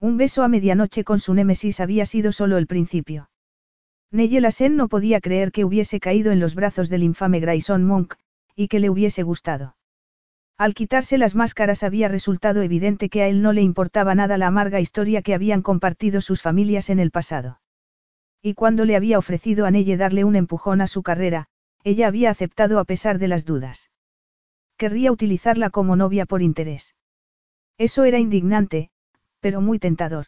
[0.00, 3.30] Un beso a medianoche con su némesis había sido solo el principio.
[4.12, 8.14] Neye Lassen no podía creer que hubiese caído en los brazos del infame Grayson Monk,
[8.54, 9.76] y que le hubiese gustado.
[10.56, 14.48] Al quitarse las máscaras había resultado evidente que a él no le importaba nada la
[14.48, 17.60] amarga historia que habían compartido sus familias en el pasado.
[18.40, 21.46] Y cuando le había ofrecido a Neye darle un empujón a su carrera,
[21.84, 23.90] ella había aceptado a pesar de las dudas.
[24.76, 26.94] Querría utilizarla como novia por interés.
[27.78, 28.90] Eso era indignante,
[29.40, 30.26] pero muy tentador.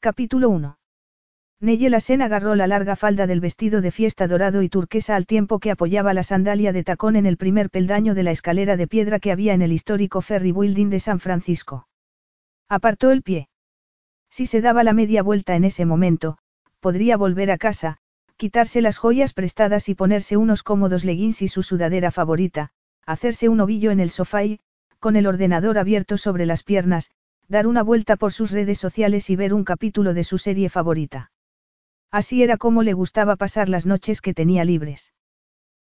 [0.00, 0.78] Capítulo 1.
[1.60, 5.60] Neye Lassen agarró la larga falda del vestido de fiesta dorado y turquesa al tiempo
[5.60, 9.20] que apoyaba la sandalia de tacón en el primer peldaño de la escalera de piedra
[9.20, 11.86] que había en el histórico Ferry Building de San Francisco.
[12.68, 13.48] Apartó el pie.
[14.28, 16.38] Si se daba la media vuelta en ese momento,
[16.80, 17.98] podría volver a casa,
[18.36, 22.70] quitarse las joyas prestadas y ponerse unos cómodos leggings y su sudadera favorita,
[23.06, 24.58] hacerse un ovillo en el sofá y,
[24.98, 27.12] con el ordenador abierto sobre las piernas,
[27.52, 31.30] dar una vuelta por sus redes sociales y ver un capítulo de su serie favorita.
[32.10, 35.12] Así era como le gustaba pasar las noches que tenía libres.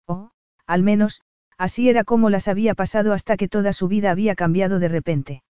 [0.07, 0.31] O,
[0.67, 1.23] al menos,
[1.57, 5.43] así era como las había pasado hasta que toda su vida había cambiado de repente.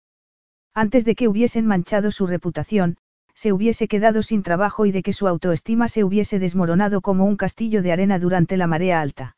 [0.72, 2.96] Antes de que hubiesen manchado su reputación,
[3.34, 7.36] se hubiese quedado sin trabajo y de que su autoestima se hubiese desmoronado como un
[7.36, 9.36] castillo de arena durante la marea alta.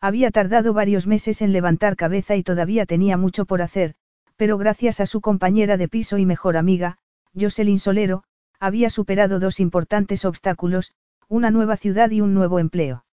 [0.00, 3.96] Había tardado varios meses en levantar cabeza y todavía tenía mucho por hacer,
[4.38, 6.98] pero gracias a su compañera de piso y mejor amiga,
[7.38, 8.22] Jocelyn Solero,
[8.60, 10.92] había superado dos importantes obstáculos,
[11.28, 13.04] una nueva ciudad y un nuevo empleo.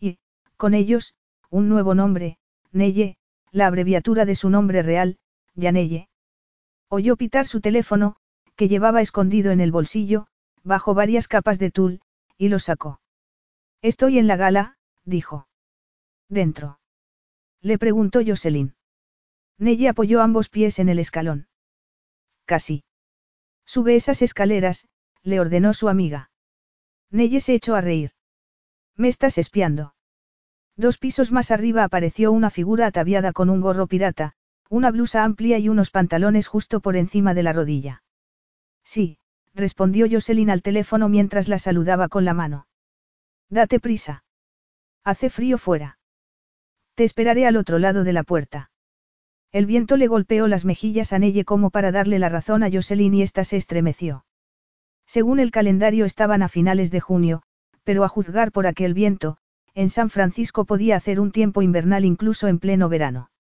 [0.00, 0.18] Y,
[0.56, 1.14] con ellos,
[1.50, 2.36] un nuevo nombre,
[2.72, 3.16] Neye,
[3.52, 5.18] la abreviatura de su nombre real,
[5.54, 6.08] Yaneye.
[6.88, 8.16] Oyó pitar su teléfono,
[8.56, 10.26] que llevaba escondido en el bolsillo,
[10.64, 12.00] bajo varias capas de tul,
[12.36, 13.00] y lo sacó.
[13.82, 15.46] Estoy en la gala, dijo.
[16.28, 16.80] Dentro.
[17.62, 18.74] Le preguntó Jocelyn.
[19.60, 21.46] Neye apoyó ambos pies en el escalón.
[22.46, 22.82] Casi.
[23.66, 24.88] Sube esas escaleras,
[25.22, 26.30] le ordenó su amiga.
[27.10, 28.12] Neye se echó a reír.
[28.96, 29.94] Me estás espiando.
[30.76, 34.32] Dos pisos más arriba apareció una figura ataviada con un gorro pirata,
[34.70, 38.02] una blusa amplia y unos pantalones justo por encima de la rodilla.
[38.82, 39.18] Sí,
[39.52, 42.66] respondió Jocelyn al teléfono mientras la saludaba con la mano.
[43.50, 44.24] Date prisa.
[45.04, 45.98] Hace frío fuera.
[46.94, 48.70] Te esperaré al otro lado de la puerta.
[49.52, 53.14] El viento le golpeó las mejillas a Neye como para darle la razón a Jocelyn
[53.14, 54.24] y ésta se estremeció.
[55.06, 57.42] Según el calendario estaban a finales de junio,
[57.82, 59.38] pero a juzgar por aquel viento,
[59.74, 63.32] en San Francisco podía hacer un tiempo invernal incluso en pleno verano.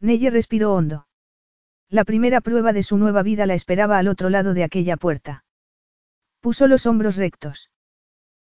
[0.00, 1.06] Neye respiró hondo.
[1.88, 5.44] La primera prueba de su nueva vida la esperaba al otro lado de aquella puerta.
[6.40, 7.70] Puso los hombros rectos.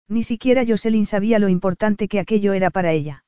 [0.08, 3.25] Ni siquiera Jocelyn sabía lo importante que aquello era para ella.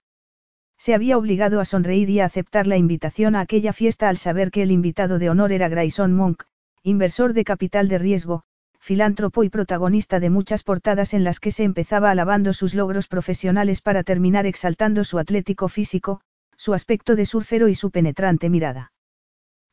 [0.77, 4.51] Se había obligado a sonreír y a aceptar la invitación a aquella fiesta al saber
[4.51, 6.43] que el invitado de honor era Grayson Monk,
[6.83, 8.43] inversor de capital de riesgo,
[8.79, 13.81] filántropo y protagonista de muchas portadas en las que se empezaba alabando sus logros profesionales
[13.81, 16.21] para terminar exaltando su atlético físico,
[16.55, 18.93] su aspecto de surfero y su penetrante mirada.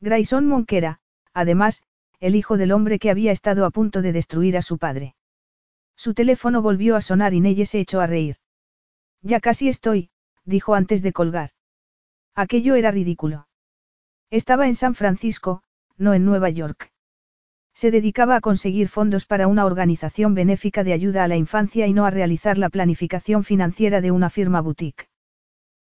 [0.00, 1.00] Grayson Monk era,
[1.32, 1.82] además,
[2.18, 5.14] el hijo del hombre que había estado a punto de destruir a su padre.
[5.96, 8.36] Su teléfono volvió a sonar y Neye se echó a reír.
[9.22, 10.10] Ya casi estoy,
[10.44, 11.50] dijo antes de colgar.
[12.34, 13.46] Aquello era ridículo.
[14.30, 15.62] Estaba en San Francisco,
[15.96, 16.90] no en Nueva York.
[17.74, 21.92] Se dedicaba a conseguir fondos para una organización benéfica de ayuda a la infancia y
[21.92, 25.08] no a realizar la planificación financiera de una firma boutique.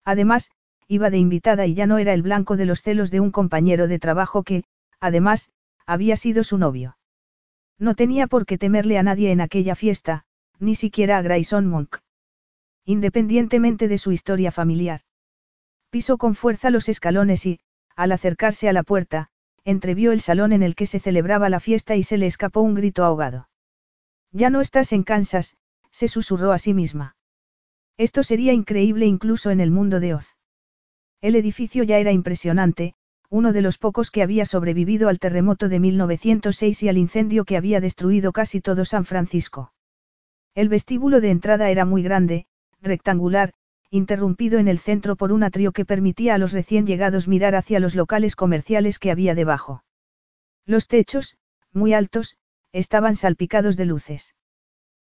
[0.04, 0.50] Además,
[0.86, 3.88] iba de invitada y ya no era el blanco de los celos de un compañero
[3.88, 4.64] de trabajo que,
[5.00, 5.50] además,
[5.86, 6.98] había sido su novio.
[7.78, 10.24] No tenía por qué temerle a nadie en aquella fiesta,
[10.58, 11.98] ni siquiera a Grayson Monk
[12.88, 15.02] independientemente de su historia familiar.
[15.90, 17.60] Pisó con fuerza los escalones y,
[17.94, 19.28] al acercarse a la puerta,
[19.62, 22.74] entrevió el salón en el que se celebraba la fiesta y se le escapó un
[22.74, 23.50] grito ahogado.
[24.32, 25.58] Ya no estás en Kansas,
[25.90, 27.14] se susurró a sí misma.
[27.98, 30.38] Esto sería increíble incluso en el mundo de Oz.
[31.20, 32.94] El edificio ya era impresionante,
[33.28, 37.58] uno de los pocos que había sobrevivido al terremoto de 1906 y al incendio que
[37.58, 39.74] había destruido casi todo San Francisco.
[40.54, 42.46] El vestíbulo de entrada era muy grande,
[42.82, 43.52] rectangular,
[43.90, 47.80] interrumpido en el centro por un atrio que permitía a los recién llegados mirar hacia
[47.80, 49.84] los locales comerciales que había debajo.
[50.66, 51.36] Los techos,
[51.72, 52.36] muy altos,
[52.72, 54.34] estaban salpicados de luces.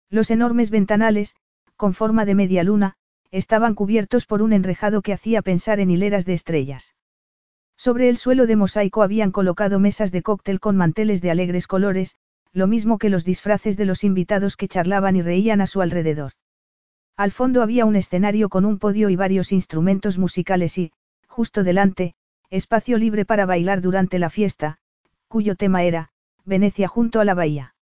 [0.09, 1.35] Los enormes ventanales,
[1.75, 2.95] con forma de media luna,
[3.29, 6.95] estaban cubiertos por un enrejado que hacía pensar en hileras de estrellas.
[7.77, 12.15] Sobre el suelo de mosaico habían colocado mesas de cóctel con manteles de alegres colores,
[12.51, 16.33] lo mismo que los disfraces de los invitados que charlaban y reían a su alrededor.
[17.17, 20.91] Al fondo había un escenario con un podio y varios instrumentos musicales y,
[21.27, 22.15] justo delante,
[22.49, 24.77] espacio libre para bailar durante la fiesta,
[25.27, 26.09] cuyo tema era,
[26.45, 27.75] Venecia junto a la bahía.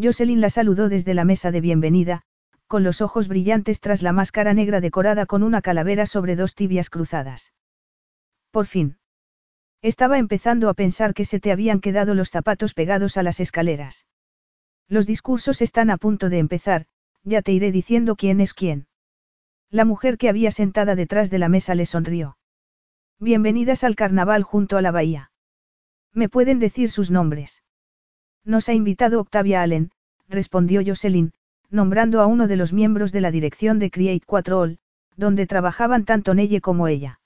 [0.00, 2.22] Jocelyn la saludó desde la mesa de bienvenida,
[2.66, 6.88] con los ojos brillantes tras la máscara negra decorada con una calavera sobre dos tibias
[6.88, 7.52] cruzadas.
[8.52, 8.98] Por fin.
[9.82, 14.06] Estaba empezando a pensar que se te habían quedado los zapatos pegados a las escaleras.
[14.88, 16.86] Los discursos están a punto de empezar,
[17.24, 18.86] ya te iré diciendo quién es quién.
[19.70, 22.36] La mujer que había sentada detrás de la mesa le sonrió.
[23.18, 25.30] Bienvenidas al carnaval junto a la bahía.
[26.12, 27.62] ¿Me pueden decir sus nombres?
[28.44, 29.90] Nos ha invitado Octavia Allen,
[30.28, 31.32] respondió Jocelyn,
[31.68, 34.78] nombrando a uno de los miembros de la dirección de Create 4 All,
[35.16, 37.20] donde trabajaban tanto Nelle como ella.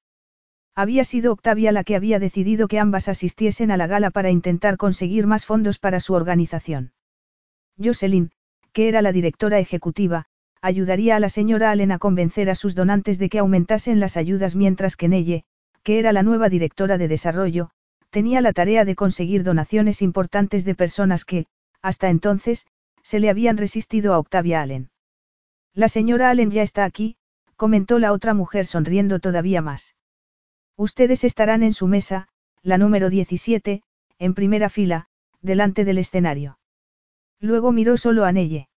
[0.74, 4.76] Había sido Octavia la que había decidido que ambas asistiesen a la gala para intentar
[4.76, 6.92] conseguir más fondos para su organización.
[7.82, 8.32] Jocelyn,
[8.74, 10.26] que era la directora ejecutiva,
[10.60, 14.56] ayudaría a la señora Allen a convencer a sus donantes de que aumentasen las ayudas
[14.56, 15.44] mientras que Nelle,
[15.84, 17.70] que era la nueva directora de desarrollo,
[18.10, 21.46] tenía la tarea de conseguir donaciones importantes de personas que,
[21.82, 22.66] hasta entonces,
[23.02, 24.90] se le habían resistido a Octavia Allen.
[25.72, 27.16] La señora Allen ya está aquí,
[27.56, 29.94] comentó la otra mujer sonriendo todavía más.
[30.76, 32.28] Ustedes estarán en su mesa,
[32.62, 33.82] la número 17,
[34.18, 35.06] en primera fila,
[35.42, 36.58] delante del escenario.
[37.44, 38.70] Luego miró solo a Nelle.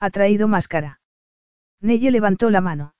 [0.00, 1.00] ¿Ha traído máscara?
[1.80, 2.96] Nelle levantó la mano.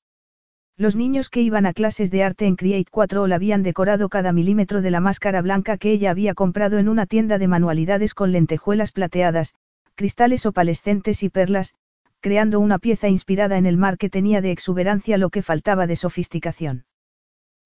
[0.77, 4.33] Los niños que iban a clases de arte en Create 4 la habían decorado cada
[4.33, 8.31] milímetro de la máscara blanca que ella había comprado en una tienda de manualidades con
[8.31, 9.55] lentejuelas plateadas,
[9.97, 11.75] cristales opalescentes y perlas,
[12.21, 15.97] creando una pieza inspirada en el mar que tenía de exuberancia lo que faltaba de
[15.97, 16.85] sofisticación.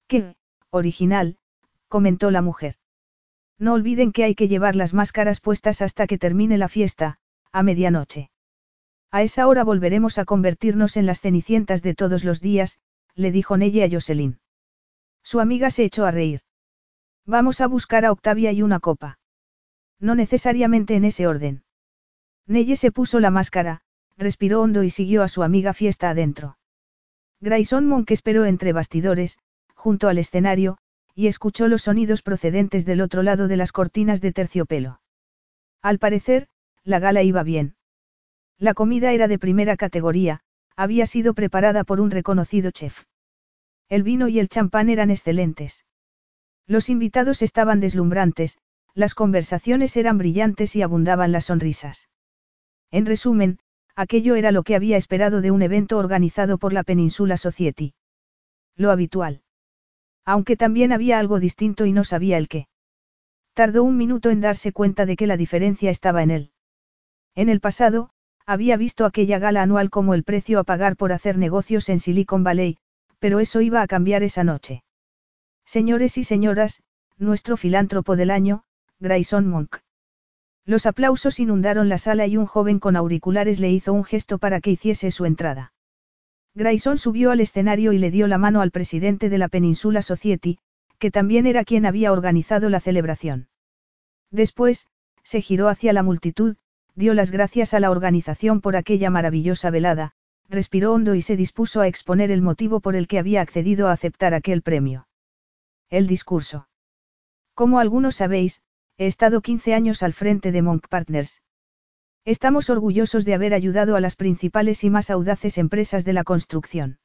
[0.07, 0.35] ¡Qué
[0.71, 1.37] original!
[1.89, 2.77] comentó la mujer.
[3.59, 7.18] No olviden que hay que llevar las máscaras puestas hasta que termine la fiesta,
[7.51, 8.29] a medianoche.
[9.11, 12.79] A esa hora volveremos a convertirnos en las cenicientas de todos los días,
[13.15, 14.39] le dijo Nelle a Jocelyn.
[15.23, 16.41] Su amiga se echó a reír.
[17.25, 19.19] Vamos a buscar a Octavia y una copa.
[19.99, 21.63] No necesariamente en ese orden.
[22.45, 23.81] Nelle se puso la máscara,
[24.17, 26.57] respiró hondo y siguió a su amiga fiesta adentro.
[27.41, 29.37] Grayson Monk esperó entre bastidores,
[29.73, 30.77] junto al escenario,
[31.15, 35.01] y escuchó los sonidos procedentes del otro lado de las cortinas de terciopelo.
[35.81, 36.47] Al parecer,
[36.83, 37.75] la gala iba bien.
[38.57, 40.41] La comida era de primera categoría,
[40.75, 43.03] había sido preparada por un reconocido chef.
[43.89, 45.85] El vino y el champán eran excelentes.
[46.67, 48.59] Los invitados estaban deslumbrantes,
[48.93, 52.09] las conversaciones eran brillantes y abundaban las sonrisas.
[52.91, 53.59] En resumen,
[53.95, 57.93] aquello era lo que había esperado de un evento organizado por la Península Society.
[58.75, 59.41] Lo habitual.
[60.25, 62.67] Aunque también había algo distinto y no sabía el qué.
[63.53, 66.51] Tardó un minuto en darse cuenta de que la diferencia estaba en él.
[67.35, 68.09] En el pasado,
[68.45, 72.43] había visto aquella gala anual como el precio a pagar por hacer negocios en Silicon
[72.43, 72.77] Valley,
[73.19, 74.83] pero eso iba a cambiar esa noche.
[75.65, 76.81] Señores y señoras,
[77.17, 78.63] nuestro filántropo del año,
[78.99, 79.77] Grayson Monk.
[80.65, 84.61] Los aplausos inundaron la sala y un joven con auriculares le hizo un gesto para
[84.61, 85.73] que hiciese su entrada.
[86.55, 90.59] Grayson subió al escenario y le dio la mano al presidente de la Península Society,
[90.97, 93.47] que también era quien había organizado la celebración.
[94.31, 94.87] Después,
[95.23, 96.57] se giró hacia la multitud,
[96.95, 100.13] dio las gracias a la organización por aquella maravillosa velada,
[100.49, 103.91] respiró hondo y se dispuso a exponer el motivo por el que había accedido a
[103.91, 105.07] aceptar aquel premio.
[105.89, 106.67] El discurso.
[107.53, 108.61] Como algunos sabéis,
[108.97, 111.41] he estado 15 años al frente de Monk Partners.
[112.25, 116.99] Estamos orgullosos de haber ayudado a las principales y más audaces empresas de la construcción.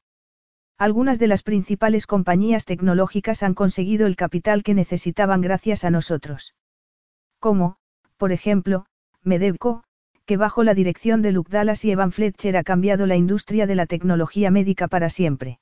[0.77, 6.53] Algunas de las principales compañías tecnológicas han conseguido el capital que necesitaban gracias a nosotros.
[7.39, 7.77] Como,
[8.17, 8.85] por ejemplo,
[9.25, 9.83] Medevco,
[10.25, 13.75] que bajo la dirección de Luke Dallas y Evan Fletcher ha cambiado la industria de
[13.75, 15.59] la tecnología médica para siempre.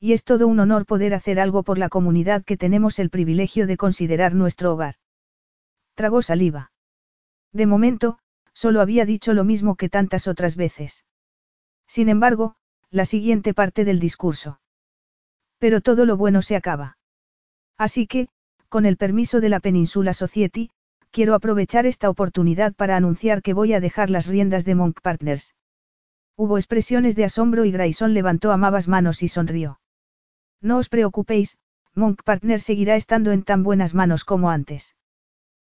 [0.00, 3.66] Y es todo un honor poder hacer algo por la comunidad que tenemos el privilegio
[3.66, 4.96] de considerar nuestro hogar.
[5.94, 6.72] Tragó saliva.
[7.52, 8.18] De momento,
[8.52, 11.04] solo había dicho lo mismo que tantas otras veces.
[11.86, 12.56] Sin embargo,
[12.90, 14.60] la siguiente parte del discurso.
[15.58, 16.98] Pero todo lo bueno se acaba.
[17.78, 18.28] Así que,
[18.68, 20.70] con el permiso de la Península Society,
[21.14, 25.54] quiero aprovechar esta oportunidad para anunciar que voy a dejar las riendas de Monk Partners.
[26.36, 29.78] Hubo expresiones de asombro y Grayson levantó amabas manos y sonrió.
[30.60, 31.56] No os preocupéis,
[31.94, 34.96] Monk Partners seguirá estando en tan buenas manos como antes.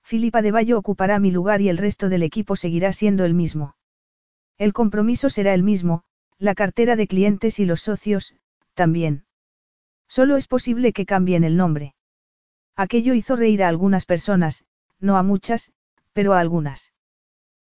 [0.03, 3.77] Filipa de Bayo ocupará mi lugar y el resto del equipo seguirá siendo el mismo.
[4.57, 6.03] El compromiso será el mismo,
[6.37, 8.35] la cartera de clientes y los socios,
[8.73, 9.23] también.
[10.09, 11.95] Solo es posible que cambien el nombre.
[12.75, 14.65] Aquello hizo reír a algunas personas,
[14.99, 15.71] no a muchas,
[16.13, 16.93] pero a algunas.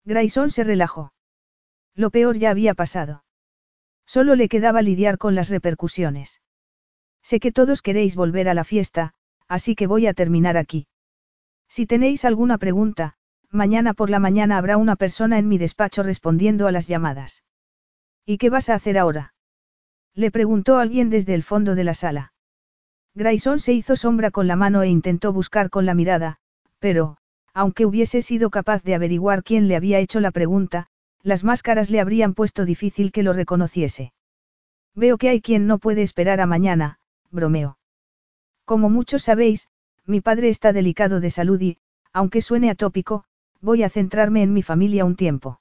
[0.06, 1.14] Grayson se relajó.
[1.96, 3.24] Lo peor ya había pasado.
[4.06, 6.42] Solo le quedaba lidiar con las repercusiones.
[7.22, 9.14] Sé que todos queréis volver a la fiesta,
[9.48, 10.88] así que voy a terminar aquí.
[11.68, 13.16] Si tenéis alguna pregunta,
[13.52, 17.44] mañana por la mañana habrá una persona en mi despacho respondiendo a las llamadas.
[18.26, 19.34] ¿Y qué vas a hacer ahora?
[20.16, 22.34] Le preguntó alguien desde el fondo de la sala.
[23.14, 26.40] Grayson se hizo sombra con la mano e intentó buscar con la mirada,
[26.80, 27.18] pero,
[27.54, 30.88] aunque hubiese sido capaz de averiguar quién le había hecho la pregunta,
[31.22, 34.14] las máscaras le habrían puesto difícil que lo reconociese.
[34.96, 37.00] Veo que hay quien no puede esperar a mañana,
[37.32, 37.78] bromeó.
[38.66, 39.68] Como muchos sabéis,
[40.06, 41.78] mi padre está delicado de salud y,
[42.14, 43.26] aunque suene atópico,
[43.62, 45.60] voy a centrarme en mi familia un tiempo.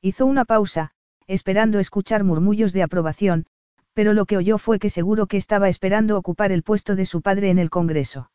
[0.00, 0.92] Hizo una pausa,
[1.26, 3.46] esperando escuchar murmullos de aprobación,
[3.92, 7.20] pero lo que oyó fue que seguro que estaba esperando ocupar el puesto de su
[7.20, 8.30] padre en el Congreso.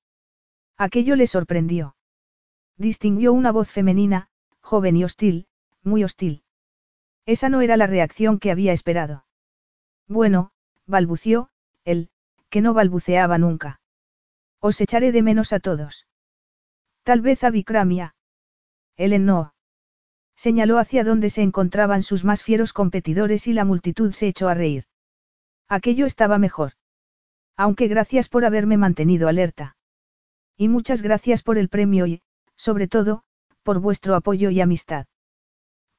[0.77, 1.95] Aquello le sorprendió.
[2.77, 4.29] Distinguió una voz femenina,
[4.61, 5.47] joven y hostil,
[5.83, 6.43] muy hostil.
[7.25, 9.25] Esa no era la reacción que había esperado.
[10.07, 10.51] Bueno,
[10.85, 11.49] balbució,
[11.85, 12.09] él,
[12.49, 13.81] que no balbuceaba nunca.
[14.59, 16.07] Os echaré de menos a todos.
[17.03, 18.15] Tal vez a Vikramia.
[18.95, 19.53] Ellen no.
[20.35, 24.53] Señaló hacia donde se encontraban sus más fieros competidores y la multitud se echó a
[24.53, 24.85] reír.
[25.67, 26.73] Aquello estaba mejor.
[27.55, 29.77] Aunque gracias por haberme mantenido alerta.
[30.57, 32.21] Y muchas gracias por el premio y,
[32.55, 33.23] sobre todo,
[33.63, 35.07] por vuestro apoyo y amistad.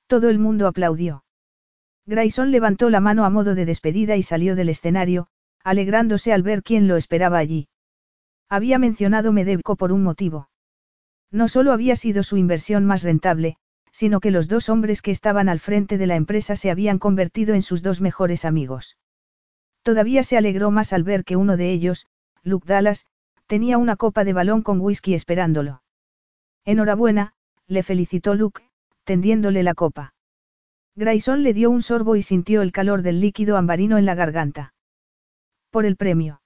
[0.06, 1.24] Todo el mundo aplaudió.
[2.06, 5.28] Grayson levantó la mano a modo de despedida y salió del escenario,
[5.62, 7.68] alegrándose al ver quién lo esperaba allí.
[8.48, 10.50] Había mencionado Medevco por un motivo.
[11.30, 13.56] No solo había sido su inversión más rentable,
[13.90, 17.54] sino que los dos hombres que estaban al frente de la empresa se habían convertido
[17.54, 18.98] en sus dos mejores amigos.
[19.82, 22.06] Todavía se alegró más al ver que uno de ellos,
[22.42, 23.06] Luke Dallas,
[23.46, 25.82] tenía una copa de balón con whisky esperándolo.
[26.64, 27.34] Enhorabuena,
[27.66, 28.62] le felicitó Luke,
[29.04, 30.14] tendiéndole la copa.
[30.96, 34.74] Grayson le dio un sorbo y sintió el calor del líquido ambarino en la garganta.
[35.70, 36.40] Por el premio.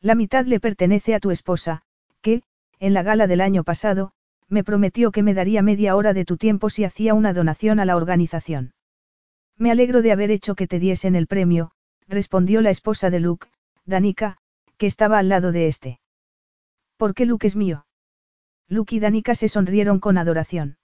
[0.00, 1.82] La mitad le pertenece a tu esposa,
[2.20, 2.42] que,
[2.78, 4.12] en la gala del año pasado,
[4.48, 7.86] me prometió que me daría media hora de tu tiempo si hacía una donación a
[7.86, 8.74] la organización.
[9.56, 11.72] Me alegro de haber hecho que te diesen el premio,
[12.08, 13.48] respondió la esposa de Luke,
[13.86, 14.36] Danica,
[14.76, 16.01] que estaba al lado de este.
[17.02, 17.84] ¿Por qué Luke es mío?
[18.68, 20.78] Luke y Danica se sonrieron con adoración.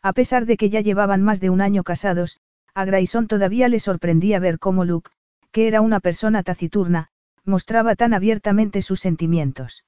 [0.00, 2.40] A pesar de que ya llevaban más de un año casados,
[2.72, 5.10] a Grayson todavía le sorprendía ver cómo Luke,
[5.50, 7.10] que era una persona taciturna,
[7.44, 9.84] mostraba tan abiertamente sus sentimientos.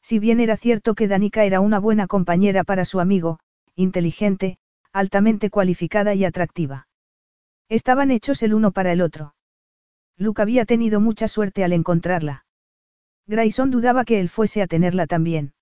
[0.00, 3.38] Si bien era cierto que Danica era una buena compañera para su amigo,
[3.74, 4.56] inteligente,
[4.94, 6.88] altamente cualificada y atractiva.
[7.68, 9.34] Estaban hechos el uno para el otro.
[10.16, 12.46] Luke había tenido mucha suerte al encontrarla.
[13.30, 15.52] Grayson dudaba que él fuese a tenerla también.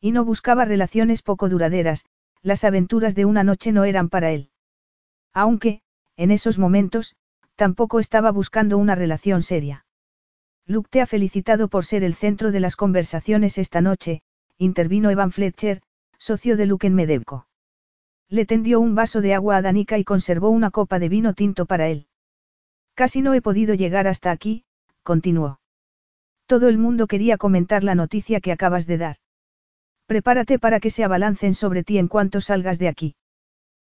[0.00, 2.04] Y no buscaba relaciones poco duraderas,
[2.40, 4.50] las aventuras de una noche no eran para él.
[5.32, 5.82] Aunque,
[6.16, 7.16] en esos momentos,
[7.56, 9.86] tampoco estaba buscando una relación seria.
[10.66, 14.22] Luke te ha felicitado por ser el centro de las conversaciones esta noche,
[14.56, 15.82] intervino Evan Fletcher,
[16.16, 17.48] socio de Luke en Medevco.
[18.28, 21.66] Le tendió un vaso de agua a Danica y conservó una copa de vino tinto
[21.66, 22.06] para él.
[22.94, 24.64] Casi no he podido llegar hasta aquí,
[25.02, 25.58] continuó.
[26.46, 29.16] Todo el mundo quería comentar la noticia que acabas de dar.
[30.06, 33.16] Prepárate para que se abalancen sobre ti en cuanto salgas de aquí.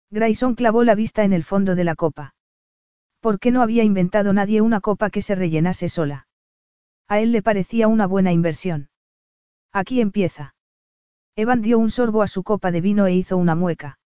[0.09, 2.33] Grayson clavó la vista en el fondo de la copa.
[3.19, 6.27] ¿Por qué no había inventado nadie una copa que se rellenase sola?
[7.07, 8.89] A él le parecía una buena inversión.
[9.71, 10.55] Aquí empieza.
[11.35, 13.99] Evan dio un sorbo a su copa de vino e hizo una mueca.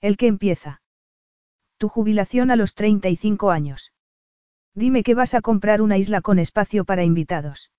[0.00, 0.82] ¿El que empieza?
[1.76, 3.92] Tu jubilación a los 35 años.
[4.74, 7.70] Dime que vas a comprar una isla con espacio para invitados.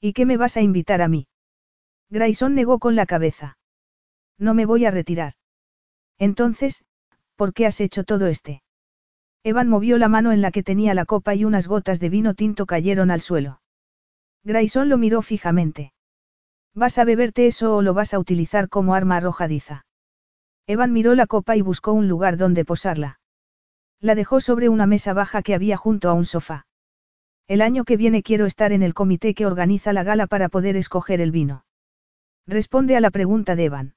[0.00, 1.28] ¿Y qué me vas a invitar a mí?
[2.10, 3.58] Grayson negó con la cabeza.
[4.38, 5.34] No me voy a retirar.
[6.18, 6.84] Entonces,
[7.36, 8.62] ¿por qué has hecho todo este?
[9.42, 12.34] Evan movió la mano en la que tenía la copa y unas gotas de vino
[12.34, 13.60] tinto cayeron al suelo.
[14.44, 15.92] Grayson lo miró fijamente.
[16.74, 19.86] ¿Vas a beberte eso o lo vas a utilizar como arma arrojadiza?
[20.66, 23.20] Evan miró la copa y buscó un lugar donde posarla.
[24.00, 26.66] La dejó sobre una mesa baja que había junto a un sofá.
[27.48, 30.76] El año que viene quiero estar en el comité que organiza la gala para poder
[30.76, 31.64] escoger el vino.
[32.46, 33.94] Responde a la pregunta de Evan.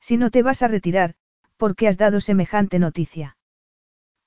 [0.00, 1.14] Si no te vas a retirar,
[1.56, 3.36] ¿por qué has dado semejante noticia?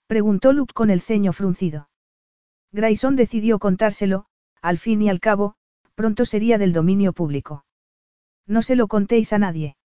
[0.07, 1.89] Preguntó Luke con el ceño fruncido.
[2.71, 4.25] Grayson decidió contárselo,
[4.61, 5.55] al fin y al cabo,
[5.95, 7.65] pronto sería del dominio público.
[8.47, 9.77] No se lo contéis a nadie.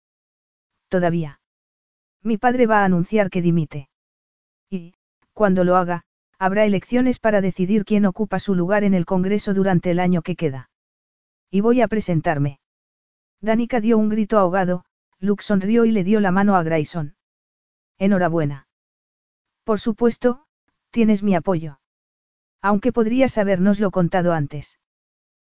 [0.88, 1.40] Todavía.
[2.22, 3.88] Mi padre va a anunciar que dimite.
[4.68, 4.94] Y,
[5.36, 6.06] cuando lo haga,
[6.38, 10.34] habrá elecciones para decidir quién ocupa su lugar en el Congreso durante el año que
[10.34, 10.70] queda.
[11.50, 12.58] Y voy a presentarme.
[13.42, 14.86] Danica dio un grito ahogado,
[15.18, 17.16] Luke sonrió y le dio la mano a Grayson.
[17.98, 18.66] Enhorabuena.
[19.62, 20.46] Por supuesto,
[20.90, 21.80] tienes mi apoyo.
[22.62, 24.80] Aunque podrías habernoslo contado antes.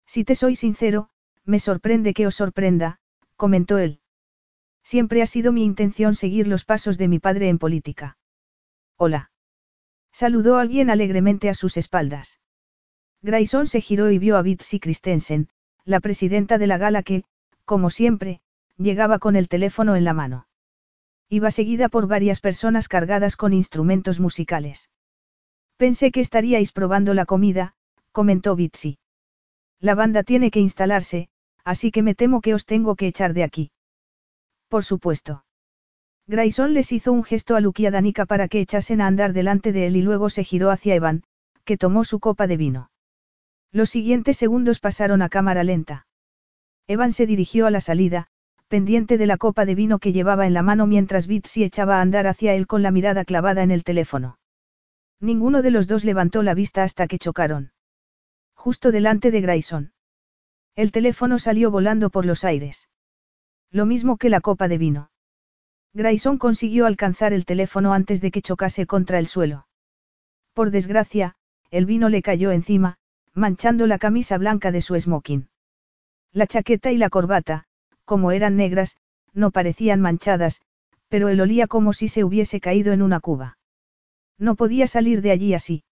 [0.05, 1.09] Si te soy sincero,
[1.43, 2.99] me sorprende que os sorprenda,
[3.35, 3.99] comentó él.
[4.83, 8.19] Siempre ha sido mi intención seguir los pasos de mi padre en política.
[8.95, 9.30] Hola.
[10.11, 12.39] Saludó alguien alegremente a sus espaldas.
[13.21, 15.49] Grayson se giró y vio a Bitsy Christensen,
[15.85, 17.23] la presidenta de la gala que,
[17.65, 18.41] como siempre,
[18.77, 20.47] llegaba con el teléfono en la mano.
[21.29, 24.89] Iba seguida por varias personas cargadas con instrumentos musicales.
[25.77, 27.73] Pensé que estaríais probando la comida,
[28.11, 28.97] comentó Bitsy.
[29.79, 31.29] La banda tiene que instalarse,
[31.63, 33.71] así que me temo que os tengo que echar de aquí.
[34.67, 35.43] Por supuesto.
[36.27, 39.33] Grayson les hizo un gesto a Luke y a Danica para que echasen a andar
[39.33, 41.23] delante de él y luego se giró hacia Evan,
[41.65, 42.91] que tomó su copa de vino.
[43.71, 46.07] Los siguientes segundos pasaron a cámara lenta.
[46.87, 48.27] Evan se dirigió a la salida,
[48.67, 52.01] pendiente de la copa de vino que llevaba en la mano mientras Bitsy echaba a
[52.01, 54.39] andar hacia él con la mirada clavada en el teléfono.
[55.19, 57.73] Ninguno de los dos levantó la vista hasta que chocaron.
[58.55, 59.93] Justo delante de Grayson.
[60.75, 62.89] El teléfono salió volando por los aires.
[63.71, 65.10] Lo mismo que la copa de vino.
[65.93, 69.67] Grayson consiguió alcanzar el teléfono antes de que chocase contra el suelo.
[70.53, 71.35] Por desgracia,
[71.69, 72.97] el vino le cayó encima,
[73.33, 75.49] manchando la camisa blanca de su smoking.
[76.31, 77.65] La chaqueta y la corbata,
[78.05, 78.97] como eran negras,
[79.33, 80.61] no parecían manchadas,
[81.09, 83.57] pero él olía como si se hubiese caído en una cuba.
[84.37, 85.83] No podía salir de allí así.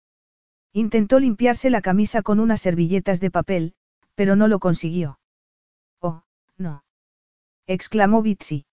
[0.71, 3.73] Intentó limpiarse la camisa con unas servilletas de papel,
[4.15, 5.19] pero no lo consiguió.
[5.99, 6.23] Oh,
[6.57, 6.83] no.
[7.67, 8.65] exclamó Bitsy.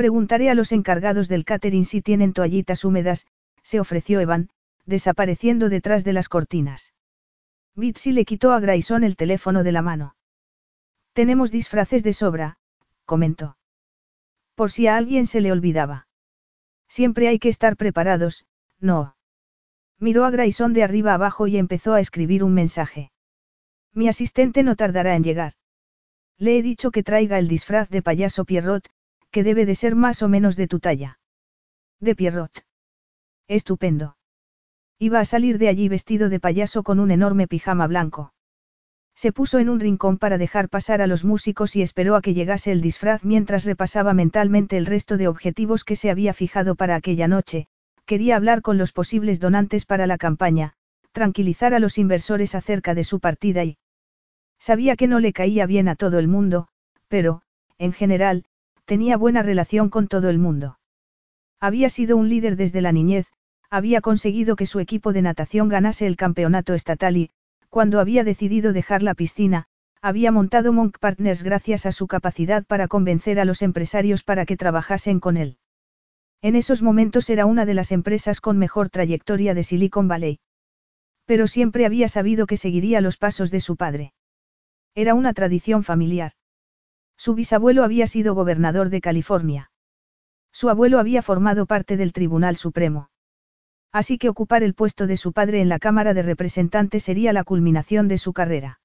[0.00, 3.26] Preguntaré a los encargados del catering si tienen toallitas húmedas,
[3.62, 4.48] se ofreció Evan,
[4.86, 6.94] desapareciendo detrás de las cortinas.
[7.74, 10.16] Bitsy le quitó a Grayson el teléfono de la mano.
[11.12, 12.56] Tenemos disfraces de sobra,
[13.04, 13.58] comentó.
[14.54, 16.08] Por si a alguien se le olvidaba.
[16.88, 18.46] Siempre hay que estar preparados,
[18.78, 19.16] no.
[19.98, 23.12] Miró a Grayson de arriba abajo y empezó a escribir un mensaje.
[23.92, 25.52] Mi asistente no tardará en llegar.
[26.38, 28.88] Le he dicho que traiga el disfraz de payaso Pierrot,
[29.30, 31.18] que debe de ser más o menos de tu talla.
[32.00, 32.64] De Pierrot.
[33.48, 34.16] Estupendo.
[34.98, 38.32] Iba a salir de allí vestido de payaso con un enorme pijama blanco.
[39.14, 42.32] Se puso en un rincón para dejar pasar a los músicos y esperó a que
[42.32, 46.96] llegase el disfraz mientras repasaba mentalmente el resto de objetivos que se había fijado para
[46.96, 47.66] aquella noche,
[48.06, 50.74] quería hablar con los posibles donantes para la campaña,
[51.12, 53.78] tranquilizar a los inversores acerca de su partida y...
[54.58, 56.68] Sabía que no le caía bien a todo el mundo,
[57.08, 57.42] pero,
[57.78, 58.44] en general,
[58.90, 60.80] Tenía buena relación con todo el mundo.
[61.60, 63.28] Había sido un líder desde la niñez,
[63.70, 67.30] había conseguido que su equipo de natación ganase el campeonato estatal y,
[67.68, 69.66] cuando había decidido dejar la piscina,
[70.02, 74.56] había montado Monk Partners gracias a su capacidad para convencer a los empresarios para que
[74.56, 75.58] trabajasen con él.
[76.42, 80.40] En esos momentos era una de las empresas con mejor trayectoria de Silicon Valley.
[81.26, 84.14] Pero siempre había sabido que seguiría los pasos de su padre.
[84.96, 86.32] Era una tradición familiar.
[87.20, 89.70] Su bisabuelo había sido gobernador de California.
[90.52, 93.10] Su abuelo había formado parte del Tribunal Supremo.
[93.92, 97.44] Así que ocupar el puesto de su padre en la Cámara de Representantes sería la
[97.44, 98.80] culminación de su carrera.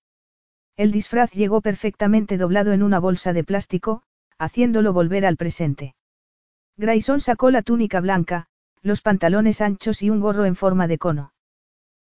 [0.75, 4.03] El disfraz llegó perfectamente doblado en una bolsa de plástico,
[4.37, 5.95] haciéndolo volver al presente.
[6.75, 8.47] Grayson sacó la túnica blanca,
[8.81, 11.31] los pantalones anchos y un gorro en forma de cono.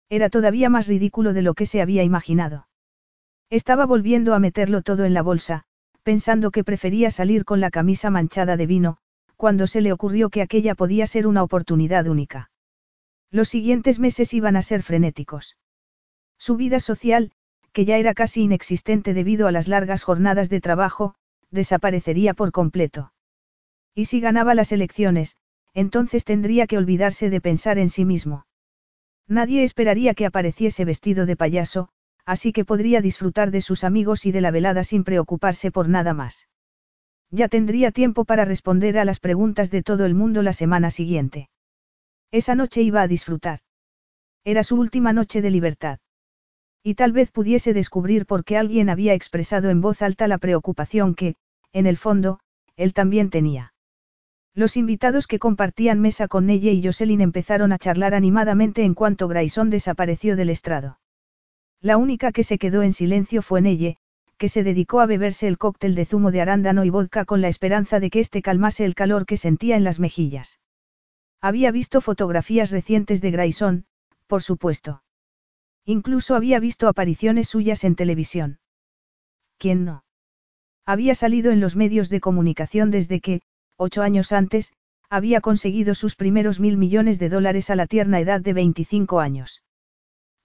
[0.09, 2.67] Era todavía más ridículo de lo que se había imaginado.
[3.49, 5.65] Estaba volviendo a meterlo todo en la bolsa,
[6.09, 8.97] pensando que prefería salir con la camisa manchada de vino,
[9.35, 12.49] cuando se le ocurrió que aquella podía ser una oportunidad única.
[13.29, 15.55] Los siguientes meses iban a ser frenéticos.
[16.39, 17.31] Su vida social,
[17.73, 21.13] que ya era casi inexistente debido a las largas jornadas de trabajo,
[21.51, 23.13] desaparecería por completo.
[23.93, 25.37] Y si ganaba las elecciones,
[25.75, 28.47] entonces tendría que olvidarse de pensar en sí mismo.
[29.27, 31.89] Nadie esperaría que apareciese vestido de payaso,
[32.29, 36.13] así que podría disfrutar de sus amigos y de la velada sin preocuparse por nada
[36.13, 36.47] más.
[37.31, 41.49] Ya tendría tiempo para responder a las preguntas de todo el mundo la semana siguiente.
[42.29, 43.61] Esa noche iba a disfrutar.
[44.45, 45.97] Era su última noche de libertad.
[46.83, 51.15] Y tal vez pudiese descubrir por qué alguien había expresado en voz alta la preocupación
[51.15, 51.33] que,
[51.73, 52.41] en el fondo,
[52.75, 53.73] él también tenía.
[54.53, 59.27] Los invitados que compartían mesa con ella y Jocelyn empezaron a charlar animadamente en cuanto
[59.27, 60.99] Grayson desapareció del estrado.
[61.81, 63.97] La única que se quedó en silencio fue Nelle,
[64.37, 67.47] que se dedicó a beberse el cóctel de zumo de arándano y vodka con la
[67.47, 70.59] esperanza de que éste calmase el calor que sentía en las mejillas.
[71.41, 73.85] Había visto fotografías recientes de Grayson,
[74.27, 75.03] por supuesto.
[75.85, 78.59] Incluso había visto apariciones suyas en televisión.
[79.57, 80.03] ¿Quién no?
[80.85, 83.41] Había salido en los medios de comunicación desde que,
[83.77, 84.73] ocho años antes,
[85.09, 89.63] había conseguido sus primeros mil millones de dólares a la tierna edad de 25 años.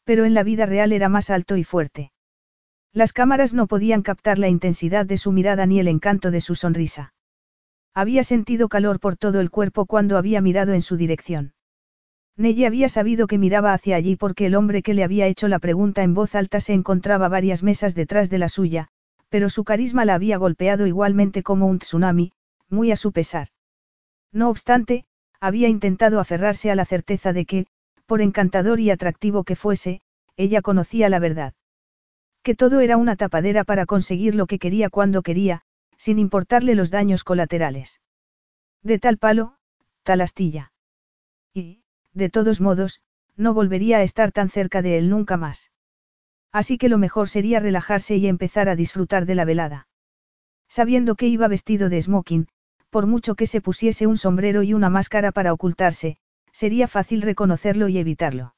[0.04, 2.12] Pero en la vida real era más alto y fuerte.
[2.92, 6.54] Las cámaras no podían captar la intensidad de su mirada ni el encanto de su
[6.54, 7.12] sonrisa.
[7.92, 11.54] Había sentido calor por todo el cuerpo cuando había mirado en su dirección.
[12.36, 15.60] Nelly había sabido que miraba hacia allí porque el hombre que le había hecho la
[15.60, 18.88] pregunta en voz alta se encontraba varias mesas detrás de la suya,
[19.28, 22.32] pero su carisma la había golpeado igualmente como un tsunami,
[22.68, 23.48] muy a su pesar.
[24.32, 25.04] No obstante,
[25.40, 27.66] había intentado aferrarse a la certeza de que,
[28.06, 30.00] por encantador y atractivo que fuese,
[30.36, 31.54] ella conocía la verdad.
[32.42, 35.62] Que todo era una tapadera para conseguir lo que quería cuando quería,
[35.96, 38.00] sin importarle los daños colaterales.
[38.82, 39.56] De tal palo,
[40.02, 40.72] tal astilla.
[41.54, 43.00] Y, de todos modos,
[43.36, 45.70] no volvería a estar tan cerca de él nunca más.
[46.52, 49.88] Así que lo mejor sería relajarse y empezar a disfrutar de la velada.
[50.68, 52.48] Sabiendo que iba vestido de smoking,
[52.90, 56.16] por mucho que se pusiese un sombrero y una máscara para ocultarse,
[56.54, 58.54] sería fácil reconocerlo y evitarlo.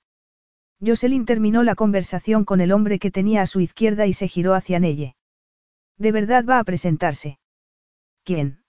[0.84, 4.52] Jocelyn terminó la conversación con el hombre que tenía a su izquierda y se giró
[4.52, 5.16] hacia Nelle.
[5.96, 7.38] ¿De verdad va a presentarse?
[8.22, 8.62] ¿Quién?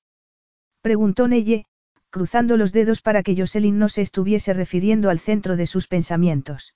[0.82, 1.66] Preguntó Nelle,
[2.10, 6.74] cruzando los dedos para que Jocelyn no se estuviese refiriendo al centro de sus pensamientos.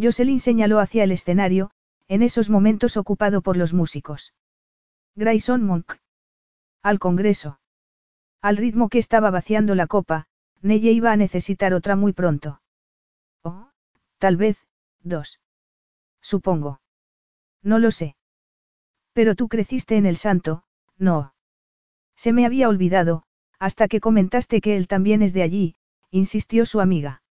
[0.00, 1.72] Jocelyn señaló hacia el escenario,
[2.06, 4.34] en esos momentos ocupado por los músicos.
[5.16, 5.94] Grayson Monk.
[6.82, 7.58] Al Congreso.
[8.40, 10.28] Al ritmo que estaba vaciando la copa,
[10.62, 12.60] Nelle iba a necesitar otra muy pronto.
[13.42, 13.70] Oh,
[14.18, 14.66] tal vez,
[15.02, 15.40] dos.
[16.20, 16.80] Supongo.
[17.62, 18.16] No lo sé.
[19.12, 20.64] Pero tú creciste en el santo,
[20.98, 21.34] no.
[22.16, 23.24] Se me había olvidado,
[23.58, 25.76] hasta que comentaste que él también es de allí,
[26.10, 27.22] insistió su amiga.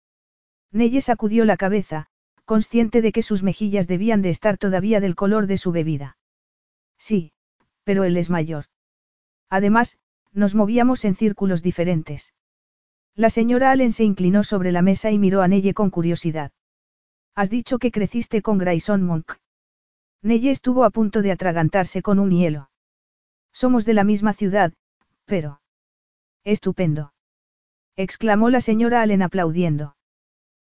[0.71, 2.07] Nelle sacudió la cabeza,
[2.45, 6.17] consciente de que sus mejillas debían de estar todavía del color de su bebida.
[6.97, 7.33] Sí,
[7.83, 8.65] pero él es mayor.
[9.49, 9.97] Además,
[10.31, 12.33] nos movíamos en círculos diferentes.
[13.15, 16.51] La señora Allen se inclinó sobre la mesa y miró a Nelle con curiosidad.
[17.33, 19.33] Has dicho que creciste con Grayson Monk.
[20.21, 22.69] Nelle estuvo a punto de atragantarse con un hielo.
[23.53, 24.73] Somos de la misma ciudad,
[25.25, 25.61] pero...
[26.43, 27.13] Estupendo.
[27.95, 29.95] exclamó la señora Allen aplaudiendo.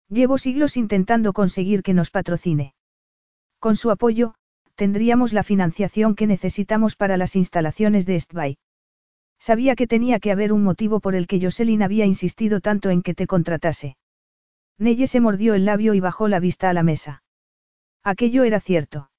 [0.07, 2.75] Llevo siglos intentando conseguir que nos patrocine.
[3.57, 4.35] Con su apoyo,
[4.75, 8.57] tendríamos la financiación que necesitamos para las instalaciones de Estbay.
[9.39, 13.01] Sabía que tenía que haber un motivo por el que Jocelyn había insistido tanto en
[13.01, 13.97] que te contratase.
[14.77, 17.23] Nelle se mordió el labio y bajó la vista a la mesa.
[18.03, 19.09] Aquello era cierto.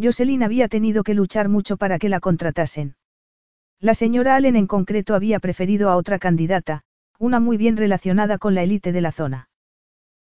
[0.00, 2.96] Jocelyn había tenido que luchar mucho para que la contratasen.
[3.80, 6.82] La señora Allen en concreto había preferido a otra candidata,
[7.18, 9.48] una muy bien relacionada con la élite de la zona.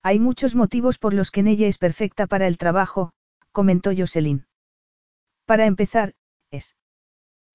[0.04, 3.13] Hay muchos motivos por los que Nelle es perfecta para el trabajo,
[3.52, 4.45] comentó Jocelyn.
[5.45, 6.13] Para empezar,
[6.50, 6.76] es.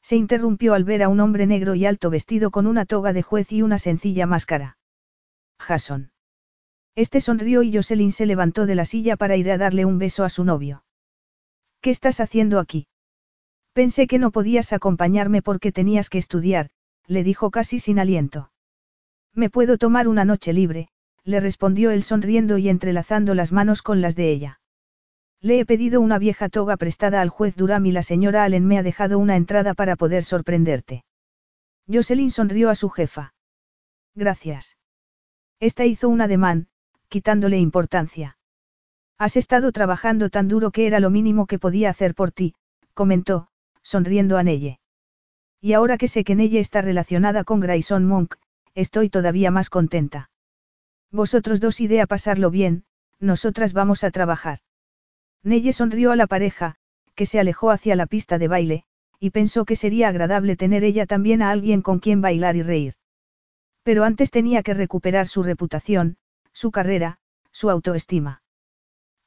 [0.06, 3.22] Se interrumpió al ver a un hombre negro y alto vestido con una toga de
[3.22, 4.78] juez y una sencilla máscara.
[5.58, 6.12] Jason.
[6.94, 10.22] Este sonrió y Jocelyn se levantó de la silla para ir a darle un beso
[10.22, 10.84] a su novio.
[11.80, 12.86] ¿Qué estás haciendo aquí?
[13.72, 16.70] Pensé que no podías acompañarme porque tenías que estudiar,
[17.08, 18.52] le dijo casi sin aliento.
[19.34, 20.86] Me puedo tomar una noche libre,
[21.24, 24.60] le respondió él sonriendo y entrelazando las manos con las de ella.
[25.40, 28.78] Le he pedido una vieja toga prestada al juez Durham y la señora Allen me
[28.78, 31.04] ha dejado una entrada para poder sorprenderte.
[31.86, 33.34] Jocelyn sonrió a su jefa.
[34.14, 34.76] Gracias.
[35.60, 36.68] Esta hizo un ademán,
[37.08, 38.38] quitándole importancia.
[39.18, 42.54] Has estado trabajando tan duro que era lo mínimo que podía hacer por ti,
[42.92, 43.48] comentó,
[43.82, 44.80] sonriendo a Nelle.
[45.60, 48.36] Y ahora que sé que Nelle está relacionada con Grayson Monk,
[48.74, 50.30] estoy todavía más contenta.
[51.10, 52.84] Vosotros dos idea pasarlo bien,
[53.20, 54.58] nosotras vamos a trabajar.
[55.46, 56.74] Nelle sonrió a la pareja,
[57.14, 58.84] que se alejó hacia la pista de baile,
[59.20, 62.94] y pensó que sería agradable tener ella también a alguien con quien bailar y reír.
[63.84, 66.16] Pero antes tenía que recuperar su reputación,
[66.52, 67.20] su carrera,
[67.52, 68.42] su autoestima.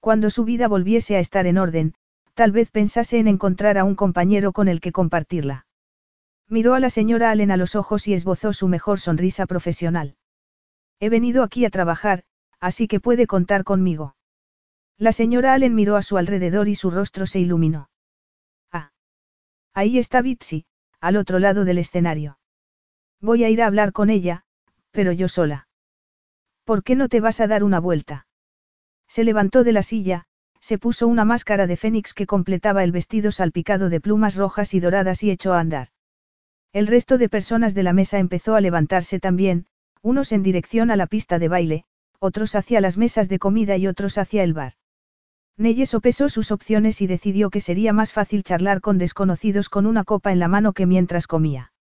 [0.02, 1.94] Cuando su vida volviese a estar en orden,
[2.34, 5.68] tal vez pensase en encontrar a un compañero con el que compartirla.
[6.50, 10.18] Miró a la señora Allen a los ojos y esbozó su mejor sonrisa profesional.
[11.00, 12.24] He venido aquí a trabajar,
[12.60, 14.16] así que puede contar conmigo.
[15.00, 17.90] La señora Allen miró a su alrededor y su rostro se iluminó.
[18.70, 18.92] Ah.
[19.74, 20.66] Ahí está Bitsy,
[21.00, 22.38] al otro lado del escenario.
[23.22, 24.44] Voy a ir a hablar con ella,
[24.92, 25.70] pero yo sola.
[26.66, 28.28] ¿Por qué no te vas a dar una vuelta?
[29.08, 30.26] Se levantó de la silla,
[30.60, 34.82] se puso una máscara de fénix que completaba el vestido salpicado de plumas rojas y
[34.82, 35.88] doradas y echó a andar.
[36.74, 39.66] El resto de personas de la mesa empezó a levantarse también,
[40.02, 41.86] unos en dirección a la pista de baile,
[42.20, 44.74] otros hacia las mesas de comida y otros hacia el bar.
[45.60, 50.06] Neye sopesó sus opciones y decidió que sería más fácil charlar con desconocidos con una
[50.06, 51.74] copa en la mano que mientras comía.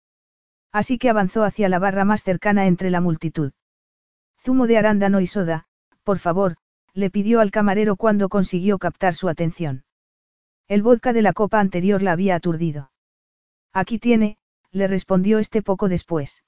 [0.73, 3.53] Así que avanzó hacia la barra más cercana entre la multitud.
[4.43, 5.67] Zumo de arándano y soda,
[6.03, 6.57] por favor,
[6.93, 9.85] le pidió al camarero cuando consiguió captar su atención.
[10.67, 12.91] El vodka de la copa anterior la había aturdido.
[13.73, 14.39] Aquí tiene,
[14.73, 16.43] le respondió este poco después.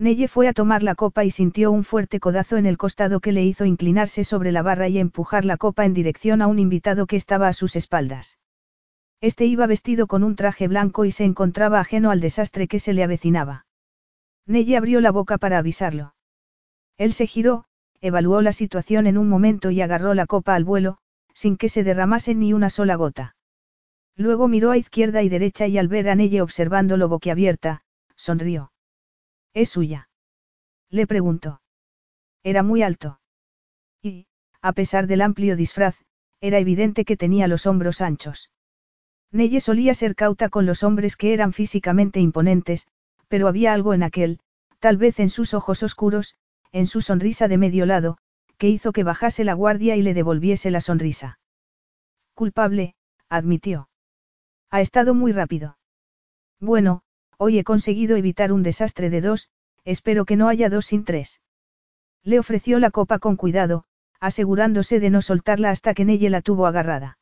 [0.00, 3.32] Neye fue a tomar la copa y sintió un fuerte codazo en el costado que
[3.32, 7.06] le hizo inclinarse sobre la barra y empujar la copa en dirección a un invitado
[7.06, 8.38] que estaba a sus espaldas.
[9.20, 12.94] Este iba vestido con un traje blanco y se encontraba ajeno al desastre que se
[12.94, 13.66] le avecinaba.
[14.46, 16.14] Neye abrió la boca para avisarlo.
[16.96, 17.66] Él se giró,
[18.00, 20.96] evaluó la situación en un momento y agarró la copa al vuelo,
[21.34, 23.36] sin que se derramase ni una sola gota.
[24.16, 27.82] Luego miró a izquierda y derecha y al ver a Neye observándolo boquiabierta,
[28.16, 28.72] sonrió.
[29.54, 30.08] ¿Es suya?
[30.90, 31.60] Le preguntó.
[32.42, 33.20] Era muy alto.
[34.02, 34.26] Y,
[34.62, 35.96] a pesar del amplio disfraz,
[36.40, 38.50] era evidente que tenía los hombros anchos.
[39.32, 42.86] Neye solía ser cauta con los hombres que eran físicamente imponentes,
[43.28, 44.40] pero había algo en aquel,
[44.80, 46.34] tal vez en sus ojos oscuros,
[46.72, 48.18] en su sonrisa de medio lado,
[48.58, 51.38] que hizo que bajase la guardia y le devolviese la sonrisa.
[52.34, 52.94] Culpable,
[53.28, 53.88] admitió.
[54.70, 55.78] Ha estado muy rápido.
[56.58, 57.02] Bueno,
[57.42, 59.48] hoy he conseguido evitar un desastre de dos,
[59.86, 61.40] espero que no haya dos sin tres.
[62.22, 63.84] Le ofreció la copa con cuidado,
[64.20, 67.16] asegurándose de no soltarla hasta que Neye la tuvo agarrada.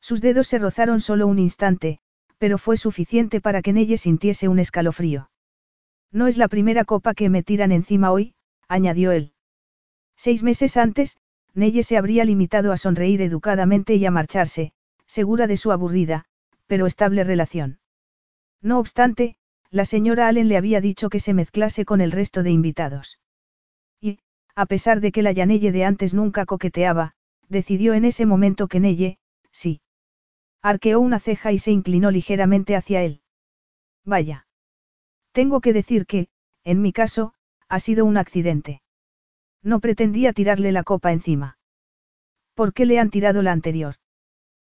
[0.00, 1.98] Sus dedos se rozaron solo un instante,
[2.38, 5.28] pero fue suficiente para que Neye sintiese un escalofrío.
[6.12, 8.36] No es la primera copa que me tiran encima hoy,
[8.68, 9.32] añadió él.
[10.16, 11.16] Seis meses antes,
[11.52, 14.72] Neye se habría limitado a sonreír educadamente y a marcharse,
[15.06, 16.26] segura de su aburrida,
[16.68, 17.80] pero estable relación.
[18.62, 19.36] No obstante,
[19.70, 23.18] la señora Allen le había dicho que se mezclase con el resto de invitados.
[24.00, 24.20] Y,
[24.54, 27.14] a pesar de que la Yanelle de antes nunca coqueteaba,
[27.48, 29.18] decidió en ese momento que Neye,
[29.50, 29.80] sí.
[30.62, 33.20] Arqueó una ceja y se inclinó ligeramente hacia él.
[34.04, 34.46] Vaya.
[35.32, 36.28] Tengo que decir que,
[36.62, 37.34] en mi caso,
[37.68, 38.82] ha sido un accidente.
[39.62, 41.58] No pretendía tirarle la copa encima.
[42.54, 43.96] ¿Por qué le han tirado la anterior?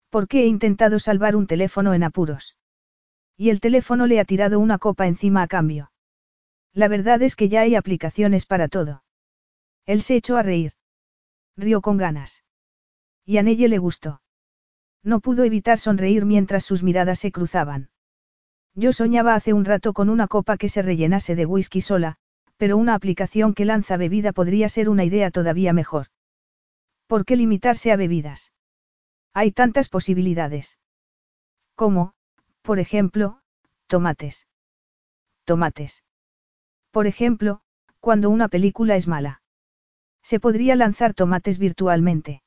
[0.09, 2.57] ¿Por qué he intentado salvar un teléfono en apuros?
[3.37, 5.91] Y el teléfono le ha tirado una copa encima a cambio.
[6.73, 9.03] La verdad es que ya hay aplicaciones para todo.
[9.85, 10.73] Él se echó a reír.
[11.55, 12.43] Rió con ganas.
[13.25, 14.21] Y a Neye le gustó.
[15.03, 17.89] No pudo evitar sonreír mientras sus miradas se cruzaban.
[18.73, 22.17] Yo soñaba hace un rato con una copa que se rellenase de whisky sola,
[22.57, 26.07] pero una aplicación que lanza bebida podría ser una idea todavía mejor.
[27.07, 28.51] ¿Por qué limitarse a bebidas?
[29.33, 30.77] Hay tantas posibilidades.
[31.75, 32.13] Como,
[32.67, 33.39] por ejemplo,
[33.87, 34.45] tomates.
[35.45, 36.03] Tomates.
[36.91, 37.61] Por ejemplo,
[38.01, 39.41] cuando una película es mala.
[40.21, 42.43] Se podría lanzar tomates virtualmente.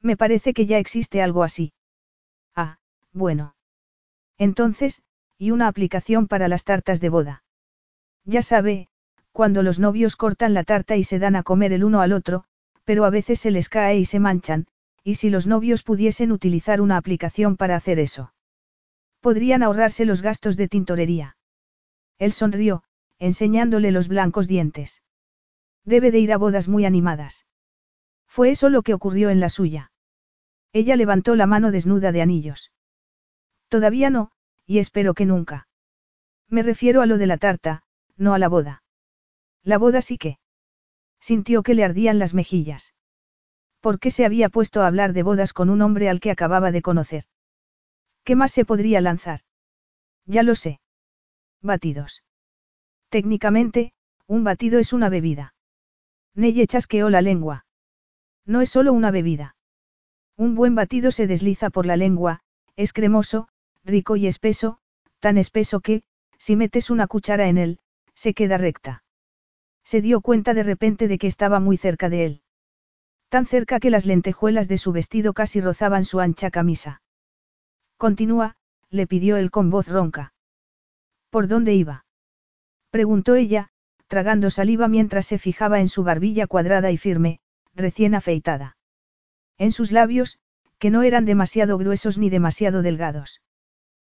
[0.00, 1.74] Me parece que ya existe algo así.
[2.56, 2.78] Ah,
[3.12, 3.54] bueno.
[4.38, 5.02] Entonces,
[5.36, 7.44] y una aplicación para las tartas de boda.
[8.24, 8.88] Ya sabe,
[9.32, 12.44] cuando los novios cortan la tarta y se dan a comer el uno al otro,
[12.84, 14.68] pero a veces se les cae y se manchan,
[15.02, 18.33] y si los novios pudiesen utilizar una aplicación para hacer eso.
[19.24, 21.38] Podrían ahorrarse los gastos de tintorería.
[22.18, 22.82] Él sonrió,
[23.18, 25.02] enseñándole los blancos dientes.
[25.82, 27.46] Debe de ir a bodas muy animadas.
[28.26, 29.92] Fue eso lo que ocurrió en la suya.
[30.74, 32.70] Ella levantó la mano desnuda de anillos.
[33.68, 34.30] Todavía no,
[34.66, 35.68] y espero que nunca.
[36.50, 37.82] Me refiero a lo de la tarta,
[38.18, 38.82] no a la boda.
[39.62, 40.38] La boda sí que.
[41.18, 42.92] Sintió que le ardían las mejillas.
[43.80, 46.72] ¿Por qué se había puesto a hablar de bodas con un hombre al que acababa
[46.72, 47.24] de conocer?
[48.24, 49.40] ¿Qué más se podría lanzar?
[50.26, 50.80] Ya lo sé.
[51.60, 52.22] Batidos.
[53.10, 53.92] Técnicamente,
[54.26, 55.54] un batido es una bebida.
[56.34, 57.66] Neye chasqueó la lengua.
[58.46, 59.56] No es solo una bebida.
[60.36, 62.40] Un buen batido se desliza por la lengua,
[62.76, 63.48] es cremoso,
[63.84, 64.78] rico y espeso,
[65.20, 66.02] tan espeso que,
[66.38, 67.78] si metes una cuchara en él,
[68.14, 69.04] se queda recta.
[69.84, 72.42] Se dio cuenta de repente de que estaba muy cerca de él.
[73.28, 77.02] Tan cerca que las lentejuelas de su vestido casi rozaban su ancha camisa.
[77.96, 78.56] Continúa,
[78.90, 80.32] le pidió él con voz ronca.
[81.30, 82.04] ¿Por dónde iba?
[82.90, 83.70] preguntó ella,
[84.06, 87.40] tragando saliva mientras se fijaba en su barbilla cuadrada y firme,
[87.74, 88.76] recién afeitada.
[89.58, 90.38] En sus labios,
[90.78, 93.40] que no eran demasiado gruesos ni demasiado delgados.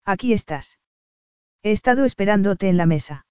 [0.05, 0.79] Aquí estás.
[1.63, 3.27] He estado esperándote en la mesa.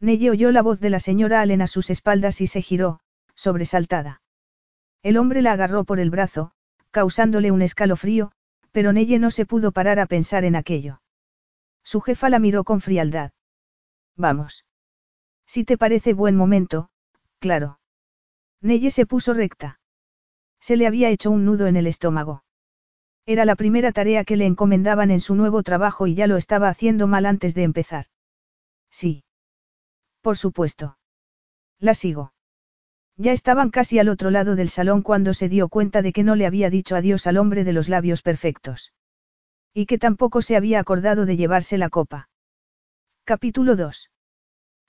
[0.00, 3.00] Neye oyó la voz de la señora Allen a sus espaldas y se giró,
[3.34, 4.22] sobresaltada.
[5.02, 6.52] El hombre la agarró por el brazo,
[6.90, 8.32] causándole un escalofrío,
[8.72, 11.00] pero Neye no se pudo parar a pensar en aquello.
[11.82, 13.32] Su jefa la miró con frialdad.
[14.16, 14.64] Vamos.
[15.46, 16.90] Si te parece buen momento,
[17.38, 17.80] claro.
[18.60, 19.80] Neye se puso recta.
[20.60, 22.44] Se le había hecho un nudo en el estómago.
[23.26, 26.68] Era la primera tarea que le encomendaban en su nuevo trabajo y ya lo estaba
[26.68, 28.06] haciendo mal antes de empezar.
[28.90, 29.24] Sí.
[30.20, 30.98] Por supuesto.
[31.78, 32.32] La sigo.
[33.22, 36.36] Ya estaban casi al otro lado del salón cuando se dio cuenta de que no
[36.36, 38.94] le había dicho adiós al hombre de los labios perfectos.
[39.74, 42.30] Y que tampoco se había acordado de llevarse la copa.
[43.24, 44.10] Capítulo 2.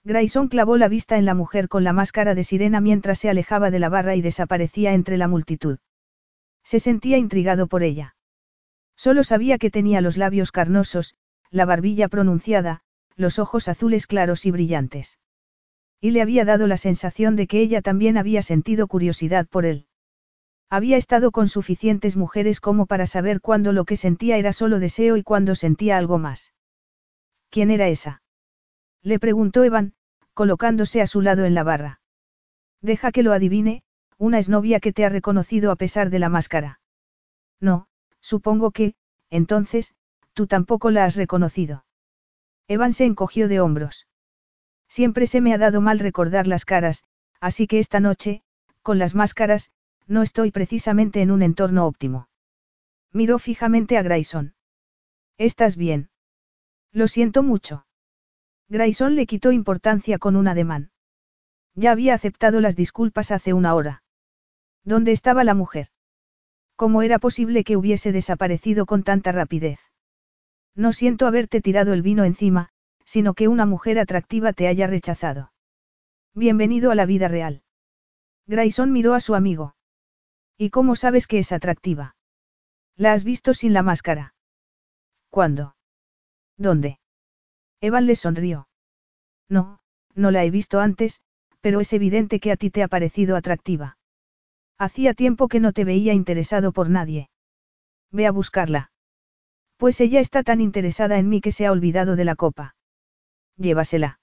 [0.06, 3.70] Grayson clavó la vista en la mujer con la máscara de sirena mientras se alejaba
[3.70, 5.80] de la barra y desaparecía entre la multitud.
[6.63, 8.15] Se sentía intrigado por ella.
[8.96, 11.15] Solo sabía que tenía los labios carnosos,
[11.50, 12.80] la barbilla pronunciada,
[13.17, 15.20] los ojos azules claros y brillantes.
[16.02, 19.86] Y le había dado la sensación de que ella también había sentido curiosidad por él.
[20.70, 25.16] Había estado con suficientes mujeres como para saber cuándo lo que sentía era solo deseo
[25.16, 26.54] y cuándo sentía algo más.
[27.50, 28.24] ¿Quién era esa?
[29.04, 29.94] Le preguntó Evan,
[30.34, 32.02] colocándose a su lado en la barra.
[32.82, 33.84] Deja que lo adivine,
[34.18, 36.80] una esnovia que te ha reconocido a pesar de la máscara.
[37.60, 37.88] No,
[38.22, 38.96] supongo que,
[39.30, 39.94] entonces,
[40.34, 41.86] tú tampoco la has reconocido.
[42.68, 44.08] Evan se encogió de hombros.
[44.91, 47.06] Siempre se me ha dado mal recordar las caras,
[47.39, 48.43] así que esta noche,
[48.82, 49.71] con las máscaras,
[50.06, 52.27] no estoy precisamente en un entorno óptimo.
[53.13, 54.54] Miró fijamente a Grayson.
[55.38, 56.10] ¿Estás bien?
[56.91, 57.86] Lo siento mucho.
[58.67, 60.91] Grayson le quitó importancia con un ademán.
[61.73, 64.04] Ya había aceptado las disculpas hace una hora.
[64.84, 65.88] ¿Dónde estaba la mujer?
[66.75, 69.80] ¿Cómo era posible que hubiese desaparecido con tanta rapidez?
[70.75, 72.73] No siento haberte tirado el vino encima,
[73.12, 75.52] sino que una mujer atractiva te haya rechazado.
[76.34, 77.62] Bienvenido a la vida real.
[78.47, 79.76] Grayson miró a su amigo.
[80.58, 82.15] ¿Y cómo sabes que es atractiva?
[82.95, 84.34] ¿La has visto sin la máscara?
[85.30, 85.76] ¿Cuándo?
[86.56, 87.00] ¿Dónde?
[87.82, 88.69] Evan le sonrió.
[89.50, 89.82] No,
[90.15, 91.19] no la he visto antes,
[91.60, 93.97] pero es evidente que a ti te ha parecido atractiva.
[94.78, 97.30] Hacía tiempo que no te veía interesado por nadie.
[98.10, 98.93] Ve a buscarla.
[99.76, 102.74] Pues ella está tan interesada en mí que se ha olvidado de la copa.
[103.62, 104.19] Llévasela.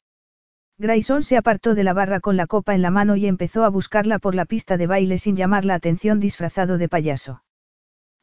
[0.79, 3.69] Grayson se apartó de la barra con la copa en la mano y empezó a
[3.69, 7.43] buscarla por la pista de baile sin llamar la atención disfrazado de payaso.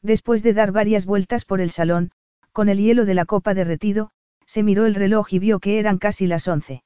[0.02, 2.12] Después de dar varias vueltas por el salón,
[2.52, 4.12] con el hielo de la copa derretido,
[4.46, 6.84] se miró el reloj y vio que eran casi las once.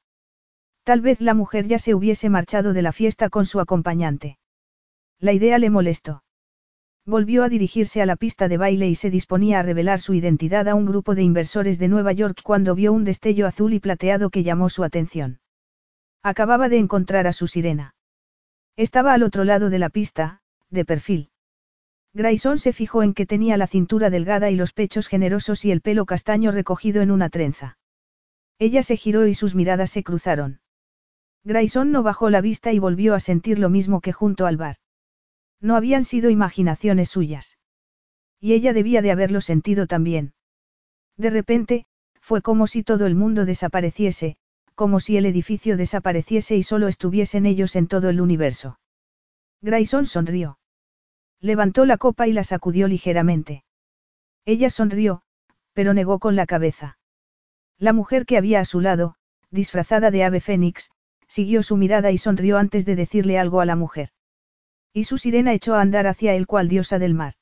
[0.84, 4.40] Tal vez la mujer ya se hubiese marchado de la fiesta con su acompañante.
[5.20, 6.24] La idea le molestó.
[7.10, 10.68] Volvió a dirigirse a la pista de baile y se disponía a revelar su identidad
[10.68, 14.30] a un grupo de inversores de Nueva York cuando vio un destello azul y plateado
[14.30, 15.40] que llamó su atención.
[16.22, 17.96] Acababa de encontrar a su sirena.
[18.78, 21.32] Estaba al otro lado de la pista, de perfil.
[22.14, 25.82] Grayson se fijó en que tenía la cintura delgada y los pechos generosos y el
[25.82, 27.80] pelo castaño recogido en una trenza.
[28.60, 30.60] Ella se giró y sus miradas se cruzaron.
[31.44, 34.76] Grayson no bajó la vista y volvió a sentir lo mismo que junto al bar.
[35.62, 37.58] No habían sido imaginaciones suyas.
[38.40, 40.34] Y ella debía de haberlo sentido también.
[41.18, 41.86] De repente,
[42.22, 44.38] fue como si todo el mundo desapareciese,
[44.76, 48.80] como si el edificio desapareciese y solo estuviesen ellos en todo el universo.
[49.62, 50.58] Grayson sonrió.
[51.42, 53.66] Levantó la copa y la sacudió ligeramente.
[54.46, 55.22] Ella sonrió,
[55.74, 56.98] pero negó con la cabeza.
[57.78, 59.16] La mujer que había a su lado,
[59.52, 60.92] disfrazada de ave fénix,
[61.28, 64.12] siguió su mirada y sonrió antes de decirle algo a la mujer.
[64.94, 67.36] Y su sirena echó a andar hacia él cual diosa del mar.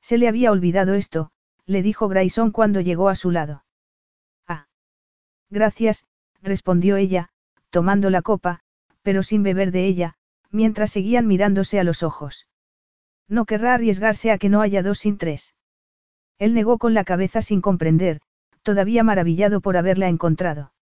[0.00, 1.30] Se le había olvidado esto,
[1.66, 3.64] le dijo Grayson cuando llegó a su lado.
[4.46, 4.66] Ah.
[5.50, 6.04] Gracias,
[6.42, 7.30] respondió ella,
[7.70, 8.60] tomando la copa,
[9.02, 10.14] pero sin beber de ella,
[10.50, 12.48] mientras seguían mirándose a los ojos.
[13.28, 15.54] No querrá arriesgarse a que no haya dos sin tres.
[16.38, 18.20] Él negó con la cabeza sin comprender,
[18.62, 20.72] todavía maravillado por haberla encontrado.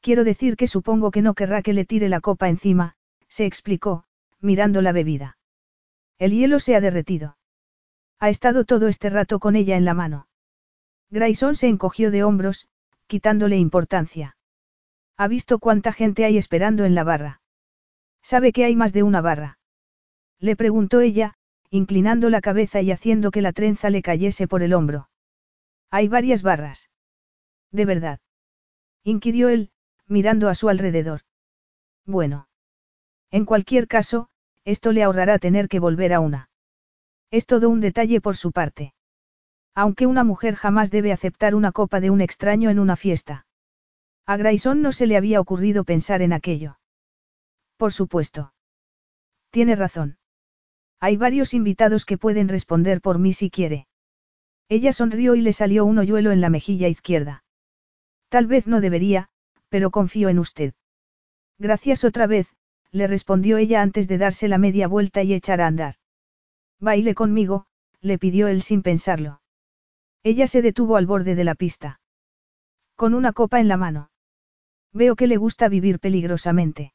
[0.00, 2.96] Quiero decir que supongo que no querrá que le tire la copa encima,
[3.28, 4.04] se explicó,
[4.44, 5.38] mirando la bebida.
[6.18, 7.36] El hielo se ha derretido.
[8.20, 10.28] Ha estado todo este rato con ella en la mano.
[11.10, 12.68] Grayson se encogió de hombros,
[13.06, 14.36] quitándole importancia.
[15.16, 17.40] Ha visto cuánta gente hay esperando en la barra.
[18.22, 19.58] ¿Sabe que hay más de una barra?
[20.38, 21.34] Le preguntó ella,
[21.70, 25.08] inclinando la cabeza y haciendo que la trenza le cayese por el hombro.
[25.90, 26.90] Hay varias barras.
[27.70, 28.20] ¿De verdad?
[29.04, 29.70] inquirió él,
[30.06, 31.22] mirando a su alrededor.
[32.04, 32.48] Bueno.
[33.30, 34.28] En cualquier caso,
[34.64, 36.48] esto le ahorrará tener que volver a una.
[37.30, 38.94] Es todo un detalle por su parte.
[39.74, 43.46] Aunque una mujer jamás debe aceptar una copa de un extraño en una fiesta.
[44.26, 46.78] A Grayson no se le había ocurrido pensar en aquello.
[47.76, 48.54] Por supuesto.
[49.50, 50.18] Tiene razón.
[51.00, 53.86] Hay varios invitados que pueden responder por mí si quiere.
[54.68, 57.44] Ella sonrió y le salió un hoyuelo en la mejilla izquierda.
[58.28, 59.28] Tal vez no debería,
[59.68, 60.72] pero confío en usted.
[61.58, 62.48] Gracias otra vez,
[62.94, 65.96] le respondió ella antes de darse la media vuelta y echar a andar.
[66.78, 67.66] Baile conmigo,
[68.00, 69.40] le pidió él sin pensarlo.
[70.22, 72.00] Ella se detuvo al borde de la pista.
[72.94, 74.10] Con una copa en la mano.
[74.92, 76.94] Veo que le gusta vivir peligrosamente.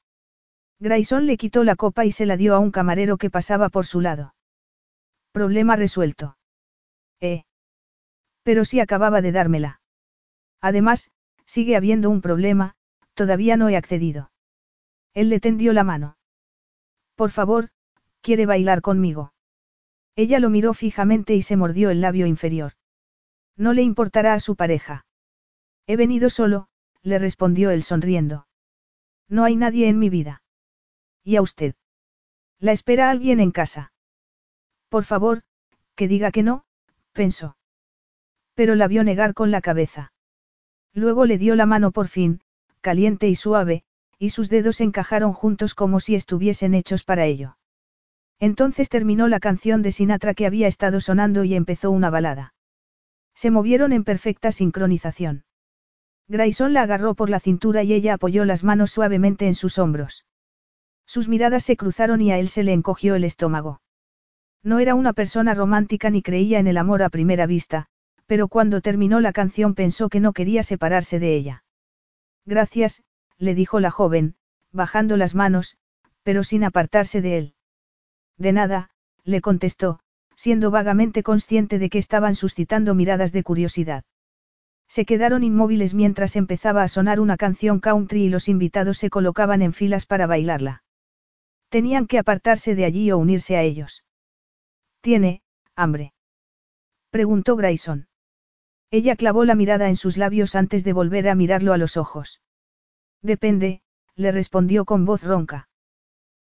[0.80, 3.86] Grayson le quitó la copa y se la dio a un camarero que pasaba por
[3.86, 4.34] su lado.
[5.34, 6.38] Problema resuelto.
[7.20, 7.44] Eh.
[8.44, 9.82] Pero si acababa de dármela.
[10.62, 11.12] Además,
[11.46, 12.76] sigue habiendo un problema,
[13.16, 14.32] todavía no he accedido.
[15.20, 16.18] Él le tendió la mano.
[17.16, 17.72] Por favor,
[18.22, 19.34] quiere bailar conmigo.
[20.16, 22.72] Ella lo miró fijamente y se mordió el labio inferior.
[23.58, 25.06] No le importará a su pareja.
[25.88, 26.70] He venido solo,
[27.02, 28.48] le respondió él sonriendo.
[29.28, 30.42] No hay nadie en mi vida.
[31.26, 31.76] ¿Y a usted?
[32.58, 33.92] ¿La espera alguien en casa?
[34.88, 35.44] Por favor,
[35.96, 36.64] que diga que no,
[37.12, 37.58] pensó.
[38.54, 40.14] Pero la vio negar con la cabeza.
[40.94, 42.40] Luego le dio la mano por fin,
[42.80, 43.84] caliente y suave,
[44.20, 47.58] y sus dedos encajaron juntos como si estuviesen hechos para ello.
[48.40, 52.54] Entonces terminó la canción de Sinatra que había estado sonando y empezó una balada.
[53.34, 55.46] Se movieron en perfecta sincronización.
[56.28, 60.26] Grayson la agarró por la cintura y ella apoyó las manos suavemente en sus hombros.
[61.08, 63.82] Sus miradas se cruzaron y a él se le encogió el estómago.
[64.62, 67.88] No era una persona romántica ni creía en el amor a primera vista,
[68.26, 71.64] pero cuando terminó la canción pensó que no quería separarse de ella.
[72.46, 73.02] Gracias,
[73.40, 74.36] le dijo la joven,
[74.72, 75.78] bajando las manos,
[76.24, 77.54] pero sin apartarse de él.
[78.38, 78.92] De nada,
[79.24, 80.00] le contestó,
[80.36, 84.04] siendo vagamente consciente de que estaban suscitando miradas de curiosidad.
[84.88, 89.62] Se quedaron inmóviles mientras empezaba a sonar una canción country y los invitados se colocaban
[89.62, 90.84] en filas para bailarla.
[91.70, 94.04] Tenían que apartarse de allí o unirse a ellos.
[95.02, 95.44] ¿Tiene,
[95.76, 96.14] hambre?
[97.12, 98.08] preguntó Grayson.
[98.92, 102.42] Ella clavó la mirada en sus labios antes de volver a mirarlo a los ojos.
[103.22, 103.82] Depende,
[104.16, 105.70] le respondió con voz ronca.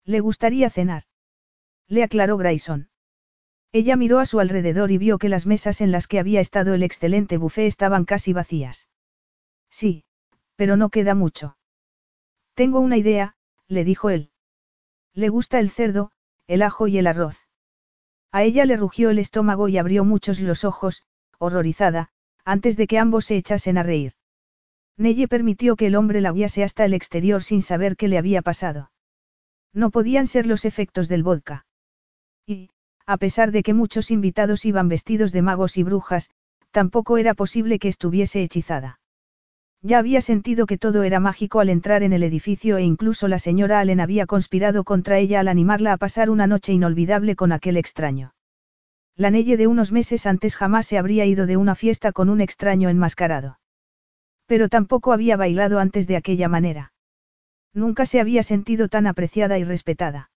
[0.03, 1.03] ¿Le gustaría cenar?
[1.87, 2.89] le aclaró Grayson.
[3.71, 6.73] Ella miró a su alrededor y vio que las mesas en las que había estado
[6.73, 8.87] el excelente buffet estaban casi vacías.
[9.69, 10.05] Sí,
[10.55, 11.57] pero no queda mucho.
[12.53, 13.35] Tengo una idea,
[13.67, 14.31] le dijo él.
[15.13, 16.11] Le gusta el cerdo,
[16.47, 17.47] el ajo y el arroz.
[18.31, 21.03] A ella le rugió el estómago y abrió muchos los ojos,
[21.37, 22.09] horrorizada,
[22.43, 24.13] antes de que ambos se echasen a reír.
[24.97, 28.41] Nelle permitió que el hombre la guiase hasta el exterior sin saber qué le había
[28.41, 28.91] pasado.
[29.73, 31.65] No podían ser los efectos del vodka.
[32.45, 32.69] Y,
[33.05, 36.29] a pesar de que muchos invitados iban vestidos de magos y brujas,
[36.71, 38.99] tampoco era posible que estuviese hechizada.
[39.81, 43.37] Ya había sentido que todo era mágico al entrar en el edificio e incluso la
[43.37, 47.77] señora Allen había conspirado contra ella al animarla a pasar una noche inolvidable con aquel
[47.77, 48.33] extraño.
[49.15, 52.41] La Nelle de unos meses antes jamás se habría ido de una fiesta con un
[52.41, 53.59] extraño enmascarado.
[54.45, 56.93] Pero tampoco había bailado antes de aquella manera.
[57.73, 60.29] Nunca se había sentido tan apreciada y respetada.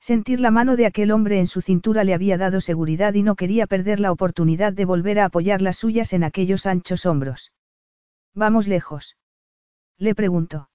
[0.00, 3.36] Sentir la mano de aquel hombre en su cintura le había dado seguridad y no
[3.36, 7.52] quería perder la oportunidad de volver a apoyar las suyas en aquellos anchos hombros.
[8.34, 9.16] ¿Vamos lejos?
[9.98, 10.68] Le preguntó.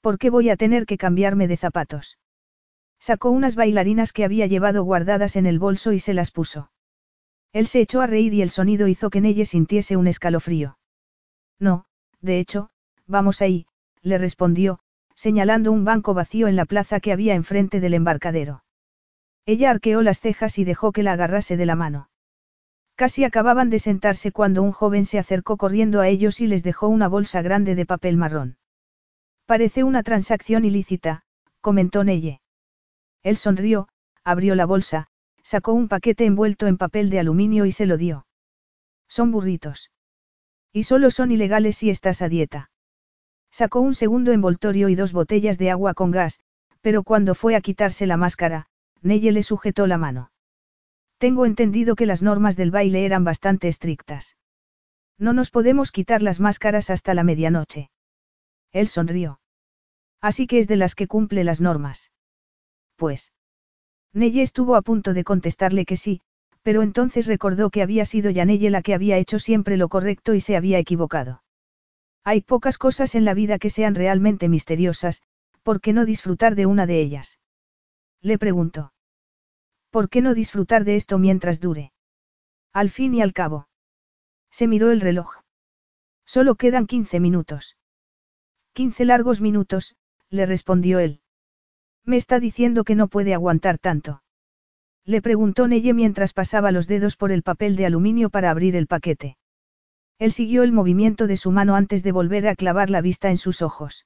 [0.00, 2.18] ¿Por qué voy a tener que cambiarme de zapatos?
[3.00, 6.70] Sacó unas bailarinas que había llevado guardadas en el bolso y se las puso.
[7.52, 10.77] Él se echó a reír y el sonido hizo que Nelle sintiese un escalofrío.
[11.60, 11.86] No,
[12.20, 12.70] de hecho,
[13.06, 13.66] vamos ahí,
[14.02, 14.80] le respondió,
[15.14, 18.62] señalando un banco vacío en la plaza que había enfrente del embarcadero.
[19.46, 22.10] Ella arqueó las cejas y dejó que la agarrase de la mano.
[22.94, 26.88] Casi acababan de sentarse cuando un joven se acercó corriendo a ellos y les dejó
[26.88, 28.58] una bolsa grande de papel marrón.
[29.46, 31.22] Parece una transacción ilícita,
[31.60, 32.40] comentó Neye.
[33.22, 33.88] Él sonrió,
[34.24, 35.06] abrió la bolsa,
[35.42, 38.26] sacó un paquete envuelto en papel de aluminio y se lo dio.
[39.08, 39.90] Son burritos.
[40.78, 42.70] Y solo son ilegales si estás a dieta.
[43.50, 46.38] Sacó un segundo envoltorio y dos botellas de agua con gas,
[46.82, 48.68] pero cuando fue a quitarse la máscara,
[49.02, 50.30] Neye le sujetó la mano.
[51.18, 54.36] Tengo entendido que las normas del baile eran bastante estrictas.
[55.18, 57.90] No nos podemos quitar las máscaras hasta la medianoche.
[58.70, 59.40] Él sonrió.
[60.20, 62.12] Así que es de las que cumple las normas.
[62.94, 63.32] Pues.
[64.12, 66.20] Neye estuvo a punto de contestarle que sí,
[66.62, 70.40] pero entonces recordó que había sido Yanelle la que había hecho siempre lo correcto y
[70.40, 71.42] se había equivocado.
[72.24, 75.22] Hay pocas cosas en la vida que sean realmente misteriosas,
[75.62, 77.38] ¿por qué no disfrutar de una de ellas?
[78.20, 78.92] Le preguntó.
[79.90, 81.92] ¿Por qué no disfrutar de esto mientras dure?
[82.72, 83.68] Al fin y al cabo.
[84.50, 85.36] Se miró el reloj.
[86.26, 87.76] Solo quedan quince minutos.
[88.74, 89.96] Quince largos minutos,
[90.30, 91.20] le respondió él.
[92.04, 94.22] Me está diciendo que no puede aguantar tanto.
[95.08, 98.86] Le preguntó Neye mientras pasaba los dedos por el papel de aluminio para abrir el
[98.86, 99.38] paquete.
[100.18, 103.38] Él siguió el movimiento de su mano antes de volver a clavar la vista en
[103.38, 104.04] sus ojos.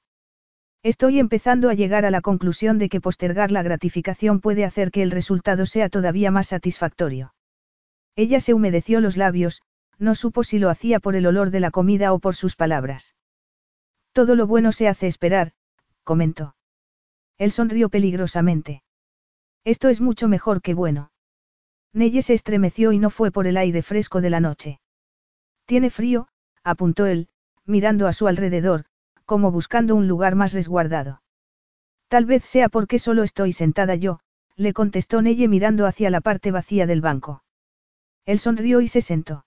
[0.81, 5.03] Estoy empezando a llegar a la conclusión de que postergar la gratificación puede hacer que
[5.03, 7.33] el resultado sea todavía más satisfactorio.
[8.15, 9.61] Ella se humedeció los labios,
[9.99, 13.13] no supo si lo hacía por el olor de la comida o por sus palabras.
[14.13, 15.51] Todo lo bueno se hace esperar,
[16.05, 16.55] comentó.
[17.37, 18.83] Él sonrió peligrosamente.
[19.65, 21.11] Esto es mucho mejor que bueno.
[21.93, 24.79] Neye se estremeció y no fue por el aire fresco de la noche.
[25.65, 26.27] Tiene frío,
[26.63, 27.29] apuntó él,
[27.65, 28.85] mirando a su alrededor,
[29.25, 31.21] como buscando un lugar más resguardado.
[32.09, 34.19] Tal vez sea porque solo estoy sentada yo,
[34.55, 37.43] le contestó Neye mirando hacia la parte vacía del banco.
[38.25, 39.45] Él sonrió y se sentó.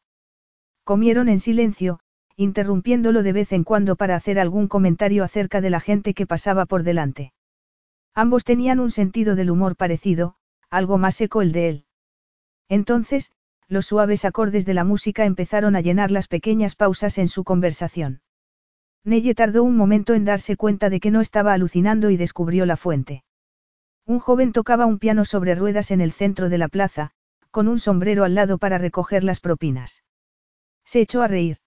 [0.84, 2.00] Comieron en silencio,
[2.36, 6.66] interrumpiéndolo de vez en cuando para hacer algún comentario acerca de la gente que pasaba
[6.66, 7.32] por delante.
[8.18, 10.36] Ambos tenían un sentido del humor parecido,
[10.70, 11.84] algo más seco el de él.
[12.66, 13.30] Entonces,
[13.68, 18.22] los suaves acordes de la música empezaron a llenar las pequeñas pausas en su conversación.
[19.04, 22.78] Neye tardó un momento en darse cuenta de que no estaba alucinando y descubrió la
[22.78, 23.22] fuente.
[24.06, 27.10] Un joven tocaba un piano sobre ruedas en el centro de la plaza,
[27.50, 30.04] con un sombrero al lado para recoger las propinas.
[30.86, 31.58] Se echó a reír.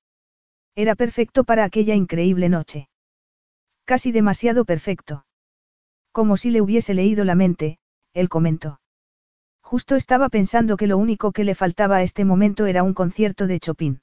[0.74, 2.90] Era perfecto para aquella increíble noche.
[3.86, 5.26] Casi demasiado perfecto.
[6.12, 7.80] Como si le hubiese leído la mente,
[8.14, 8.80] él comentó.
[9.62, 13.46] Justo estaba pensando que lo único que le faltaba a este momento era un concierto
[13.46, 14.02] de Chopin.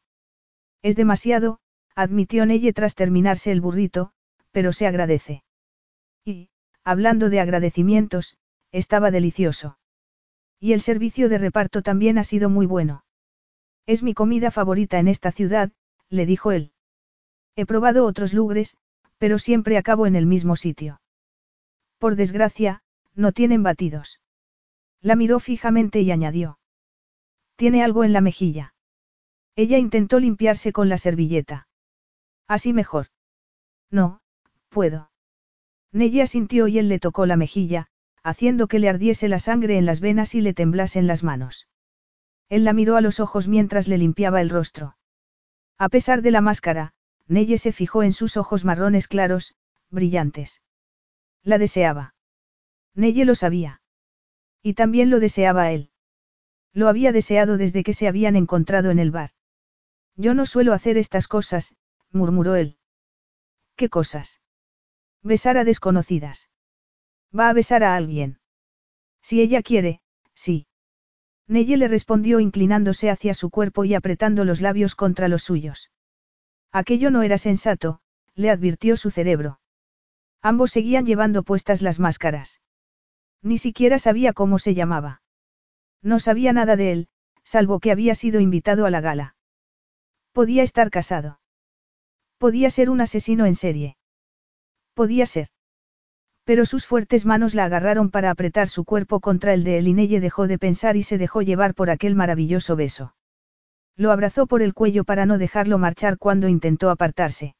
[0.83, 1.59] Es demasiado,
[1.97, 4.13] admitió Neye tras terminarse el burrito,
[4.53, 5.43] pero se agradece.
[6.25, 6.51] Y,
[6.85, 8.37] hablando de agradecimientos,
[8.71, 9.79] estaba delicioso.
[10.61, 13.05] Y el servicio de reparto también ha sido muy bueno.
[13.87, 15.73] Es mi comida favorita en esta ciudad,
[16.09, 16.73] le dijo él.
[17.57, 18.77] He probado otros lugares,
[19.19, 21.01] pero siempre acabo en el mismo sitio.
[21.99, 22.83] Por desgracia,
[23.15, 24.21] no tienen batidos.
[25.01, 26.59] La miró fijamente y añadió.
[27.57, 28.75] Tiene algo en la mejilla.
[29.55, 31.69] Ella intentó limpiarse con la servilleta.
[32.47, 33.07] Así mejor.
[33.91, 34.21] No,
[34.69, 35.11] puedo.
[35.93, 37.87] Nella sintió y él le tocó la mejilla,
[38.23, 41.69] haciendo que le ardiese la sangre en las venas y le temblasen las manos.
[42.49, 44.97] Él la miró a los ojos mientras le limpiaba el rostro.
[45.79, 46.93] A pesar de la máscara,
[47.27, 49.55] Nelle se fijó en sus ojos marrones claros,
[49.91, 50.61] brillantes.
[51.47, 52.17] La deseaba.
[52.97, 53.81] Nelle lo sabía.
[54.65, 55.91] Y también lo deseaba él.
[56.73, 59.31] Lo había deseado desde que se habían encontrado en el bar.
[60.17, 61.77] Yo no suelo hacer estas cosas,
[62.11, 62.79] murmuró él.
[63.77, 64.41] ¿Qué cosas?
[65.23, 66.51] Besar a desconocidas.
[67.39, 68.41] Va a besar a alguien.
[69.23, 70.01] Si ella quiere,
[70.35, 70.67] sí.
[71.47, 75.93] Neye le respondió inclinándose hacia su cuerpo y apretando los labios contra los suyos.
[76.73, 78.01] Aquello no era sensato,
[78.35, 79.61] le advirtió su cerebro.
[80.43, 82.61] Ambos seguían llevando puestas las máscaras.
[83.43, 85.23] Ni siquiera sabía cómo se llamaba.
[86.03, 87.09] No sabía nada de él,
[87.43, 89.37] salvo que había sido invitado a la gala.
[90.33, 91.41] Podía estar casado.
[92.39, 93.97] Podía ser un asesino en serie.
[94.95, 95.49] Podía ser.
[96.45, 99.95] Pero sus fuertes manos la agarraron para apretar su cuerpo contra el de él y
[99.95, 103.17] Nelle dejó de pensar y se dejó llevar por aquel maravilloso beso.
[103.97, 107.57] Lo abrazó por el cuello para no dejarlo marchar cuando intentó apartarse.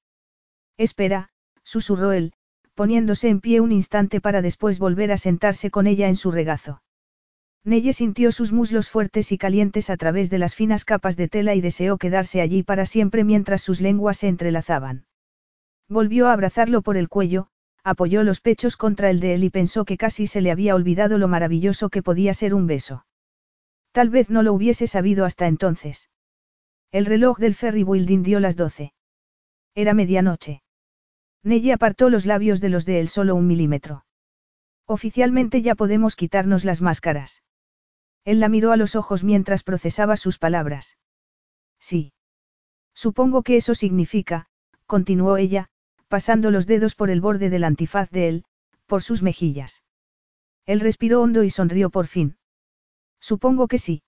[0.77, 1.31] Espera,
[1.65, 2.35] susurró él,
[2.77, 6.83] poniéndose en pie un instante para después volver a sentarse con ella en su regazo.
[7.65, 11.55] Nelle sintió sus muslos fuertes y calientes a través de las finas capas de tela
[11.55, 15.07] y deseó quedarse allí para siempre mientras sus lenguas se entrelazaban.
[15.89, 17.49] Volvió a abrazarlo por el cuello,
[17.83, 21.17] apoyó los pechos contra el de él y pensó que casi se le había olvidado
[21.17, 23.07] lo maravilloso que podía ser un beso.
[23.91, 26.11] Tal vez no lo hubiese sabido hasta entonces.
[26.93, 28.93] El reloj del ferry building dio las doce.
[29.75, 30.63] Era medianoche.
[31.47, 34.05] Nelly apartó los labios de los de él solo un milímetro.
[34.85, 37.45] Oficialmente ya podemos quitarnos las máscaras.
[38.25, 40.99] Él la miró a los ojos mientras procesaba sus palabras.
[41.79, 42.13] Sí.
[42.95, 44.47] Supongo que eso significa,
[44.87, 45.69] continuó ella,
[46.09, 48.45] pasando los dedos por el borde del antifaz de él,
[48.87, 49.85] por sus mejillas.
[50.65, 52.39] Él respiró hondo y sonrió por fin.
[53.21, 54.03] Supongo que sí.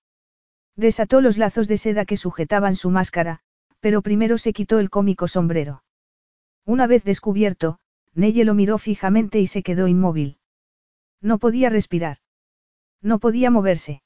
[0.74, 3.42] Desató los lazos de seda que sujetaban su máscara,
[3.78, 5.84] pero primero se quitó el cómico sombrero.
[6.68, 7.78] Una vez descubierto,
[8.12, 10.36] Neye lo miró fijamente y se quedó inmóvil.
[11.22, 12.18] No podía respirar.
[13.00, 14.02] No podía moverse.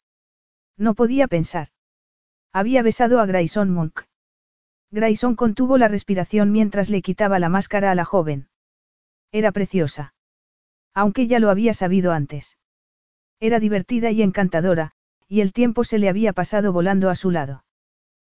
[0.76, 1.70] No podía pensar.
[2.52, 4.02] Había besado a Grayson Monk.
[4.92, 8.48] Grayson contuvo la respiración mientras le quitaba la máscara a la joven.
[9.32, 10.14] Era preciosa.
[10.94, 12.58] Aunque ya lo había sabido antes.
[13.40, 14.92] Era divertida y encantadora,
[15.26, 17.64] y el tiempo se le había pasado volando a su lado.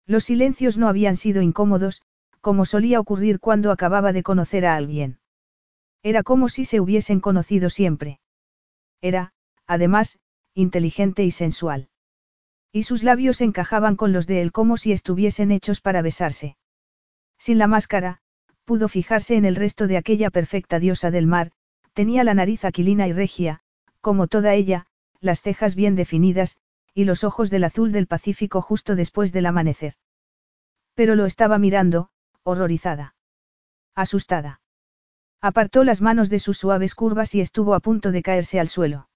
[0.06, 2.02] Los silencios no habían sido incómodos,
[2.43, 5.20] como solía ocurrir cuando acababa de conocer a alguien.
[6.03, 8.20] Era como si se hubiesen conocido siempre.
[9.01, 9.32] Era,
[9.66, 10.18] además,
[10.53, 11.88] inteligente y sensual.
[12.72, 16.57] Y sus labios encajaban con los de él como si estuviesen hechos para besarse.
[17.38, 18.18] Sin la máscara,
[18.64, 21.53] pudo fijarse en el resto de aquella perfecta diosa del mar,
[21.93, 23.61] tenía la nariz aquilina y regia,
[24.01, 24.86] como toda ella,
[25.20, 26.57] las cejas bien definidas,
[26.95, 29.95] y los ojos del azul del Pacífico justo después del amanecer.
[30.95, 32.11] Pero lo estaba mirando,
[32.45, 33.14] horrorizada.
[33.95, 34.61] Asustada.
[35.40, 39.09] Apartó las manos de sus suaves curvas y estuvo a punto de caerse al suelo.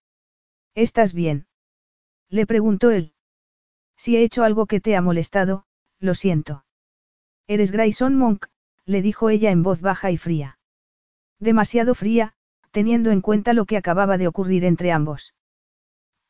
[0.74, 1.46] ¿Estás bien?
[2.28, 3.14] Le preguntó él.
[3.96, 5.64] Si he hecho algo que te ha molestado,
[6.00, 6.64] lo siento.
[7.46, 8.46] Eres Grayson Monk,
[8.84, 10.58] le dijo ella en voz baja y fría.
[11.38, 12.34] Demasiado fría,
[12.72, 15.34] teniendo en cuenta lo que acababa de ocurrir entre ambos.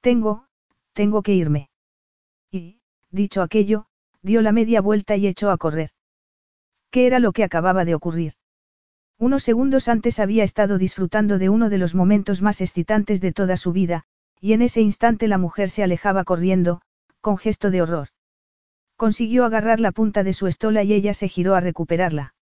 [0.01, 0.47] Tengo,
[0.93, 1.71] tengo que irme.
[2.51, 2.81] Y,
[3.11, 3.87] dicho aquello,
[4.23, 5.91] dio la media vuelta y echó a correr.
[6.91, 8.35] ¿Qué era lo que acababa de ocurrir?
[9.19, 13.57] Unos segundos antes había estado disfrutando de uno de los momentos más excitantes de toda
[13.57, 14.05] su vida,
[14.41, 16.83] y en ese instante la mujer se alejaba corriendo,
[17.21, 18.09] con gesto de horror.
[18.97, 22.35] Consiguió agarrar la punta de su estola y ella se giró a recuperarla.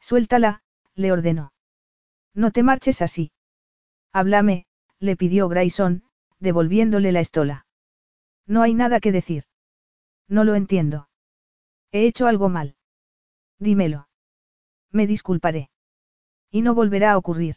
[0.00, 0.62] Suéltala,
[0.94, 1.52] le ordenó.
[2.34, 3.32] No te marches así.
[4.12, 4.66] Háblame,
[4.98, 6.04] le pidió Grayson,
[6.38, 7.66] devolviéndole la estola.
[8.46, 9.44] No hay nada que decir.
[10.28, 11.08] No lo entiendo.
[11.92, 12.76] He hecho algo mal.
[13.60, 14.08] Dímelo.
[14.90, 15.70] Me disculparé.
[16.50, 17.56] Y no volverá a ocurrir.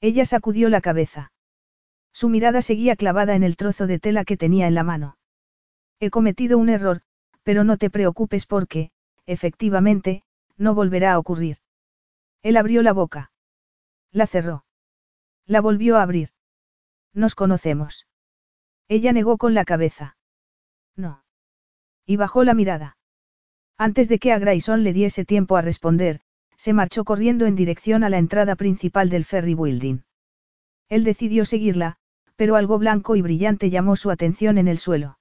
[0.00, 1.32] Ella sacudió la cabeza.
[2.12, 5.16] Su mirada seguía clavada en el trozo de tela que tenía en la mano.
[6.00, 7.02] He cometido un error,
[7.44, 8.90] pero no te preocupes porque,
[9.26, 10.24] efectivamente,
[10.56, 11.58] no volverá a ocurrir.
[12.42, 13.30] Él abrió la boca.
[14.10, 14.64] La cerró.
[15.46, 16.30] La volvió a abrir.
[17.12, 18.06] Nos conocemos.
[18.88, 20.16] Ella negó con la cabeza.
[20.96, 21.22] No.
[22.06, 22.96] Y bajó la mirada.
[23.80, 26.20] Antes de que a Grayson le diese tiempo a responder,
[26.54, 30.02] se marchó corriendo en dirección a la entrada principal del Ferry Building.
[30.90, 31.96] Él decidió seguirla,
[32.36, 35.18] pero algo blanco y brillante llamó su atención en el suelo.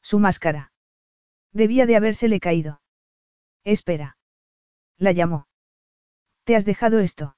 [0.00, 0.70] Su máscara.
[1.52, 2.80] Debía de habérsele caído.
[3.64, 4.16] Espera.
[4.96, 5.48] La llamó.
[6.44, 7.34] ¿Te has dejado esto?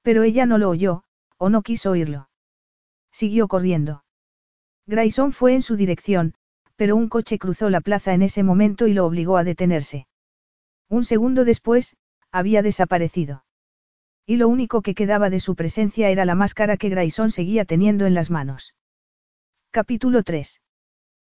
[0.00, 1.04] Pero ella no lo oyó,
[1.36, 2.30] o no quiso oírlo.
[3.12, 4.04] Siguió corriendo.
[4.86, 6.32] Grayson fue en su dirección,
[6.80, 10.06] pero un coche cruzó la plaza en ese momento y lo obligó a detenerse.
[10.88, 11.94] Un segundo después,
[12.32, 13.44] había desaparecido.
[14.24, 18.06] Y lo único que quedaba de su presencia era la máscara que Grayson seguía teniendo
[18.06, 18.74] en las manos.
[19.70, 20.62] Capítulo 3.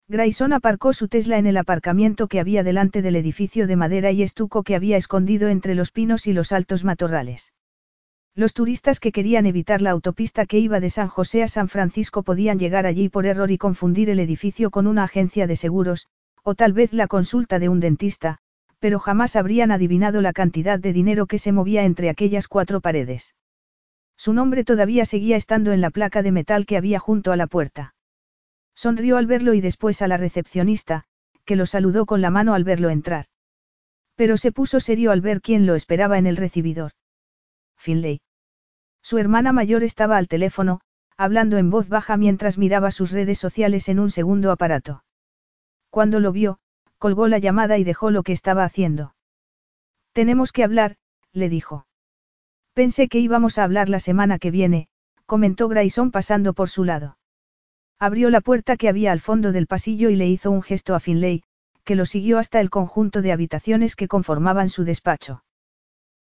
[0.07, 4.23] Grayson aparcó su Tesla en el aparcamiento que había delante del edificio de madera y
[4.23, 7.51] estuco que había escondido entre los pinos y los altos matorrales.
[8.35, 12.23] Los turistas que querían evitar la autopista que iba de San José a San Francisco
[12.23, 16.07] podían llegar allí por error y confundir el edificio con una agencia de seguros,
[16.41, 18.39] o tal vez la consulta de un dentista,
[18.79, 23.35] pero jamás habrían adivinado la cantidad de dinero que se movía entre aquellas cuatro paredes.
[24.17, 27.45] Su nombre todavía seguía estando en la placa de metal que había junto a la
[27.45, 27.93] puerta.
[28.73, 31.03] Sonrió al verlo y después a la recepcionista,
[31.45, 33.27] que lo saludó con la mano al verlo entrar.
[34.15, 36.93] Pero se puso serio al ver quién lo esperaba en el recibidor.
[37.77, 38.22] Finlay.
[39.03, 40.79] Su hermana mayor estaba al teléfono,
[41.17, 45.03] hablando en voz baja mientras miraba sus redes sociales en un segundo aparato.
[45.89, 46.57] Cuando lo vio,
[46.97, 49.13] colgó la llamada y dejó lo que estaba haciendo.
[50.13, 50.95] Tenemos que hablar,
[51.33, 51.85] le dijo.
[52.73, 54.87] Pensé que íbamos a hablar la semana que viene,
[55.25, 57.17] comentó Grayson pasando por su lado.
[57.99, 60.99] Abrió la puerta que había al fondo del pasillo y le hizo un gesto a
[60.99, 61.43] Finlay,
[61.83, 65.43] que lo siguió hasta el conjunto de habitaciones que conformaban su despacho.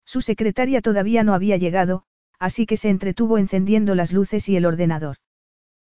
[0.05, 2.03] Su secretaria todavía no había llegado,
[2.39, 5.17] así que se entretuvo encendiendo las luces y el ordenador.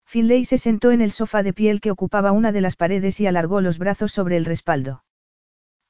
[0.06, 3.28] Finlay se sentó en el sofá de piel que ocupaba una de las paredes y
[3.28, 5.04] alargó los brazos sobre el respaldo.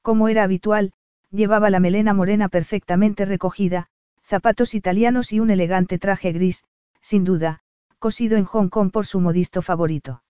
[0.02, 0.92] Como era habitual,
[1.30, 3.88] llevaba la melena morena perfectamente recogida,
[4.24, 6.64] zapatos italianos y un elegante traje gris,
[7.00, 7.60] sin duda,
[7.98, 10.22] cosido en Hong Kong por su modisto favorito.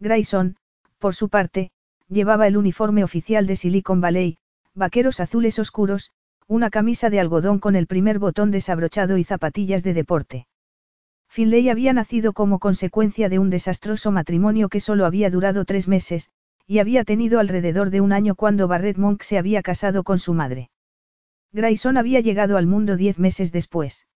[0.00, 0.56] Grayson,
[0.98, 1.70] por su parte,
[2.08, 4.38] llevaba el uniforme oficial de Silicon Valley,
[4.74, 6.12] vaqueros azules oscuros,
[6.52, 10.46] una camisa de algodón con el primer botón desabrochado y zapatillas de deporte.
[11.26, 16.28] Finlay había nacido como consecuencia de un desastroso matrimonio que solo había durado tres meses,
[16.66, 20.34] y había tenido alrededor de un año cuando Barrett Monk se había casado con su
[20.34, 20.68] madre.
[21.52, 24.06] Grayson había llegado al mundo diez meses después.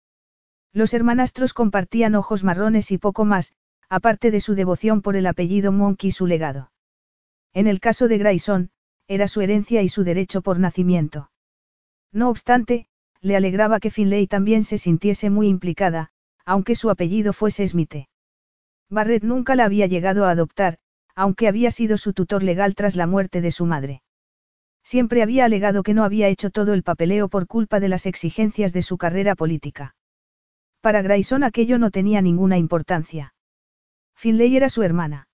[0.74, 3.54] Los hermanastros compartían ojos marrones y poco más,
[3.88, 6.70] aparte de su devoción por el apellido Monk y su legado.
[7.54, 8.68] En el caso de Grayson,
[9.08, 11.30] era su herencia y su derecho por nacimiento.
[12.12, 12.86] No obstante,
[13.20, 16.10] le alegraba que Finlay también se sintiese muy implicada,
[16.44, 18.06] aunque su apellido fuese Smith.
[18.88, 20.78] Barrett nunca la había llegado a adoptar,
[21.14, 24.02] aunque había sido su tutor legal tras la muerte de su madre.
[24.84, 28.72] Siempre había alegado que no había hecho todo el papeleo por culpa de las exigencias
[28.72, 29.96] de su carrera política.
[30.80, 33.34] Para Grayson aquello no tenía ninguna importancia.
[34.14, 35.26] Finlay era su hermana.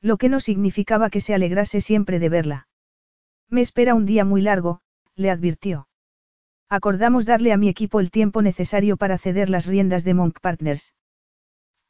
[0.00, 2.68] Lo que no significaba que se alegrase siempre de verla.
[3.48, 4.80] Me espera un día muy largo,
[5.16, 5.87] le advirtió.
[6.70, 10.94] Acordamos darle a mi equipo el tiempo necesario para ceder las riendas de Monk Partners.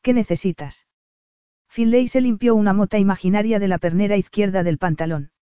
[0.03, 0.87] ¿Qué necesitas?
[1.69, 5.33] Finlay se limpió una mota imaginaria de la pernera izquierda del pantalón.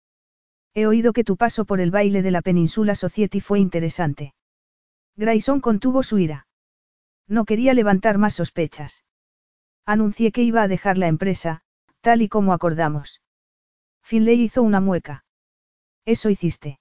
[0.73, 4.33] He oído que tu paso por el baile de la Península Society fue interesante.
[5.15, 6.47] Grayson contuvo su ira.
[7.27, 9.03] No quería levantar más sospechas.
[9.85, 11.61] Anuncié que iba a dejar la empresa,
[12.01, 13.21] tal y como acordamos.
[14.01, 15.25] Finlay hizo una mueca.
[16.05, 16.79] Eso hiciste.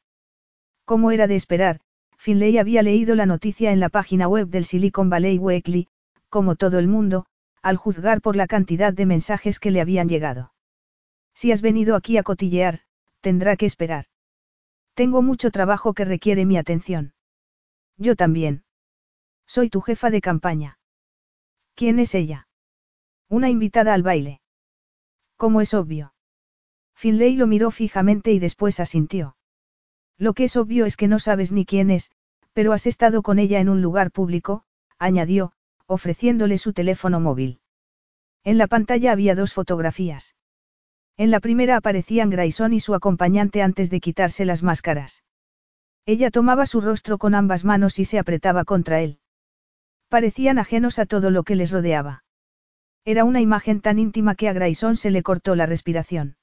[0.84, 1.80] Como era de esperar,
[2.26, 5.86] Finlay había leído la noticia en la página web del Silicon Valley Weekly,
[6.28, 7.26] como todo el mundo,
[7.62, 10.52] al juzgar por la cantidad de mensajes que le habían llegado.
[11.34, 12.80] Si has venido aquí a cotillear,
[13.20, 14.06] tendrá que esperar.
[14.94, 17.14] Tengo mucho trabajo que requiere mi atención.
[17.96, 18.64] Yo también.
[19.46, 20.80] Soy tu jefa de campaña.
[21.76, 22.48] ¿Quién es ella?
[23.28, 24.40] Una invitada al baile.
[25.36, 26.12] Como es obvio.
[26.92, 29.36] Finlay lo miró fijamente y después asintió.
[30.18, 32.10] Lo que es obvio es que no sabes ni quién es,
[32.56, 34.62] pero has estado con ella en un lugar público,
[34.98, 35.52] añadió,
[35.84, 37.60] ofreciéndole su teléfono móvil.
[38.44, 40.34] En la pantalla había dos fotografías.
[41.18, 45.22] En la primera aparecían Grayson y su acompañante antes de quitarse las máscaras.
[46.06, 49.18] Ella tomaba su rostro con ambas manos y se apretaba contra él.
[50.08, 52.24] Parecían ajenos a todo lo que les rodeaba.
[53.04, 56.38] Era una imagen tan íntima que a Grayson se le cortó la respiración.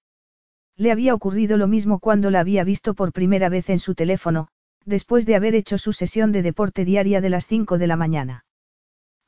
[0.78, 4.49] Le había ocurrido lo mismo cuando la había visto por primera vez en su teléfono,
[4.86, 8.46] después de haber hecho su sesión de deporte diaria de las 5 de la mañana.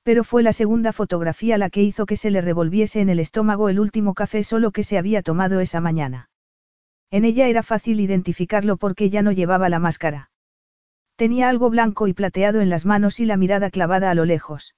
[0.04, 3.70] Pero fue la segunda fotografía la que hizo que se le revolviese en el estómago
[3.70, 6.30] el último café solo que se había tomado esa mañana.
[7.10, 10.30] En ella era fácil identificarlo porque ya no llevaba la máscara.
[11.16, 14.76] Tenía algo blanco y plateado en las manos y la mirada clavada a lo lejos.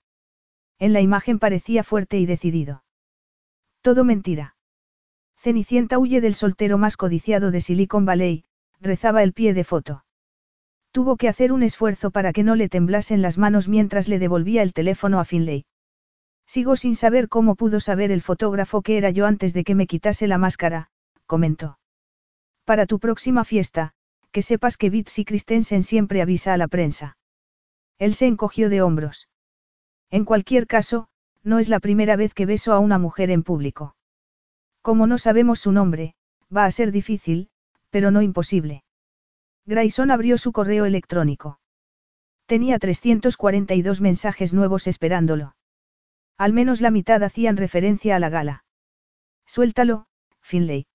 [0.80, 2.84] En la imagen parecía fuerte y decidido.
[3.82, 4.56] Todo mentira.
[5.38, 8.46] Cenicienta huye del soltero más codiciado de Silicon Valley,
[8.80, 10.04] rezaba el pie de foto.
[10.92, 14.64] Tuvo que hacer un esfuerzo para que no le temblasen las manos mientras le devolvía
[14.64, 15.66] el teléfono a Finlay.
[16.48, 19.86] Sigo sin saber cómo pudo saber el fotógrafo que era yo antes de que me
[19.86, 20.90] quitase la máscara,
[21.26, 21.78] comentó.
[22.64, 23.94] Para tu próxima fiesta,
[24.32, 27.18] que sepas que Bitsy Christensen siempre avisa a la prensa.
[28.00, 29.28] Él se encogió de hombros.
[30.10, 31.10] En cualquier caso,
[31.44, 33.96] no es la primera vez que beso a una mujer en público.
[34.82, 36.16] Como no sabemos su nombre,
[36.56, 37.50] va a ser difícil,
[37.90, 38.84] pero no imposible.
[39.68, 41.60] Grayson abrió su correo electrónico.
[42.46, 45.56] Tenía 342 mensajes nuevos esperándolo.
[46.38, 48.64] Al menos la mitad hacían referencia a la gala.
[49.46, 50.08] Suéltalo,
[50.40, 50.88] Finlay.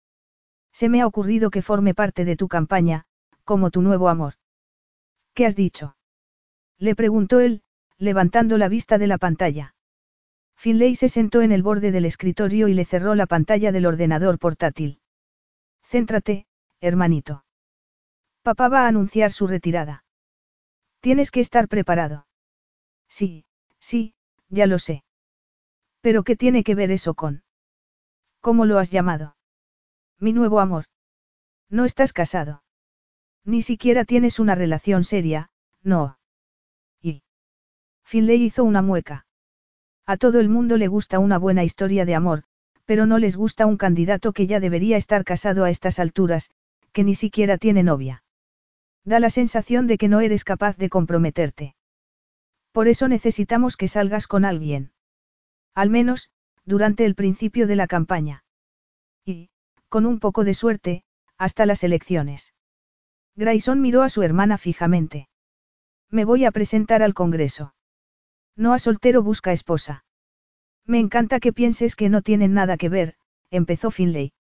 [0.72, 3.04] Se me ha ocurrido que forme parte de tu campaña,
[3.44, 4.34] como tu nuevo amor.
[5.34, 5.96] ¿Qué has dicho?
[6.78, 7.62] Le preguntó él,
[7.98, 9.74] levantando la vista de la pantalla.
[10.56, 14.38] Finlay se sentó en el borde del escritorio y le cerró la pantalla del ordenador
[14.38, 15.00] portátil.
[15.82, 16.46] Céntrate,
[16.80, 17.44] hermanito.
[18.42, 20.04] Papá va a anunciar su retirada.
[21.00, 22.26] Tienes que estar preparado.
[23.08, 23.44] Sí,
[23.78, 24.14] sí,
[24.48, 25.04] ya lo sé.
[26.00, 27.44] Pero ¿qué tiene que ver eso con?
[28.40, 29.36] ¿Cómo lo has llamado?
[30.18, 30.86] Mi nuevo amor.
[31.70, 32.62] No estás casado.
[33.44, 35.50] Ni siquiera tienes una relación seria,
[35.82, 36.18] no.
[37.00, 37.22] Y.
[38.04, 39.26] Finley hizo una mueca.
[40.04, 42.42] A todo el mundo le gusta una buena historia de amor,
[42.84, 46.50] pero no les gusta un candidato que ya debería estar casado a estas alturas,
[46.92, 48.21] que ni siquiera tiene novia.
[49.04, 51.74] Da la sensación de que no eres capaz de comprometerte.
[52.72, 54.92] Por eso necesitamos que salgas con alguien.
[55.74, 56.30] Al menos,
[56.64, 58.44] durante el principio de la campaña.
[59.24, 59.50] Y,
[59.88, 61.04] con un poco de suerte,
[61.36, 62.54] hasta las elecciones.
[63.34, 65.28] Grayson miró a su hermana fijamente.
[66.10, 67.74] Me voy a presentar al Congreso.
[68.54, 70.04] No a soltero busca esposa.
[70.86, 73.16] Me encanta que pienses que no tienen nada que ver,
[73.50, 74.32] empezó Finlay.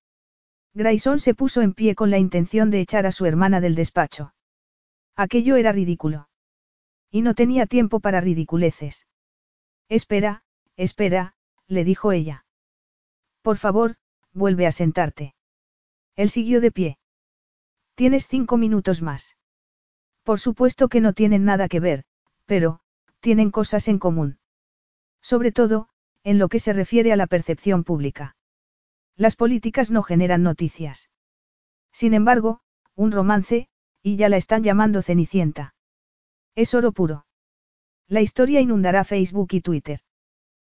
[0.74, 4.34] Grayson se puso en pie con la intención de echar a su hermana del despacho.
[5.16, 6.28] Aquello era ridículo.
[7.10, 9.06] Y no tenía tiempo para ridiculeces.
[9.88, 10.42] Espera,
[10.76, 11.34] espera,
[11.66, 12.46] le dijo ella.
[13.42, 13.96] Por favor,
[14.32, 15.34] vuelve a sentarte.
[16.16, 16.98] Él siguió de pie.
[17.94, 19.36] Tienes cinco minutos más.
[20.22, 22.04] Por supuesto que no tienen nada que ver,
[22.46, 22.80] pero,
[23.20, 24.38] tienen cosas en común.
[25.20, 25.88] Sobre todo,
[26.24, 28.36] en lo que se refiere a la percepción pública.
[29.16, 31.10] Las políticas no generan noticias.
[31.92, 32.60] Sin embargo,
[32.94, 33.68] un romance,
[34.02, 35.74] y ya la están llamando Cenicienta.
[36.54, 37.24] Es oro puro.
[38.08, 40.00] La historia inundará Facebook y Twitter.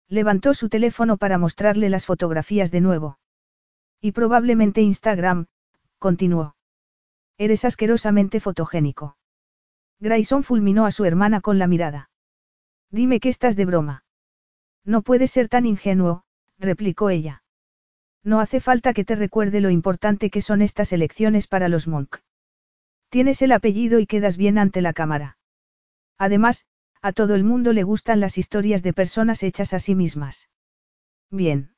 [0.08, 3.18] Levantó su teléfono para mostrarle las fotografías de nuevo.
[4.00, 5.46] Y probablemente Instagram,
[5.98, 6.54] continuó.
[7.36, 9.16] Eres asquerosamente fotogénico.
[9.98, 12.10] Grayson fulminó a su hermana con la mirada.
[12.90, 14.04] Dime que estás de broma.
[14.84, 16.22] No puedes ser tan ingenuo,
[16.58, 17.42] replicó ella.
[18.22, 22.18] No hace falta que te recuerde lo importante que son estas elecciones para los Monk.
[23.16, 25.38] Tienes el apellido y quedas bien ante la cámara.
[26.18, 26.66] Además,
[27.00, 30.50] a todo el mundo le gustan las historias de personas hechas a sí mismas.
[31.30, 31.74] Bien.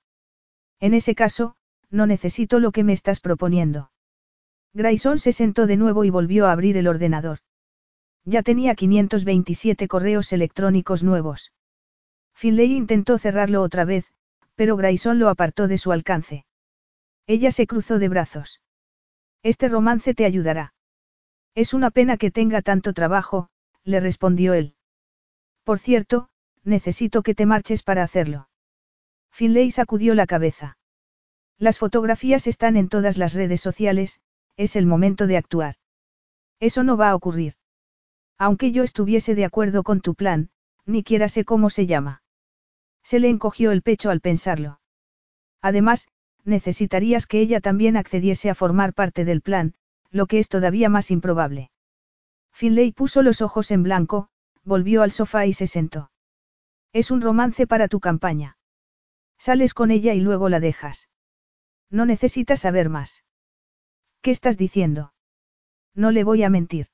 [0.80, 1.54] En ese caso,
[1.90, 3.92] no necesito lo que me estás proponiendo.
[4.74, 7.38] Grayson se sentó de nuevo y volvió a abrir el ordenador.
[8.24, 11.52] Ya tenía 527 correos electrónicos nuevos.
[12.34, 14.06] Finlay intentó cerrarlo otra vez,
[14.56, 16.46] pero Grayson lo apartó de su alcance.
[17.28, 18.60] Ella se cruzó de brazos.
[19.44, 20.72] Este romance te ayudará.
[21.58, 23.48] Es una pena que tenga tanto trabajo,
[23.82, 24.76] le respondió él.
[25.64, 26.28] Por cierto,
[26.62, 28.48] necesito que te marches para hacerlo.
[29.32, 30.78] Finlay sacudió la cabeza.
[31.58, 34.20] Las fotografías están en todas las redes sociales,
[34.56, 35.74] es el momento de actuar.
[36.60, 37.54] Eso no va a ocurrir.
[38.38, 40.50] Aunque yo estuviese de acuerdo con tu plan,
[40.86, 42.22] ni quiera sé cómo se llama.
[43.02, 44.78] Se le encogió el pecho al pensarlo.
[45.60, 46.06] Además,
[46.44, 49.74] necesitarías que ella también accediese a formar parte del plan,
[50.10, 51.70] lo que es todavía más improbable.
[52.52, 54.28] Finlay puso los ojos en blanco,
[54.64, 56.10] volvió al sofá y se sentó.
[56.92, 58.56] Es un romance para tu campaña.
[59.38, 61.08] Sales con ella y luego la dejas.
[61.90, 63.24] No necesitas saber más.
[64.20, 65.12] ¿Qué estás diciendo?
[65.94, 66.88] No le voy a mentir.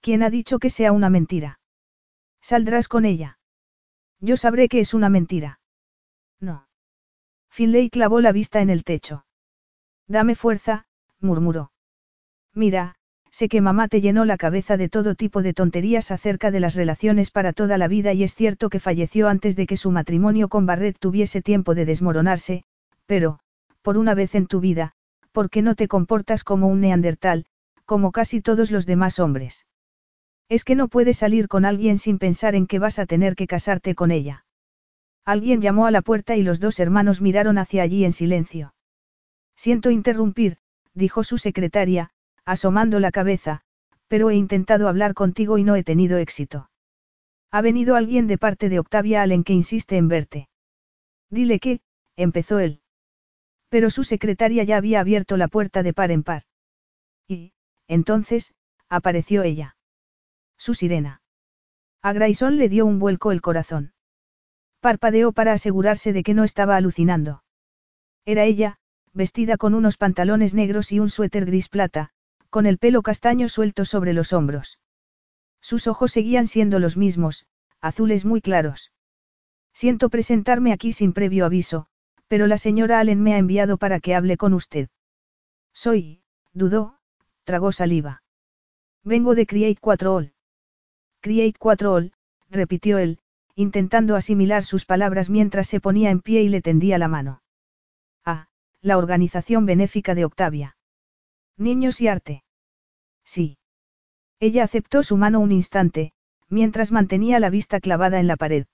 [0.00, 1.60] ¿Quién ha dicho que sea una mentira?
[2.40, 3.38] Saldrás con ella.
[4.20, 5.60] Yo sabré que es una mentira.
[6.40, 6.68] No.
[7.50, 9.26] Finlay clavó la vista en el techo.
[10.06, 10.86] Dame fuerza,
[11.20, 11.71] murmuró.
[12.54, 12.94] Mira,
[13.30, 16.74] sé que mamá te llenó la cabeza de todo tipo de tonterías acerca de las
[16.74, 20.48] relaciones para toda la vida y es cierto que falleció antes de que su matrimonio
[20.48, 22.64] con Barrett tuviese tiempo de desmoronarse,
[23.06, 23.38] pero,
[23.80, 24.92] por una vez en tu vida,
[25.32, 27.46] ¿por qué no te comportas como un neandertal,
[27.86, 29.66] como casi todos los demás hombres?
[30.48, 33.46] Es que no puedes salir con alguien sin pensar en que vas a tener que
[33.46, 34.44] casarte con ella.
[35.24, 38.74] Alguien llamó a la puerta y los dos hermanos miraron hacia allí en silencio.
[39.56, 40.58] Siento interrumpir,
[40.94, 42.10] dijo su secretaria,
[42.44, 43.62] asomando la cabeza,
[44.08, 46.70] pero he intentado hablar contigo y no he tenido éxito.
[47.50, 50.48] Ha venido alguien de parte de Octavia Allen que insiste en verte.
[51.30, 51.80] Dile que,
[52.16, 52.80] empezó él.
[53.68, 56.42] Pero su secretaria ya había abierto la puerta de par en par.
[57.26, 57.52] Y,
[57.88, 58.54] entonces,
[58.88, 59.76] apareció ella.
[60.58, 61.22] Su sirena.
[62.02, 63.92] A Grayson le dio un vuelco el corazón.
[64.80, 67.44] Parpadeó para asegurarse de que no estaba alucinando.
[68.24, 68.78] Era ella,
[69.12, 72.12] vestida con unos pantalones negros y un suéter gris plata,
[72.52, 74.78] con el pelo castaño suelto sobre los hombros.
[75.62, 77.46] Sus ojos seguían siendo los mismos,
[77.80, 78.92] azules muy claros.
[79.72, 81.86] Siento presentarme aquí sin previo aviso,
[82.28, 84.90] pero la señora Allen me ha enviado para que hable con usted.
[85.72, 86.20] Soy,
[86.52, 86.98] dudó,
[87.44, 88.22] tragó saliva.
[89.02, 90.34] Vengo de Create 4 All.
[91.20, 92.12] Create 4 All,
[92.50, 93.18] repitió él,
[93.54, 97.42] intentando asimilar sus palabras mientras se ponía en pie y le tendía la mano.
[98.26, 98.48] Ah,
[98.82, 100.76] la organización benéfica de Octavia.
[101.56, 102.44] Niños y arte.
[103.24, 103.58] Sí.
[104.40, 106.12] Ella aceptó su mano un instante,
[106.48, 108.66] mientras mantenía la vista clavada en la pared.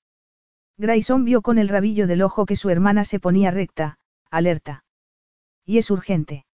[0.79, 3.99] Grayson vio con el rabillo del ojo que su hermana se ponía recta,
[4.31, 4.85] alerta.
[5.65, 6.47] ¿Y es urgente?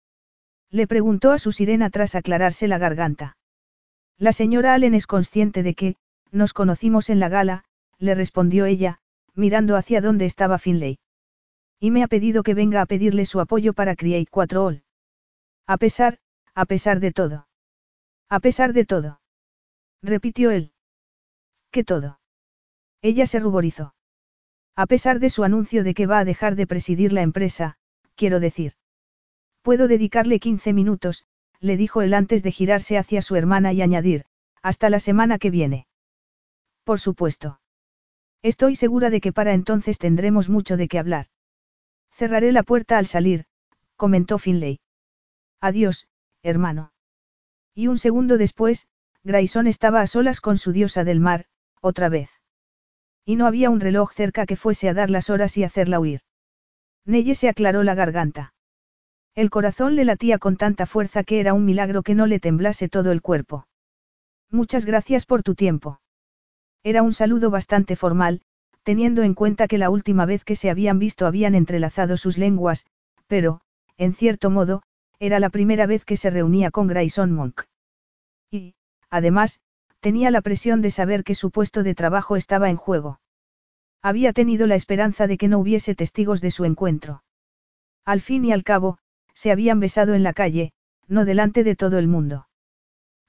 [0.70, 3.36] Le preguntó a su sirena tras aclararse la garganta.
[4.16, 5.96] La señora Allen es consciente de que,
[6.30, 7.64] nos conocimos en la gala,
[7.98, 8.98] le respondió ella,
[9.34, 10.98] mirando hacia donde estaba Finlay.
[11.78, 14.82] Y me ha pedido que venga a pedirle su apoyo para Create 4 All.
[15.66, 16.18] A pesar,
[16.54, 17.46] a pesar de todo.
[18.28, 19.20] A pesar de todo.
[20.02, 20.72] Repitió él.
[21.70, 22.20] ¿Qué todo?
[23.00, 23.94] Ella se ruborizó.
[24.74, 27.76] A pesar de su anuncio de que va a dejar de presidir la empresa,
[28.14, 28.74] quiero decir.
[29.62, 31.24] Puedo dedicarle 15 minutos,
[31.60, 34.24] le dijo él antes de girarse hacia su hermana y añadir,
[34.62, 35.86] hasta la semana que viene.
[36.84, 37.60] Por supuesto.
[38.42, 41.26] Estoy segura de que para entonces tendremos mucho de qué hablar.
[42.10, 43.44] Cerraré la puerta al salir,
[43.96, 44.80] comentó Finlay.
[45.62, 46.08] Adiós,
[46.42, 46.92] hermano.
[47.72, 48.88] Y un segundo después,
[49.22, 51.46] Grayson estaba a solas con su diosa del mar,
[51.80, 52.30] otra vez.
[53.24, 56.22] Y no había un reloj cerca que fuese a dar las horas y hacerla huir.
[57.06, 58.54] Nelle se aclaró la garganta.
[59.36, 62.88] El corazón le latía con tanta fuerza que era un milagro que no le temblase
[62.88, 63.68] todo el cuerpo.
[64.50, 66.00] Muchas gracias por tu tiempo.
[66.82, 68.42] Era un saludo bastante formal,
[68.82, 72.84] teniendo en cuenta que la última vez que se habían visto habían entrelazado sus lenguas,
[73.28, 73.60] pero,
[73.96, 74.82] en cierto modo,
[75.22, 77.62] era la primera vez que se reunía con Grayson Monk.
[78.50, 78.74] Y,
[79.08, 79.60] además,
[80.00, 83.20] tenía la presión de saber que su puesto de trabajo estaba en juego.
[84.02, 87.22] Había tenido la esperanza de que no hubiese testigos de su encuentro.
[88.04, 88.98] Al fin y al cabo,
[89.32, 90.72] se habían besado en la calle,
[91.06, 92.48] no delante de todo el mundo.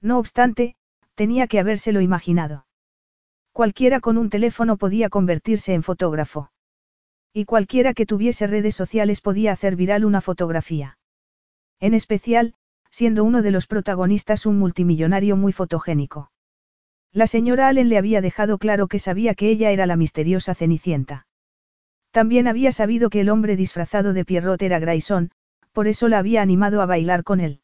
[0.00, 0.74] No obstante,
[1.14, 2.66] tenía que habérselo imaginado.
[3.52, 6.50] Cualquiera con un teléfono podía convertirse en fotógrafo.
[7.32, 10.98] Y cualquiera que tuviese redes sociales podía hacer viral una fotografía.
[11.84, 12.54] En especial,
[12.90, 16.30] siendo uno de los protagonistas un multimillonario muy fotogénico.
[17.12, 21.26] La señora Allen le había dejado claro que sabía que ella era la misteriosa Cenicienta.
[22.10, 25.30] También había sabido que el hombre disfrazado de Pierrot era Grayson,
[25.72, 27.60] por eso la había animado a bailar con él.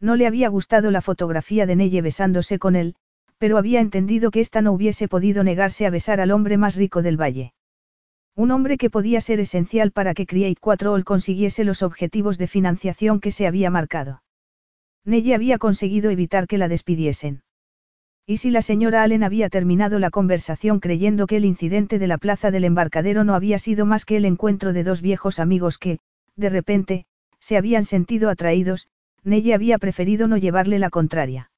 [0.00, 2.94] No le había gustado la fotografía de Neye besándose con él,
[3.38, 7.00] pero había entendido que ésta no hubiese podido negarse a besar al hombre más rico
[7.00, 7.54] del valle.
[8.36, 13.20] Un hombre que podía ser esencial para que Create 4 consiguiese los objetivos de financiación
[13.20, 14.22] que se había marcado.
[15.04, 17.42] Neye había conseguido evitar que la despidiesen.
[18.26, 22.18] Y si la señora Allen había terminado la conversación creyendo que el incidente de la
[22.18, 25.98] plaza del embarcadero no había sido más que el encuentro de dos viejos amigos que,
[26.36, 27.06] de repente,
[27.40, 28.88] se habían sentido atraídos,
[29.24, 31.50] Neye había preferido no llevarle la contraria.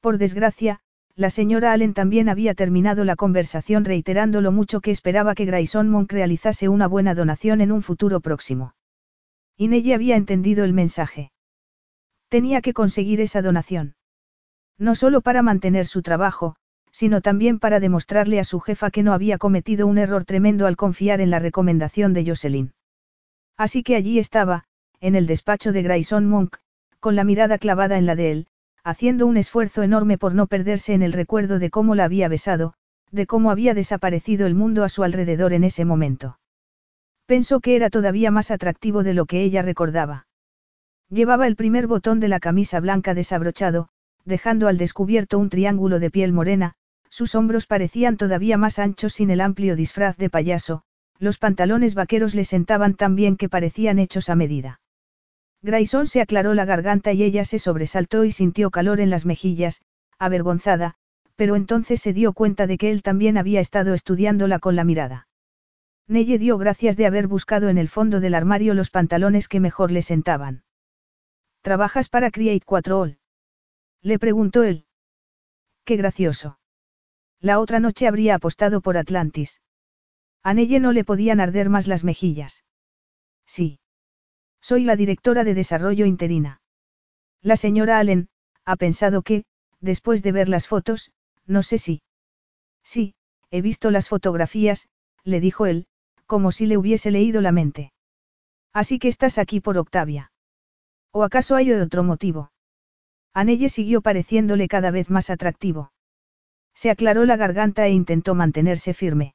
[0.00, 0.80] Por desgracia,
[1.16, 5.88] la señora Allen también había terminado la conversación reiterando lo mucho que esperaba que Grayson
[5.88, 8.74] Monk realizase una buena donación en un futuro próximo.
[9.56, 11.30] Neye había entendido el mensaje.
[12.28, 13.94] Tenía que conseguir esa donación.
[14.76, 16.56] No solo para mantener su trabajo,
[16.90, 20.76] sino también para demostrarle a su jefa que no había cometido un error tremendo al
[20.76, 22.72] confiar en la recomendación de Jocelyn.
[23.56, 24.64] Así que allí estaba,
[25.00, 26.56] en el despacho de Grayson Monk,
[26.98, 28.46] con la mirada clavada en la de él,
[28.84, 32.74] haciendo un esfuerzo enorme por no perderse en el recuerdo de cómo la había besado,
[33.10, 36.38] de cómo había desaparecido el mundo a su alrededor en ese momento.
[37.26, 40.26] Pensó que era todavía más atractivo de lo que ella recordaba.
[41.08, 43.88] Llevaba el primer botón de la camisa blanca desabrochado,
[44.24, 46.74] dejando al descubierto un triángulo de piel morena,
[47.08, 50.82] sus hombros parecían todavía más anchos sin el amplio disfraz de payaso,
[51.18, 54.80] los pantalones vaqueros le sentaban tan bien que parecían hechos a medida.
[55.64, 59.80] Grayson se aclaró la garganta y ella se sobresaltó y sintió calor en las mejillas,
[60.18, 60.94] avergonzada,
[61.36, 65.26] pero entonces se dio cuenta de que él también había estado estudiándola con la mirada.
[66.06, 69.90] Neye dio gracias de haber buscado en el fondo del armario los pantalones que mejor
[69.90, 70.64] le sentaban.
[71.62, 73.18] ¿Trabajas para Create 4 All?
[74.02, 74.84] Le preguntó él.
[75.86, 76.58] Qué gracioso.
[77.40, 79.62] La otra noche habría apostado por Atlantis.
[80.42, 82.64] A Neye no le podían arder más las mejillas.
[83.46, 83.80] Sí.
[84.64, 86.62] Soy la directora de desarrollo interina.
[87.42, 88.28] La señora Allen,
[88.64, 89.44] ha pensado que,
[89.82, 91.12] después de ver las fotos,
[91.44, 92.00] no sé si.
[92.82, 93.14] Sí,
[93.50, 94.88] he visto las fotografías,
[95.22, 95.86] le dijo él,
[96.24, 97.92] como si le hubiese leído la mente.
[98.72, 100.32] Así que estás aquí por Octavia.
[101.12, 102.50] ¿O acaso hay otro motivo?
[103.34, 105.92] Anelle siguió pareciéndole cada vez más atractivo.
[106.72, 109.34] Se aclaró la garganta e intentó mantenerse firme.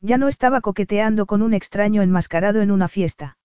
[0.00, 3.37] Ya no estaba coqueteando con un extraño enmascarado en una fiesta.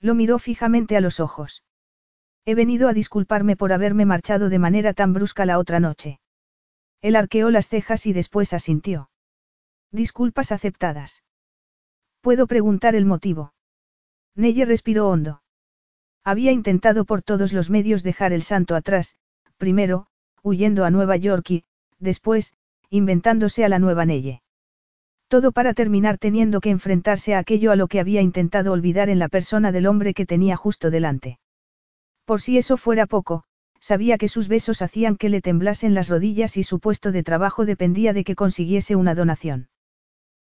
[0.00, 1.62] Lo miró fijamente a los ojos.
[2.44, 6.20] He venido a disculparme por haberme marchado de manera tan brusca la otra noche.
[7.02, 9.10] Él arqueó las cejas y después asintió.
[9.92, 11.22] Disculpas aceptadas.
[12.20, 13.54] ¿Puedo preguntar el motivo?
[14.34, 15.42] Neye respiró hondo.
[16.24, 19.16] Había intentado por todos los medios dejar el santo atrás,
[19.56, 20.06] primero,
[20.42, 21.64] huyendo a Nueva York y,
[21.98, 22.54] después,
[22.90, 24.42] inventándose a la nueva Neye.
[25.30, 29.20] Todo para terminar teniendo que enfrentarse a aquello a lo que había intentado olvidar en
[29.20, 31.38] la persona del hombre que tenía justo delante.
[32.24, 33.44] Por si eso fuera poco,
[33.78, 37.64] sabía que sus besos hacían que le temblasen las rodillas y su puesto de trabajo
[37.64, 39.68] dependía de que consiguiese una donación.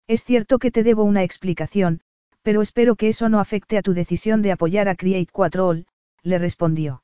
[0.06, 2.02] Es cierto que te debo una explicación,
[2.44, 5.88] pero espero que eso no afecte a tu decisión de apoyar a Create 4 All,
[6.22, 7.02] le respondió.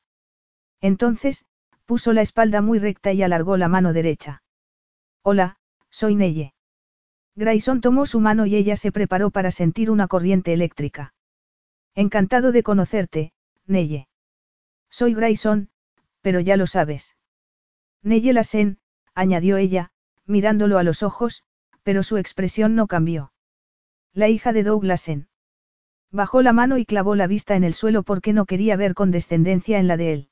[0.81, 1.45] Entonces,
[1.85, 4.43] puso la espalda muy recta y alargó la mano derecha.
[5.23, 5.57] Hola,
[5.89, 6.53] soy Neye.
[7.35, 11.13] Grayson tomó su mano y ella se preparó para sentir una corriente eléctrica.
[11.95, 13.33] Encantado de conocerte,
[13.65, 14.07] Neye.
[14.89, 15.69] Soy Grayson,
[16.21, 17.15] pero ya lo sabes.
[18.03, 18.79] Neye Lassen,
[19.13, 19.91] añadió ella,
[20.25, 21.43] mirándolo a los ojos,
[21.83, 23.31] pero su expresión no cambió.
[24.13, 25.27] La hija de Douglasen.
[26.11, 29.79] Bajó la mano y clavó la vista en el suelo porque no quería ver condescendencia
[29.79, 30.29] en la de él.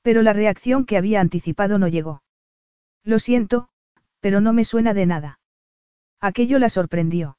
[0.00, 2.22] Pero la reacción que había anticipado no llegó.
[3.02, 3.68] Lo siento,
[4.20, 5.40] pero no me suena de nada.
[6.20, 7.36] Aquello la sorprendió.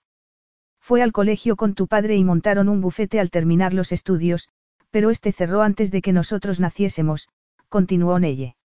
[0.80, 4.50] Fue al colegio con tu padre y montaron un bufete al terminar los estudios,
[4.92, 7.28] pero este cerró antes de que nosotros naciésemos,
[7.70, 8.56] continuó Neye.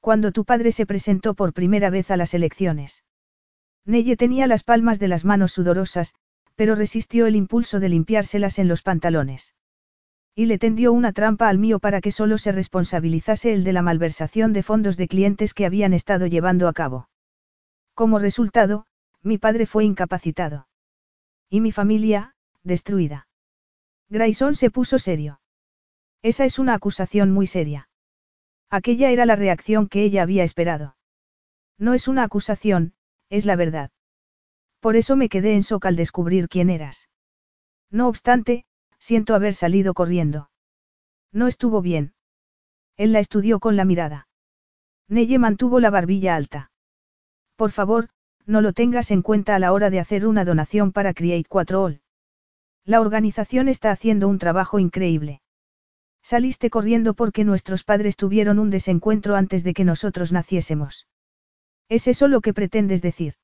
[0.00, 3.04] Cuando tu padre se presentó por primera vez a las elecciones.
[3.84, 6.14] Neye tenía las palmas de las manos sudorosas,
[6.56, 9.54] pero resistió el impulso de limpiárselas en los pantalones.
[10.34, 13.82] Y le tendió una trampa al mío para que solo se responsabilizase el de la
[13.82, 17.08] malversación de fondos de clientes que habían estado llevando a cabo.
[17.94, 18.86] Como resultado,
[19.26, 20.68] mi padre fue incapacitado.
[21.50, 23.26] Y mi familia, destruida.
[24.08, 25.40] Grayson se puso serio.
[26.22, 27.88] Esa es una acusación muy seria.
[28.70, 30.96] Aquella era la reacción que ella había esperado.
[31.76, 32.94] No es una acusación,
[33.28, 33.90] es la verdad.
[34.80, 37.08] Por eso me quedé en shock al descubrir quién eras.
[37.90, 38.64] No obstante,
[39.00, 40.50] siento haber salido corriendo.
[41.32, 42.14] No estuvo bien.
[42.96, 44.28] Él la estudió con la mirada.
[45.08, 46.70] Neye mantuvo la barbilla alta.
[47.56, 48.08] Por favor,
[48.46, 51.82] no lo tengas en cuenta a la hora de hacer una donación para Create 4
[51.82, 52.00] All.
[52.84, 55.40] La organización está haciendo un trabajo increíble.
[56.22, 61.06] Saliste corriendo porque nuestros padres tuvieron un desencuentro antes de que nosotros naciésemos.
[61.88, 63.34] ¿Es eso lo que pretendes decir?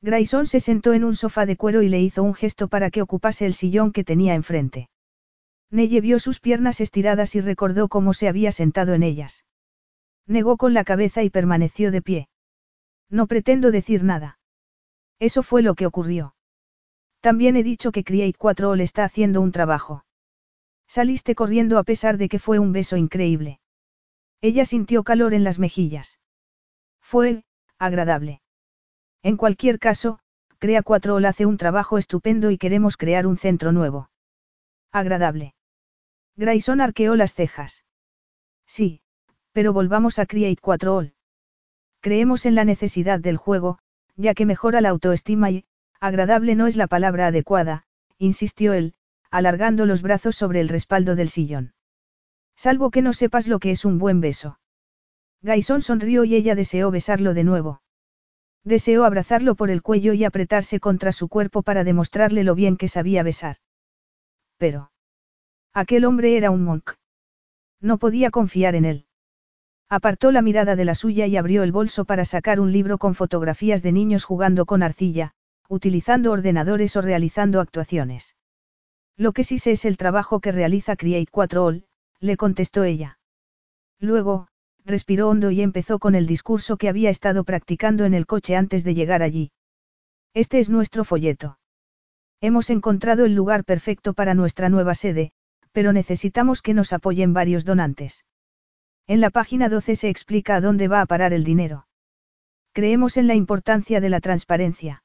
[0.00, 3.02] Grayson se sentó en un sofá de cuero y le hizo un gesto para que
[3.02, 4.88] ocupase el sillón que tenía enfrente.
[5.70, 9.44] Neye vio sus piernas estiradas y recordó cómo se había sentado en ellas.
[10.26, 12.28] Negó con la cabeza y permaneció de pie.
[13.10, 14.38] No pretendo decir nada.
[15.18, 16.34] Eso fue lo que ocurrió.
[17.20, 20.04] También he dicho que Create 4 All está haciendo un trabajo.
[20.86, 23.60] Saliste corriendo a pesar de que fue un beso increíble.
[24.40, 26.20] Ella sintió calor en las mejillas.
[27.00, 27.44] Fue,
[27.78, 28.40] agradable.
[29.22, 30.20] En cualquier caso,
[30.58, 34.10] Crea 4 All hace un trabajo estupendo y queremos crear un centro nuevo.
[34.92, 35.54] Agradable.
[36.36, 37.84] Grayson arqueó las cejas.
[38.66, 39.00] Sí,
[39.52, 41.14] pero volvamos a Create 4 All.
[42.00, 43.78] Creemos en la necesidad del juego,
[44.16, 45.64] ya que mejora la autoestima y,
[46.00, 47.84] agradable no es la palabra adecuada,
[48.18, 48.94] insistió él,
[49.30, 51.74] alargando los brazos sobre el respaldo del sillón.
[52.56, 54.58] Salvo que no sepas lo que es un buen beso.
[55.42, 57.82] Grayson sonrió y ella deseó besarlo de nuevo.
[58.64, 62.88] Deseó abrazarlo por el cuello y apretarse contra su cuerpo para demostrarle lo bien que
[62.88, 63.56] sabía besar.
[64.56, 64.90] Pero.
[65.72, 66.92] Aquel hombre era un monk.
[67.80, 69.07] No podía confiar en él.
[69.90, 73.14] Apartó la mirada de la suya y abrió el bolso para sacar un libro con
[73.14, 75.32] fotografías de niños jugando con arcilla,
[75.68, 78.36] utilizando ordenadores o realizando actuaciones.
[79.16, 81.84] Lo que sí sé es el trabajo que realiza Create 4 All,
[82.20, 83.18] le contestó ella.
[83.98, 84.48] Luego,
[84.84, 88.84] respiró hondo y empezó con el discurso que había estado practicando en el coche antes
[88.84, 89.52] de llegar allí.
[90.34, 91.58] Este es nuestro folleto.
[92.40, 95.32] Hemos encontrado el lugar perfecto para nuestra nueva sede,
[95.72, 98.24] pero necesitamos que nos apoyen varios donantes.
[99.08, 101.88] En la página 12 se explica a dónde va a parar el dinero.
[102.72, 105.02] Creemos en la importancia de la transparencia.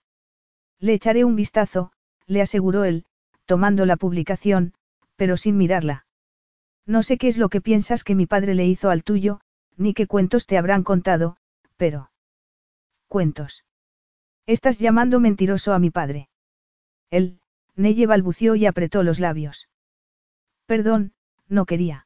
[0.78, 1.94] Le echaré un vistazo,
[2.28, 3.06] le aseguró él,
[3.46, 4.74] tomando la publicación,
[5.16, 6.06] pero sin mirarla.
[6.86, 9.40] No sé qué es lo que piensas que mi padre le hizo al tuyo,
[9.78, 11.38] ni qué cuentos te habrán contado,
[11.78, 12.12] pero...
[13.08, 13.64] Cuentos.
[14.46, 16.28] Estás llamando mentiroso a mi padre.
[17.10, 17.40] Él,
[17.76, 19.70] Neye balbució y apretó los labios.
[20.66, 21.14] Perdón,
[21.48, 22.06] no quería.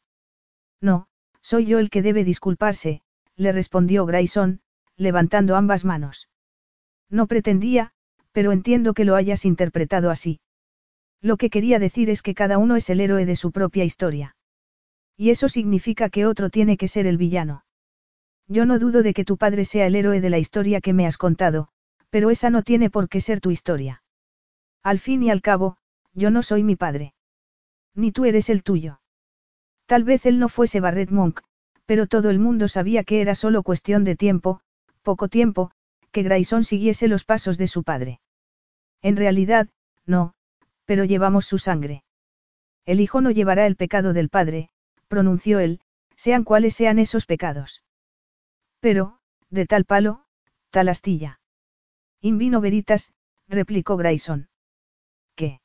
[0.79, 1.07] No,
[1.49, 3.01] soy yo el que debe disculparse,
[3.37, 4.59] le respondió Grayson,
[4.97, 6.27] levantando ambas manos.
[7.09, 7.93] No pretendía,
[8.33, 10.41] pero entiendo que lo hayas interpretado así.
[11.21, 14.35] Lo que quería decir es que cada uno es el héroe de su propia historia.
[15.15, 17.63] Y eso significa que otro tiene que ser el villano.
[18.49, 21.07] Yo no dudo de que tu padre sea el héroe de la historia que me
[21.07, 21.69] has contado,
[22.09, 24.03] pero esa no tiene por qué ser tu historia.
[24.83, 25.77] Al fin y al cabo,
[26.13, 27.13] yo no soy mi padre.
[27.95, 28.99] Ni tú eres el tuyo.
[29.88, 31.41] Tal vez él no fuese Barret Monk,
[31.85, 34.59] pero todo el mundo sabía que era solo cuestión de tiempo,
[35.01, 35.71] poco tiempo,
[36.11, 38.19] que Grayson siguiese los pasos de su padre.
[39.01, 39.69] En realidad,
[40.05, 40.33] no,
[40.85, 42.03] pero llevamos su sangre.
[42.85, 44.69] El hijo no llevará el pecado del padre,
[45.07, 45.79] pronunció él,
[46.17, 47.83] sean cuales sean esos pecados.
[48.81, 49.19] Pero,
[49.49, 50.25] de tal palo,
[50.69, 51.39] tal astilla.
[52.19, 53.11] In vino veritas,
[53.47, 54.49] replicó Grayson.
[55.36, 55.62] ¿Qué?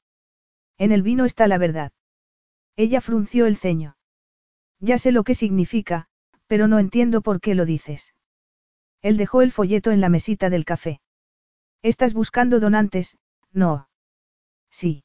[0.78, 1.90] En el vino está la verdad.
[2.76, 3.96] Ella frunció el ceño.
[4.82, 6.08] Ya sé lo que significa,
[6.48, 8.14] pero no entiendo por qué lo dices.
[9.00, 11.00] Él dejó el folleto en la mesita del café.
[11.82, 13.16] ¿Estás buscando donantes?
[13.52, 13.88] No.
[14.70, 15.04] Sí.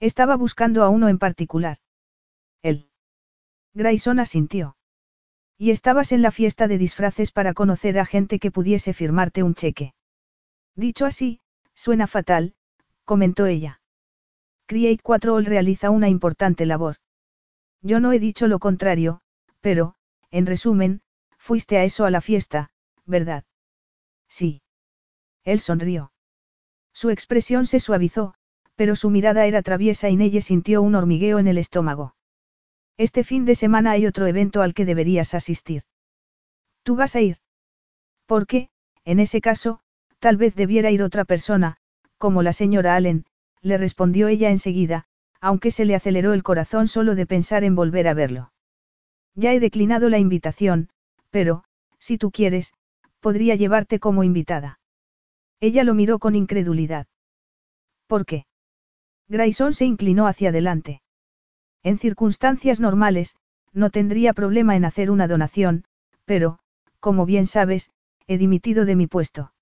[0.00, 1.76] Estaba buscando a uno en particular.
[2.62, 2.90] Él.
[3.74, 4.78] Grayson asintió.
[5.58, 9.54] Y estabas en la fiesta de disfraces para conocer a gente que pudiese firmarte un
[9.54, 9.92] cheque.
[10.74, 11.40] Dicho así,
[11.74, 12.54] suena fatal,
[13.04, 13.82] comentó ella.
[14.66, 16.96] Create 4 All realiza una importante labor.
[17.82, 19.20] Yo no he dicho lo contrario,
[19.60, 19.94] pero,
[20.30, 21.02] en resumen,
[21.38, 22.70] fuiste a eso a la fiesta,
[23.04, 23.44] ¿verdad?
[24.28, 24.62] Sí.
[25.44, 26.12] Él sonrió.
[26.92, 28.34] Su expresión se suavizó,
[28.74, 32.16] pero su mirada era traviesa y Nelle sintió un hormigueo en el estómago.
[32.96, 35.82] Este fin de semana hay otro evento al que deberías asistir.
[36.82, 37.38] ¿Tú vas a ir?
[38.26, 38.70] Porque,
[39.04, 39.80] en ese caso,
[40.18, 41.76] tal vez debiera ir otra persona,
[42.18, 43.26] como la señora Allen,
[43.60, 45.06] le respondió ella enseguida,
[45.46, 48.50] aunque se le aceleró el corazón solo de pensar en volver a verlo.
[49.36, 50.88] Ya he declinado la invitación,
[51.30, 51.62] pero,
[52.00, 52.74] si tú quieres,
[53.20, 54.80] podría llevarte como invitada.
[55.60, 57.06] Ella lo miró con incredulidad.
[58.08, 58.46] ¿Por qué?
[59.28, 61.00] Grayson se inclinó hacia adelante.
[61.84, 63.36] En circunstancias normales,
[63.72, 65.84] no tendría problema en hacer una donación,
[66.24, 66.58] pero,
[66.98, 67.92] como bien sabes,
[68.26, 69.52] he dimitido de mi puesto.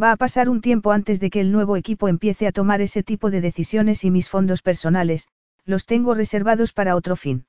[0.00, 3.02] Va a pasar un tiempo antes de que el nuevo equipo empiece a tomar ese
[3.02, 5.28] tipo de decisiones y mis fondos personales,
[5.64, 7.46] los tengo reservados para otro fin.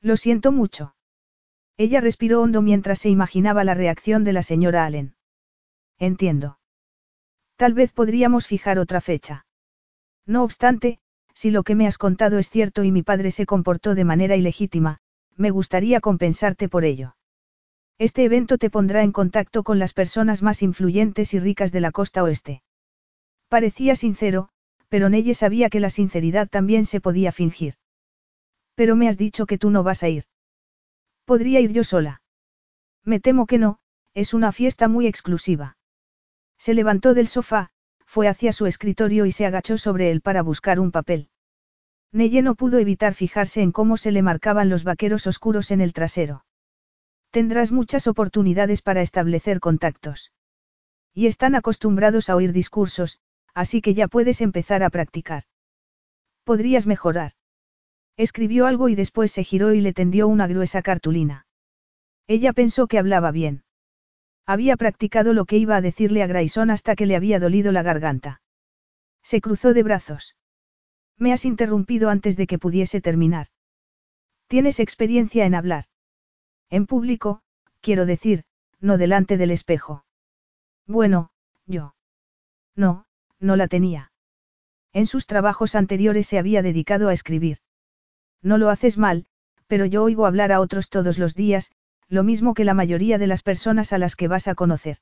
[0.00, 0.94] Lo siento mucho.
[1.76, 5.14] Ella respiró hondo mientras se imaginaba la reacción de la señora Allen.
[5.98, 6.58] Entiendo.
[7.56, 9.44] Tal vez podríamos fijar otra fecha.
[10.24, 11.00] No obstante,
[11.34, 14.36] si lo que me has contado es cierto y mi padre se comportó de manera
[14.36, 15.00] ilegítima,
[15.36, 17.17] me gustaría compensarte por ello.
[17.98, 21.90] Este evento te pondrá en contacto con las personas más influyentes y ricas de la
[21.90, 22.62] costa oeste.
[23.48, 24.50] Parecía sincero,
[24.88, 27.74] pero Neye sabía que la sinceridad también se podía fingir.
[28.76, 30.24] Pero me has dicho que tú no vas a ir.
[31.24, 32.22] Podría ir yo sola.
[33.04, 33.80] Me temo que no,
[34.14, 35.76] es una fiesta muy exclusiva.
[36.56, 37.70] Se levantó del sofá,
[38.06, 41.30] fue hacia su escritorio y se agachó sobre él para buscar un papel.
[42.12, 45.92] Neye no pudo evitar fijarse en cómo se le marcaban los vaqueros oscuros en el
[45.92, 46.44] trasero.
[47.30, 50.32] Tendrás muchas oportunidades para establecer contactos.
[51.14, 53.20] Y están acostumbrados a oír discursos,
[53.54, 55.44] así que ya puedes empezar a practicar.
[56.44, 57.32] Podrías mejorar.
[58.16, 61.46] Escribió algo y después se giró y le tendió una gruesa cartulina.
[62.26, 63.64] Ella pensó que hablaba bien.
[64.46, 67.82] Había practicado lo que iba a decirle a Grayson hasta que le había dolido la
[67.82, 68.40] garganta.
[69.22, 70.36] Se cruzó de brazos.
[71.18, 73.48] Me has interrumpido antes de que pudiese terminar.
[74.46, 75.84] Tienes experiencia en hablar.
[76.70, 77.40] En público,
[77.80, 78.44] quiero decir,
[78.80, 80.04] no delante del espejo.
[80.86, 81.30] Bueno,
[81.66, 81.94] yo.
[82.76, 83.06] No,
[83.40, 84.12] no la tenía.
[84.92, 87.58] En sus trabajos anteriores se había dedicado a escribir.
[88.42, 89.26] No lo haces mal,
[89.66, 91.72] pero yo oigo hablar a otros todos los días,
[92.08, 94.98] lo mismo que la mayoría de las personas a las que vas a conocer.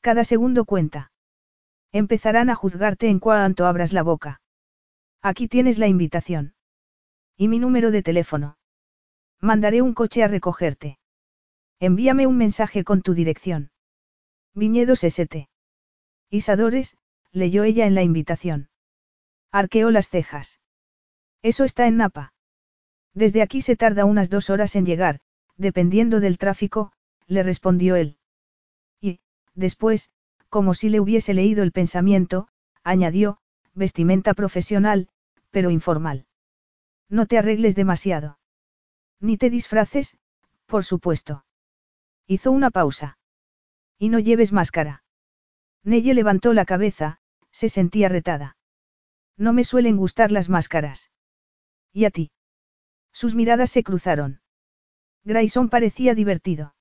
[0.00, 1.12] Cada segundo cuenta.
[1.92, 4.40] Empezarán a juzgarte en cuanto abras la boca.
[5.22, 6.54] Aquí tienes la invitación.
[7.36, 8.56] Y mi número de teléfono.
[9.42, 10.98] Mandaré un coche a recogerte.
[11.80, 13.72] Envíame un mensaje con tu dirección.
[14.54, 15.48] Viñedos ST.
[16.30, 16.96] Isadores,
[17.32, 18.68] leyó ella en la invitación.
[19.50, 20.60] Arqueó las cejas.
[21.42, 22.34] Eso está en Napa.
[23.14, 25.18] Desde aquí se tarda unas dos horas en llegar,
[25.56, 26.92] dependiendo del tráfico,
[27.26, 28.18] le respondió él.
[29.00, 29.18] Y,
[29.54, 30.12] después,
[30.50, 32.46] como si le hubiese leído el pensamiento,
[32.84, 33.38] añadió,
[33.74, 35.08] vestimenta profesional,
[35.50, 36.26] pero informal.
[37.08, 38.38] No te arregles demasiado.
[39.22, 40.18] Ni te disfraces,
[40.66, 41.44] por supuesto.
[42.26, 43.18] Hizo una pausa.
[43.96, 45.04] Y no lleves máscara.
[45.84, 47.20] Neye levantó la cabeza,
[47.52, 48.56] se sentía retada.
[49.36, 51.12] No me suelen gustar las máscaras.
[51.92, 52.32] ¿Y a ti?
[53.12, 54.40] Sus miradas se cruzaron.
[55.22, 56.74] Grayson parecía divertido.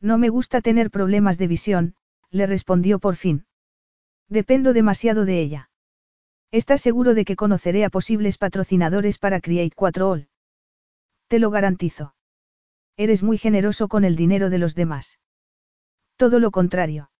[0.00, 1.96] No me gusta tener problemas de visión,
[2.30, 3.46] le respondió por fin.
[4.28, 5.70] Dependo demasiado de ella.
[6.52, 10.28] ¿Estás seguro de que conoceré a posibles patrocinadores para Create 4 All?
[11.28, 12.14] Te lo garantizo.
[12.96, 15.18] Eres muy generoso con el dinero de los demás.
[16.16, 17.10] Todo lo contrario.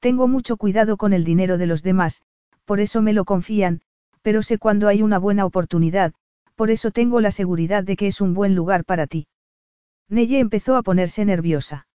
[0.00, 2.22] Tengo mucho cuidado con el dinero de los demás,
[2.64, 3.82] por eso me lo confían,
[4.22, 6.12] pero sé cuando hay una buena oportunidad,
[6.54, 9.28] por eso tengo la seguridad de que es un buen lugar para ti.
[10.08, 11.86] Neye empezó a ponerse nerviosa.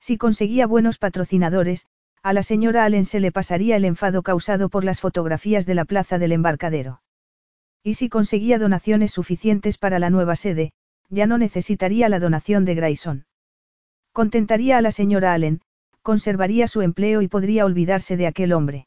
[0.00, 1.86] Si conseguía buenos patrocinadores,
[2.22, 5.84] a la señora Allen se le pasaría el enfado causado por las fotografías de la
[5.84, 7.02] plaza del embarcadero.
[7.82, 10.72] Y si conseguía donaciones suficientes para la nueva sede,
[11.08, 13.26] ya no necesitaría la donación de Grayson.
[14.12, 15.60] Contentaría a la señora Allen,
[16.02, 18.86] conservaría su empleo y podría olvidarse de aquel hombre.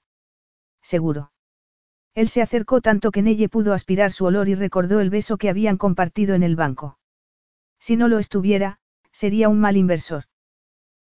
[0.81, 1.31] Seguro.
[2.13, 5.49] Él se acercó tanto que Nelle pudo aspirar su olor y recordó el beso que
[5.49, 6.97] habían compartido en el banco.
[7.80, 8.80] Si no lo estuviera,
[9.11, 10.23] sería un mal inversor.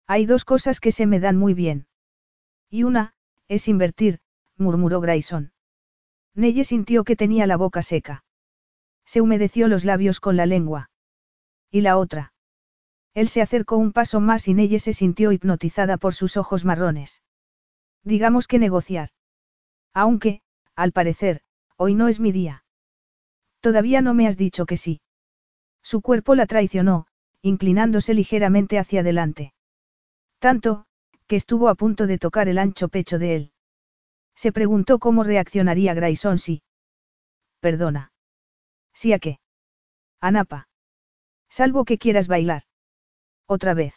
[0.06, 1.86] Hay dos cosas que se me dan muy bien.
[2.68, 3.14] Y una,
[3.48, 4.18] es invertir,
[4.58, 5.53] murmuró Grayson.
[6.34, 8.24] Nelle sintió que tenía la boca seca.
[9.04, 10.90] Se humedeció los labios con la lengua.
[11.70, 12.32] ¿Y la otra?
[13.14, 17.22] Él se acercó un paso más y Nelle se sintió hipnotizada por sus ojos marrones.
[18.02, 19.10] Digamos que negociar.
[19.92, 20.42] Aunque,
[20.74, 21.40] al parecer,
[21.76, 22.64] hoy no es mi día.
[23.60, 25.00] Todavía no me has dicho que sí.
[25.82, 27.06] Su cuerpo la traicionó,
[27.40, 29.54] inclinándose ligeramente hacia adelante.
[30.38, 30.86] Tanto,
[31.26, 33.53] que estuvo a punto de tocar el ancho pecho de él.
[34.34, 36.62] Se preguntó cómo reaccionaría Grayson si.
[37.60, 38.12] Perdona.
[38.92, 39.38] ¿Sí a qué?
[40.20, 40.68] A Napa.
[41.48, 42.62] Salvo que quieras bailar.
[43.46, 43.94] Otra vez.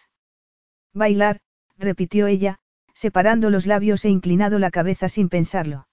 [0.93, 1.41] Bailar,
[1.77, 2.59] repitió ella,
[2.93, 5.87] separando los labios e inclinado la cabeza sin pensarlo.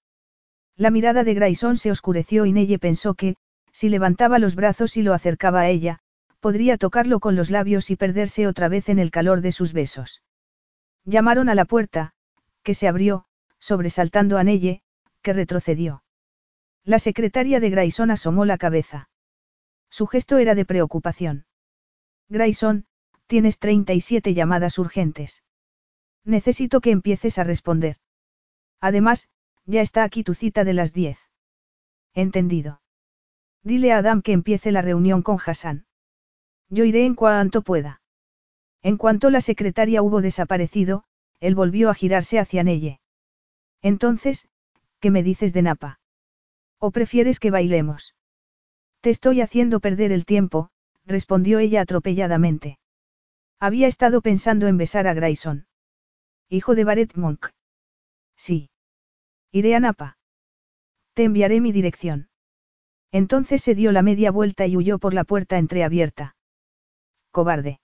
[0.77, 3.37] La mirada de Grayson se oscureció y Nelle pensó que,
[3.73, 6.01] si levantaba los brazos y lo acercaba a ella,
[6.41, 10.23] podría tocarlo con los labios y perderse otra vez en el calor de sus besos.
[11.05, 12.13] Llamaron a la puerta,
[12.63, 13.27] que se abrió,
[13.65, 14.83] sobresaltando a Nelle,
[15.23, 16.05] que retrocedió.
[16.85, 19.09] La secretaria de Grayson asomó la cabeza.
[19.89, 21.47] Su gesto era de preocupación.
[22.29, 22.85] Grayson,
[23.27, 25.43] tienes 37 llamadas urgentes.
[26.25, 27.97] Necesito que empieces a responder.
[28.81, 29.31] Además,
[29.65, 31.19] ya está aquí tu cita de las 10.
[32.13, 32.83] Entendido.
[33.63, 35.87] Dile a Adam que empiece la reunión con Hassan.
[36.69, 38.03] Yo iré en cuanto pueda.
[38.83, 41.05] En cuanto la secretaria hubo desaparecido,
[41.41, 43.01] él volvió a girarse hacia Neye.
[43.85, 44.49] Entonces,
[44.99, 46.01] ¿qué me dices de Napa?
[46.79, 48.15] ¿O prefieres que bailemos?
[49.03, 50.71] Te estoy haciendo perder el tiempo,
[51.05, 52.79] respondió ella atropelladamente.
[53.61, 55.67] Había estado pensando en besar a Grayson.
[56.49, 57.51] Hijo de Barrett Monk.
[58.39, 58.71] Sí.
[59.53, 60.17] Iré a Napa.
[61.13, 62.31] Te enviaré mi dirección.
[63.13, 66.37] Entonces se dio la media vuelta y huyó por la puerta entreabierta.
[67.33, 67.81] Cobarde.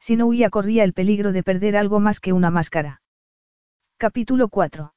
[0.00, 3.02] Si no huía corría el peligro de perder algo más que una máscara.
[3.98, 4.92] Capítulo 4.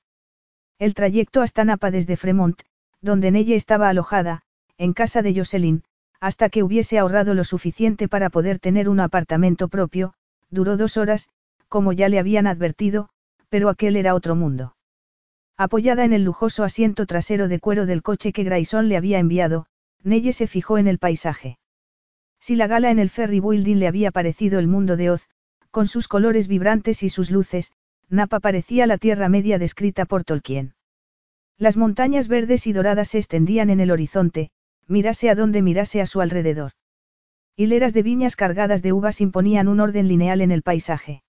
[0.78, 2.62] El trayecto hasta Napa desde Fremont,
[3.02, 4.42] donde Nelle estaba alojada,
[4.78, 5.84] en casa de Jocelyn,
[6.20, 10.14] hasta que hubiese ahorrado lo suficiente para poder tener un apartamento propio,
[10.50, 11.30] duró dos horas,
[11.70, 13.10] como ya le habían advertido,
[13.50, 14.76] pero aquel era otro mundo.
[15.58, 19.68] Apoyada en el lujoso asiento trasero de cuero del coche que Grayson le había enviado,
[20.04, 21.58] Nelle se fijó en el paisaje.
[22.40, 25.30] Si la gala en el Ferry Building le había parecido el mundo de Oz,
[25.72, 27.72] con sus colores vibrantes y sus luces,
[28.10, 30.76] Napa parecía la Tierra Media descrita por Tolkien.
[31.58, 34.52] Las montañas verdes y doradas se extendían en el horizonte,
[34.88, 36.72] mirase a donde mirase a su alrededor.
[37.56, 41.24] Hileras de viñas cargadas de uvas imponían un orden lineal en el paisaje.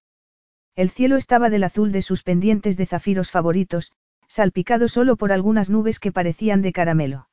[0.74, 3.92] El cielo estaba del azul de sus pendientes de zafiros favoritos,
[4.28, 7.28] salpicado solo por algunas nubes que parecían de caramelo.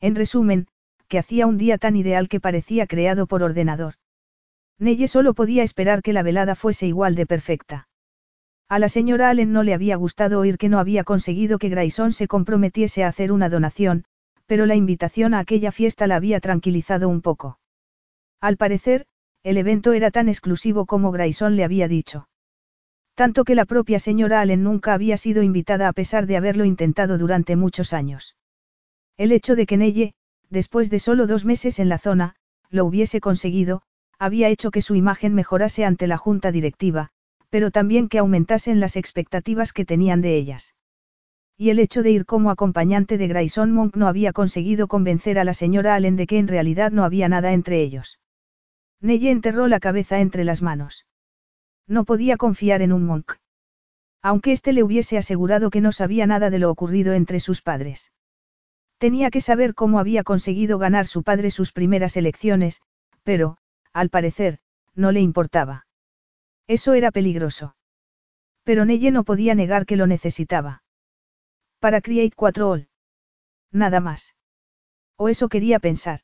[0.00, 0.66] En resumen,
[1.08, 3.94] que hacía un día tan ideal que parecía creado por ordenador.
[4.78, 7.88] Nelle solo podía esperar que la velada fuese igual de perfecta.
[8.68, 12.12] A la señora Allen no le había gustado oír que no había conseguido que Grayson
[12.12, 14.04] se comprometiese a hacer una donación,
[14.46, 17.60] pero la invitación a aquella fiesta la había tranquilizado un poco.
[18.40, 19.06] Al parecer,
[19.44, 22.28] el evento era tan exclusivo como Grayson le había dicho.
[23.14, 27.18] Tanto que la propia señora Allen nunca había sido invitada a pesar de haberlo intentado
[27.18, 28.36] durante muchos años.
[29.16, 30.14] El hecho de que Nelle,
[30.50, 32.34] después de solo dos meses en la zona,
[32.68, 33.82] lo hubiese conseguido,
[34.18, 37.10] había hecho que su imagen mejorase ante la junta directiva,
[37.56, 40.74] pero también que aumentasen las expectativas que tenían de ellas.
[41.56, 45.44] Y el hecho de ir como acompañante de Grayson Monk no había conseguido convencer a
[45.44, 48.20] la señora Allen de que en realidad no había nada entre ellos.
[49.00, 51.06] Nelle enterró la cabeza entre las manos.
[51.86, 53.36] No podía confiar en un monk.
[54.20, 58.12] Aunque éste le hubiese asegurado que no sabía nada de lo ocurrido entre sus padres.
[58.98, 62.82] Tenía que saber cómo había conseguido ganar su padre sus primeras elecciones,
[63.22, 63.56] pero,
[63.94, 64.58] al parecer,
[64.94, 65.85] no le importaba.
[66.66, 67.76] Eso era peligroso.
[68.64, 70.82] Pero Neye no podía negar que lo necesitaba.
[71.78, 72.88] Para Create 4 All.
[73.70, 74.34] Nada más.
[75.16, 76.20] O eso quería pensar.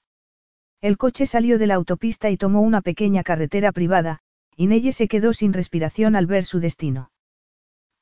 [0.81, 4.19] El coche salió de la autopista y tomó una pequeña carretera privada,
[4.57, 7.13] y Neye se quedó sin respiración al ver su destino.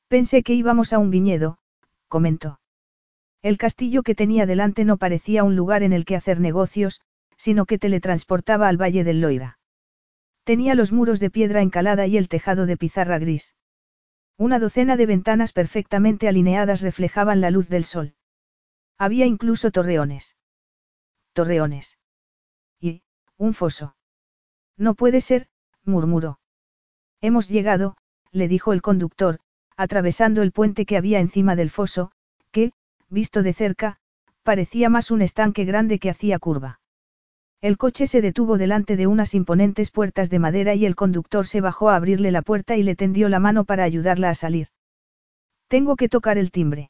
[0.07, 1.59] Pensé que íbamos a un viñedo,
[2.07, 2.59] comentó.
[3.43, 7.01] El castillo que tenía delante no parecía un lugar en el que hacer negocios,
[7.37, 9.57] sino que teletransportaba al Valle del Loira.
[10.43, 13.55] Tenía los muros de piedra encalada y el tejado de pizarra gris.
[14.37, 18.15] Una docena de ventanas perfectamente alineadas reflejaban la luz del sol.
[18.97, 20.35] Había incluso torreones.
[21.33, 21.99] Torreones.
[22.79, 23.03] Y,
[23.37, 23.95] un foso.
[24.77, 25.47] No puede ser,
[25.85, 26.39] murmuró.
[27.21, 27.97] Hemos llegado,
[28.31, 29.39] le dijo el conductor,
[29.77, 32.11] atravesando el puente que había encima del foso,
[32.51, 32.73] que,
[33.09, 33.99] visto de cerca,
[34.43, 36.80] parecía más un estanque grande que hacía curva.
[37.61, 41.61] El coche se detuvo delante de unas imponentes puertas de madera y el conductor se
[41.61, 44.69] bajó a abrirle la puerta y le tendió la mano para ayudarla a salir.
[45.67, 46.89] Tengo que tocar el timbre.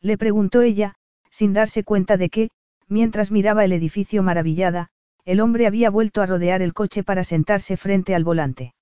[0.00, 0.94] Le preguntó ella,
[1.30, 2.50] sin darse cuenta de que,
[2.86, 4.90] mientras miraba el edificio maravillada,
[5.24, 8.74] el hombre había vuelto a rodear el coche para sentarse frente al volante.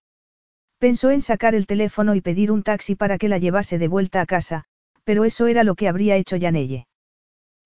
[0.78, 4.20] Pensó en sacar el teléfono y pedir un taxi para que la llevase de vuelta
[4.20, 4.64] a casa,
[5.04, 6.86] pero eso era lo que habría hecho ya Nelle.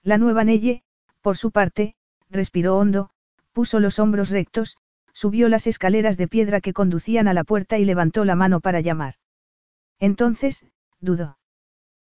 [0.02, 0.84] La nueva Nelle,
[1.20, 1.96] por su parte,
[2.30, 3.10] respiró hondo,
[3.52, 4.76] puso los hombros rectos,
[5.12, 8.80] subió las escaleras de piedra que conducían a la puerta y levantó la mano para
[8.80, 9.14] llamar.
[9.98, 10.64] Entonces,
[11.00, 11.38] dudó.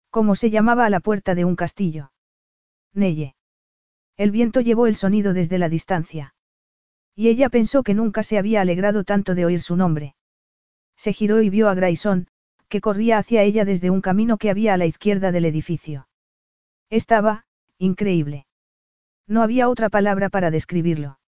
[0.10, 2.12] ¿Cómo se llamaba a la puerta de un castillo?
[2.94, 3.36] Nelle.
[4.18, 6.34] El viento llevó el sonido desde la distancia.
[7.16, 10.16] Y ella pensó que nunca se había alegrado tanto de oír su nombre.
[10.96, 12.28] Se giró y vio a Grayson,
[12.68, 16.08] que corría hacia ella desde un camino que había a la izquierda del edificio.
[16.90, 17.46] Estaba,
[17.78, 18.46] increíble.
[19.28, 21.19] No había otra palabra para describirlo.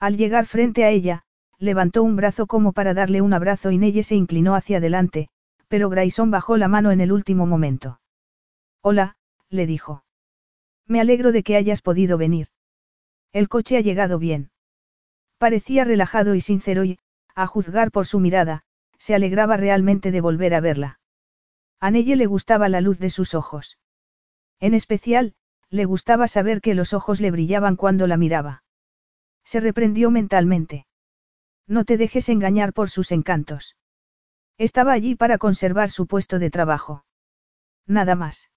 [0.00, 1.24] Al llegar frente a ella,
[1.58, 5.28] levantó un brazo como para darle un abrazo y Nelle se inclinó hacia adelante,
[5.66, 8.00] pero Grayson bajó la mano en el último momento.
[8.80, 9.16] Hola,
[9.50, 10.04] le dijo.
[10.86, 12.48] Me alegro de que hayas podido venir.
[13.32, 14.50] El coche ha llegado bien.
[15.36, 16.98] Parecía relajado y sincero y,
[17.34, 18.64] a juzgar por su mirada,
[18.98, 21.00] se alegraba realmente de volver a verla.
[21.80, 23.78] A Neye le gustaba la luz de sus ojos.
[24.60, 25.34] En especial,
[25.70, 28.62] le gustaba saber que los ojos le brillaban cuando la miraba.
[29.50, 30.84] Se reprendió mentalmente.
[31.66, 33.76] No te dejes engañar por sus encantos.
[34.58, 37.06] Estaba allí para conservar su puesto de trabajo.
[37.86, 38.50] Nada más.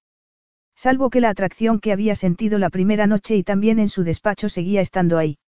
[0.75, 4.49] Salvo que la atracción que había sentido la primera noche y también en su despacho
[4.49, 5.39] seguía estando ahí.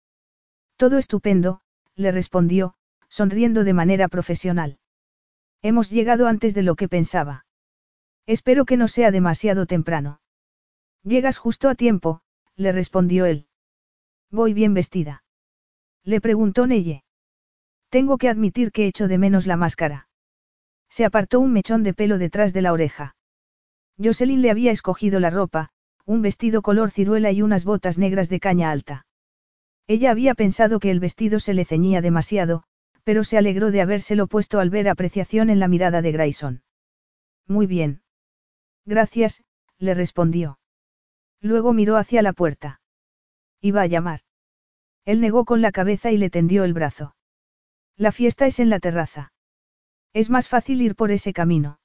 [0.78, 1.60] Todo estupendo,
[1.96, 2.76] le respondió,
[3.10, 4.80] sonriendo de manera profesional.
[5.62, 7.46] Hemos llegado antes de lo que pensaba.
[8.26, 10.22] Espero que no sea demasiado temprano.
[11.04, 12.22] Llegas justo a tiempo,
[12.56, 13.48] le respondió él.
[14.32, 15.23] Voy bien vestida.
[16.06, 17.04] Le preguntó Neye.
[17.90, 20.08] Tengo que admitir que echo de menos la máscara.
[20.90, 23.16] Se apartó un mechón de pelo detrás de la oreja.
[23.98, 25.70] Jocelyn le había escogido la ropa,
[26.06, 29.06] un vestido color ciruela y unas botas negras de caña alta.
[29.88, 32.64] Ella había pensado que el vestido se le ceñía demasiado,
[33.04, 36.64] pero se alegró de habérselo puesto al ver apreciación en la mirada de Grayson.
[37.48, 38.02] Muy bien.
[38.86, 39.44] Gracias,
[39.78, 40.60] le respondió.
[41.42, 42.82] Luego miró hacia la puerta.
[43.62, 44.22] Iba a llamar.
[45.06, 47.16] Él negó con la cabeza y le tendió el brazo.
[47.98, 49.34] La fiesta es en la terraza.
[50.14, 51.80] Es más fácil ir por ese camino.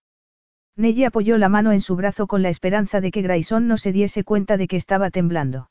[0.77, 3.93] Nelly apoyó la mano en su brazo con la esperanza de que Grayson no se
[3.93, 5.70] diese cuenta de que estaba temblando.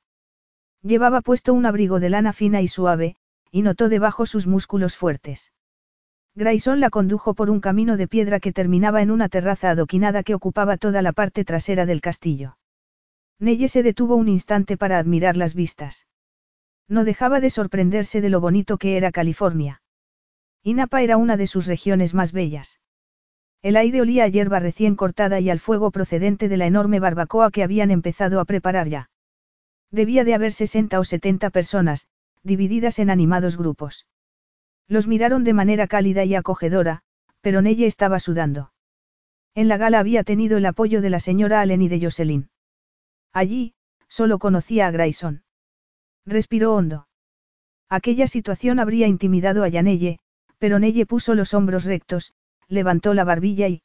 [0.82, 3.16] Llevaba puesto un abrigo de lana fina y suave,
[3.52, 5.54] y notó debajo sus músculos fuertes.
[6.36, 10.36] Grayson la condujo por un camino de piedra que terminaba en una terraza adoquinada que
[10.36, 12.58] ocupaba toda la parte trasera del castillo.
[13.40, 16.06] Neye se detuvo un instante para admirar las vistas.
[16.88, 19.82] No dejaba de sorprenderse de lo bonito que era California.
[20.64, 22.80] Inapa era una de sus regiones más bellas.
[23.62, 27.52] El aire olía a hierba recién cortada y al fuego procedente de la enorme barbacoa
[27.52, 29.10] que habían empezado a preparar ya.
[29.92, 32.08] Debía de haber 60 o 70 personas,
[32.44, 34.06] divididas en animados grupos.
[34.88, 37.02] Los miraron de manera cálida y acogedora,
[37.42, 38.72] pero Neye estaba sudando.
[39.56, 42.50] En la gala había tenido el apoyo de la señora Allen y de Jocelyn.
[43.34, 43.74] Allí,
[44.08, 45.44] solo conocía a Grayson.
[46.28, 47.08] Respiró hondo.
[47.90, 50.20] Aquella situación habría intimidado a Yanelle,
[50.58, 52.34] pero Nelle puso los hombros rectos,
[52.68, 53.82] levantó la barbilla y...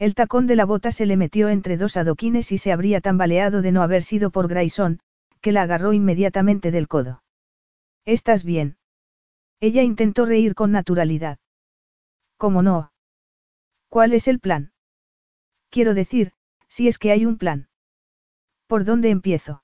[0.00, 3.62] El tacón de la bota se le metió entre dos adoquines y se habría tambaleado
[3.62, 4.98] de no haber sido por Grayson,
[5.40, 7.22] que la agarró inmediatamente del codo.
[8.04, 8.76] ¿Estás bien?
[9.60, 11.38] Ella intentó reír con naturalidad.
[12.38, 12.92] ¿Cómo no?
[13.88, 14.72] ¿Cuál es el plan?
[15.70, 16.32] Quiero decir,
[16.66, 17.68] si es que hay un plan.
[18.66, 19.61] ¿Por dónde empiezo?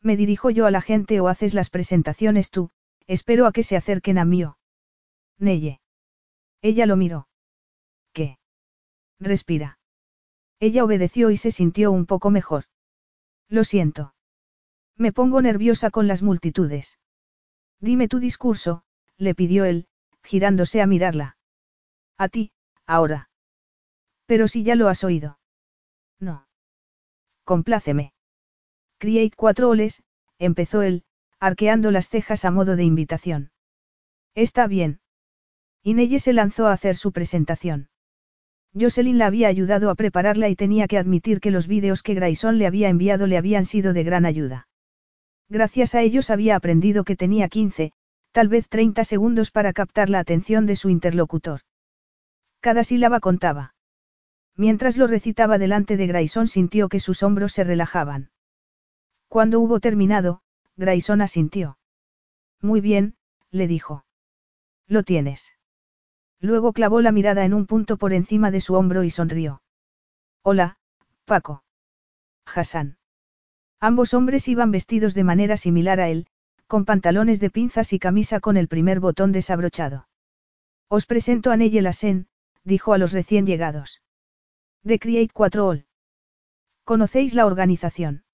[0.00, 2.70] ¿Me dirijo yo a la gente o haces las presentaciones tú?
[3.06, 4.58] Espero a que se acerquen a mí o.
[5.38, 5.80] Neye.
[6.62, 7.28] Ella lo miró.
[8.12, 8.38] ¿Qué?
[9.18, 9.78] Respira.
[10.60, 12.64] Ella obedeció y se sintió un poco mejor.
[13.48, 14.14] Lo siento.
[14.96, 16.98] Me pongo nerviosa con las multitudes.
[17.80, 18.82] Dime tu discurso,
[19.16, 19.86] le pidió él,
[20.22, 21.36] girándose a mirarla.
[22.16, 22.52] A ti,
[22.86, 23.30] ahora.
[24.26, 25.38] Pero si ya lo has oído.
[26.18, 26.48] No.
[27.44, 28.12] Compláceme.
[28.98, 30.02] Create cuatro oles,
[30.38, 31.04] empezó él,
[31.40, 33.50] arqueando las cejas a modo de invitación.
[34.34, 35.00] Está bien.
[35.82, 37.88] Inelle se lanzó a hacer su presentación.
[38.78, 42.58] Jocelyn la había ayudado a prepararla y tenía que admitir que los vídeos que Grayson
[42.58, 44.68] le había enviado le habían sido de gran ayuda.
[45.48, 47.92] Gracias a ellos había aprendido que tenía 15,
[48.32, 51.60] tal vez 30 segundos para captar la atención de su interlocutor.
[52.60, 53.74] Cada sílaba contaba.
[54.56, 58.30] Mientras lo recitaba delante de Grayson sintió que sus hombros se relajaban.
[59.28, 60.40] Cuando hubo terminado,
[60.76, 61.78] Grayson asintió.
[62.60, 63.14] Muy bien,
[63.50, 64.04] le dijo.
[64.86, 65.52] Lo tienes.
[66.40, 69.62] Luego clavó la mirada en un punto por encima de su hombro y sonrió.
[70.42, 70.78] Hola,
[71.24, 71.62] Paco.
[72.46, 72.96] Hassan.
[73.80, 76.26] Ambos hombres iban vestidos de manera similar a él,
[76.66, 80.08] con pantalones de pinzas y camisa con el primer botón desabrochado.
[80.88, 82.28] Os presento a Neye Lassen,
[82.64, 84.02] dijo a los recién llegados.
[84.82, 85.86] De Create 4 All.
[86.84, 88.24] ¿Conocéis la organización?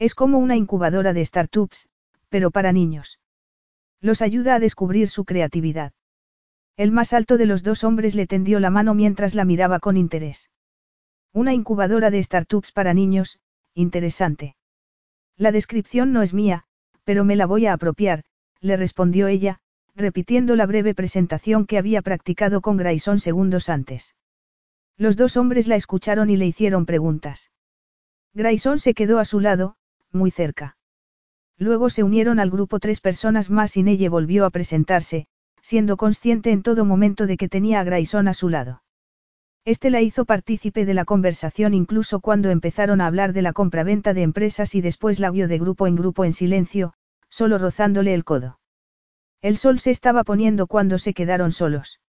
[0.00, 1.86] Es como una incubadora de startups,
[2.30, 3.20] pero para niños.
[4.00, 5.92] Los ayuda a descubrir su creatividad.
[6.78, 9.98] El más alto de los dos hombres le tendió la mano mientras la miraba con
[9.98, 10.50] interés.
[11.34, 13.40] Una incubadora de startups para niños,
[13.74, 14.56] interesante.
[15.36, 16.64] La descripción no es mía,
[17.04, 18.24] pero me la voy a apropiar,
[18.62, 19.60] le respondió ella,
[19.94, 24.14] repitiendo la breve presentación que había practicado con Grayson segundos antes.
[24.96, 27.50] Los dos hombres la escucharon y le hicieron preguntas.
[28.32, 29.76] Grayson se quedó a su lado,
[30.12, 30.76] muy cerca.
[31.58, 35.26] Luego se unieron al grupo tres personas más y Neye volvió a presentarse,
[35.60, 38.82] siendo consciente en todo momento de que tenía a Grayson a su lado.
[39.64, 44.14] Este la hizo partícipe de la conversación incluso cuando empezaron a hablar de la compraventa
[44.14, 46.94] de empresas y después la guió de grupo en grupo en silencio,
[47.28, 48.58] solo rozándole el codo.
[49.42, 52.00] El sol se estaba poniendo cuando se quedaron solos.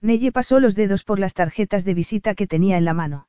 [0.00, 3.28] Neye pasó los dedos por las tarjetas de visita que tenía en la mano.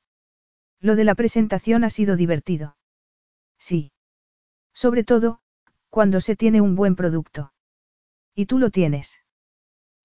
[0.80, 2.78] Lo de la presentación ha sido divertido.
[3.61, 3.91] Sí.
[4.73, 5.39] Sobre todo,
[5.91, 7.53] cuando se tiene un buen producto.
[8.33, 9.21] ¿Y tú lo tienes?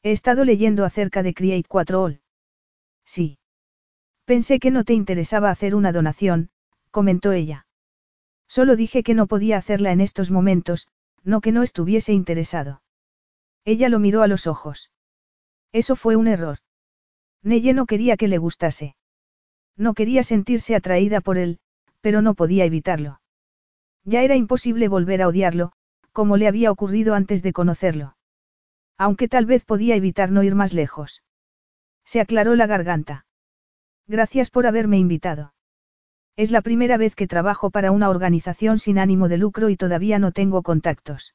[0.03, 2.21] He estado leyendo acerca de Create 4 All.
[3.07, 3.39] Sí.
[4.27, 6.51] Pensé que no te interesaba hacer una donación,
[6.91, 7.67] comentó ella.
[8.47, 10.89] Solo dije que no podía hacerla en estos momentos,
[11.25, 12.83] no que no estuviese interesado.
[13.65, 14.91] Ella lo miró a los ojos.
[15.73, 16.59] Eso fue un error.
[17.43, 18.97] Neye no quería que le gustase.
[19.77, 21.59] No quería sentirse atraída por él,
[22.01, 23.21] pero no podía evitarlo.
[24.07, 25.73] Ya era imposible volver a odiarlo,
[26.13, 28.17] como le había ocurrido antes de conocerlo.
[28.97, 31.23] Aunque tal vez podía evitar no ir más lejos.
[32.05, 33.27] Se aclaró la garganta.
[34.07, 35.53] Gracias por haberme invitado.
[36.37, 40.21] Es la primera vez que trabajo para una organización sin ánimo de lucro y todavía
[40.21, 41.35] no tengo contactos.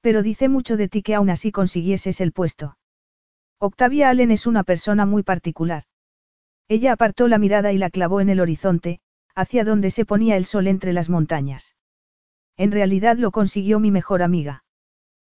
[0.00, 2.76] Pero dice mucho de ti que aún así consiguieses el puesto.
[3.58, 5.84] Octavia Allen es una persona muy particular.
[6.68, 9.00] Ella apartó la mirada y la clavó en el horizonte,
[9.36, 11.76] hacia donde se ponía el sol entre las montañas.
[12.56, 14.64] En realidad lo consiguió mi mejor amiga.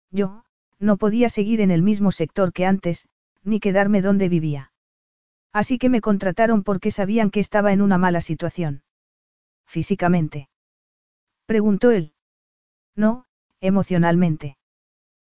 [0.09, 0.43] Yo,
[0.79, 3.07] no podía seguir en el mismo sector que antes,
[3.43, 4.73] ni quedarme donde vivía.
[5.53, 8.83] Así que me contrataron porque sabían que estaba en una mala situación.
[9.65, 10.49] ¿Físicamente?
[11.45, 12.13] Preguntó él.
[12.95, 13.25] No,
[13.59, 14.57] emocionalmente.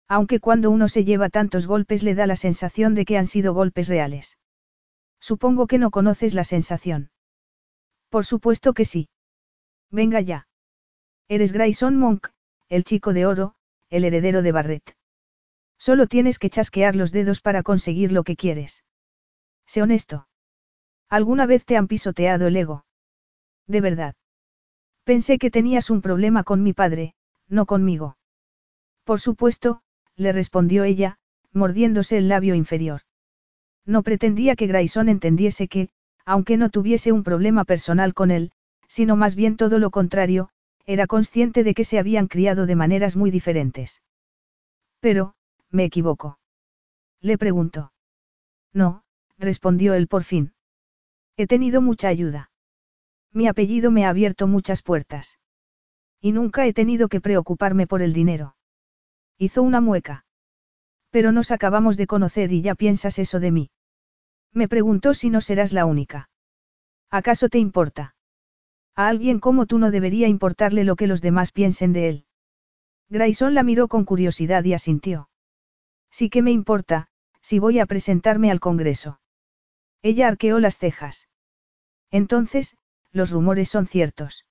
[0.07, 3.53] Aunque cuando uno se lleva tantos golpes le da la sensación de que han sido
[3.53, 4.37] golpes reales.
[5.19, 7.10] Supongo que no conoces la sensación.
[8.11, 9.07] Por supuesto que sí.
[9.89, 10.47] Venga ya.
[11.29, 12.27] Eres Grayson Monk,
[12.67, 13.55] el chico de oro,
[13.89, 14.97] el heredero de Barrett.
[15.79, 18.83] Solo tienes que chasquear los dedos para conseguir lo que quieres.
[19.65, 20.27] Sé honesto.
[21.07, 22.85] ¿Alguna vez te han pisoteado el ego?
[23.65, 24.15] De verdad.
[25.05, 27.15] Pensé que tenías un problema con mi padre,
[27.47, 28.17] no conmigo.
[29.05, 29.83] Por supuesto,
[30.17, 31.17] le respondió ella,
[31.53, 33.03] mordiéndose el labio inferior.
[33.85, 35.89] No pretendía que Grayson entendiese que,
[36.25, 38.51] aunque no tuviese un problema personal con él,
[38.87, 40.49] sino más bien todo lo contrario,
[40.85, 44.01] era consciente de que se habían criado de maneras muy diferentes.
[44.99, 45.33] Pero,
[45.69, 46.39] me equivoco.
[47.21, 47.93] Le preguntó.
[48.73, 49.03] No,
[49.37, 50.53] respondió él por fin.
[51.37, 52.51] He tenido mucha ayuda.
[53.31, 55.39] Mi apellido me ha abierto muchas puertas.
[56.19, 58.55] Y nunca he tenido que preocuparme por el dinero.
[59.37, 60.25] Hizo una mueca.
[61.09, 63.69] Pero nos acabamos de conocer y ya piensas eso de mí.
[64.53, 66.29] Me preguntó si no serás la única.
[67.09, 68.15] ¿Acaso te importa?
[68.95, 72.25] A alguien como tú no debería importarle lo que los demás piensen de él.
[73.09, 75.29] Grayson la miró con curiosidad y asintió.
[76.09, 77.07] Sí que me importa,
[77.41, 79.19] si voy a presentarme al Congreso.
[80.01, 81.29] Ella arqueó las cejas.
[82.09, 82.75] Entonces,
[83.11, 84.45] los rumores son ciertos.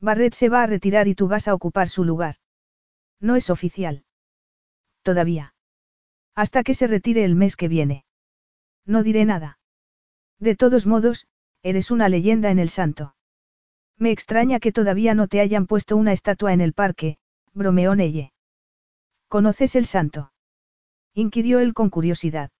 [0.00, 2.36] Barrett se va a retirar y tú vas a ocupar su lugar.
[3.20, 4.04] No es oficial.
[5.02, 5.54] Todavía.
[6.34, 8.04] Hasta que se retire el mes que viene.
[8.86, 9.58] No diré nada.
[10.38, 11.26] De todos modos,
[11.62, 13.14] eres una leyenda en el santo.
[13.96, 17.18] Me extraña que todavía no te hayan puesto una estatua en el parque,
[17.52, 18.32] bromeó Neye.
[19.28, 20.32] ¿Conoces el santo?
[21.14, 22.50] inquirió él con curiosidad.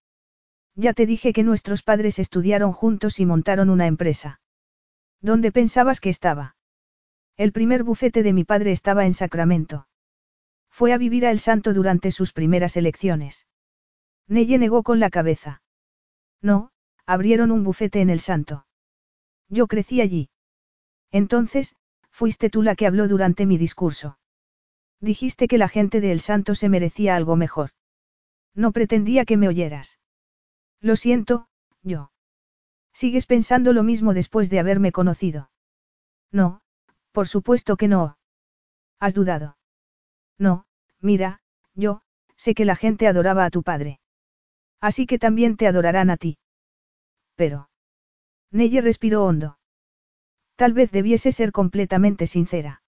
[0.77, 4.41] Ya te dije que nuestros padres estudiaron juntos y montaron una empresa.
[5.21, 6.57] ¿Dónde pensabas que estaba?
[7.37, 9.89] El primer bufete de mi padre estaba en Sacramento.
[10.71, 13.47] Fue a vivir a El Santo durante sus primeras elecciones.
[14.29, 15.63] Neye negó con la cabeza.
[16.45, 16.71] No,
[17.07, 18.67] abrieron un bufete en El Santo.
[19.49, 20.29] Yo crecí allí.
[21.11, 21.75] Entonces,
[22.11, 24.19] fuiste tú la que habló durante mi discurso.
[25.01, 27.71] Dijiste que la gente de El Santo se merecía algo mejor.
[28.55, 30.01] No pretendía que me oyeras.
[30.81, 31.49] Lo siento,
[31.83, 32.13] yo.
[32.93, 35.51] ¿Sigues pensando lo mismo después de haberme conocido?
[36.31, 36.61] No,
[37.13, 38.19] por supuesto que no.
[39.01, 39.57] ¿Has dudado?
[40.39, 40.67] No,
[41.01, 41.41] mira,
[41.75, 42.03] yo,
[42.37, 43.99] sé que la gente adoraba a tu padre.
[44.89, 46.37] Así que también te adorarán a ti.
[47.37, 47.71] Pero.
[48.51, 49.57] Neye respiró hondo.
[50.57, 52.83] Tal vez debiese ser completamente sincera.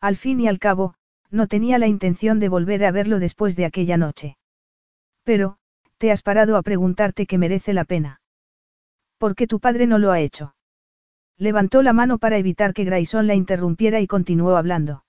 [0.00, 0.96] Al fin y al cabo,
[1.30, 4.36] no tenía la intención de volver a verlo después de aquella noche.
[5.22, 5.58] Pero,
[5.96, 8.20] te has parado a preguntarte qué merece la pena.
[9.16, 10.56] ¿Por qué tu padre no lo ha hecho?
[11.38, 15.04] Levantó la mano para evitar que Grayson la interrumpiera y continuó hablando.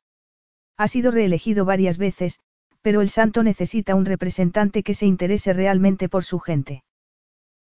[0.77, 2.39] Ha sido reelegido varias veces,
[2.83, 6.83] pero el santo necesita un representante que se interese realmente por su gente.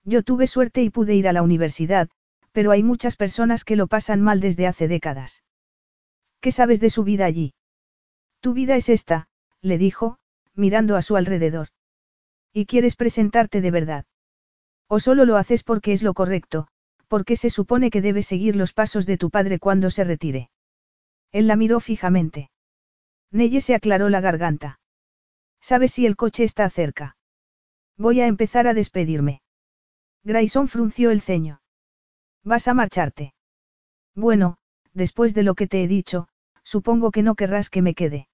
[0.04, 2.10] Yo tuve suerte y pude ir a la universidad,
[2.52, 5.44] pero hay muchas personas que lo pasan mal desde hace décadas.
[6.42, 7.54] ¿Qué sabes de su vida allí?
[8.40, 9.28] Tu vida es esta,
[9.62, 10.18] le dijo,
[10.56, 11.68] mirando a su alrededor.
[12.52, 14.06] ¿Y quieres presentarte de verdad?
[14.88, 16.68] ¿O solo lo haces porque es lo correcto,
[17.08, 20.50] porque se supone que debes seguir los pasos de tu padre cuando se retire?
[21.32, 22.50] Él la miró fijamente.
[23.30, 24.81] Neye se aclaró la garganta.
[25.62, 27.16] ¿Sabes si el coche está cerca?
[27.98, 29.42] Voy a empezar a despedirme.
[30.24, 31.62] Grayson frunció el ceño.
[32.44, 33.34] ¿Vas a marcharte?
[34.16, 34.58] Bueno,
[34.94, 36.28] después de lo que te he dicho,
[36.64, 38.28] supongo que no querrás que me quede.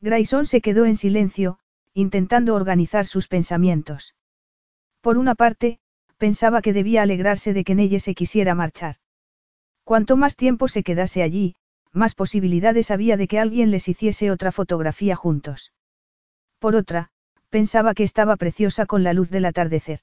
[0.00, 1.58] Grayson se quedó en silencio,
[1.94, 4.14] intentando organizar sus pensamientos.
[5.00, 5.80] Por una parte,
[6.18, 8.96] pensaba que debía alegrarse de que Nelle se quisiera marchar.
[9.84, 11.56] Cuanto más tiempo se quedase allí,
[11.92, 15.72] más posibilidades había de que alguien les hiciese otra fotografía juntos.
[16.62, 17.08] Por otra,
[17.50, 19.98] pensaba que estaba preciosa con la luz del atardecer.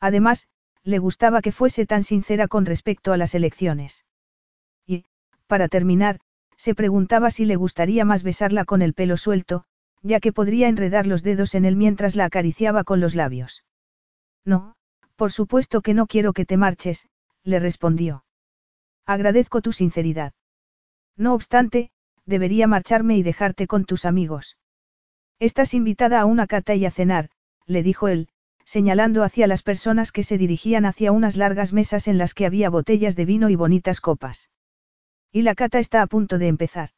[0.00, 0.48] Además,
[0.82, 4.04] le gustaba que fuese tan sincera con respecto a las elecciones.
[4.88, 5.04] Y,
[5.46, 6.18] para terminar,
[6.56, 9.66] se preguntaba si le gustaría más besarla con el pelo suelto,
[10.02, 13.62] ya que podría enredar los dedos en él mientras la acariciaba con los labios.
[14.44, 14.74] No,
[15.14, 17.08] por supuesto que no quiero que te marches,
[17.44, 18.24] le respondió.
[19.06, 20.32] Agradezco tu sinceridad.
[21.16, 21.92] No obstante,
[22.26, 24.57] debería marcharme y dejarte con tus amigos.
[25.40, 27.30] Estás invitada a una cata y a cenar,
[27.66, 28.28] le dijo él,
[28.64, 32.70] señalando hacia las personas que se dirigían hacia unas largas mesas en las que había
[32.70, 34.50] botellas de vino y bonitas copas.
[35.30, 36.90] Y la cata está a punto de empezar.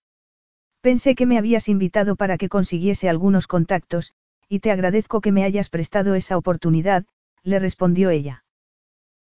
[0.80, 4.14] Pensé que me habías invitado para que consiguiese algunos contactos,
[4.48, 7.04] y te agradezco que me hayas prestado esa oportunidad,
[7.42, 8.44] le respondió ella.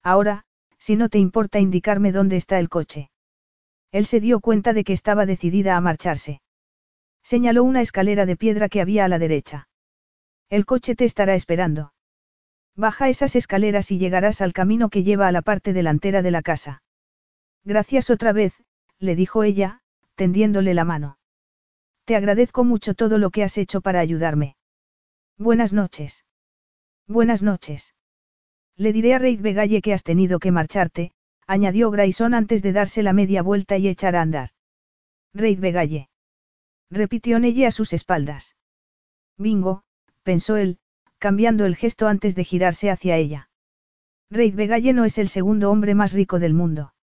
[0.02, 0.44] Ahora,
[0.78, 3.10] si no te importa indicarme dónde está el coche.
[3.90, 6.40] Él se dio cuenta de que estaba decidida a marcharse.
[7.22, 9.68] Señaló una escalera de piedra que había a la derecha.
[10.48, 11.92] El coche te estará esperando.
[12.74, 16.42] Baja esas escaleras y llegarás al camino que lleva a la parte delantera de la
[16.42, 16.82] casa.
[17.64, 18.54] Gracias otra vez,
[18.98, 19.80] le dijo ella,
[20.14, 21.18] tendiéndole la mano.
[22.04, 24.56] Te agradezco mucho todo lo que has hecho para ayudarme.
[25.36, 26.24] Buenas noches.
[27.06, 27.94] Buenas noches.
[28.76, 31.12] Le diré a Reid Begalle que has tenido que marcharte,
[31.46, 34.50] añadió Grayson antes de darse la media vuelta y echar a andar.
[35.34, 36.08] Reid Begalle.
[36.90, 38.56] Repitió Nelle a sus espaldas.
[39.36, 39.82] Bingo,
[40.22, 40.78] pensó él,
[41.18, 43.50] cambiando el gesto antes de girarse hacia ella.
[44.30, 46.94] Reid Begalle no es el segundo hombre más rico del mundo.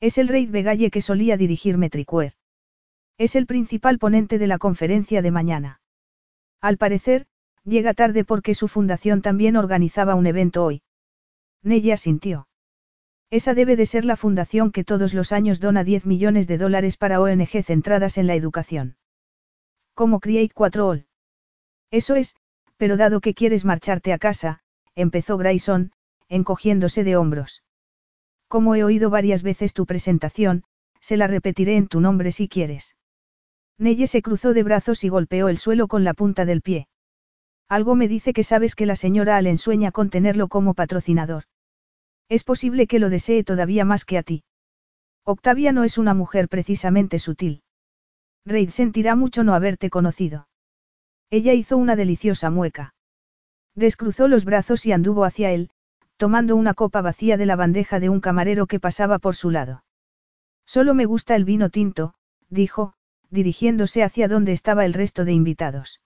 [0.00, 2.32] Es el Reid Begalle que solía dirigir Metricuer.
[3.18, 5.80] Es el principal ponente de la conferencia de mañana.
[6.60, 7.26] Al parecer,
[7.64, 10.82] llega tarde porque su fundación también organizaba un evento hoy.
[11.62, 12.48] Nella sintió.
[13.30, 16.96] Esa debe de ser la fundación que todos los años dona 10 millones de dólares
[16.96, 18.96] para ONG centradas en la educación.
[19.94, 21.06] Como Create 4 All.
[21.90, 22.34] Eso es,
[22.76, 24.60] pero dado que quieres marcharte a casa,
[24.94, 25.92] empezó Grayson,
[26.28, 27.62] encogiéndose de hombros.
[28.48, 30.64] Como he oído varias veces tu presentación,
[31.00, 32.96] se la repetiré en tu nombre si quieres.
[33.78, 36.88] Nelle se cruzó de brazos y golpeó el suelo con la punta del pie.
[37.68, 41.44] Algo me dice que sabes que la señora Allen sueña con tenerlo como patrocinador.
[42.28, 44.44] Es posible que lo desee todavía más que a ti.
[45.24, 47.62] Octavia no es una mujer precisamente sutil.
[48.44, 50.48] Reid sentirá mucho no haberte conocido.
[51.30, 52.94] Ella hizo una deliciosa mueca.
[53.74, 55.70] Descruzó los brazos y anduvo hacia él,
[56.16, 59.84] tomando una copa vacía de la bandeja de un camarero que pasaba por su lado.
[60.66, 62.14] Solo me gusta el vino tinto,
[62.48, 62.94] dijo,
[63.30, 66.00] dirigiéndose hacia donde estaba el resto de invitados.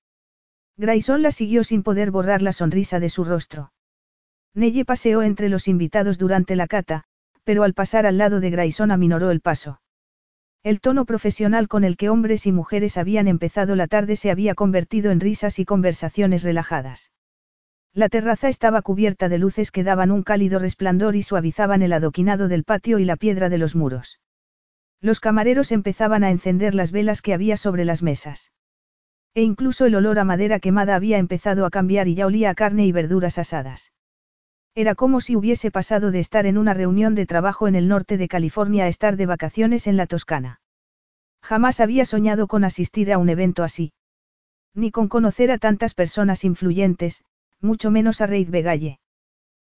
[0.77, 3.73] Grayson la siguió sin poder borrar la sonrisa de su rostro.
[4.55, 7.05] Nelle paseó entre los invitados durante la cata,
[7.45, 9.81] pero al pasar al lado de Grayson aminoró el paso.
[10.67, 14.57] El tono profesional con el que hombres y mujeres habían empezado la tarde se había
[14.57, 17.13] convertido en risas y conversaciones relajadas.
[17.93, 22.49] La terraza estaba cubierta de luces que daban un cálido resplandor y suavizaban el adoquinado
[22.49, 24.19] del patio y la piedra de los muros.
[25.01, 28.51] Los camareros empezaban a encender las velas que había sobre las mesas.
[29.35, 32.57] E incluso el olor a madera quemada había empezado a cambiar y ya olía a
[32.57, 33.93] carne y verduras asadas.
[34.79, 38.19] Era como si hubiese pasado de estar en una reunión de trabajo en el norte
[38.19, 40.61] de California a estar de vacaciones en la Toscana.
[41.43, 43.95] Jamás había soñado con asistir a un evento así.
[44.75, 47.25] Ni con conocer a tantas personas influyentes,
[47.63, 49.01] mucho menos a Reid Begalle.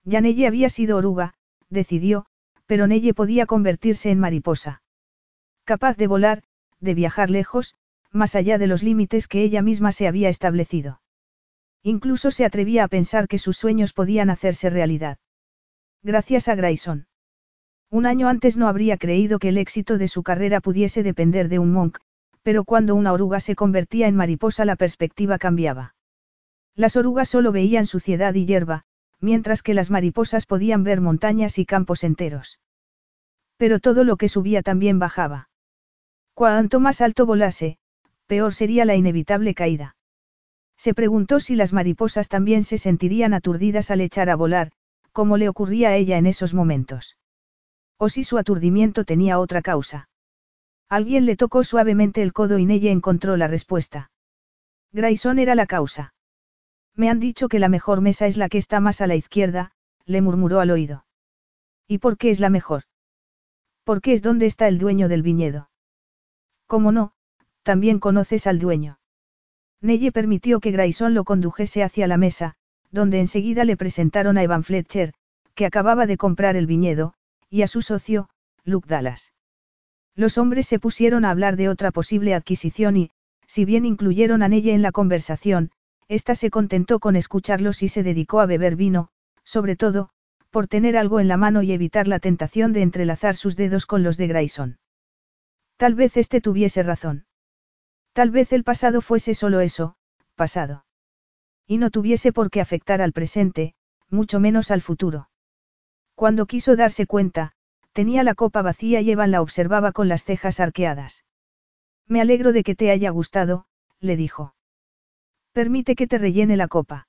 [0.03, 1.35] Ya Nelle había sido oruga,
[1.71, 2.27] decidió,
[2.67, 4.83] pero Nelle podía convertirse en mariposa.
[5.63, 6.43] Capaz de volar,
[6.81, 7.77] de viajar lejos,
[8.11, 11.01] más allá de los límites que ella misma se había establecido.
[11.83, 15.19] Incluso se atrevía a pensar que sus sueños podían hacerse realidad.
[16.03, 17.07] Gracias a Grayson.
[17.91, 21.59] Un año antes no habría creído que el éxito de su carrera pudiese depender de
[21.59, 21.99] un monk,
[22.43, 25.95] pero cuando una oruga se convertía en mariposa la perspectiva cambiaba.
[26.75, 28.85] Las orugas solo veían suciedad y hierba,
[29.21, 32.61] mientras que las mariposas podían ver montañas y campos enteros.
[33.57, 35.49] Pero todo lo que subía también bajaba.
[36.35, 37.79] Cuanto más alto volase,
[38.27, 39.97] peor sería la inevitable caída.
[40.79, 44.71] Se preguntó si las mariposas también se sentirían aturdidas al echar a volar,
[45.13, 47.19] como le ocurría a ella en esos momentos.
[47.99, 50.09] O si su aturdimiento tenía otra causa.
[50.89, 54.11] Alguien le tocó suavemente el codo y ella encontró la respuesta.
[54.93, 56.15] Grayson era la causa.
[56.95, 59.73] Me han dicho que la mejor mesa es la que está más a la izquierda,
[60.07, 61.05] le murmuró al oído.
[61.89, 62.85] ¿Y por qué es la mejor?
[63.83, 65.71] Porque es donde está el dueño del viñedo.
[66.67, 67.13] ¿Cómo no?
[67.63, 68.98] También conoces al dueño.
[69.81, 72.55] Nelle permitió que Grayson lo condujese hacia la mesa,
[72.91, 75.13] donde enseguida le presentaron a Evan Fletcher,
[75.55, 77.15] que acababa de comprar el viñedo,
[77.49, 78.29] y a su socio,
[78.65, 79.33] Luke Dallas.
[80.17, 83.11] Los hombres se pusieron a hablar de otra posible adquisición y,
[83.47, 85.71] si bien incluyeron a Nelle en la conversación,
[86.09, 89.11] ésta se contentó con escucharlos y se dedicó a beber vino,
[89.45, 90.11] sobre todo,
[90.51, 94.03] por tener algo en la mano y evitar la tentación de entrelazar sus dedos con
[94.03, 94.79] los de Grayson.
[95.77, 97.28] Tal vez este tuviese razón.
[98.19, 99.95] Tal vez el pasado fuese solo eso,
[100.35, 100.85] pasado.
[101.69, 103.77] Y no tuviese por qué afectar al presente,
[104.11, 105.31] mucho menos al futuro.
[106.17, 107.53] Cuando quiso darse cuenta,
[107.93, 111.25] tenía la copa vacía y Evan la observaba con las cejas arqueadas.
[112.09, 113.67] Me alegro de que te haya gustado,
[114.01, 114.57] le dijo.
[115.53, 117.07] Permite que te rellene la copa.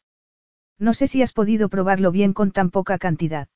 [0.78, 3.48] No sé si has podido probarlo bien con tan poca cantidad.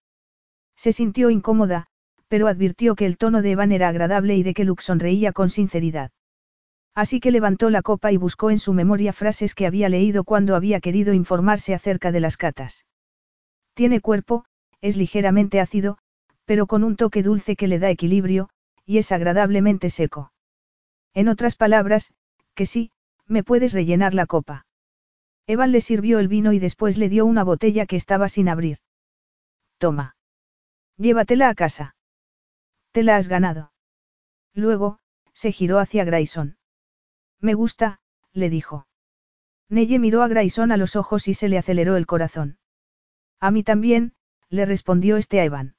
[0.76, 1.86] Se sintió incómoda,
[2.28, 5.52] pero advirtió que el tono de Evan era agradable y de que Luke sonreía con
[5.52, 6.10] sinceridad.
[6.96, 10.56] Así que levantó la copa y buscó en su memoria frases que había leído cuando
[10.56, 12.86] había querido informarse acerca de las catas.
[13.74, 14.46] Tiene cuerpo,
[14.82, 15.98] es ligeramente ácido,
[16.46, 18.50] pero con un toque dulce que le da equilibrio,
[18.86, 20.32] y es agradablemente seco.
[21.14, 22.14] En otras palabras,
[22.54, 22.92] que sí,
[23.26, 24.66] me puedes rellenar la copa.
[25.48, 28.78] Evan le sirvió el vino y después le dio una botella que estaba sin abrir.
[29.78, 30.16] Toma.
[30.98, 31.96] Llévatela a casa.
[32.92, 33.72] Te la has ganado.
[34.54, 35.00] Luego,
[35.34, 36.58] se giró hacia Grayson.
[37.44, 38.00] Me gusta,
[38.32, 38.88] le dijo.
[39.68, 42.58] Nelle miró a Grayson a los ojos y se le aceleró el corazón.
[43.42, 44.14] A mí también,
[44.48, 45.76] le respondió este a Evan.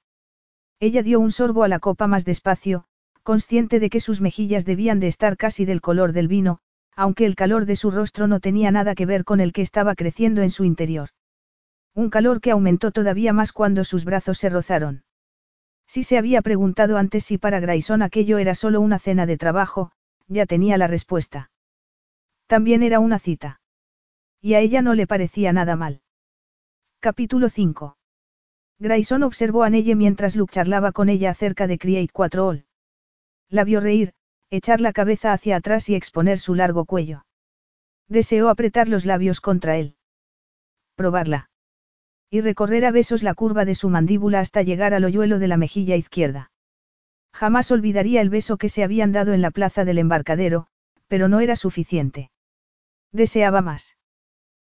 [0.78, 2.84] Ella dio un sorbo a la copa más despacio,
[3.22, 6.58] consciente de que sus mejillas debían de estar casi del color del vino,
[6.96, 9.94] aunque el calor de su rostro no tenía nada que ver con el que estaba
[9.94, 11.08] creciendo en su interior.
[11.94, 15.04] Un calor que aumentó todavía más cuando sus brazos se rozaron.
[15.86, 19.92] Si se había preguntado antes si para Grayson aquello era solo una cena de trabajo,
[20.28, 21.50] ya tenía la respuesta.
[22.46, 23.60] También era una cita.
[24.40, 26.02] Y a ella no le parecía nada mal.
[27.00, 27.96] Capítulo 5.
[28.78, 32.66] Grayson observó a Nelle mientras Luke charlaba con ella acerca de Create 4 All.
[33.48, 34.12] La vio reír,
[34.50, 37.24] echar la cabeza hacia atrás y exponer su largo cuello.
[38.08, 39.96] Deseó apretar los labios contra él.
[40.96, 41.50] Probarla.
[42.30, 45.56] Y recorrer a besos la curva de su mandíbula hasta llegar al hoyuelo de la
[45.56, 46.50] mejilla izquierda.
[47.32, 50.66] Jamás olvidaría el beso que se habían dado en la plaza del embarcadero,
[51.08, 52.30] pero no era suficiente.
[53.14, 53.96] Deseaba más.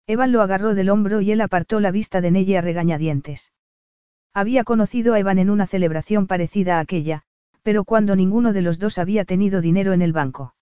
[0.08, 3.52] Evan lo agarró del hombro y él apartó la vista de Nelle a regañadientes.
[4.34, 7.22] Había conocido a Evan en una celebración parecida a aquella,
[7.62, 10.56] pero cuando ninguno de los dos había tenido dinero en el banco.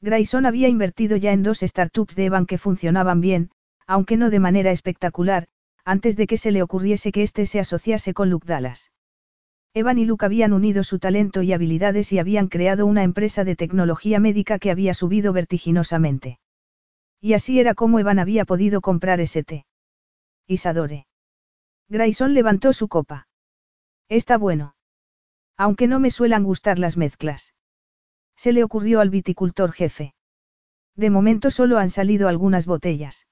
[0.00, 3.50] Grayson había invertido ya en dos startups de Evan que funcionaban bien,
[3.86, 5.46] aunque no de manera espectacular,
[5.84, 8.90] antes de que se le ocurriese que éste se asociase con Luke Dallas.
[9.74, 13.54] Evan y Luke habían unido su talento y habilidades y habían creado una empresa de
[13.54, 16.40] tecnología médica que había subido vertiginosamente.
[17.26, 19.66] Y así era como Evan había podido comprar ese té.
[20.46, 21.08] Isadore.
[21.88, 23.26] Grayson levantó su copa.
[24.08, 24.76] Está bueno.
[25.56, 27.52] Aunque no me suelan gustar las mezclas.
[28.36, 30.14] Se le ocurrió al viticultor jefe.
[30.94, 33.26] De momento solo han salido algunas botellas.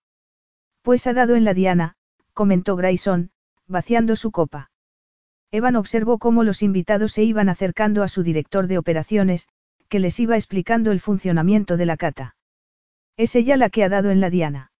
[0.82, 1.94] Pues ha dado en la diana,
[2.32, 3.30] comentó Grayson,
[3.68, 4.72] vaciando su copa.
[5.52, 9.48] Evan observó cómo los invitados se iban acercando a su director de operaciones,
[9.88, 12.34] que les iba explicando el funcionamiento de la cata.
[13.16, 14.72] Es ella la que ha dado en la diana.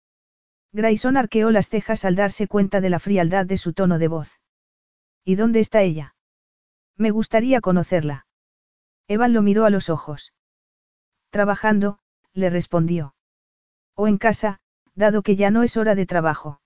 [0.73, 4.40] Grayson arqueó las cejas al darse cuenta de la frialdad de su tono de voz.
[5.24, 6.16] ¿Y dónde está ella?
[6.97, 8.27] Me gustaría conocerla.
[9.06, 10.32] Evan lo miró a los ojos.
[11.31, 11.98] Trabajando,
[12.32, 13.15] le respondió.
[13.94, 14.61] O en casa,
[14.94, 16.61] dado que ya no es hora de trabajo.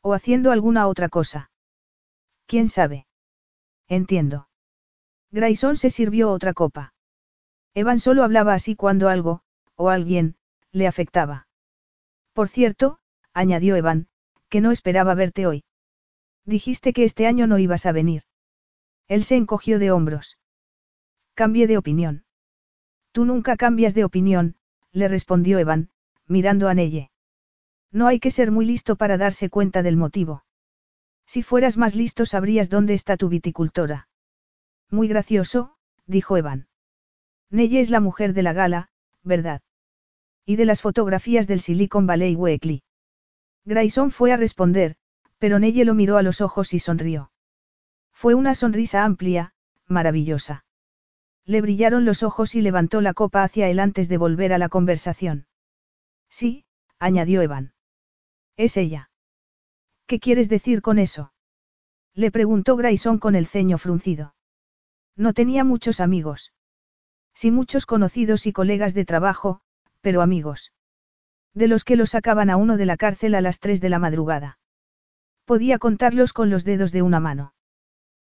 [0.00, 1.50] O haciendo alguna otra cosa.
[2.46, 3.06] ¿Quién sabe?
[3.88, 4.48] Entiendo.
[5.30, 6.94] Grayson se sirvió otra copa.
[7.74, 9.42] Evan solo hablaba así cuando algo,
[9.74, 10.36] o alguien,
[10.74, 11.46] le afectaba.
[12.34, 12.98] Por cierto,
[13.32, 14.08] añadió Evan,
[14.50, 15.64] que no esperaba verte hoy.
[16.44, 18.24] Dijiste que este año no ibas a venir.
[19.06, 20.36] Él se encogió de hombros.
[21.34, 22.24] Cambié de opinión.
[23.12, 24.56] Tú nunca cambias de opinión,
[24.90, 25.90] le respondió Evan,
[26.26, 27.12] mirando a Nelle.
[27.92, 30.44] No hay que ser muy listo para darse cuenta del motivo.
[31.24, 34.08] Si fueras más listo sabrías dónde está tu viticultora.
[34.90, 35.76] Muy gracioso,
[36.06, 36.66] dijo Evan.
[37.48, 38.90] Nelle es la mujer de la gala,
[39.22, 39.62] ¿verdad?
[40.46, 42.82] Y de las fotografías del Silicon Valley Weekly.
[43.64, 44.96] Grayson fue a responder,
[45.38, 47.30] pero Nelle lo miró a los ojos y sonrió.
[48.12, 49.54] Fue una sonrisa amplia,
[49.86, 50.64] maravillosa.
[51.46, 54.68] Le brillaron los ojos y levantó la copa hacia él antes de volver a la
[54.68, 55.46] conversación.
[56.28, 56.64] Sí,
[56.98, 57.74] añadió Evan.
[58.56, 59.10] Es ella.
[60.06, 61.32] ¿Qué quieres decir con eso?
[62.14, 64.34] Le preguntó Grayson con el ceño fruncido.
[65.16, 66.52] No tenía muchos amigos.
[67.34, 69.60] Sí muchos conocidos y colegas de trabajo,
[70.04, 70.70] pero amigos.
[71.54, 73.98] De los que lo sacaban a uno de la cárcel a las tres de la
[73.98, 74.58] madrugada.
[75.46, 77.54] Podía contarlos con los dedos de una mano.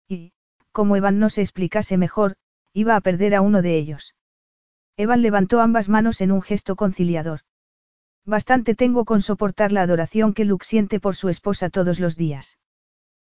[0.08, 0.32] Y,
[0.72, 2.36] como Evan no se explicase mejor,
[2.72, 4.14] iba a perder a uno de ellos.
[4.96, 7.40] Evan levantó ambas manos en un gesto conciliador.
[8.24, 12.58] Bastante tengo con soportar la adoración que Luke siente por su esposa todos los días.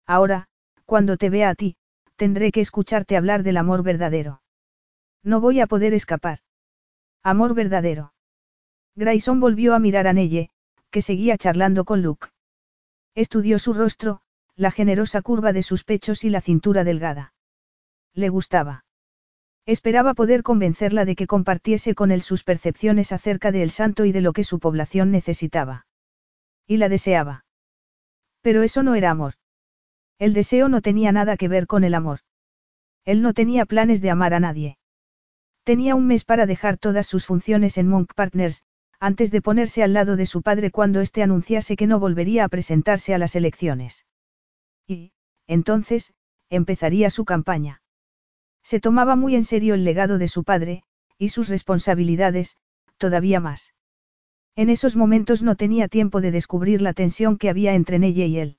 [0.05, 0.49] Ahora,
[0.85, 1.77] cuando te vea a ti,
[2.17, 4.43] tendré que escucharte hablar del amor verdadero.
[5.23, 6.41] No voy a poder escapar.
[7.23, 8.12] Amor verdadero.
[8.95, 10.51] Grayson volvió a mirar a Nelle,
[10.91, 12.29] que seguía charlando con Luke.
[13.15, 14.21] Estudió su rostro,
[14.57, 17.33] la generosa curva de sus pechos y la cintura delgada.
[18.15, 18.85] Le gustaba.
[19.65, 24.13] Esperaba poder convencerla de que compartiese con él sus percepciones acerca de El Santo y
[24.13, 25.87] de lo que su población necesitaba.
[26.67, 27.45] Y la deseaba.
[28.41, 29.35] Pero eso no era amor.
[30.19, 32.21] El deseo no tenía nada que ver con el amor.
[33.05, 34.79] Él no tenía planes de amar a nadie.
[35.65, 38.65] Tenía un mes para dejar todas sus funciones en Monk Partners,
[39.03, 42.49] antes de ponerse al lado de su padre cuando éste anunciase que no volvería a
[42.49, 44.07] presentarse a las elecciones.
[44.87, 45.11] Y,
[45.49, 46.15] entonces,
[46.51, 47.83] empezaría su campaña.
[48.63, 50.85] Se tomaba muy en serio el legado de su padre,
[51.19, 52.59] y sus responsabilidades,
[52.97, 53.75] todavía más.
[54.55, 58.39] En esos momentos no tenía tiempo de descubrir la tensión que había entre ella y
[58.39, 58.57] él.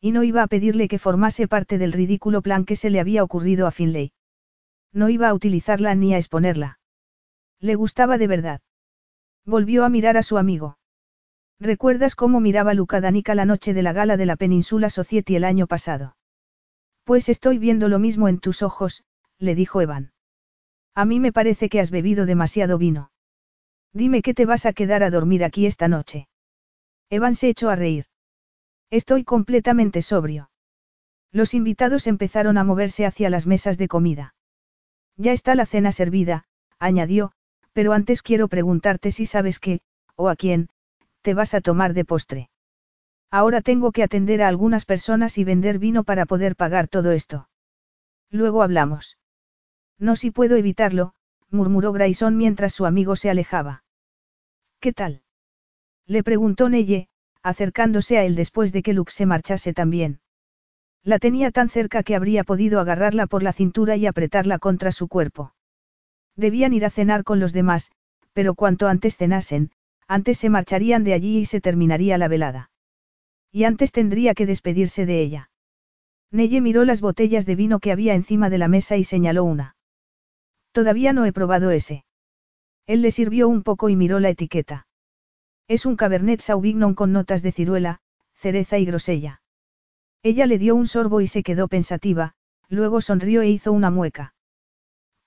[0.00, 3.22] Y no iba a pedirle que formase parte del ridículo plan que se le había
[3.22, 4.10] ocurrido a Finlay.
[4.92, 6.80] No iba a utilizarla ni a exponerla.
[7.60, 8.60] Le gustaba de verdad.
[9.44, 10.78] Volvió a mirar a su amigo.
[11.58, 15.44] ¿Recuerdas cómo miraba Luca Danica la noche de la gala de la Península Society el
[15.44, 16.16] año pasado?
[17.04, 19.04] Pues estoy viendo lo mismo en tus ojos,
[19.38, 20.12] le dijo Evan.
[20.94, 23.10] A mí me parece que has bebido demasiado vino.
[23.92, 26.28] Dime que te vas a quedar a dormir aquí esta noche.
[27.10, 28.06] Evan se echó a reír.
[28.90, 30.50] Estoy completamente sobrio.
[31.30, 34.34] Los invitados empezaron a moverse hacia las mesas de comida.
[35.16, 36.44] Ya está la cena servida,
[36.78, 37.32] añadió,
[37.72, 39.80] pero antes quiero preguntarte si sabes qué,
[40.16, 40.68] o a quién,
[41.22, 42.50] te vas a tomar de postre.
[43.30, 47.48] Ahora tengo que atender a algunas personas y vender vino para poder pagar todo esto.
[48.30, 49.16] Luego hablamos.
[49.98, 51.14] No si puedo evitarlo,
[51.50, 53.84] murmuró Grayson mientras su amigo se alejaba.
[54.80, 55.22] ¿Qué tal?
[56.06, 57.08] Le preguntó Neye,
[57.42, 60.20] acercándose a él después de que Luke se marchase también.
[61.04, 65.08] La tenía tan cerca que habría podido agarrarla por la cintura y apretarla contra su
[65.08, 65.54] cuerpo.
[66.36, 67.90] Debían ir a cenar con los demás,
[68.32, 69.70] pero cuanto antes cenasen,
[70.08, 72.70] antes se marcharían de allí y se terminaría la velada.
[73.50, 75.50] Y antes tendría que despedirse de ella.
[76.30, 79.76] Neye miró las botellas de vino que había encima de la mesa y señaló una.
[80.72, 82.04] Todavía no he probado ese.
[82.86, 84.86] Él le sirvió un poco y miró la etiqueta.
[85.68, 88.00] Es un Cabernet Sauvignon con notas de ciruela,
[88.34, 89.42] cereza y grosella.
[90.22, 92.34] Ella le dio un sorbo y se quedó pensativa,
[92.68, 94.34] luego sonrió e hizo una mueca.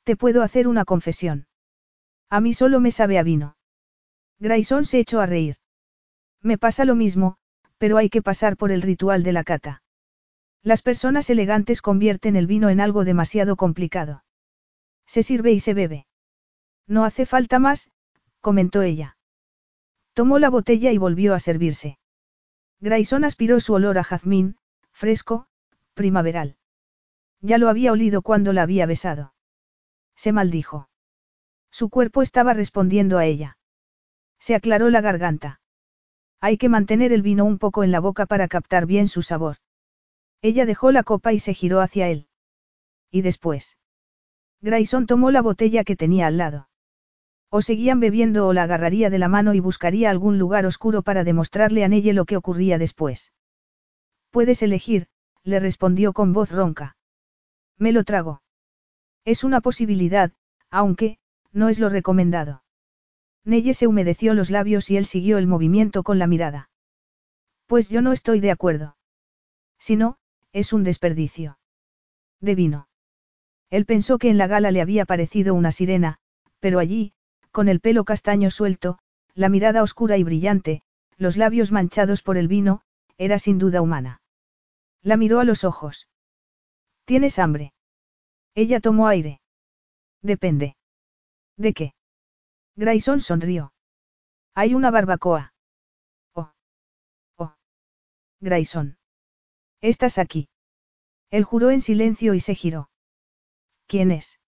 [0.05, 1.47] Te puedo hacer una confesión.
[2.29, 3.57] A mí solo me sabe a vino.
[4.39, 5.57] Grayson se echó a reír.
[6.41, 7.37] Me pasa lo mismo,
[7.79, 9.81] pero hay que pasar por el ritual de la cata.
[10.61, 14.23] Las personas elegantes convierten el vino en algo demasiado complicado.
[15.07, 16.05] Se sirve y se bebe.
[16.87, 17.91] No hace falta más,
[18.41, 19.17] comentó ella.
[20.13, 21.97] Tomó la botella y volvió a servirse.
[22.79, 24.57] Grayson aspiró su olor a jazmín,
[24.91, 25.47] fresco,
[25.95, 26.57] primaveral.
[27.41, 29.34] Ya lo había olido cuando la había besado.
[30.15, 30.89] Se maldijo.
[31.71, 33.57] Su cuerpo estaba respondiendo a ella.
[34.39, 35.59] Se aclaró la garganta.
[36.39, 39.57] Hay que mantener el vino un poco en la boca para captar bien su sabor.
[40.41, 42.27] Ella dejó la copa y se giró hacia él.
[43.11, 43.77] ¿Y después?
[44.61, 46.69] Grayson tomó la botella que tenía al lado.
[47.49, 51.23] O seguían bebiendo o la agarraría de la mano y buscaría algún lugar oscuro para
[51.23, 53.33] demostrarle a Nelle lo que ocurría después.
[54.29, 55.07] Puedes elegir,
[55.43, 56.97] le respondió con voz ronca.
[57.77, 58.41] Me lo trago.
[59.25, 60.31] Es una posibilidad,
[60.69, 61.17] aunque,
[61.51, 62.63] no es lo recomendado.
[63.43, 66.69] Nelle se humedeció los labios y él siguió el movimiento con la mirada.
[67.65, 68.97] Pues yo no estoy de acuerdo.
[69.79, 70.17] Si no,
[70.53, 71.57] es un desperdicio.
[72.39, 72.87] De vino.
[73.69, 76.19] Él pensó que en la gala le había parecido una sirena,
[76.59, 77.13] pero allí,
[77.51, 78.99] con el pelo castaño suelto,
[79.33, 80.81] la mirada oscura y brillante,
[81.17, 82.81] los labios manchados por el vino,
[83.17, 84.21] era sin duda humana.
[85.01, 86.09] La miró a los ojos.
[87.05, 87.74] ¿Tienes hambre?
[88.55, 89.41] Ella tomó aire.
[90.21, 90.77] Depende.
[91.57, 91.93] ¿De qué?
[92.75, 93.73] Grayson sonrió.
[94.53, 95.53] Hay una barbacoa.
[96.33, 96.51] Oh.
[97.37, 97.53] Oh.
[98.39, 98.97] Grayson.
[99.81, 100.47] Estás aquí.
[101.31, 102.89] Él juró en silencio y se giró.
[103.87, 104.39] ¿Quién es?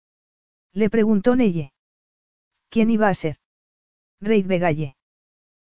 [0.74, 1.74] Le preguntó Neye.
[2.70, 3.38] ¿Quién iba a ser?
[4.22, 4.96] Reid Begalle.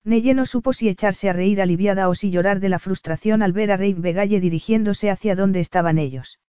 [0.03, 3.53] Neye no supo si echarse a reír aliviada o si llorar de la frustración al
[3.53, 6.41] ver a Reid Begalle dirigiéndose hacia donde estaban ellos.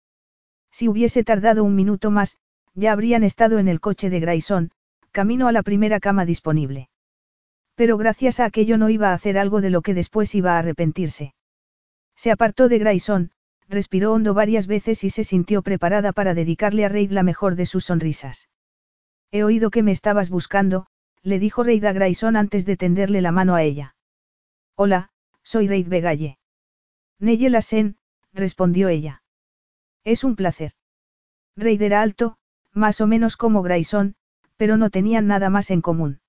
[0.74, 2.36] Si hubiese tardado un minuto más,
[2.74, 4.72] ya habrían estado en el coche de Grayson,
[5.12, 6.88] camino a la primera cama disponible.
[7.76, 10.58] Pero gracias a aquello no iba a hacer algo de lo que después iba a
[10.58, 11.32] arrepentirse.
[12.16, 13.30] Se apartó de Grayson,
[13.68, 17.66] respiró hondo varias veces y se sintió preparada para dedicarle a Reid la mejor de
[17.66, 18.48] sus sonrisas.
[19.30, 20.88] He oído que me estabas buscando,
[21.22, 23.94] le dijo Reid a Grayson antes de tenderle la mano a ella.
[24.74, 25.10] Hola,
[25.44, 26.38] soy Reid Begalle.
[27.20, 27.96] Neye Lassen,
[28.32, 29.20] respondió ella.
[30.04, 30.72] Es un placer.
[31.56, 32.36] Reid era alto,
[32.72, 34.16] más o menos como Grayson,
[34.56, 36.20] pero no tenían nada más en común.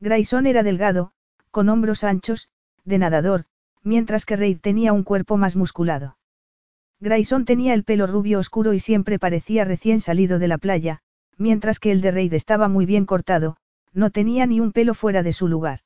[0.00, 1.12] Grayson era delgado,
[1.50, 2.50] con hombros anchos,
[2.84, 3.46] de nadador,
[3.82, 6.18] mientras que Reid tenía un cuerpo más musculado.
[7.00, 11.00] Grayson tenía el pelo rubio oscuro y siempre parecía recién salido de la playa,
[11.38, 13.56] mientras que el de Reid estaba muy bien cortado,
[13.92, 15.80] no tenía ni un pelo fuera de su lugar.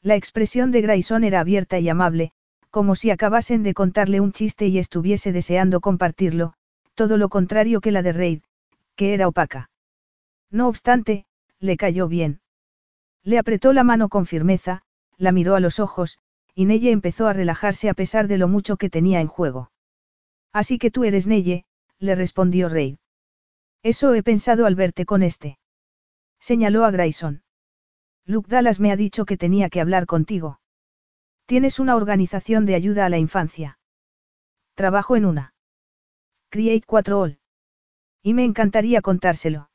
[0.00, 2.30] La expresión de Grayson era abierta y amable,
[2.70, 6.54] como si acabasen de contarle un chiste y estuviese deseando compartirlo,
[6.94, 8.42] todo lo contrario que la de Reid,
[8.96, 9.70] que era opaca.
[10.50, 11.26] No obstante,
[11.60, 12.40] le cayó bien.
[13.22, 14.82] Le apretó la mano con firmeza,
[15.16, 16.18] la miró a los ojos,
[16.54, 19.70] y Neye empezó a relajarse a pesar de lo mucho que tenía en juego.
[20.52, 21.64] Así que tú eres Neye,
[21.98, 22.96] le respondió Reid.
[23.82, 25.58] Eso he pensado al verte con este.
[26.40, 27.42] Señaló a Grayson.
[28.24, 30.60] Luke Dallas me ha dicho que tenía que hablar contigo.
[31.48, 33.78] Tienes una organización de ayuda a la infancia.
[34.74, 35.54] Trabajo en una.
[36.50, 37.38] Create 4 All.
[38.22, 39.70] Y me encantaría contárselo.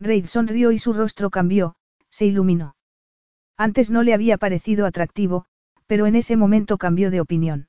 [0.00, 1.74] Reid sonrió y su rostro cambió,
[2.08, 2.76] se iluminó.
[3.58, 5.44] Antes no le había parecido atractivo,
[5.86, 7.68] pero en ese momento cambió de opinión.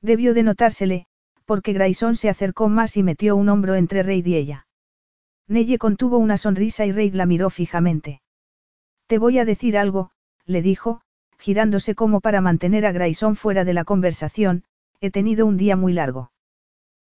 [0.00, 1.06] Debió de notársele,
[1.46, 4.68] porque Grayson se acercó más y metió un hombro entre Reid y ella.
[5.48, 8.22] Neye contuvo una sonrisa y Reid la miró fijamente.
[9.08, 10.12] Te voy a decir algo,
[10.44, 11.02] le dijo,
[11.38, 14.64] girándose como para mantener a Grayson fuera de la conversación,
[15.00, 16.32] he tenido un día muy largo.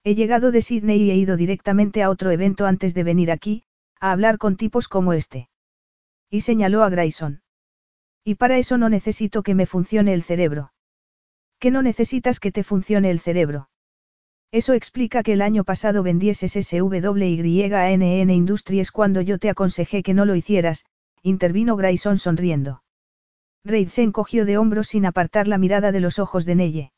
[0.05, 3.65] He llegado de Sydney y he ido directamente a otro evento antes de venir aquí,
[4.01, 5.48] a hablar con tipos como este.
[6.31, 7.43] Y señaló a Grayson.
[8.24, 10.73] Y para eso no necesito que me funcione el cerebro.
[11.59, 13.69] ¿Qué no necesitas que te funcione el cerebro?
[14.53, 20.24] Eso explica que el año pasado vendieses SWYNN Industries cuando yo te aconsejé que no
[20.24, 20.85] lo hicieras,
[21.23, 22.82] intervino Grayson sonriendo.
[23.67, 26.93] Reid se encogió de hombros sin apartar la mirada de los ojos de Neye.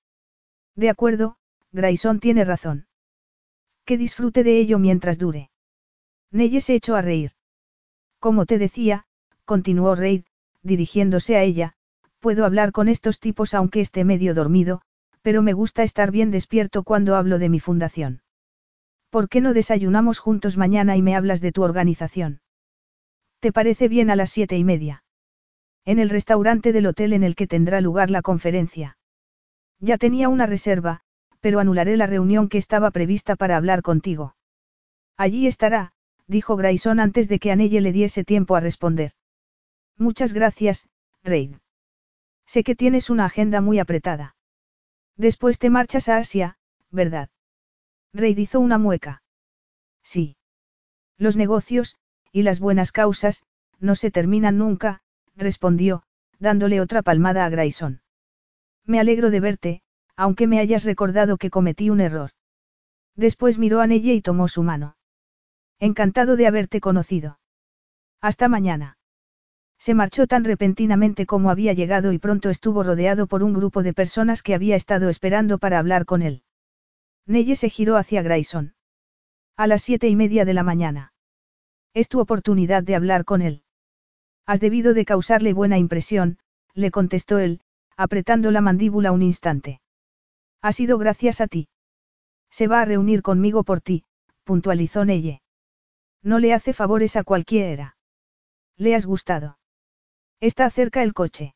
[0.77, 1.37] De acuerdo,
[1.73, 2.87] Grayson tiene razón.
[3.87, 5.51] Que disfrute de ello mientras dure.
[6.31, 7.33] Neye se echó a reír.
[8.19, 9.07] Como te decía,
[9.47, 10.25] continuó Reid,
[10.63, 11.73] dirigiéndose a ella,
[12.19, 14.83] puedo hablar con estos tipos aunque esté medio dormido,
[15.23, 18.21] pero me gusta estar bien despierto cuando hablo de mi fundación.
[19.09, 22.43] ¿Por qué no desayunamos juntos mañana y me hablas de tu organización?
[23.41, 25.03] ¿Te parece bien a las siete y media?
[25.89, 28.99] En el restaurante del hotel en el que tendrá lugar la conferencia.
[29.81, 31.01] Ya tenía una reserva,
[31.41, 34.37] pero anularé la reunión que estaba prevista para hablar contigo.
[35.17, 35.93] Allí estará,
[36.27, 39.13] dijo Grayson antes de que Anelle le diese tiempo a responder.
[39.97, 40.91] Muchas gracias,
[41.25, 41.57] Reid.
[42.45, 44.37] Sé que tienes una agenda muy apretada.
[45.17, 46.59] Después te marchas a Asia,
[46.91, 47.31] ¿verdad?
[48.13, 49.23] Reid hizo una mueca.
[50.03, 50.37] Sí.
[51.17, 51.97] Los negocios,
[52.31, 53.43] y las buenas causas,
[53.81, 55.01] no se terminan nunca,
[55.39, 56.03] respondió,
[56.39, 58.03] dándole otra palmada a Grayson.
[58.85, 59.83] Me alegro de verte,
[60.17, 62.31] aunque me hayas recordado que cometí un error.
[63.15, 64.97] Después miró a Neye y tomó su mano.
[65.79, 67.39] Encantado de haberte conocido.
[68.21, 68.99] Hasta mañana.
[69.79, 73.95] Se marchó tan repentinamente como había llegado y pronto estuvo rodeado por un grupo de
[73.95, 76.43] personas que había estado esperando para hablar con él.
[77.27, 78.75] Neye se giró hacia Grayson.
[79.57, 81.13] A las siete y media de la mañana.
[81.95, 83.63] Es tu oportunidad de hablar con él.
[84.49, 86.39] Has debido de causarle buena impresión,
[86.73, 87.61] le contestó él,
[87.99, 89.83] apretando la mandíbula un instante.
[90.63, 91.69] Ha sido gracias a ti.
[92.51, 94.05] Se va a reunir conmigo por ti,
[94.45, 95.43] puntualizó Neye.
[96.23, 97.99] No le hace favores a cualquiera.
[98.79, 99.59] Le has gustado.
[100.41, 101.55] Está cerca el coche.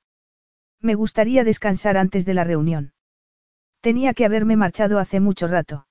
[0.79, 2.93] Me gustaría descansar antes de la reunión.
[3.81, 5.87] Tenía que haberme marchado hace mucho rato.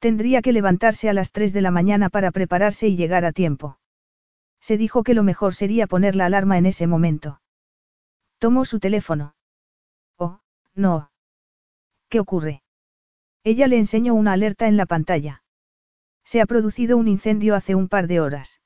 [0.00, 3.78] Tendría que levantarse a las 3 de la mañana para prepararse y llegar a tiempo.
[4.60, 7.40] Se dijo que lo mejor sería poner la alarma en ese momento.
[8.38, 9.34] Tomó su teléfono.
[10.16, 10.40] Oh,
[10.74, 11.10] no.
[12.08, 12.62] ¿Qué ocurre?
[13.44, 15.42] Ella le enseñó una alerta en la pantalla.
[16.24, 18.60] Se ha producido un incendio hace un par de horas.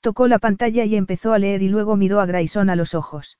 [0.00, 3.38] Tocó la pantalla y empezó a leer y luego miró a Grayson a los ojos.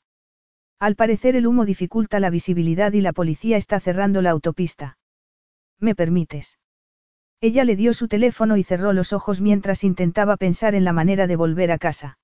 [0.79, 4.99] Al parecer el humo dificulta la visibilidad y la policía está cerrando la autopista.
[5.79, 6.59] ¿Me permites?
[7.41, 11.27] Ella le dio su teléfono y cerró los ojos mientras intentaba pensar en la manera
[11.27, 12.19] de volver a casa.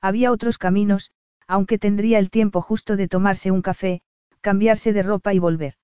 [0.00, 1.10] Había otros caminos,
[1.48, 4.00] aunque tendría el tiempo justo de tomarse un café,
[4.40, 5.74] cambiarse de ropa y volver.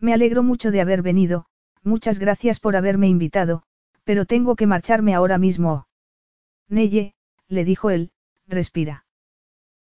[0.00, 1.46] Me alegro mucho de haber venido,
[1.82, 3.62] muchas gracias por haberme invitado,
[4.04, 5.86] pero tengo que marcharme ahora mismo.
[6.68, 7.14] Neye,
[7.48, 8.10] le dijo él,
[8.46, 9.04] respira.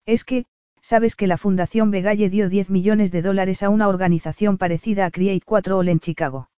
[0.05, 0.45] Es que,
[0.81, 5.11] sabes que la Fundación Vegalle dio 10 millones de dólares a una organización parecida a
[5.11, 6.49] Create 4 All en Chicago.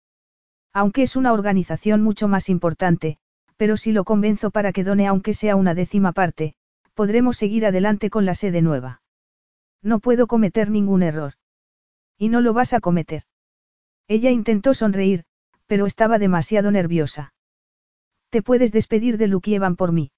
[0.73, 3.17] Aunque es una organización mucho más importante,
[3.57, 6.55] pero si lo convenzo para que done aunque sea una décima parte,
[6.93, 9.01] podremos seguir adelante con la sede nueva.
[9.81, 11.33] No puedo cometer ningún error.
[12.17, 13.23] Y no lo vas a cometer.
[14.07, 15.23] Ella intentó sonreír,
[15.67, 17.33] pero estaba demasiado nerviosa.
[18.29, 20.11] Te puedes despedir de Lukievan por mí.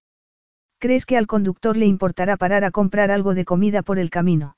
[0.80, 4.56] ¿Crees que al conductor le importará parar a comprar algo de comida por el camino?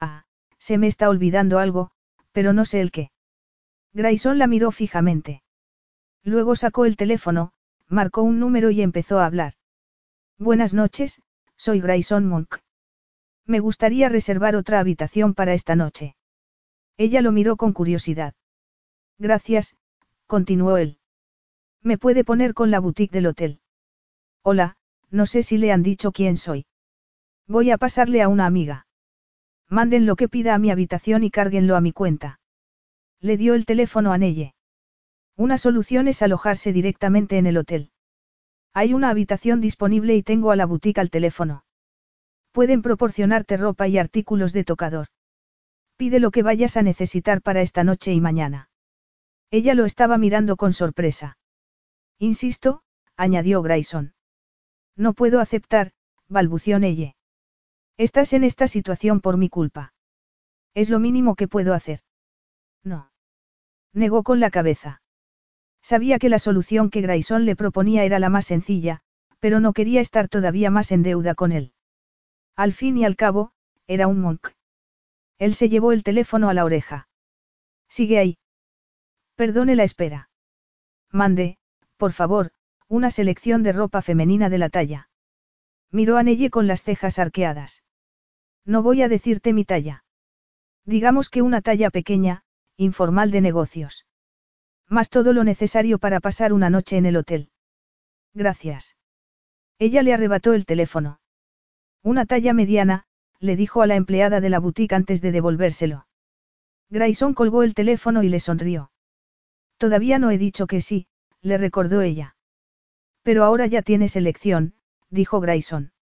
[0.00, 0.24] Ah,
[0.58, 1.90] se me está olvidando algo,
[2.32, 3.11] pero no sé el qué.
[3.94, 5.42] Grayson la miró fijamente.
[6.22, 7.52] Luego sacó el teléfono,
[7.88, 9.54] marcó un número y empezó a hablar.
[10.38, 11.20] Buenas noches,
[11.56, 12.56] soy Grayson Monk.
[13.46, 16.16] Me gustaría reservar otra habitación para esta noche.
[16.96, 18.34] Ella lo miró con curiosidad.
[19.18, 19.76] Gracias,
[20.26, 20.98] continuó él.
[21.82, 23.60] ¿Me puede poner con la boutique del hotel?
[24.42, 24.76] Hola,
[25.10, 26.66] no sé si le han dicho quién soy.
[27.46, 28.86] Voy a pasarle a una amiga.
[29.68, 32.40] Manden lo que pida a mi habitación y cárguenlo a mi cuenta.
[33.22, 34.52] Le dio el teléfono a Neye.
[35.36, 37.92] Una solución es alojarse directamente en el hotel.
[38.74, 41.64] Hay una habitación disponible y tengo a la boutique al teléfono.
[42.50, 45.06] Pueden proporcionarte ropa y artículos de tocador.
[45.96, 48.70] Pide lo que vayas a necesitar para esta noche y mañana.
[49.52, 51.38] Ella lo estaba mirando con sorpresa.
[52.18, 52.82] Insisto,
[53.16, 54.14] añadió Grayson.
[54.96, 55.92] No puedo aceptar,
[56.28, 57.14] balbució Neye.
[57.98, 59.94] Estás en esta situación por mi culpa.
[60.74, 62.00] Es lo mínimo que puedo hacer.
[62.82, 63.11] No.
[63.92, 65.02] Negó con la cabeza.
[65.82, 69.00] Sabía que la solución que Grayson le proponía era la más sencilla,
[69.40, 71.72] pero no quería estar todavía más en deuda con él.
[72.54, 73.52] Al fin y al cabo,
[73.86, 74.50] era un monk.
[75.38, 77.08] Él se llevó el teléfono a la oreja.
[77.88, 78.38] Sigue ahí.
[79.34, 80.30] Perdone la espera.
[81.10, 81.58] Mande,
[81.96, 82.52] por favor,
[82.88, 85.10] una selección de ropa femenina de la talla.
[85.90, 87.82] Miró a Neye con las cejas arqueadas.
[88.64, 90.04] No voy a decirte mi talla.
[90.84, 92.41] Digamos que una talla pequeña,
[92.76, 94.06] informal de negocios.
[94.88, 97.50] Más todo lo necesario para pasar una noche en el hotel.
[98.34, 98.96] Gracias.
[99.78, 101.20] Ella le arrebató el teléfono.
[102.02, 103.04] Una talla mediana,
[103.38, 106.06] le dijo a la empleada de la boutique antes de devolvérselo.
[106.90, 108.90] Grayson colgó el teléfono y le sonrió.
[109.78, 111.06] Todavía no he dicho que sí,
[111.40, 112.36] le recordó ella.
[113.22, 114.74] Pero ahora ya tienes elección,
[115.10, 115.92] dijo Grayson.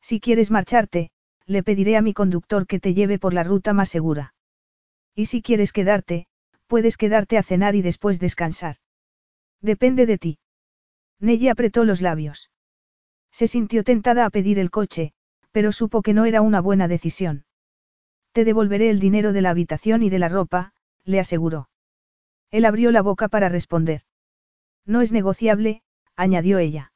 [0.00, 1.10] Si quieres marcharte,
[1.46, 4.34] le pediré a mi conductor que te lleve por la ruta más segura.
[5.18, 6.28] Y si quieres quedarte,
[6.68, 8.76] puedes quedarte a cenar y después descansar.
[9.60, 10.38] Depende de ti.
[11.18, 12.52] Nelly apretó los labios.
[13.32, 15.12] Se sintió tentada a pedir el coche,
[15.50, 17.46] pero supo que no era una buena decisión.
[18.30, 20.72] Te devolveré el dinero de la habitación y de la ropa,
[21.02, 21.68] le aseguró.
[22.52, 24.02] Él abrió la boca para responder.
[24.86, 25.82] No es negociable,
[26.14, 26.92] añadió ella.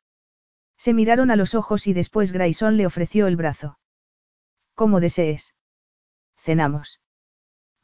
[0.79, 3.81] Se miraron a los ojos y después Grayson le ofreció el brazo.
[4.77, 5.57] Como desees.
[6.37, 7.02] Cenamos.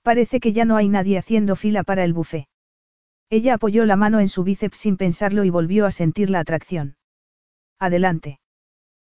[0.08, 2.46] Parece que ya no hay nadie haciendo fila para el buffet.
[3.28, 6.96] Ella apoyó la mano en su bíceps sin pensarlo y volvió a sentir la atracción.
[7.78, 8.40] Adelante.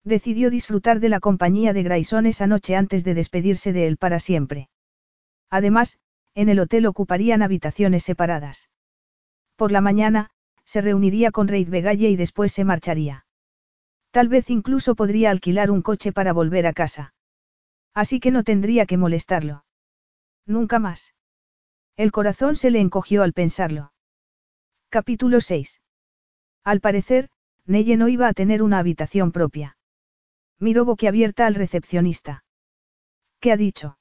[0.03, 4.19] Decidió disfrutar de la compañía de Grayson esa noche antes de despedirse de él para
[4.19, 4.67] siempre.
[5.49, 5.97] Además,
[6.35, 8.69] en el hotel ocuparían habitaciones separadas.
[9.55, 10.31] Por la mañana,
[10.65, 13.25] se reuniría con Reid Begalle y después se marcharía.
[14.11, 17.13] Tal vez incluso podría alquilar un coche para volver a casa.
[17.93, 19.63] Así que no tendría que molestarlo.
[20.45, 21.15] Nunca más.
[21.97, 23.93] El corazón se le encogió al pensarlo.
[24.89, 25.81] Capítulo 6.
[26.63, 27.29] Al parecer,
[27.65, 29.77] Neye no iba a tener una habitación propia.
[30.59, 32.43] Miró boquiabierta al recepcionista.
[33.39, 33.97] ¿Qué ha dicho?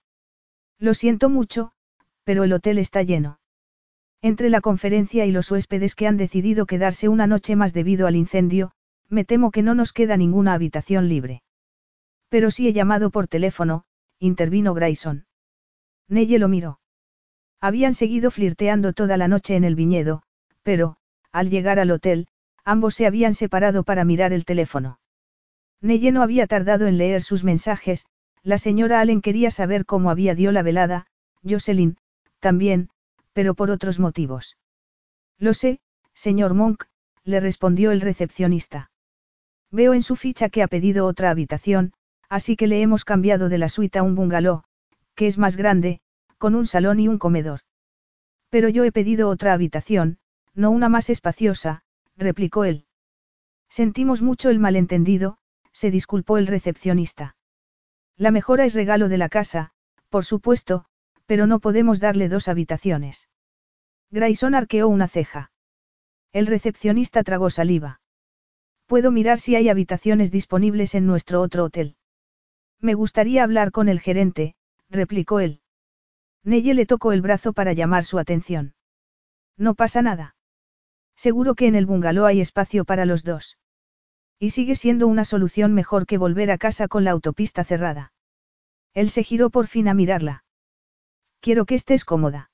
[0.78, 1.72] Lo siento mucho,
[2.24, 3.40] pero el hotel está lleno.
[4.22, 8.16] Entre la conferencia y los huéspedes que han decidido quedarse una noche más debido al
[8.16, 8.72] incendio,
[9.08, 11.42] me temo que no nos queda ninguna habitación libre.
[12.28, 13.84] Pero si he llamado por teléfono,
[14.18, 15.26] intervino Grayson.
[16.10, 16.80] Neye lo miró.
[17.60, 20.22] Habían seguido flirteando toda la noche en el viñedo,
[20.62, 20.96] pero,
[21.30, 22.26] al llegar al hotel,
[22.64, 24.98] ambos se habían separado para mirar el teléfono.
[25.80, 28.04] Neye no había tardado en leer sus mensajes,
[28.42, 31.06] la señora Allen quería saber cómo había dio la velada,
[31.48, 31.96] Jocelyn,
[32.40, 32.90] también,
[33.32, 34.56] pero por otros motivos.
[35.38, 35.80] Lo sé,
[36.12, 36.84] señor Monk,
[37.24, 38.90] le respondió el recepcionista.
[39.70, 41.92] Veo en su ficha que ha pedido otra habitación,
[42.28, 44.62] así que le hemos cambiado de la suite a un bungalow,
[45.20, 46.00] que es más grande,
[46.38, 47.60] con un salón y un comedor.
[48.48, 50.16] Pero yo he pedido otra habitación,
[50.54, 51.82] no una más espaciosa,
[52.16, 52.86] replicó él.
[53.68, 55.36] Sentimos mucho el malentendido,
[55.72, 57.36] se disculpó el recepcionista.
[58.16, 59.72] La mejora es regalo de la casa,
[60.08, 60.86] por supuesto,
[61.26, 63.28] pero no podemos darle dos habitaciones.
[64.10, 65.52] Grayson arqueó una ceja.
[66.32, 68.00] El recepcionista tragó saliva.
[68.86, 71.96] Puedo mirar si hay habitaciones disponibles en nuestro otro hotel.
[72.80, 74.54] Me gustaría hablar con el gerente,
[74.90, 75.60] replicó él.
[76.44, 78.74] Neye le tocó el brazo para llamar su atención.
[79.56, 80.36] No pasa nada.
[81.16, 83.58] Seguro que en el bungalow hay espacio para los dos.
[84.38, 88.12] Y sigue siendo una solución mejor que volver a casa con la autopista cerrada.
[88.94, 90.44] Él se giró por fin a mirarla.
[91.40, 92.50] Quiero que estés cómoda.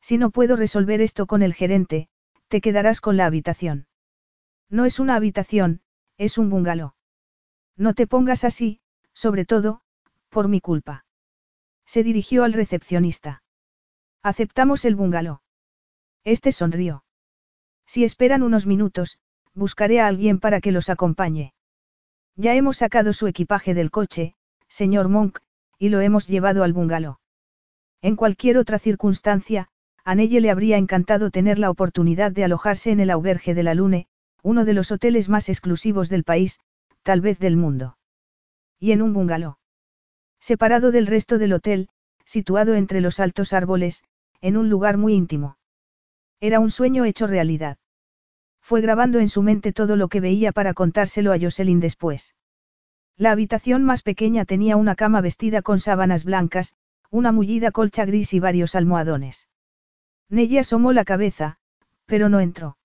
[0.00, 2.08] Si no puedo resolver esto con el gerente,
[2.48, 3.86] te quedarás con la habitación.
[4.68, 5.82] No es una habitación,
[6.16, 6.94] es un bungalow.
[7.76, 8.80] No te pongas así,
[9.12, 9.82] sobre todo,
[10.28, 11.04] por mi culpa.
[11.92, 13.42] Se dirigió al recepcionista.
[14.22, 15.40] Aceptamos el bungalow.
[16.22, 17.02] Este sonrió.
[17.84, 19.18] Si esperan unos minutos,
[19.54, 21.52] buscaré a alguien para que los acompañe.
[22.36, 24.36] Ya hemos sacado su equipaje del coche,
[24.68, 25.40] señor Monk,
[25.80, 27.16] y lo hemos llevado al bungalow.
[28.02, 29.66] En cualquier otra circunstancia,
[30.04, 33.74] a Neye le habría encantado tener la oportunidad de alojarse en el auberge de la
[33.74, 34.06] Lune,
[34.44, 36.60] uno de los hoteles más exclusivos del país,
[37.02, 37.98] tal vez del mundo.
[38.78, 39.56] Y en un bungalow.
[40.40, 41.88] Separado del resto del hotel,
[42.24, 44.02] situado entre los altos árboles,
[44.40, 45.58] en un lugar muy íntimo.
[46.40, 47.76] Era un sueño hecho realidad.
[48.60, 52.34] Fue grabando en su mente todo lo que veía para contárselo a Jocelyn después.
[53.16, 56.74] La habitación más pequeña tenía una cama vestida con sábanas blancas,
[57.10, 59.48] una mullida colcha gris y varios almohadones.
[60.30, 61.58] Nelly asomó la cabeza,
[62.06, 62.78] pero no entró.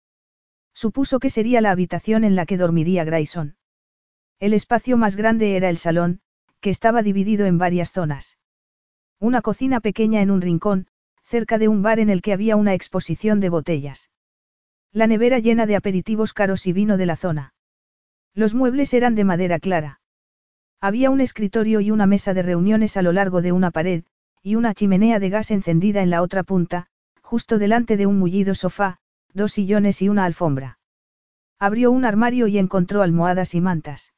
[0.73, 3.55] Supuso que sería la habitación en la que dormiría Grayson.
[4.39, 6.19] El espacio más grande era el salón,
[6.65, 8.39] que estaba dividido en varias zonas.
[9.19, 10.87] Una cocina pequeña en un rincón,
[11.23, 14.09] cerca de un bar en el que había una exposición de botellas.
[14.91, 17.53] La nevera llena de aperitivos caros y vino de la zona.
[18.33, 20.01] Los muebles eran de madera clara.
[20.81, 24.03] Había un escritorio y una mesa de reuniones a lo largo de una pared,
[24.41, 26.87] y una chimenea de gas encendida en la otra punta,
[27.21, 28.97] justo delante de un mullido sofá,
[29.33, 30.79] dos sillones y una alfombra.
[31.59, 34.14] Abrió un armario y encontró almohadas y mantas.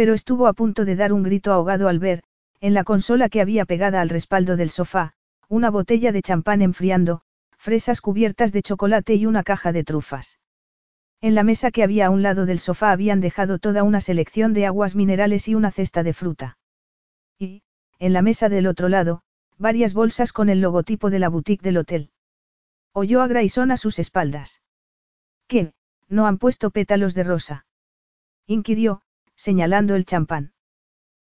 [0.00, 2.22] Pero estuvo a punto de dar un grito ahogado al ver,
[2.62, 5.12] en la consola que había pegada al respaldo del sofá,
[5.46, 7.20] una botella de champán enfriando,
[7.58, 10.38] fresas cubiertas de chocolate y una caja de trufas.
[11.20, 14.54] En la mesa que había a un lado del sofá habían dejado toda una selección
[14.54, 16.56] de aguas minerales y una cesta de fruta.
[17.38, 17.62] Y,
[17.98, 19.20] en la mesa del otro lado,
[19.58, 22.10] varias bolsas con el logotipo de la boutique del hotel.
[22.94, 24.62] Oyó a Grayson a sus espaldas.
[25.46, 25.74] ¿Qué?
[26.08, 27.66] ¿No han puesto pétalos de rosa?
[28.46, 29.02] inquirió,
[29.40, 30.52] señalando el champán.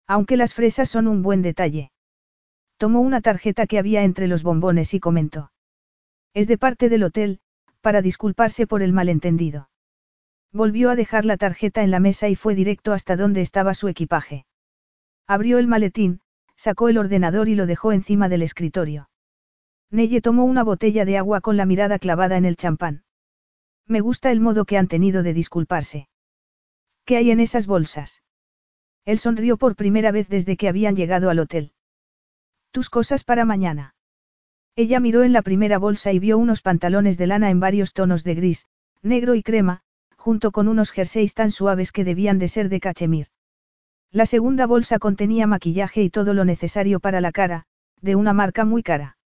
[0.06, 1.92] Aunque las fresas son un buen detalle.
[2.76, 5.50] Tomó una tarjeta que había entre los bombones y comentó.
[6.34, 7.40] Es de parte del hotel,
[7.80, 9.70] para disculparse por el malentendido.
[10.52, 13.88] Volvió a dejar la tarjeta en la mesa y fue directo hasta donde estaba su
[13.88, 14.44] equipaje.
[15.26, 16.20] Abrió el maletín,
[16.54, 19.08] sacó el ordenador y lo dejó encima del escritorio.
[19.90, 23.04] Neye tomó una botella de agua con la mirada clavada en el champán.
[23.86, 26.08] Me gusta el modo que han tenido de disculparse.
[27.04, 28.22] ¿Qué hay en esas bolsas?
[29.04, 31.72] Él sonrió por primera vez desde que habían llegado al hotel.
[32.70, 33.94] Tus cosas para mañana.
[34.76, 38.24] Ella miró en la primera bolsa y vio unos pantalones de lana en varios tonos
[38.24, 38.66] de gris,
[39.02, 39.82] negro y crema,
[40.16, 43.26] junto con unos jerseys tan suaves que debían de ser de cachemir.
[44.10, 47.66] La segunda bolsa contenía maquillaje y todo lo necesario para la cara,
[48.00, 49.18] de una marca muy cara.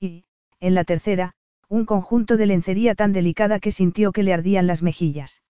[0.00, 0.24] Y,
[0.60, 1.34] en la tercera,
[1.68, 5.43] un conjunto de lencería tan delicada que sintió que le ardían las mejillas.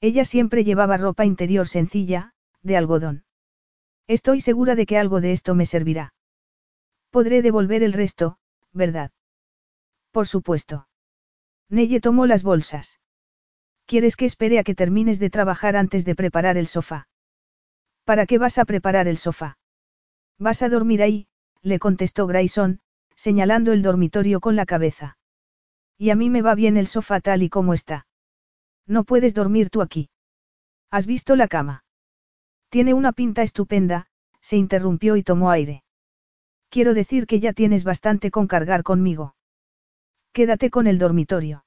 [0.00, 2.32] Ella siempre llevaba ropa interior sencilla,
[2.62, 3.24] de algodón.
[4.06, 6.14] Estoy segura de que algo de esto me servirá.
[7.10, 8.38] Podré devolver el resto,
[8.72, 9.10] ¿verdad?
[10.10, 10.88] Por supuesto.
[11.68, 12.98] Neye tomó las bolsas.
[13.86, 17.08] ¿Quieres que espere a que termines de trabajar antes de preparar el sofá?
[18.04, 19.58] ¿Para qué vas a preparar el sofá?
[20.38, 21.28] Vas a dormir ahí,
[21.62, 22.80] le contestó Grayson,
[23.14, 25.18] señalando el dormitorio con la cabeza.
[25.98, 28.06] Y a mí me va bien el sofá tal y como está.
[28.86, 30.10] No puedes dormir tú aquí.
[30.90, 31.84] ¿Has visto la cama?
[32.68, 34.06] Tiene una pinta estupenda,
[34.40, 35.84] se interrumpió y tomó aire.
[36.68, 39.34] Quiero decir que ya tienes bastante con cargar conmigo.
[40.32, 41.64] Quédate con el dormitorio.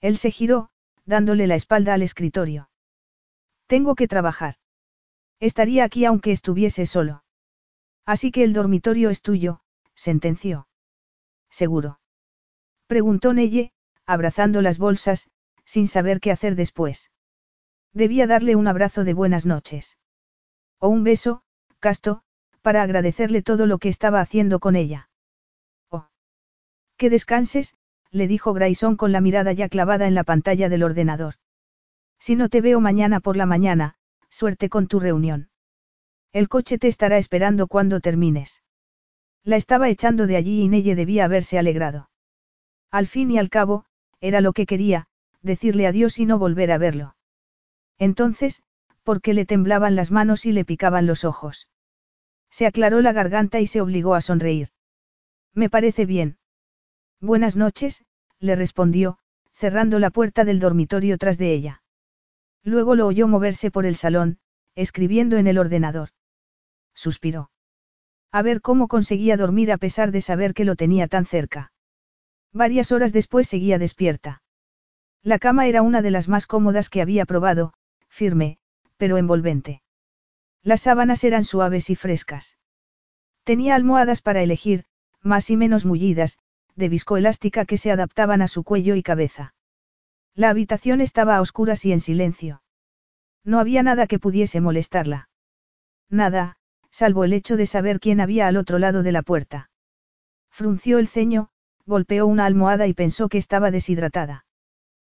[0.00, 0.70] Él se giró,
[1.04, 2.70] dándole la espalda al escritorio.
[3.66, 4.56] Tengo que trabajar.
[5.40, 7.24] Estaría aquí aunque estuviese solo.
[8.06, 9.60] Así que el dormitorio es tuyo,
[9.94, 10.68] sentenció.
[11.50, 12.00] ¿Seguro?
[12.86, 13.72] Preguntó Neye,
[14.06, 15.30] abrazando las bolsas,
[15.74, 17.10] sin saber qué hacer después.
[17.92, 19.98] Debía darle un abrazo de buenas noches.
[20.78, 21.42] O un beso,
[21.80, 22.22] casto,
[22.62, 25.08] para agradecerle todo lo que estaba haciendo con ella.
[25.90, 26.06] Oh.
[26.96, 27.74] Que descanses,
[28.12, 31.34] le dijo Grayson con la mirada ya clavada en la pantalla del ordenador.
[32.20, 33.96] Si no te veo mañana por la mañana,
[34.30, 35.50] suerte con tu reunión.
[36.32, 38.62] El coche te estará esperando cuando termines.
[39.42, 42.10] La estaba echando de allí y Neye debía haberse alegrado.
[42.92, 43.86] Al fin y al cabo,
[44.20, 45.08] era lo que quería,
[45.44, 47.14] decirle adiós y no volver a verlo.
[47.98, 48.62] Entonces,
[49.04, 51.68] ¿por qué le temblaban las manos y le picaban los ojos?
[52.50, 54.70] Se aclaró la garganta y se obligó a sonreír.
[55.52, 56.38] Me parece bien.
[57.20, 58.04] Buenas noches,
[58.40, 59.18] le respondió,
[59.52, 61.82] cerrando la puerta del dormitorio tras de ella.
[62.62, 64.38] Luego lo oyó moverse por el salón,
[64.74, 66.10] escribiendo en el ordenador.
[66.94, 67.50] Suspiró.
[68.32, 71.72] A ver cómo conseguía dormir a pesar de saber que lo tenía tan cerca.
[72.52, 74.43] Varias horas después seguía despierta.
[75.24, 77.72] La cama era una de las más cómodas que había probado,
[78.08, 78.58] firme,
[78.98, 79.80] pero envolvente.
[80.62, 82.58] Las sábanas eran suaves y frescas.
[83.42, 84.84] Tenía almohadas para elegir,
[85.22, 86.38] más y menos mullidas,
[86.76, 89.54] de viscoelástica que se adaptaban a su cuello y cabeza.
[90.34, 92.62] La habitación estaba a oscuras y en silencio.
[93.44, 95.30] No había nada que pudiese molestarla.
[96.10, 96.58] Nada,
[96.90, 99.70] salvo el hecho de saber quién había al otro lado de la puerta.
[100.50, 101.48] Frunció el ceño,
[101.86, 104.44] golpeó una almohada y pensó que estaba deshidratada.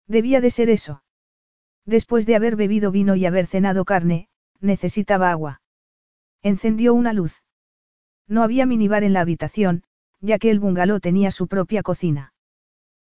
[0.07, 1.03] Debía de ser eso.
[1.85, 4.27] Después de haber bebido vino y haber cenado carne,
[4.59, 5.61] necesitaba agua.
[6.41, 7.43] Encendió una luz.
[8.27, 9.83] No había minibar en la habitación,
[10.19, 12.33] ya que el bungalow tenía su propia cocina.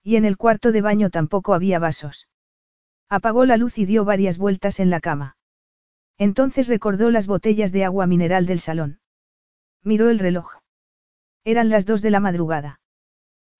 [0.03, 2.29] Y en el cuarto de baño tampoco había vasos.
[3.09, 5.37] Apagó la luz y dio varias vueltas en la cama.
[6.19, 9.01] Entonces recordó las botellas de agua mineral del salón.
[9.83, 10.59] Miró el reloj.
[11.45, 12.81] Eran las dos de la madrugada.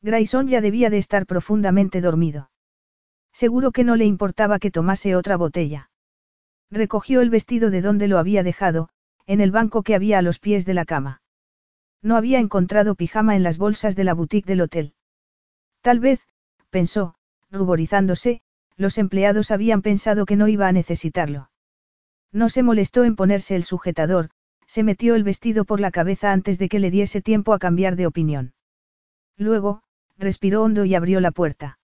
[0.03, 2.51] Grayson ya debía de estar profundamente dormido.
[3.35, 5.91] Seguro que no le importaba que tomase otra botella.
[6.71, 8.91] Recogió el vestido de donde lo había dejado,
[9.27, 11.21] en el banco que había a los pies de la cama.
[12.01, 14.95] No había encontrado pijama en las bolsas de la boutique del hotel.
[15.81, 16.21] Tal vez,
[16.71, 17.17] pensó,
[17.51, 18.41] ruborizándose,
[18.77, 21.51] los empleados habían pensado que no iba a necesitarlo.
[22.31, 24.31] No se molestó en ponerse el sujetador,
[24.67, 27.97] se metió el vestido por la cabeza antes de que le diese tiempo a cambiar
[27.97, 28.55] de opinión.
[29.37, 29.83] Luego,
[30.17, 31.79] respiró hondo y abrió la puerta.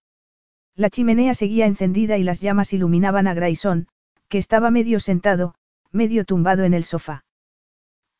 [0.81, 3.87] La chimenea seguía encendida y las llamas iluminaban a Grayson,
[4.29, 5.55] que estaba medio sentado,
[5.93, 7.27] medio tumbado en el sofá.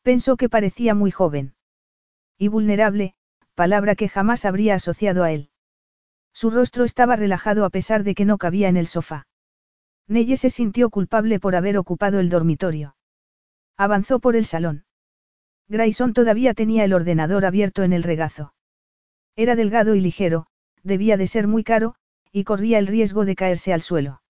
[0.03, 1.55] Pensó que parecía muy joven.
[2.37, 3.15] Y vulnerable,
[3.55, 5.49] palabra que jamás habría asociado a él.
[6.33, 9.25] Su rostro estaba relajado a pesar de que no cabía en el sofá.
[10.07, 12.95] Neye se sintió culpable por haber ocupado el dormitorio.
[13.75, 14.85] Avanzó por el salón.
[15.67, 18.53] Grayson todavía tenía el ordenador abierto en el regazo.
[19.35, 20.45] Era delgado y ligero,
[20.83, 21.95] debía de ser muy caro,
[22.31, 24.21] y corría el riesgo de caerse al suelo.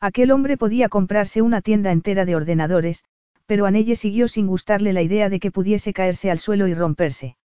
[0.00, 3.04] Aquel hombre podía comprarse una tienda entera de ordenadores,
[3.46, 6.74] pero a Neye siguió sin gustarle la idea de que pudiese caerse al suelo y
[6.74, 7.36] romperse.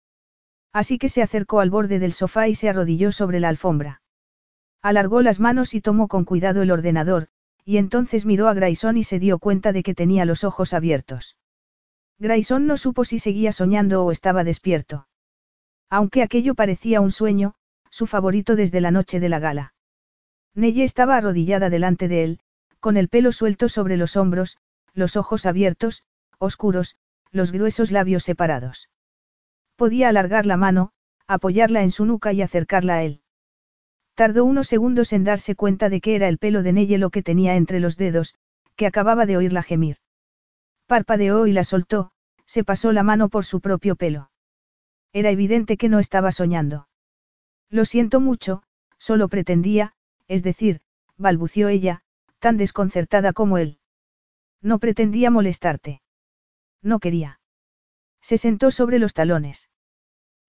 [0.72, 4.02] Así que se acercó al borde del sofá y se arrodilló sobre la alfombra.
[4.82, 7.30] Alargó las manos y tomó con cuidado el ordenador,
[7.64, 11.38] y entonces miró a Grayson y se dio cuenta de que tenía los ojos abiertos.
[12.20, 15.08] Grayson no supo si seguía soñando o estaba despierto.
[15.90, 17.56] Aunque aquello parecía un sueño,
[17.90, 19.73] su favorito desde la noche de la gala.
[20.56, 22.40] Neye estaba arrodillada delante de él,
[22.80, 24.58] con el pelo suelto sobre los hombros,
[24.94, 26.04] los ojos abiertos,
[26.38, 26.98] oscuros,
[27.32, 28.90] los gruesos labios separados.
[29.76, 30.92] Podía alargar la mano,
[31.28, 33.22] apoyarla en su nuca y acercarla a él.
[34.14, 37.24] Tardó unos segundos en darse cuenta de que era el pelo de Neye lo que
[37.24, 38.36] tenía entre los dedos,
[38.76, 39.98] que acababa de oírla gemir.
[40.86, 42.12] Parpadeó y la soltó,
[42.46, 44.30] se pasó la mano por su propio pelo.
[45.14, 46.88] Era evidente que no estaba soñando.
[47.70, 48.64] Lo siento mucho,
[49.00, 49.94] solo pretendía,
[50.28, 50.82] es decir,
[51.18, 52.02] balbució ella,
[52.40, 53.80] tan desconcertada como él.
[54.62, 56.02] No pretendía molestarte.
[56.82, 57.40] No quería.
[58.22, 59.70] Se sentó sobre los talones.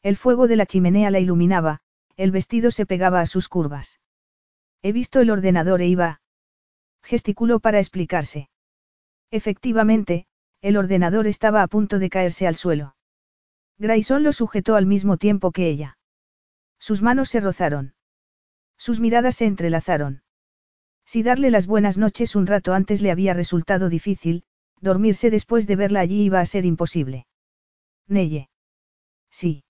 [0.03, 1.81] El fuego de la chimenea la iluminaba,
[2.17, 4.01] el vestido se pegaba a sus curvas.
[4.83, 6.21] He visto el ordenador e iba.
[7.03, 8.51] Gesticuló para explicarse.
[9.31, 10.27] Efectivamente,
[10.61, 12.97] el ordenador estaba a punto de caerse al suelo.
[13.79, 15.99] Grayson lo sujetó al mismo tiempo que ella.
[16.79, 17.95] Sus manos se rozaron.
[18.85, 20.21] Sus miradas se entrelazaron.
[21.07, 24.45] Si darle las buenas noches un rato antes le había resultado difícil,
[24.79, 27.27] dormirse después de verla allí iba a ser imposible.
[28.09, 28.51] Neye.
[29.31, 29.65] Sí.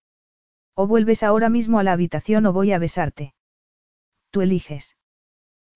[0.74, 3.34] O vuelves ahora mismo a la habitación o voy a besarte.
[4.32, 4.96] Tú eliges.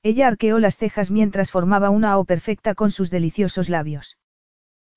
[0.03, 4.19] Ella arqueó las cejas mientras formaba una O perfecta con sus deliciosos labios.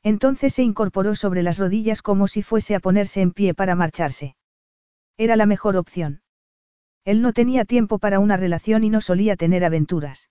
[0.01, 4.35] Entonces se incorporó sobre las rodillas como si fuese a ponerse en pie para marcharse.
[5.15, 6.23] Era la mejor opción.
[7.03, 10.29] Él no tenía tiempo para una relación y no solía tener aventuras.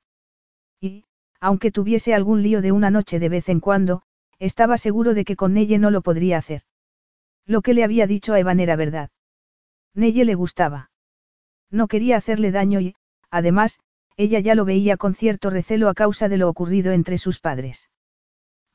[0.80, 1.04] Y,
[1.40, 4.02] aunque tuviese algún lío de una noche de vez en cuando,
[4.38, 6.62] estaba seguro de que con Neye no lo podría hacer.
[7.46, 9.10] Lo que le había dicho a Evan era verdad.
[9.94, 10.90] Neye le gustaba.
[11.70, 12.94] No quería hacerle daño y,
[13.30, 13.80] además,
[14.16, 17.90] ella ya lo veía con cierto recelo a causa de lo ocurrido entre sus padres.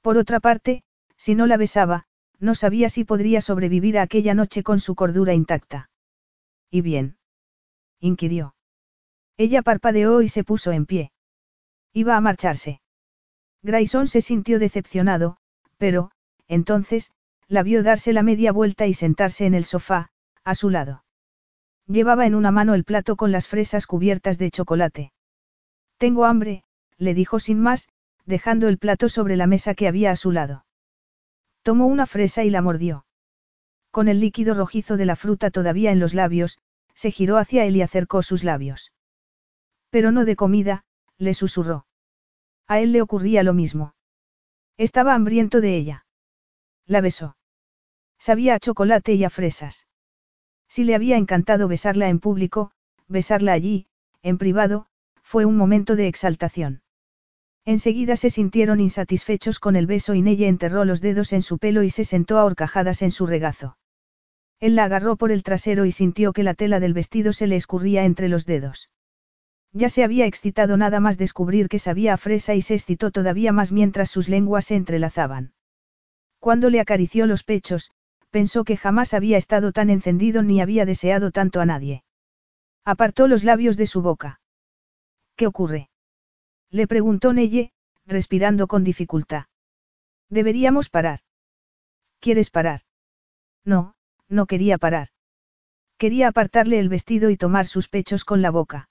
[0.02, 0.84] Por otra parte,
[1.18, 2.06] Si no la besaba,
[2.40, 5.90] no sabía si podría sobrevivir a aquella noche con su cordura intacta.
[6.70, 7.18] ¿Y bien?
[8.00, 8.56] Inquirió.
[9.38, 11.12] Ella parpadeó y se puso en pie.
[11.94, 12.82] Iba a marcharse.
[13.64, 15.38] Grayson se sintió decepcionado,
[15.78, 16.12] pero,
[16.48, 17.12] entonces,
[17.48, 20.10] la vio darse la media vuelta y sentarse en el sofá,
[20.44, 21.04] a su lado.
[21.88, 25.14] Llevaba en una mano el plato con las fresas cubiertas de chocolate.
[25.98, 26.64] Tengo hambre,
[26.98, 27.90] le dijo sin más,
[28.26, 30.66] dejando el plato sobre la mesa que había a su lado.
[31.62, 33.06] Tomó una fresa y la mordió.
[33.92, 36.60] Con el líquido rojizo de la fruta todavía en los labios,
[36.96, 38.92] se giró hacia él y acercó sus labios.
[39.90, 40.86] Pero no de comida,
[41.18, 41.86] le susurró.
[42.68, 43.94] A él le ocurría lo mismo.
[44.78, 46.06] Estaba hambriento de ella.
[46.86, 47.38] La besó.
[48.18, 49.88] Sabía a chocolate y a fresas.
[50.68, 52.72] Si le había encantado besarla en público,
[53.08, 53.88] besarla allí,
[54.24, 54.88] en privado,
[55.22, 56.82] fue un momento de exaltación.
[57.66, 61.84] Enseguida se sintieron insatisfechos con el beso y Nelle enterró los dedos en su pelo
[61.84, 63.78] y se sentó a horcajadas en su regazo.
[64.66, 67.56] Él la agarró por el trasero y sintió que la tela del vestido se le
[67.56, 68.90] escurría entre los dedos.
[69.74, 73.52] Ya se había excitado nada más descubrir que sabía a fresa y se excitó todavía
[73.52, 75.54] más mientras sus lenguas se entrelazaban.
[76.40, 77.92] Cuando le acarició los pechos,
[78.32, 82.04] pensó que jamás había estado tan encendido ni había deseado tanto a nadie.
[82.84, 84.42] Apartó los labios de su boca.
[85.36, 85.92] ¿Qué ocurre?
[86.72, 87.72] Le preguntó Neye,
[88.08, 89.46] respirando con dificultad.
[90.32, 91.20] Deberíamos parar.
[92.20, 92.82] ¿Quieres parar?
[93.64, 93.95] No,
[94.30, 95.10] no quería parar.
[95.98, 98.90] Quería apartarle el vestido y tomar sus pechos con la boca.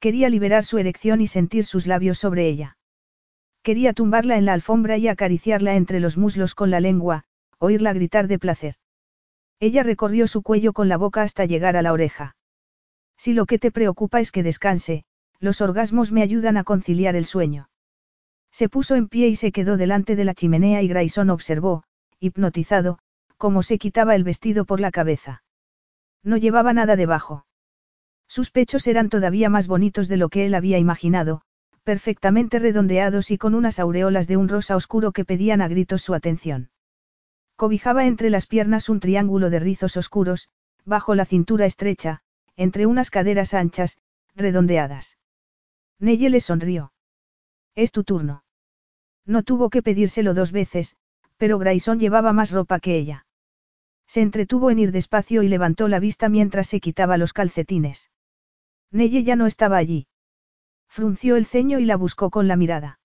[0.00, 2.76] Quería liberar su erección y sentir sus labios sobre ella.
[3.62, 7.24] Quería tumbarla en la alfombra y acariciarla entre los muslos con la lengua,
[7.58, 8.74] oírla gritar de placer.
[9.60, 12.36] Ella recorrió su cuello con la boca hasta llegar a la oreja.
[13.18, 15.04] Si lo que te preocupa es que descanse,
[15.38, 17.68] los orgasmos me ayudan a conciliar el sueño.
[18.50, 21.84] Se puso en pie y se quedó delante de la chimenea y Grayson observó,
[22.18, 22.98] hipnotizado,
[23.40, 25.42] cómo se quitaba el vestido por la cabeza.
[26.22, 27.46] No llevaba nada debajo.
[28.28, 31.40] Sus pechos eran todavía más bonitos de lo que él había imaginado,
[31.82, 36.12] perfectamente redondeados y con unas aureolas de un rosa oscuro que pedían a gritos su
[36.12, 36.68] atención.
[37.56, 40.50] Cobijaba entre las piernas un triángulo de rizos oscuros,
[40.84, 42.20] bajo la cintura estrecha,
[42.56, 43.96] entre unas caderas anchas,
[44.36, 45.16] redondeadas.
[45.98, 46.92] Neye le sonrió.
[47.74, 48.44] Es tu turno.
[49.24, 50.94] No tuvo que pedírselo dos veces,
[51.38, 53.24] pero Grayson llevaba más ropa que ella.
[54.10, 58.10] Se entretuvo en ir despacio y levantó la vista mientras se quitaba los calcetines.
[58.90, 60.08] Neye ya no estaba allí.
[60.88, 62.98] Frunció el ceño y la buscó con la mirada.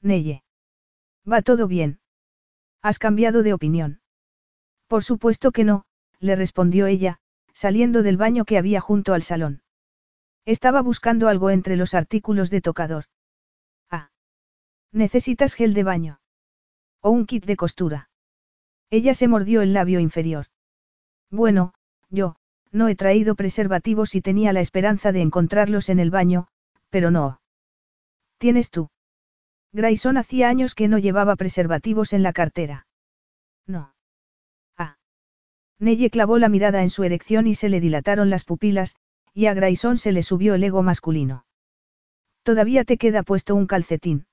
[0.00, 0.42] Neye.
[1.30, 2.00] ¿Va todo bien?
[2.80, 4.00] ¿Has cambiado de opinión?
[4.86, 5.84] Por supuesto que no,
[6.18, 7.18] le respondió ella,
[7.52, 9.62] saliendo del baño que había junto al salón.
[10.46, 13.04] Estaba buscando algo entre los artículos de tocador.
[13.90, 14.08] Ah.
[14.92, 16.20] ¿Necesitas gel de baño?
[17.02, 18.08] ¿O un kit de costura?
[18.92, 20.48] Ella se mordió el labio inferior.
[21.30, 21.72] Bueno,
[22.10, 22.36] yo,
[22.72, 26.48] no he traído preservativos y tenía la esperanza de encontrarlos en el baño,
[26.90, 27.40] pero no.
[28.36, 28.90] ¿Tienes tú?
[29.72, 32.86] Grayson hacía años que no llevaba preservativos en la cartera.
[33.66, 33.94] No.
[34.76, 34.98] Ah.
[35.78, 38.96] Nelle clavó la mirada en su erección y se le dilataron las pupilas,
[39.32, 41.46] y a Grayson se le subió el ego masculino.
[42.42, 44.26] Todavía te queda puesto un calcetín.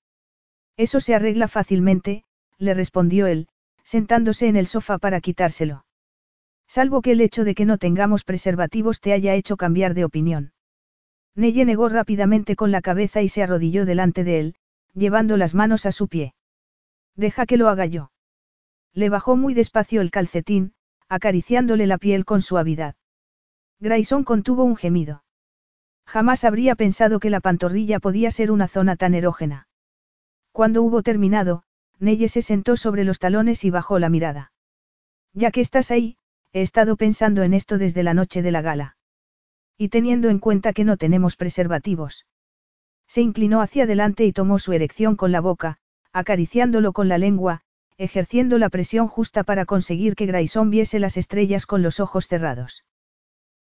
[0.76, 2.26] Eso se arregla fácilmente,
[2.58, 3.48] le respondió él,
[3.90, 5.84] sentándose en el sofá para quitárselo.
[6.68, 10.54] Salvo que el hecho de que no tengamos preservativos te haya hecho cambiar de opinión.
[11.34, 14.56] Neye negó rápidamente con la cabeza y se arrodilló delante de él,
[14.94, 16.36] llevando las manos a su pie.
[17.16, 18.12] Deja que lo haga yo.
[18.94, 20.74] Le bajó muy despacio el calcetín,
[21.08, 22.94] acariciándole la piel con suavidad.
[23.80, 25.24] Grayson contuvo un gemido.
[26.06, 29.68] Jamás habría pensado que la pantorrilla podía ser una zona tan erógena.
[30.52, 31.64] Cuando hubo terminado,
[32.00, 34.52] Neye se sentó sobre los talones y bajó la mirada.
[35.34, 36.18] Ya que estás ahí,
[36.54, 38.98] he estado pensando en esto desde la noche de la gala.
[39.78, 42.26] Y teniendo en cuenta que no tenemos preservativos.
[43.08, 45.78] Se inclinó hacia adelante y tomó su erección con la boca,
[46.14, 47.62] acariciándolo con la lengua,
[47.98, 52.86] ejerciendo la presión justa para conseguir que Grayson viese las estrellas con los ojos cerrados.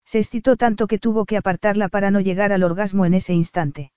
[0.05, 3.93] Se excitó tanto que tuvo que apartarla para no llegar al orgasmo en ese instante.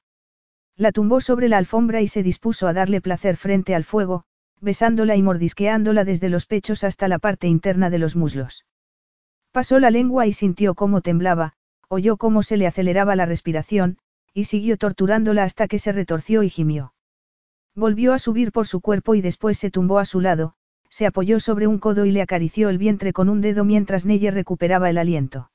[0.75, 4.25] La tumbó sobre la alfombra y se dispuso a darle placer frente al fuego,
[4.61, 8.65] besándola y mordisqueándola desde los pechos hasta la parte interna de los muslos.
[9.51, 11.53] Pasó la lengua y sintió cómo temblaba,
[11.89, 13.97] oyó cómo se le aceleraba la respiración,
[14.33, 16.93] y siguió torturándola hasta que se retorció y gimió.
[17.75, 20.55] Volvió a subir por su cuerpo y después se tumbó a su lado,
[20.89, 24.31] se apoyó sobre un codo y le acarició el vientre con un dedo mientras Neye
[24.31, 25.51] recuperaba el aliento.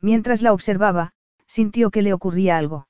[0.00, 1.12] Mientras la observaba,
[1.46, 2.88] sintió que le ocurría algo.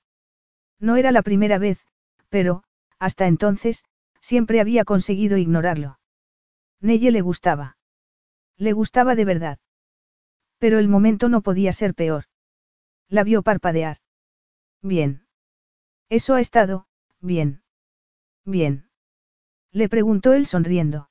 [0.81, 1.86] No era la primera vez,
[2.28, 2.65] pero,
[2.98, 3.85] hasta entonces,
[4.28, 5.98] siempre había conseguido ignorarlo.
[6.82, 7.78] Neye le gustaba.
[8.59, 9.59] Le gustaba de verdad.
[10.59, 12.24] Pero el momento no podía ser peor.
[13.09, 13.96] La vio parpadear.
[14.82, 15.26] Bien.
[16.10, 16.86] Eso ha estado,
[17.22, 17.62] bien.
[18.44, 18.90] Bien.
[19.72, 21.09] Le preguntó él sonriendo.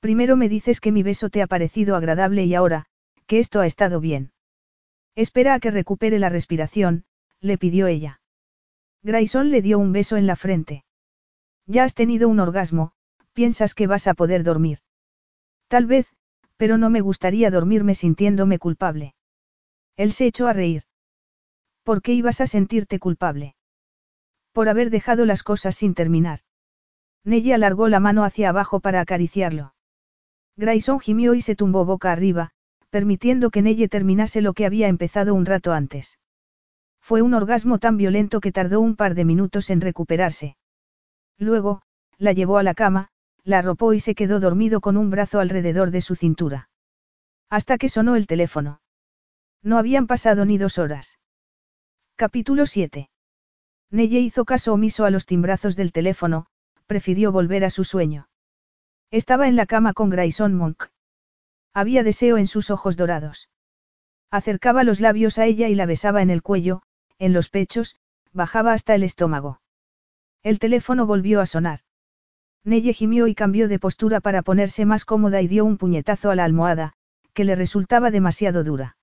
[0.00, 2.86] Primero me dices que mi beso te ha parecido agradable y ahora,
[3.28, 4.32] que esto ha estado bien.
[5.14, 7.04] Espera a que recupere la respiración,
[7.40, 8.20] le pidió ella.
[9.02, 10.84] Grayson le dio un beso en la frente.
[11.66, 12.92] Ya has tenido un orgasmo,
[13.32, 14.78] piensas que vas a poder dormir.
[15.68, 16.06] Tal vez,
[16.56, 19.14] pero no me gustaría dormirme sintiéndome culpable.
[19.96, 20.84] Él se echó a reír.
[21.82, 23.56] ¿Por qué ibas a sentirte culpable?
[24.52, 26.40] Por haber dejado las cosas sin terminar.
[27.24, 29.74] Nelly alargó la mano hacia abajo para acariciarlo.
[30.56, 32.50] Grayson gimió y se tumbó boca arriba,
[32.90, 36.18] permitiendo que Nelle terminase lo que había empezado un rato antes.
[37.00, 40.56] Fue un orgasmo tan violento que tardó un par de minutos en recuperarse.
[41.38, 41.82] Luego,
[42.18, 43.10] la llevó a la cama,
[43.42, 46.68] la arropó y se quedó dormido con un brazo alrededor de su cintura.
[47.50, 48.80] Hasta que sonó el teléfono.
[49.62, 51.18] No habían pasado ni dos horas.
[52.16, 53.10] Capítulo 7.
[53.90, 56.46] Nelle hizo caso omiso a los timbrazos del teléfono,
[56.86, 58.28] prefirió volver a su sueño.
[59.10, 60.86] Estaba en la cama con Grayson Monk.
[61.72, 63.48] Había deseo en sus ojos dorados.
[64.30, 66.82] Acercaba los labios a ella y la besaba en el cuello,
[67.18, 67.96] en los pechos,
[68.32, 69.60] bajaba hasta el estómago.
[70.44, 71.80] El teléfono volvió a sonar.
[72.64, 76.36] Nelle gimió y cambió de postura para ponerse más cómoda y dio un puñetazo a
[76.36, 76.92] la almohada,
[77.32, 78.98] que le resultaba demasiado dura.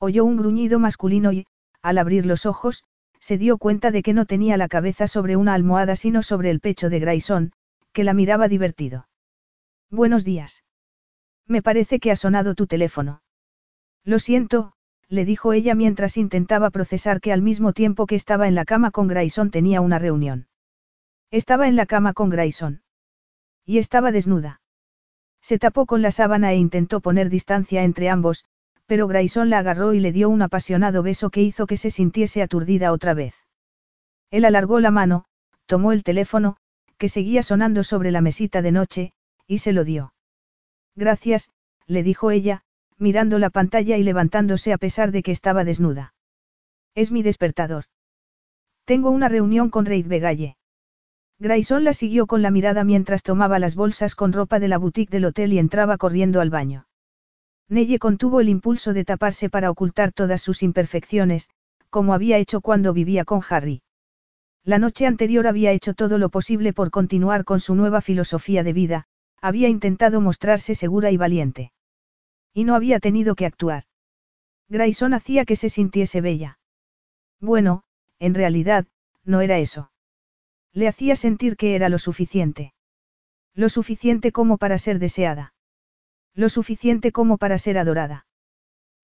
[0.00, 1.46] Oyó un gruñido masculino y,
[1.82, 2.82] al abrir los ojos,
[3.20, 6.58] se dio cuenta de que no tenía la cabeza sobre una almohada sino sobre el
[6.58, 7.52] pecho de Grayson,
[7.92, 9.06] que la miraba divertido.
[9.88, 10.64] Buenos días.
[11.46, 13.22] Me parece que ha sonado tu teléfono.
[14.04, 14.72] Lo siento,
[15.08, 18.90] le dijo ella mientras intentaba procesar que al mismo tiempo que estaba en la cama
[18.90, 20.48] con Grayson tenía una reunión.
[21.30, 22.82] Estaba en la cama con Grayson.
[23.64, 24.60] Y estaba desnuda.
[25.40, 28.44] Se tapó con la sábana e intentó poner distancia entre ambos,
[28.86, 32.42] pero Grayson la agarró y le dio un apasionado beso que hizo que se sintiese
[32.42, 33.34] aturdida otra vez.
[34.30, 35.24] Él alargó la mano,
[35.66, 36.56] tomó el teléfono,
[36.96, 39.12] que seguía sonando sobre la mesita de noche,
[39.46, 40.14] y se lo dio.
[40.94, 41.50] Gracias,
[41.86, 42.62] le dijo ella,
[42.98, 46.14] mirando la pantalla y levantándose a pesar de que estaba desnuda.
[46.94, 47.84] Es mi despertador.
[48.84, 50.55] Tengo una reunión con Reid Begalle.
[51.38, 55.10] Grayson la siguió con la mirada mientras tomaba las bolsas con ropa de la boutique
[55.10, 56.86] del hotel y entraba corriendo al baño.
[57.68, 61.50] Nelle contuvo el impulso de taparse para ocultar todas sus imperfecciones,
[61.90, 63.82] como había hecho cuando vivía con Harry.
[64.64, 68.72] La noche anterior había hecho todo lo posible por continuar con su nueva filosofía de
[68.72, 69.06] vida,
[69.40, 71.72] había intentado mostrarse segura y valiente.
[72.54, 73.84] Y no había tenido que actuar.
[74.68, 76.58] Grayson hacía que se sintiese bella.
[77.40, 77.84] Bueno,
[78.18, 78.86] en realidad,
[79.24, 79.90] no era eso.
[80.76, 82.74] Le hacía sentir que era lo suficiente.
[83.54, 85.54] Lo suficiente como para ser deseada.
[86.34, 88.26] Lo suficiente como para ser adorada.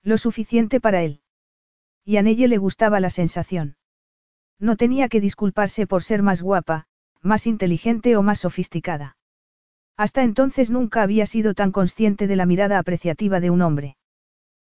[0.03, 1.23] Lo suficiente para él.
[2.05, 3.79] Y a Nelle le gustaba la sensación.
[4.59, 6.89] No tenía que disculparse por ser más guapa,
[7.23, 9.17] más inteligente o más sofisticada.
[9.97, 13.97] Hasta entonces nunca había sido tan consciente de la mirada apreciativa de un hombre.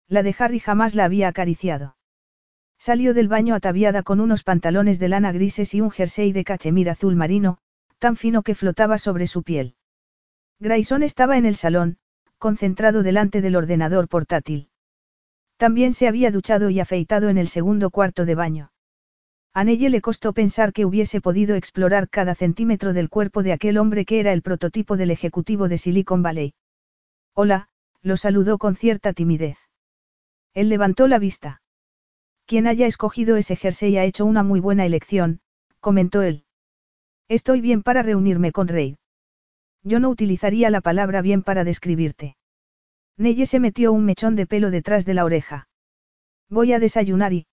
[0.06, 1.96] La de Harry jamás la había acariciado.
[2.82, 6.90] Salió del baño ataviada con unos pantalones de lana grises y un jersey de cachemir
[6.90, 7.58] azul marino,
[8.00, 9.76] tan fino que flotaba sobre su piel.
[10.58, 11.98] Grayson estaba en el salón,
[12.38, 14.68] concentrado delante del ordenador portátil.
[15.58, 18.72] También se había duchado y afeitado en el segundo cuarto de baño.
[19.54, 23.78] A Nelle le costó pensar que hubiese podido explorar cada centímetro del cuerpo de aquel
[23.78, 26.54] hombre que era el prototipo del ejecutivo de Silicon Valley.
[27.32, 27.68] Hola,
[28.00, 29.56] lo saludó con cierta timidez.
[30.52, 31.61] Él levantó la vista.
[32.52, 35.40] Quien haya escogido ese jersey ha hecho una muy buena elección,
[35.80, 36.44] comentó él.
[37.26, 38.96] Estoy bien para reunirme con Reid.
[39.82, 42.36] Yo no utilizaría la palabra bien para describirte.
[43.16, 45.70] Nelle se metió un mechón de pelo detrás de la oreja.
[46.50, 47.46] Voy a desayunar y...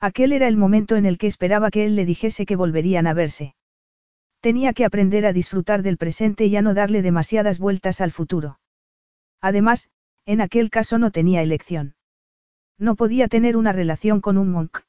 [0.00, 3.12] Aquel era el momento en el que esperaba que él le dijese que volverían a
[3.12, 3.54] verse.
[4.40, 8.58] Tenía que aprender a disfrutar del presente y a no darle demasiadas vueltas al futuro.
[9.42, 9.90] Además,
[10.24, 11.94] en aquel caso no tenía elección.
[12.78, 14.80] No podía tener una relación con un monk.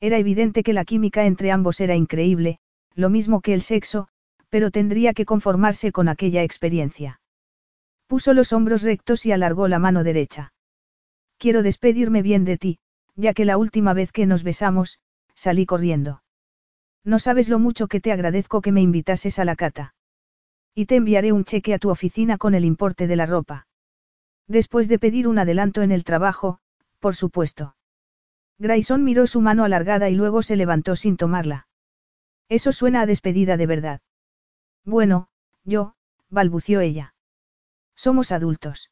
[0.00, 2.58] Era evidente que la química entre ambos era increíble,
[2.94, 4.08] lo mismo que el sexo,
[4.48, 7.20] pero tendría que conformarse con aquella experiencia.
[8.06, 10.52] Puso los hombros rectos y alargó la mano derecha.
[11.38, 12.78] Quiero despedirme bien de ti,
[13.14, 15.00] ya que la última vez que nos besamos,
[15.34, 16.22] salí corriendo.
[17.04, 19.94] No sabes lo mucho que te agradezco que me invitases a la cata.
[20.74, 23.66] Y te enviaré un cheque a tu oficina con el importe de la ropa.
[24.48, 26.58] Después de pedir un adelanto en el trabajo,
[27.06, 27.76] por supuesto.
[28.58, 31.68] Grayson miró su mano alargada y luego se levantó sin tomarla.
[32.48, 34.00] Eso suena a despedida de verdad.
[34.84, 35.28] Bueno,
[35.62, 35.94] yo,
[36.30, 37.14] balbució ella.
[37.94, 38.90] Somos adultos.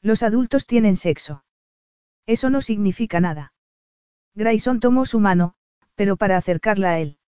[0.00, 1.44] Los adultos tienen sexo.
[2.24, 3.52] Eso no significa nada.
[4.34, 5.56] Grayson tomó su mano,
[5.94, 7.18] pero para acercarla a él.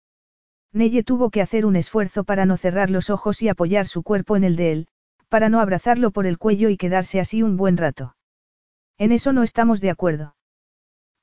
[0.73, 4.37] Neye tuvo que hacer un esfuerzo para no cerrar los ojos y apoyar su cuerpo
[4.37, 4.89] en el de él,
[5.29, 8.15] para no abrazarlo por el cuello y quedarse así un buen rato.
[8.99, 10.37] En eso no estamos de acuerdo.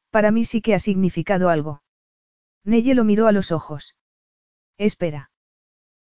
[0.09, 1.83] Para mí sí que ha significado algo.
[2.63, 3.95] Neye lo miró a los ojos.
[4.77, 5.29] Espera.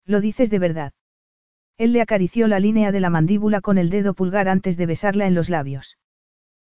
[0.05, 0.93] Lo dices de verdad.
[1.77, 5.27] Él le acarició la línea de la mandíbula con el dedo pulgar antes de besarla
[5.27, 5.97] en los labios.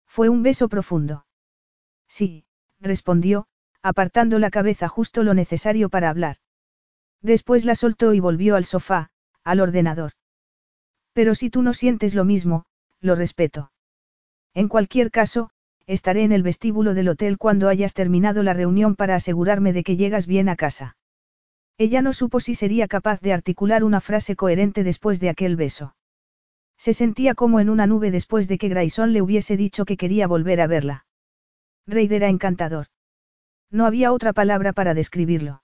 [0.06, 1.27] Fue un beso profundo.
[2.09, 2.47] Sí,
[2.81, 3.47] respondió,
[3.82, 6.39] apartando la cabeza justo lo necesario para hablar.
[7.20, 9.10] Después la soltó y volvió al sofá,
[9.44, 10.12] al ordenador.
[11.12, 12.64] Pero si tú no sientes lo mismo,
[13.01, 13.70] lo respeto.
[14.57, 15.51] En cualquier caso,
[15.87, 19.99] estaré en el vestíbulo del hotel cuando hayas terminado la reunión para asegurarme de que
[19.99, 20.97] llegas bien a casa.
[21.77, 25.95] Ella no supo si sería capaz de articular una frase coherente después de aquel beso.
[26.78, 30.27] Se sentía como en una nube después de que Grayson le hubiese dicho que quería
[30.27, 31.05] volver a verla.
[31.87, 32.87] Reid era encantador.
[33.70, 35.62] No había otra palabra para describirlo.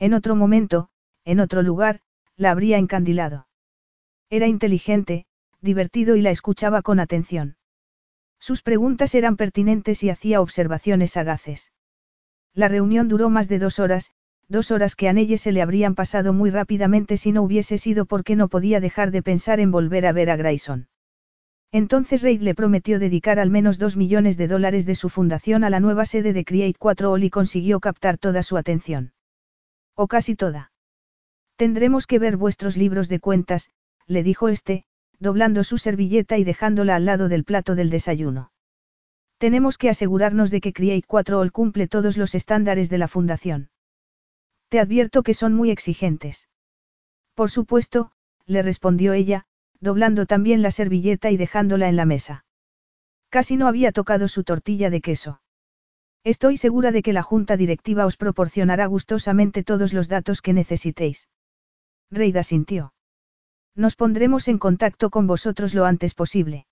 [0.00, 0.88] En otro momento,
[1.24, 2.00] en otro lugar,
[2.36, 3.46] la habría encandilado.
[4.30, 5.26] Era inteligente,
[5.60, 7.54] divertido y la escuchaba con atención.
[8.40, 11.72] Sus preguntas eran pertinentes y hacía observaciones sagaces.
[12.54, 14.12] La reunión duró más de dos horas,
[14.48, 18.06] dos horas que a Neye se le habrían pasado muy rápidamente si no hubiese sido
[18.06, 20.88] porque no podía dejar de pensar en volver a ver a Grayson.
[21.70, 25.70] Entonces Reid le prometió dedicar al menos dos millones de dólares de su fundación a
[25.70, 29.12] la nueva sede de Create 4 All y consiguió captar toda su atención.
[29.94, 30.72] O casi toda.
[31.56, 33.70] Tendremos que ver vuestros libros de cuentas,
[34.06, 34.84] le dijo este,
[35.20, 38.50] doblando su servilleta y dejándola al lado del plato del desayuno.
[39.38, 43.70] Tenemos que asegurarnos de que Create 4 All cumple todos los estándares de la fundación.
[44.68, 46.48] Te advierto que son muy exigentes.
[47.34, 48.12] Por supuesto,
[48.46, 49.44] le respondió ella,
[49.80, 52.44] doblando también la servilleta y dejándola en la mesa.
[53.30, 55.40] Casi no había tocado su tortilla de queso.
[56.24, 61.28] Estoy segura de que la junta directiva os proporcionará gustosamente todos los datos que necesitéis.
[62.10, 62.92] Reida sintió.
[63.74, 66.66] Nos pondremos en contacto con vosotros lo antes posible.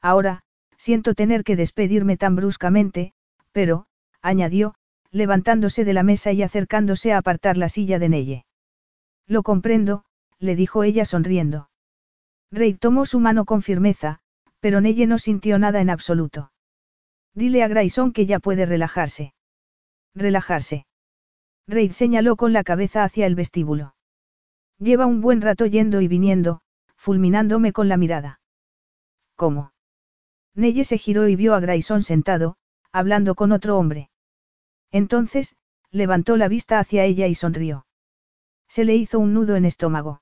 [0.00, 0.42] Ahora,
[0.76, 3.12] siento tener que despedirme tan bruscamente,
[3.52, 3.86] pero,
[4.20, 4.74] añadió,
[5.10, 8.44] levantándose de la mesa y acercándose a apartar la silla de Neye.
[9.26, 10.04] Lo comprendo,
[10.38, 11.70] le dijo ella sonriendo.
[12.50, 14.18] Rey tomó su mano con firmeza,
[14.60, 16.52] pero Neye no sintió nada en absoluto.
[17.34, 19.34] Dile a Grayson que ya puede relajarse.
[20.14, 20.86] Relajarse.
[21.66, 23.94] Reid señaló con la cabeza hacia el vestíbulo.
[24.84, 26.60] Lleva un buen rato yendo y viniendo,
[26.94, 28.40] fulminándome con la mirada.
[29.34, 29.72] ¿Cómo?
[30.54, 32.56] Neye se giró y vio a Grayson sentado,
[32.92, 34.10] hablando con otro hombre.
[34.90, 35.56] Entonces,
[35.90, 37.86] levantó la vista hacia ella y sonrió.
[38.68, 40.20] Se le hizo un nudo en estómago.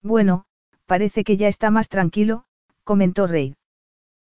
[0.00, 0.44] Bueno,
[0.86, 2.44] parece que ya está más tranquilo,
[2.84, 3.54] comentó Reid.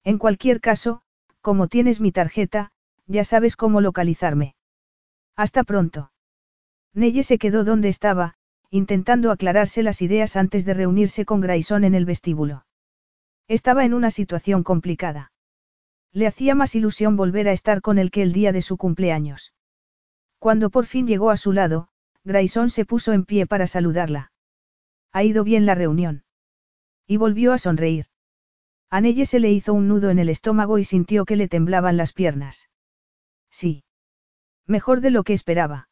[0.04, 1.04] En cualquier caso,
[1.42, 2.72] como tienes mi tarjeta,
[3.06, 4.56] ya sabes cómo localizarme.
[5.36, 6.12] Hasta pronto.
[6.96, 8.38] Neye se quedó donde estaba,
[8.70, 12.66] intentando aclararse las ideas antes de reunirse con Grayson en el vestíbulo.
[13.48, 15.32] Estaba en una situación complicada.
[16.12, 19.54] Le hacía más ilusión volver a estar con él que el día de su cumpleaños.
[20.40, 21.90] Cuando por fin llegó a su lado,
[22.24, 24.32] Grayson se puso en pie para saludarla.
[25.12, 26.24] Ha ido bien la reunión.
[27.08, 28.08] Y volvió a sonreír.
[28.90, 31.98] A Neye se le hizo un nudo en el estómago y sintió que le temblaban
[31.98, 32.70] las piernas.
[33.50, 33.84] Sí.
[34.66, 35.90] Mejor de lo que esperaba.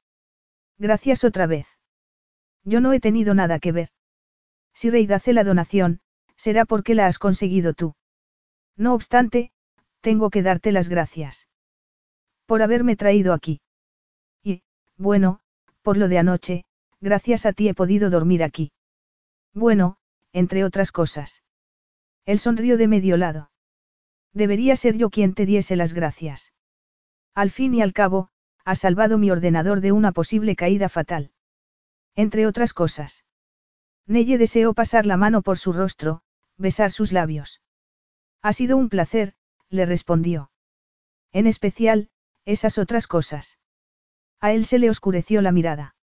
[0.77, 1.72] Gracias otra vez.
[2.63, 3.89] Yo no he tenido nada que ver.
[4.73, 5.99] Si Reid hace la donación,
[6.35, 7.95] será porque la has conseguido tú.
[8.75, 9.51] No obstante,
[10.01, 11.47] tengo que darte las gracias.
[12.45, 13.61] Por haberme traído aquí.
[14.43, 14.63] Y,
[14.97, 15.39] bueno,
[15.81, 16.65] por lo de anoche,
[16.99, 18.71] gracias a ti he podido dormir aquí.
[19.53, 19.97] Bueno,
[20.31, 21.43] entre otras cosas.
[22.25, 23.51] Él sonrió de medio lado.
[24.33, 26.53] Debería ser yo quien te diese las gracias.
[27.35, 28.29] Al fin y al cabo,
[28.65, 31.31] has salvado mi ordenador de una posible caída fatal.
[32.15, 33.23] Entre otras cosas.
[34.05, 36.21] Neye deseó pasar la mano por su rostro,
[36.57, 37.61] besar sus labios.
[38.41, 39.33] Ha sido un placer,
[39.69, 40.51] le respondió.
[41.31, 42.09] En especial,
[42.45, 43.57] esas otras cosas.
[44.39, 45.95] A él se le oscureció la mirada.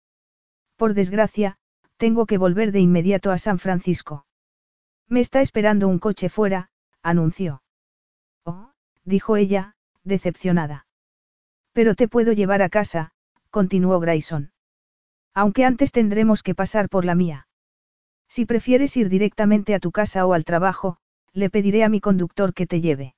[0.77, 1.57] Por desgracia,
[1.97, 4.25] tengo que volver de inmediato a San Francisco.
[5.07, 6.71] Me está esperando un coche fuera,
[7.01, 7.61] anunció.
[8.45, 8.71] Oh,
[9.03, 10.88] dijo ella, decepcionada.
[11.73, 13.11] Pero te puedo llevar a casa,
[13.49, 14.53] continuó Grayson.
[15.33, 17.48] Aunque antes tendremos que pasar por la mía.
[18.27, 20.98] Si prefieres ir directamente a tu casa o al trabajo,
[21.33, 23.16] le pediré a mi conductor que te lleve.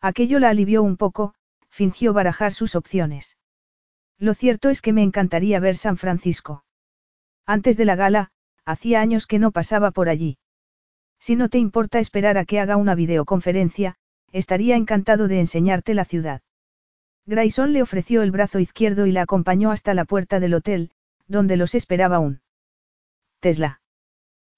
[0.00, 1.34] Aquello la alivió un poco,
[1.70, 3.36] fingió barajar sus opciones.
[4.18, 6.64] Lo cierto es que me encantaría ver San Francisco.
[7.46, 8.30] Antes de la gala,
[8.64, 10.38] hacía años que no pasaba por allí.
[11.18, 13.96] Si no te importa esperar a que haga una videoconferencia,
[14.32, 16.42] estaría encantado de enseñarte la ciudad.
[17.26, 20.90] Grayson le ofreció el brazo izquierdo y la acompañó hasta la puerta del hotel,
[21.26, 22.40] donde los esperaba un
[23.40, 23.80] Tesla.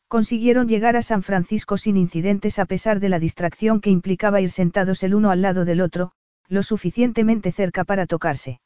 [0.09, 4.51] Consiguieron llegar a San Francisco sin incidentes a pesar de la distracción que implicaba ir
[4.51, 6.12] sentados el uno al lado del otro,
[6.49, 8.61] lo suficientemente cerca para tocarse.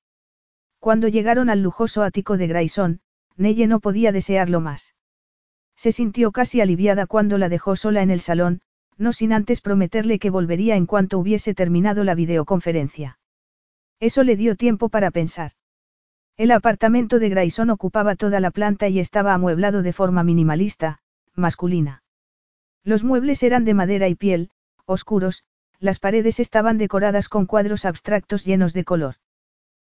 [0.78, 3.00] Cuando llegaron al lujoso ático de Grayson,
[3.36, 4.94] Neye no podía desearlo más.
[5.76, 8.60] Se sintió casi aliviada cuando la dejó sola en el salón,
[8.98, 13.18] no sin antes prometerle que volvería en cuanto hubiese terminado la videoconferencia.
[13.98, 15.52] Eso le dio tiempo para pensar.
[16.40, 21.02] El apartamento de Grayson ocupaba toda la planta y estaba amueblado de forma minimalista,
[21.34, 22.02] masculina.
[22.82, 24.48] Los muebles eran de madera y piel,
[24.86, 25.44] oscuros,
[25.80, 29.16] las paredes estaban decoradas con cuadros abstractos llenos de color.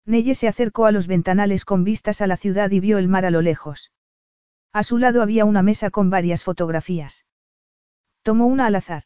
[0.04, 3.26] Neye se acercó a los ventanales con vistas a la ciudad y vio el mar
[3.26, 3.90] a lo lejos.
[4.72, 7.26] A su lado había una mesa con varias fotografías.
[8.22, 9.02] Tomó una al azar.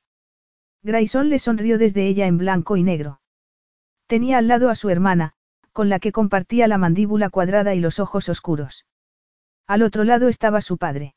[0.83, 3.23] Grayson le sonrió desde ella en blanco y negro.
[4.07, 5.33] Tenía al lado a su hermana,
[5.73, 8.87] con la que compartía la mandíbula cuadrada y los ojos oscuros.
[9.67, 11.15] Al otro lado estaba su padre.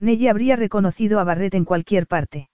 [0.00, 2.48] Nelly habría reconocido a Barrett en cualquier parte.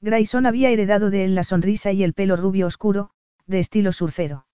[0.00, 3.10] Grayson había heredado de él la sonrisa y el pelo rubio oscuro,
[3.46, 4.46] de estilo surfero.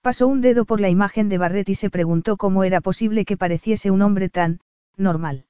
[0.00, 3.36] Pasó un dedo por la imagen de Barrett y se preguntó cómo era posible que
[3.36, 4.60] pareciese un hombre tan,
[4.96, 5.46] normal.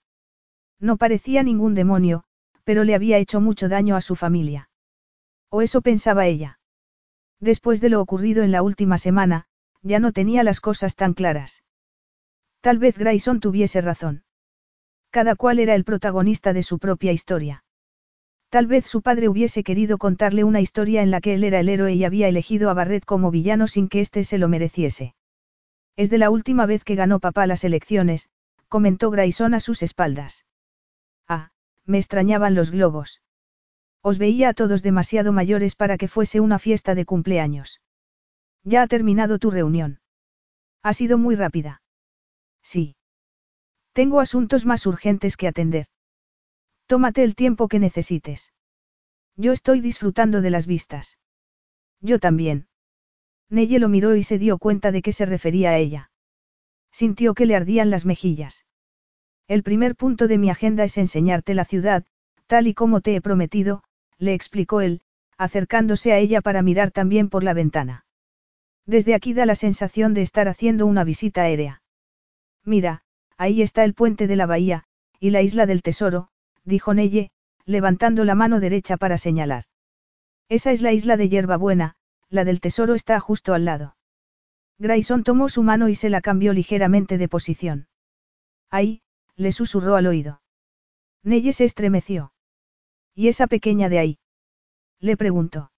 [0.79, 2.25] No parecía ningún demonio,
[2.65, 4.69] pero le había hecho mucho daño a su familia.
[5.51, 6.59] O eso pensaba ella.
[7.41, 9.46] Después de lo ocurrido en la última semana,
[9.87, 11.63] ya no tenía las cosas tan claras.
[12.61, 14.25] Tal vez Grayson tuviese razón.
[15.11, 17.65] Cada cual era el protagonista de su propia historia.
[18.49, 21.69] Tal vez su padre hubiese querido contarle una historia en la que él era el
[21.69, 25.15] héroe y había elegido a Barrett como villano sin que éste se lo mereciese.
[25.97, 28.29] Es de la última vez que ganó papá las elecciones,
[28.69, 30.45] comentó Grayson a sus espaldas.
[31.29, 31.51] Ah,
[31.85, 33.23] me extrañaban los globos.
[34.03, 37.81] Os veía a todos demasiado mayores para que fuese una fiesta de cumpleaños.
[38.67, 40.01] Ya ha terminado tu reunión.
[40.83, 41.83] Ha sido muy rápida.
[42.63, 42.97] Sí.
[43.93, 45.87] Tengo asuntos más urgentes que atender.
[46.87, 48.53] Tómate el tiempo que necesites.
[49.37, 51.19] Yo estoy disfrutando de las vistas.
[52.01, 52.67] Yo también.
[53.49, 56.11] Neye lo miró y se dio cuenta de que se refería a ella.
[56.91, 58.67] Sintió que le ardían las mejillas.
[59.47, 62.05] El primer punto de mi agenda es enseñarte la ciudad,
[62.49, 63.85] tal y como te he prometido,
[64.19, 65.03] le explicó él,
[65.39, 68.06] acercándose a ella para mirar también por la ventana.
[68.87, 71.83] Desde aquí da la sensación de estar haciendo una visita aérea.
[72.65, 73.03] Mira,
[73.37, 74.85] ahí está el puente de la bahía,
[75.19, 76.29] y la isla del tesoro,
[76.65, 77.31] dijo Neye,
[77.65, 79.65] levantando la mano derecha para señalar.
[80.49, 81.97] Esa es la isla de Hierbabuena,
[82.29, 83.97] la del tesoro está justo al lado.
[84.79, 87.89] Grayson tomó su mano y se la cambió ligeramente de posición.
[88.71, 89.03] Ahí,
[89.35, 90.43] le susurró al oído.
[91.23, 92.33] Neye se estremeció.
[93.15, 94.19] ¿Y esa pequeña de ahí?
[95.01, 95.73] Le preguntó.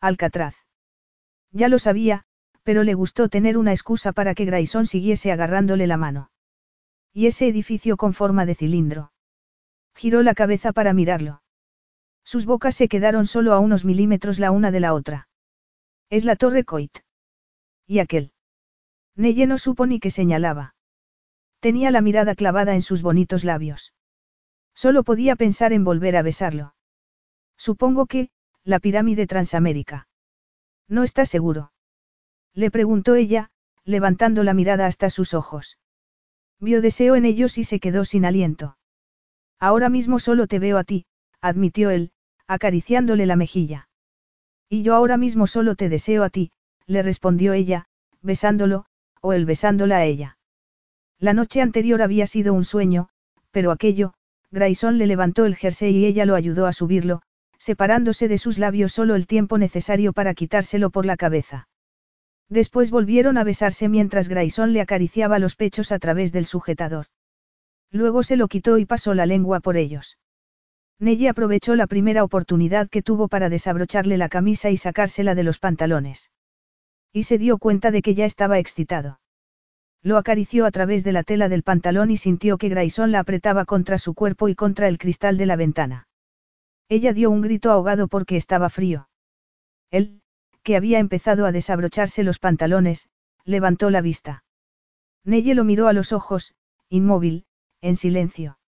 [0.00, 0.63] Alcatraz.
[1.54, 2.24] Ya lo sabía,
[2.64, 6.30] pero le gustó tener una excusa para que Grayson siguiese agarrándole la mano.
[7.12, 9.12] ¿Y ese edificio con forma de cilindro?
[9.94, 11.42] Giró la cabeza para mirarlo.
[12.24, 15.28] Sus bocas se quedaron solo a unos milímetros la una de la otra.
[16.10, 16.98] Es la Torre Coit.
[17.86, 18.32] ¿Y aquel?
[19.14, 20.74] Neye no supo ni qué señalaba.
[21.60, 23.92] Tenía la mirada clavada en sus bonitos labios.
[24.74, 26.74] Solo podía pensar en volver a besarlo.
[27.56, 28.30] Supongo que,
[28.64, 30.08] la pirámide Transamérica.
[30.88, 31.72] ¿No está seguro?
[32.54, 33.50] Le preguntó ella,
[33.84, 35.78] levantando la mirada hasta sus ojos.
[36.60, 38.76] Vio deseo en ellos y se quedó sin aliento.
[39.58, 41.06] Ahora mismo solo te veo a ti,
[41.40, 42.12] admitió él,
[42.46, 43.88] acariciándole la mejilla.
[44.68, 46.52] Y yo ahora mismo solo te deseo a ti,
[46.86, 47.86] le respondió ella,
[48.22, 48.86] besándolo,
[49.20, 50.38] o él besándola a ella.
[51.18, 53.08] La noche anterior había sido un sueño,
[53.50, 54.14] pero aquello,
[54.50, 57.22] Grayson le levantó el jersey y ella lo ayudó a subirlo,
[57.64, 61.66] separándose de sus labios solo el tiempo necesario para quitárselo por la cabeza.
[62.50, 67.06] Después volvieron a besarse mientras Grayson le acariciaba los pechos a través del sujetador.
[67.90, 70.18] Luego se lo quitó y pasó la lengua por ellos.
[70.98, 75.58] Nelly aprovechó la primera oportunidad que tuvo para desabrocharle la camisa y sacársela de los
[75.58, 76.30] pantalones.
[77.14, 79.20] Y se dio cuenta de que ya estaba excitado.
[80.02, 83.64] Lo acarició a través de la tela del pantalón y sintió que Grayson la apretaba
[83.64, 86.08] contra su cuerpo y contra el cristal de la ventana.
[86.88, 89.08] Ella dio un grito ahogado porque estaba frío.
[89.90, 90.22] Él,
[90.62, 93.08] que había empezado a desabrocharse los pantalones,
[93.44, 94.44] levantó la vista.
[95.24, 96.54] Neye lo miró a los ojos,
[96.88, 97.46] inmóvil,
[97.80, 98.58] en silencio.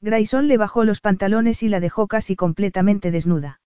[0.00, 3.60] Grayson le bajó los pantalones y la dejó casi completamente desnuda.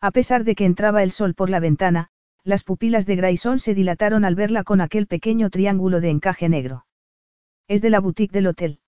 [0.00, 2.10] A pesar de que entraba el sol por la ventana,
[2.42, 6.86] las pupilas de Grayson se dilataron al verla con aquel pequeño triángulo de encaje negro.
[7.66, 8.80] Es de la boutique del hotel.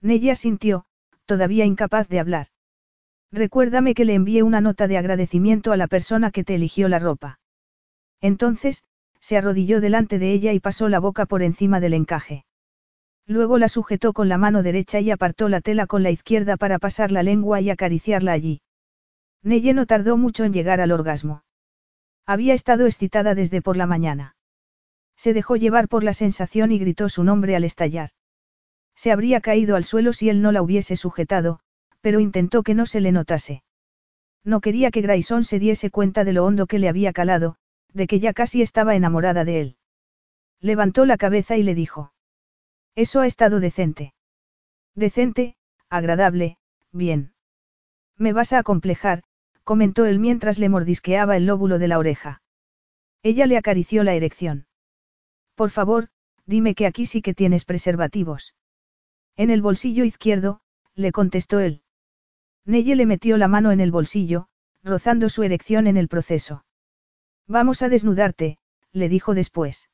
[0.00, 0.84] Nella sintió,
[1.26, 2.48] todavía incapaz de hablar.
[3.32, 6.98] Recuérdame que le envié una nota de agradecimiento a la persona que te eligió la
[6.98, 7.40] ropa.
[8.20, 8.84] Entonces,
[9.20, 12.44] se arrodilló delante de ella y pasó la boca por encima del encaje.
[13.26, 16.78] Luego la sujetó con la mano derecha y apartó la tela con la izquierda para
[16.78, 18.60] pasar la lengua y acariciarla allí.
[19.42, 21.42] Neye no tardó mucho en llegar al orgasmo.
[22.26, 24.36] Había estado excitada desde por la mañana.
[25.16, 28.10] Se dejó llevar por la sensación y gritó su nombre al estallar.
[28.94, 31.60] Se habría caído al suelo si él no la hubiese sujetado,
[32.02, 33.62] pero intentó que no se le notase.
[34.44, 37.56] No quería que Grayson se diese cuenta de lo hondo que le había calado,
[37.94, 39.76] de que ya casi estaba enamorada de él.
[40.60, 42.12] Levantó la cabeza y le dijo.
[42.94, 44.14] Eso ha estado decente.
[44.94, 45.56] Decente,
[45.88, 46.58] agradable,
[46.92, 47.32] bien.
[48.18, 49.22] Me vas a acomplejar,
[49.64, 52.42] comentó él mientras le mordisqueaba el lóbulo de la oreja.
[53.22, 54.66] Ella le acarició la erección.
[55.54, 56.08] Por favor,
[56.46, 58.54] dime que aquí sí que tienes preservativos.
[59.36, 60.60] En el bolsillo izquierdo,
[60.94, 61.82] le contestó él.
[62.64, 64.46] Neye le metió la mano en el bolsillo,
[64.82, 66.64] rozando su erección en el proceso.
[67.48, 68.58] Vamos a desnudarte,
[68.92, 69.90] le dijo después.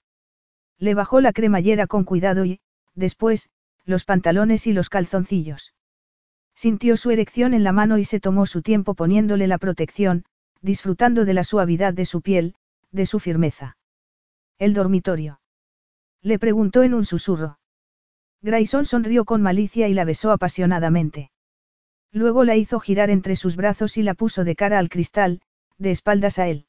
[0.79, 2.61] Le bajó la cremallera con cuidado y,
[2.95, 3.49] después,
[3.85, 5.75] los pantalones y los calzoncillos.
[6.55, 10.25] Sintió su erección en la mano y se tomó su tiempo poniéndole la protección,
[10.61, 12.55] disfrutando de la suavidad de su piel,
[12.91, 13.77] de su firmeza.
[14.59, 15.41] El dormitorio.
[16.21, 17.59] Le preguntó en un susurro.
[18.43, 21.31] Grayson sonrió con malicia y la besó apasionadamente.
[22.13, 25.41] Luego la hizo girar entre sus brazos y la puso de cara al cristal,
[25.77, 26.67] de espaldas a él.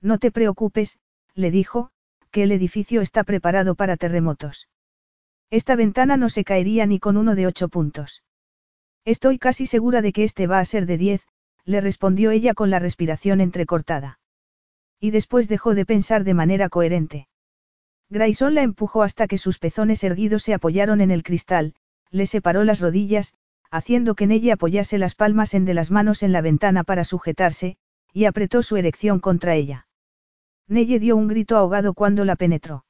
[0.00, 0.98] No te preocupes,
[1.34, 1.90] le dijo,
[2.30, 4.68] que el edificio está preparado para terremotos.
[5.50, 8.22] Esta ventana no se caería ni con uno de ocho puntos.
[9.04, 11.26] Estoy casi segura de que este va a ser de diez,
[11.64, 14.20] le respondió ella con la respiración entrecortada.
[15.00, 17.28] Y después dejó de pensar de manera coherente.
[18.10, 21.74] Grayson la empujó hasta que sus pezones erguidos se apoyaron en el cristal,
[22.10, 23.34] le separó las rodillas,
[23.70, 27.76] haciendo que Nelle apoyase las palmas en de las manos en la ventana para sujetarse,
[28.12, 29.86] y apretó su erección contra ella.
[30.66, 32.84] Nelle dio un grito ahogado cuando la penetró.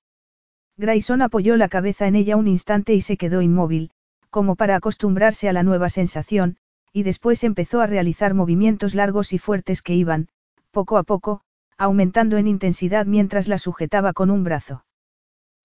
[0.77, 3.91] Grayson apoyó la cabeza en ella un instante y se quedó inmóvil,
[4.31, 6.57] como para acostumbrarse a la nueva sensación,
[6.93, 10.29] y después empezó a realizar movimientos largos y fuertes que iban,
[10.71, 11.43] poco a poco,
[11.77, 14.85] aumentando en intensidad mientras la sujetaba con un brazo.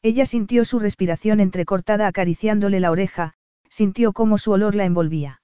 [0.02, 3.34] Ella sintió su respiración entrecortada acariciándole la oreja,
[3.76, 5.42] sintió cómo su olor la envolvía.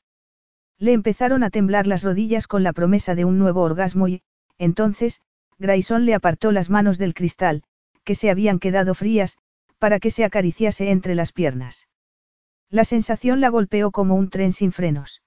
[0.77, 4.21] Le empezaron a temblar las rodillas con la promesa de un nuevo orgasmo y,
[4.57, 5.21] entonces,
[5.59, 7.61] Grayson le apartó las manos del cristal,
[8.05, 9.37] que se habían quedado frías,
[9.79, 11.89] para que se acariciase entre las piernas.
[12.69, 15.21] La sensación la golpeó como un tren sin frenos.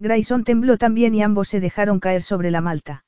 [0.00, 3.04] Grayson tembló también y ambos se dejaron caer sobre la malta.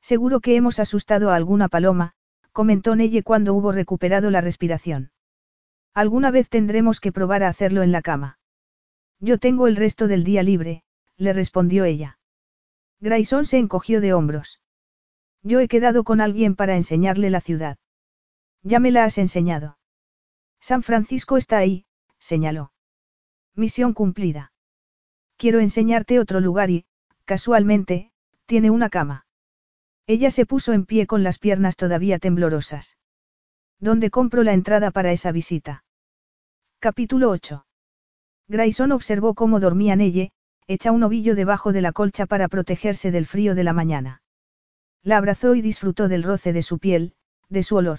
[0.00, 2.14] Seguro que hemos asustado a alguna paloma,
[2.50, 5.11] comentó Nelle cuando hubo recuperado la respiración.
[5.94, 8.38] Alguna vez tendremos que probar a hacerlo en la cama.
[9.20, 10.84] Yo tengo el resto del día libre,
[11.16, 12.18] le respondió ella.
[13.00, 14.60] Grayson se encogió de hombros.
[15.42, 17.78] Yo he quedado con alguien para enseñarle la ciudad.
[18.62, 19.78] Ya me la has enseñado.
[20.60, 21.84] San Francisco está ahí,
[22.18, 22.72] señaló.
[23.54, 24.52] Misión cumplida.
[25.36, 26.86] Quiero enseñarte otro lugar y,
[27.24, 28.12] casualmente,
[28.46, 29.26] tiene una cama.
[30.06, 32.96] Ella se puso en pie con las piernas todavía temblorosas.
[33.82, 35.82] ¿Dónde compro la entrada para esa visita?
[36.78, 37.66] Capítulo 8.
[38.46, 40.30] Grayson observó cómo dormía Nelle,
[40.68, 44.22] echa un ovillo debajo de la colcha para protegerse del frío de la mañana.
[45.02, 47.14] La abrazó y disfrutó del roce de su piel,
[47.48, 47.98] de su olor.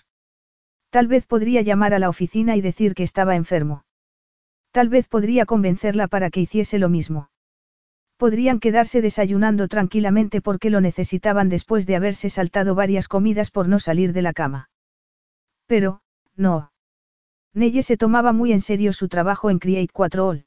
[0.89, 3.83] Tal vez podría llamar a la oficina y decir que estaba enfermo.
[4.71, 7.29] Tal vez podría convencerla para que hiciese lo mismo.
[8.15, 13.81] Podrían quedarse desayunando tranquilamente porque lo necesitaban después de haberse saltado varias comidas por no
[13.81, 14.69] salir de la cama.
[15.65, 16.01] Pero,
[16.35, 16.71] no.
[17.53, 20.45] Neye se tomaba muy en serio su trabajo en Create 4 All.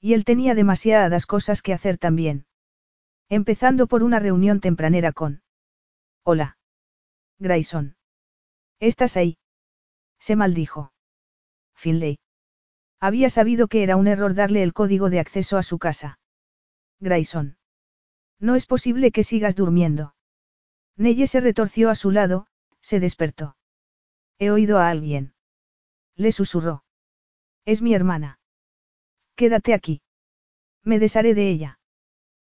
[0.00, 2.46] Y él tenía demasiadas cosas que hacer también.
[3.28, 5.42] Empezando por una reunión tempranera con.
[6.22, 6.58] Hola.
[7.38, 7.96] Grayson.
[8.80, 9.38] ¿Estás ahí?
[10.18, 10.92] Se maldijo.
[11.74, 12.18] Finlay.
[13.00, 16.18] Había sabido que era un error darle el código de acceso a su casa.
[17.00, 17.58] Grayson.
[18.40, 20.14] No es posible que sigas durmiendo.
[20.96, 22.46] Neye se retorció a su lado,
[22.80, 23.56] se despertó.
[24.38, 25.34] He oído a alguien.
[26.16, 26.84] Le susurró.
[27.64, 28.38] Es mi hermana.
[29.36, 30.02] Quédate aquí.
[30.82, 31.78] Me desharé de ella.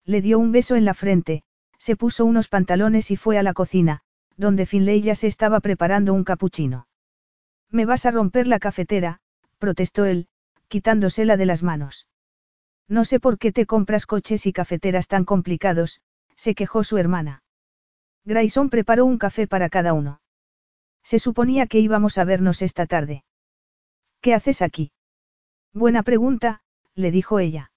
[0.05, 1.43] Le dio un beso en la frente,
[1.77, 4.01] se puso unos pantalones y fue a la cocina,
[4.37, 6.87] donde Finley ya se estaba preparando un capuchino.
[7.69, 9.19] Me vas a romper la cafetera,
[9.57, 10.27] protestó él,
[10.67, 12.07] quitándosela de las manos.
[12.87, 16.01] No sé por qué te compras coches y cafeteras tan complicados,
[16.35, 17.43] se quejó su hermana.
[18.25, 20.21] Grayson preparó un café para cada uno.
[21.03, 23.23] Se suponía que íbamos a vernos esta tarde.
[24.21, 24.91] ¿Qué haces aquí?
[25.73, 26.61] Buena pregunta,
[26.95, 27.71] le dijo ella.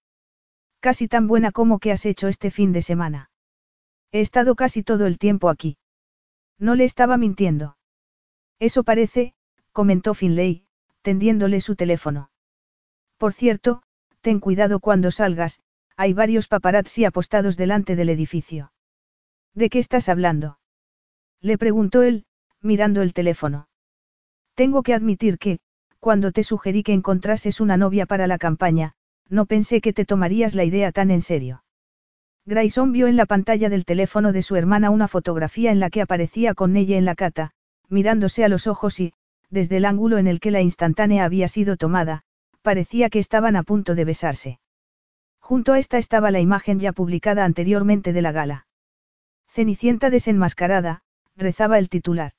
[0.81, 3.31] Casi tan buena como que has hecho este fin de semana.
[4.11, 5.79] He estado casi todo el tiempo aquí.
[6.59, 7.77] No le estaba mintiendo.
[8.59, 9.35] Eso parece,
[9.73, 10.65] comentó Finlay,
[11.03, 12.31] tendiéndole su teléfono.
[13.17, 13.83] Por cierto,
[14.21, 15.63] ten cuidado cuando salgas,
[15.97, 18.73] hay varios paparazzi apostados delante del edificio.
[19.55, 20.59] ¿De qué estás hablando?
[21.41, 22.25] Le preguntó él,
[22.63, 23.69] mirando el teléfono.
[24.55, 25.59] Tengo que admitir que,
[26.01, 28.93] cuando te sugerí que encontrases una novia para la campaña,
[29.29, 31.65] no pensé que te tomarías la idea tan en serio.
[32.45, 36.03] Grayson vio en la pantalla del teléfono de su hermana una fotografía en la que
[36.03, 37.53] aparecía con ella en la cata,
[37.89, 39.13] mirándose a los ojos y,
[39.49, 42.23] desde el ángulo en el que la instantánea había sido tomada,
[42.63, 44.61] parecía que estaban a punto de besarse.
[45.41, 48.67] Junto a esta estaba la imagen ya publicada anteriormente de la gala.
[49.49, 51.03] Cenicienta desenmascarada,
[51.37, 52.33] rezaba el titular.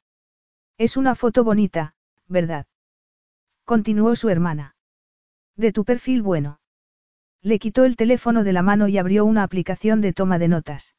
[0.78, 1.96] Es una foto bonita,
[2.28, 2.66] ¿verdad?
[3.66, 4.76] Continuó su hermana.
[5.56, 6.60] De tu perfil bueno.
[7.42, 10.96] Le quitó el teléfono de la mano y abrió una aplicación de toma de notas.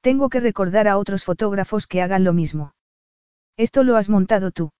[0.00, 2.74] Tengo que recordar a otros fotógrafos que hagan lo mismo.
[3.56, 4.72] ¿Esto lo has montado tú?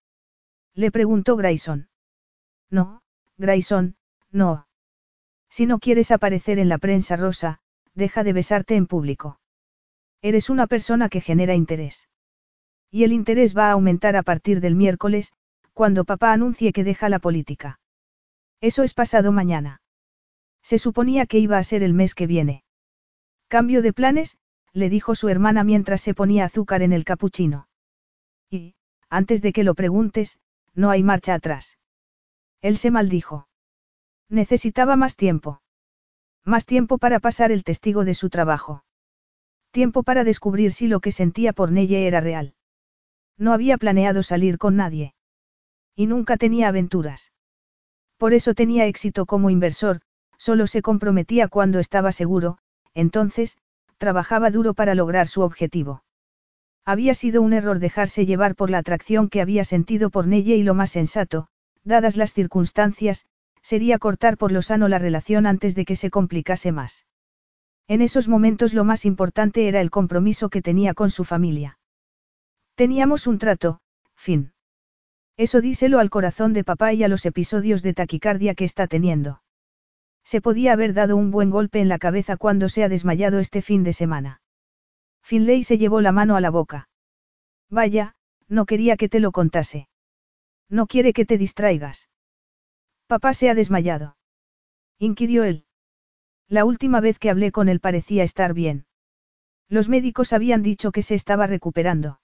[0.75, 1.89] Le preguntó Grayson.
[2.71, 3.03] No,
[3.39, 3.97] Grayson,
[4.31, 4.67] no.
[5.49, 7.61] Si no quieres aparecer en la prensa rosa,
[7.95, 9.41] deja de besarte en público.
[10.23, 12.09] Eres una persona que genera interés.
[12.95, 15.33] Y el interés va a aumentar a partir del miércoles,
[15.73, 17.81] cuando papá anuncie que deja la política.
[18.61, 19.81] Eso es pasado mañana.
[20.63, 22.65] Se suponía que iba a ser el mes que viene.
[23.49, 24.37] Cambio de planes,
[24.75, 27.67] le dijo su hermana mientras se ponía azúcar en el capuchino.
[28.51, 28.75] Y,
[29.09, 30.39] antes de que lo preguntes,
[30.75, 31.79] no hay marcha atrás.
[32.61, 33.49] Él se maldijo.
[34.29, 35.63] Necesitaba más tiempo.
[36.45, 38.85] Más tiempo para pasar el testigo de su trabajo.
[39.71, 42.55] Tiempo para descubrir si lo que sentía por Neye era real.
[43.43, 45.15] No había planeado salir con nadie.
[45.97, 47.33] Y nunca tenía aventuras.
[48.17, 50.01] Por eso tenía éxito como inversor,
[50.37, 52.59] solo se comprometía cuando estaba seguro,
[52.95, 53.59] entonces,
[53.99, 56.05] trabajaba duro para lograr su objetivo.
[56.85, 60.63] Había sido un error dejarse llevar por la atracción que había sentido por Neye y
[60.63, 61.49] lo más sensato,
[61.83, 63.27] dadas las circunstancias,
[63.61, 67.07] sería cortar por lo sano la relación antes de que se complicase más.
[67.89, 71.81] En esos momentos lo más importante era el compromiso que tenía con su familia.
[72.83, 73.79] Teníamos un trato,
[74.17, 74.55] fin.
[75.37, 79.41] Eso díselo al corazón de papá y a los episodios de taquicardia que está teniendo.
[80.25, 83.63] Se podía haber dado un buen golpe en la cabeza cuando se ha desmayado este
[83.63, 84.43] fin de semana.
[85.23, 86.89] Finlay se llevó la mano a la boca.
[87.71, 88.17] Vaya,
[88.49, 89.89] no quería que te lo contase.
[90.69, 92.11] No quiere que te distraigas.
[93.07, 94.17] Papá se ha desmayado.
[94.99, 95.67] Inquirió él.
[96.49, 98.87] La última vez que hablé con él parecía estar bien.
[99.69, 102.19] Los médicos habían dicho que se estaba recuperando.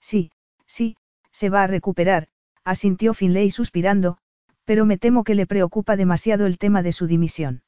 [0.00, 0.30] Sí,
[0.66, 0.96] sí,
[1.30, 2.28] se va a recuperar,
[2.64, 4.18] asintió Finlay suspirando,
[4.64, 7.62] pero me temo que le preocupa demasiado el tema de su dimisión.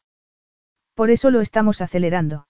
[0.94, 2.46] Por eso lo estamos acelerando.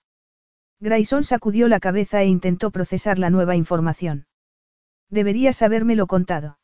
[0.81, 4.27] Grayson sacudió la cabeza e intentó procesar la nueva información.
[5.09, 6.59] Deberías habérmelo contado.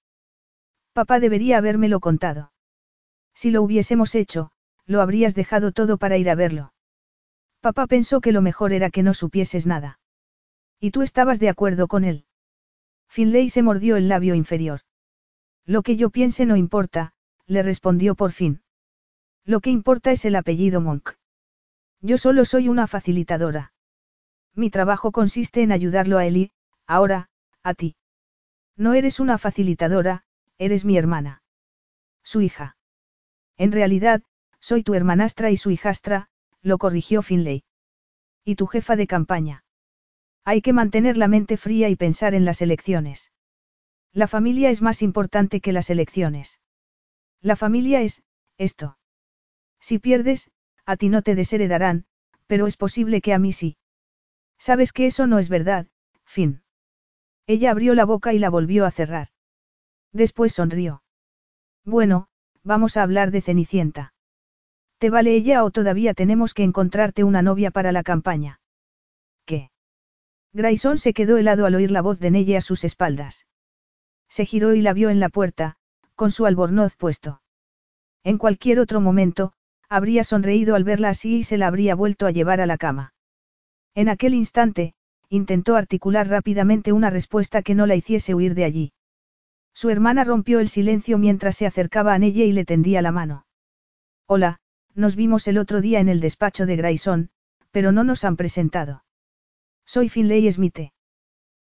[0.93, 2.53] Papá debería habérmelo contado.
[3.35, 4.51] Si lo hubiésemos hecho,
[4.87, 6.73] lo habrías dejado todo para ir a verlo.
[7.61, 10.01] Papá pensó que lo mejor era que no supieses nada.
[10.81, 12.25] Y tú estabas de acuerdo con él.
[13.09, 14.81] Finlay se mordió el labio inferior.
[15.65, 17.13] Lo que yo piense no importa,
[17.47, 18.63] le respondió por fin.
[19.45, 21.13] Lo que importa es el apellido Monk.
[22.01, 23.73] Yo solo soy una facilitadora.
[24.55, 26.53] Mi trabajo consiste en ayudarlo a él y,
[26.87, 27.29] ahora,
[27.63, 27.97] a ti.
[28.77, 30.25] No eres una facilitadora,
[30.59, 31.43] eres mi hermana.
[32.23, 32.77] Su hija.
[33.57, 34.23] En realidad,
[34.61, 36.29] soy tu hermanastra y su hijastra,
[36.63, 37.65] lo corrigió Finlay.
[38.45, 39.65] Y tu jefa de campaña.
[40.45, 43.33] Hay que mantener la mente fría y pensar en las elecciones.
[44.13, 46.61] La familia es más importante que las elecciones.
[47.41, 48.23] La familia es,
[48.57, 48.99] esto.
[49.81, 50.51] Si pierdes,
[50.87, 52.07] a ti no te desheredarán,
[52.47, 53.77] pero es posible que a mí sí.
[54.59, 55.87] Sabes que eso no es verdad,
[56.25, 56.63] fin.
[57.47, 59.29] Ella abrió la boca y la volvió a cerrar.
[60.13, 61.03] Después sonrió.
[61.85, 62.29] Bueno,
[62.65, 64.15] vamos a hablar de Cenicienta.
[64.99, 68.61] ¿Te vale ella o todavía tenemos que encontrarte una novia para la campaña?
[69.45, 69.71] ¿Qué?
[70.53, 73.47] Grayson se quedó helado al oír la voz de Nelle a sus espaldas.
[74.29, 75.77] Se giró y la vio en la puerta,
[76.15, 77.43] con su albornoz puesto.
[78.25, 79.53] En cualquier otro momento,
[79.89, 83.15] habría sonreído al verla así y se la habría vuelto a llevar a la cama.
[83.95, 84.95] En aquel instante,
[85.29, 88.93] intentó articular rápidamente una respuesta que no la hiciese huir de allí.
[89.75, 93.47] Su hermana rompió el silencio mientras se acercaba a Nelle y le tendía la mano.
[94.27, 94.59] Hola,
[94.95, 97.31] nos vimos el otro día en el despacho de Grayson,
[97.71, 99.05] pero no nos han presentado.
[99.89, 100.93] Soy Finlay Smith.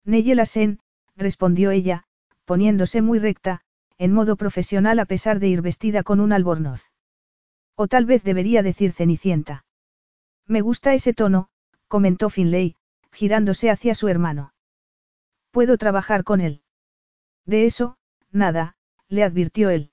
[0.03, 0.81] Neye Lassen,
[1.15, 2.03] respondió ella,
[2.43, 3.61] poniéndose muy recta,
[3.97, 6.91] en modo profesional a pesar de ir vestida con un albornoz.
[7.75, 9.63] O tal vez debería decir Cenicienta.
[10.45, 11.47] Me gusta ese tono,
[11.87, 12.75] comentó Finlay,
[13.13, 14.53] girándose hacia su hermano.
[15.51, 16.61] Puedo trabajar con él.
[17.45, 17.97] De eso,
[18.31, 18.75] nada,
[19.07, 19.91] le advirtió él.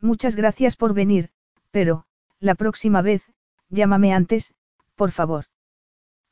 [0.00, 1.28] Muchas gracias por venir,
[1.70, 2.06] pero,
[2.40, 3.22] la próxima vez,
[3.68, 4.54] llámame antes,
[4.94, 5.44] por favor.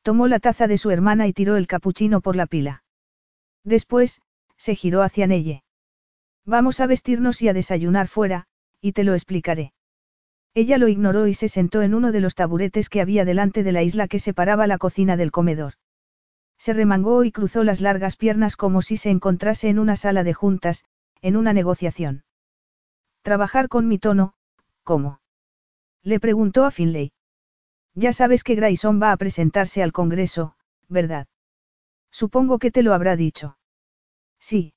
[0.03, 2.83] Tomó la taza de su hermana y tiró el capuchino por la pila.
[3.65, 4.21] Después,
[4.57, 5.63] se giró hacia Nelle.
[6.45, 8.47] Vamos a vestirnos y a desayunar fuera,
[8.81, 9.73] y te lo explicaré.
[10.55, 13.73] Ella lo ignoró y se sentó en uno de los taburetes que había delante de
[13.73, 15.75] la isla que separaba la cocina del comedor.
[16.59, 20.35] Se remangó y cruzó las largas piernas como si se encontrase en una sala de
[20.35, 20.85] juntas,
[21.23, 22.25] en una negociación.
[23.23, 24.35] Trabajar con mi tono,
[24.83, 25.21] ¿cómo?
[26.03, 27.13] Le preguntó a Finlay.
[27.95, 30.57] Ya sabes que Grayson va a presentarse al Congreso,
[30.89, 31.27] ¿verdad?
[32.11, 33.59] Supongo que te lo habrá dicho.
[34.39, 34.75] Sí,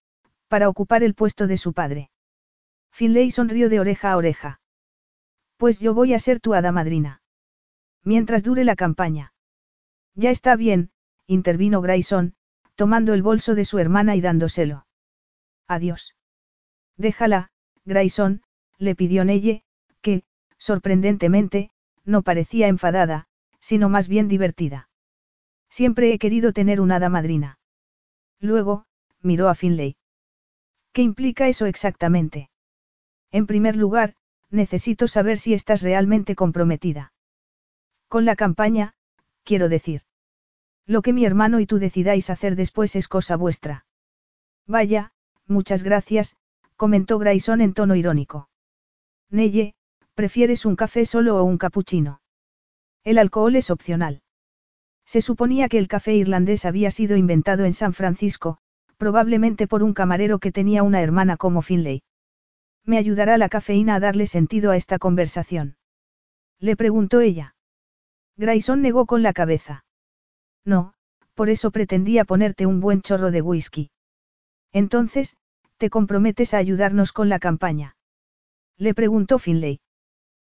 [0.47, 2.09] para ocupar el puesto de su padre.
[2.91, 4.61] Finlay sonrió de oreja a oreja.
[5.57, 7.21] Pues yo voy a ser tu hada madrina.
[8.03, 9.33] Mientras dure la campaña.
[10.13, 10.91] Ya está bien,
[11.27, 12.35] intervino Grayson,
[12.75, 14.85] tomando el bolso de su hermana y dándoselo.
[15.67, 16.15] Adiós.
[16.97, 17.51] Déjala,
[17.85, 18.43] Grayson,
[18.77, 19.63] le pidió Nelle,
[20.01, 20.23] que,
[20.57, 21.71] sorprendentemente,
[22.05, 23.27] no parecía enfadada,
[23.59, 24.89] sino más bien divertida.
[25.69, 27.59] Siempre he querido tener una hada madrina.
[28.39, 28.85] Luego,
[29.21, 29.97] miró a Finlay.
[30.93, 32.49] ¿Qué implica eso exactamente?
[33.31, 34.15] En primer lugar,
[34.49, 37.11] necesito saber si estás realmente comprometida.
[38.07, 38.93] Con la campaña,
[39.43, 40.03] quiero decir.
[40.85, 43.85] Lo que mi hermano y tú decidáis hacer después es cosa vuestra.
[44.67, 45.11] Vaya,
[45.47, 46.37] muchas gracias,
[46.75, 48.49] comentó Grayson en tono irónico.
[49.29, 49.75] Neye,
[50.15, 52.21] ¿prefieres un café solo o un cappuccino?
[53.03, 54.23] El alcohol es opcional.
[55.05, 58.57] Se suponía que el café irlandés había sido inventado en San Francisco,
[58.97, 62.01] probablemente por un camarero que tenía una hermana como Finlay.
[62.83, 65.77] ¿Me ayudará la cafeína a darle sentido a esta conversación?
[66.59, 67.55] Le preguntó ella.
[68.37, 69.85] Grayson negó con la cabeza.
[70.63, 70.93] No,
[71.35, 73.91] por eso pretendía ponerte un buen chorro de whisky.
[74.71, 75.35] Entonces,
[75.77, 77.95] ¿te comprometes a ayudarnos con la campaña?
[78.77, 79.79] Le preguntó Finlay.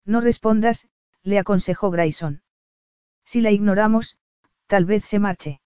[0.10, 0.88] No respondas,
[1.22, 2.42] le aconsejó Grayson.
[3.26, 4.18] Si la ignoramos,
[4.66, 5.62] tal vez se marche.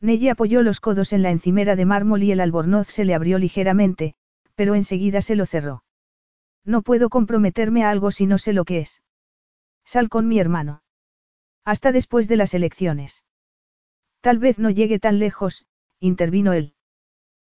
[0.00, 3.36] Nelly apoyó los codos en la encimera de mármol y el albornoz se le abrió
[3.36, 4.14] ligeramente,
[4.54, 5.84] pero enseguida se lo cerró.
[6.64, 9.02] No puedo comprometerme a algo si no sé lo que es.
[9.84, 10.82] Sal con mi hermano.
[11.62, 13.22] Hasta después de las elecciones.
[14.22, 15.66] Tal vez no llegue tan lejos,
[16.00, 16.72] intervino él.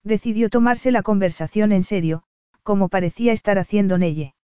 [0.04, 2.22] Decidió tomarse la conversación en serio,
[2.62, 4.36] como parecía estar haciendo Nelle.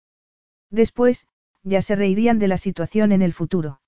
[0.71, 1.27] Después,
[1.63, 3.81] ya se reirían de la situación en el futuro.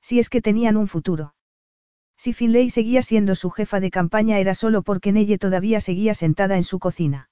[0.00, 1.34] Si es que tenían un futuro.
[2.16, 6.56] Si Finlay seguía siendo su jefa de campaña era solo porque Nelle todavía seguía sentada
[6.56, 7.30] en su cocina.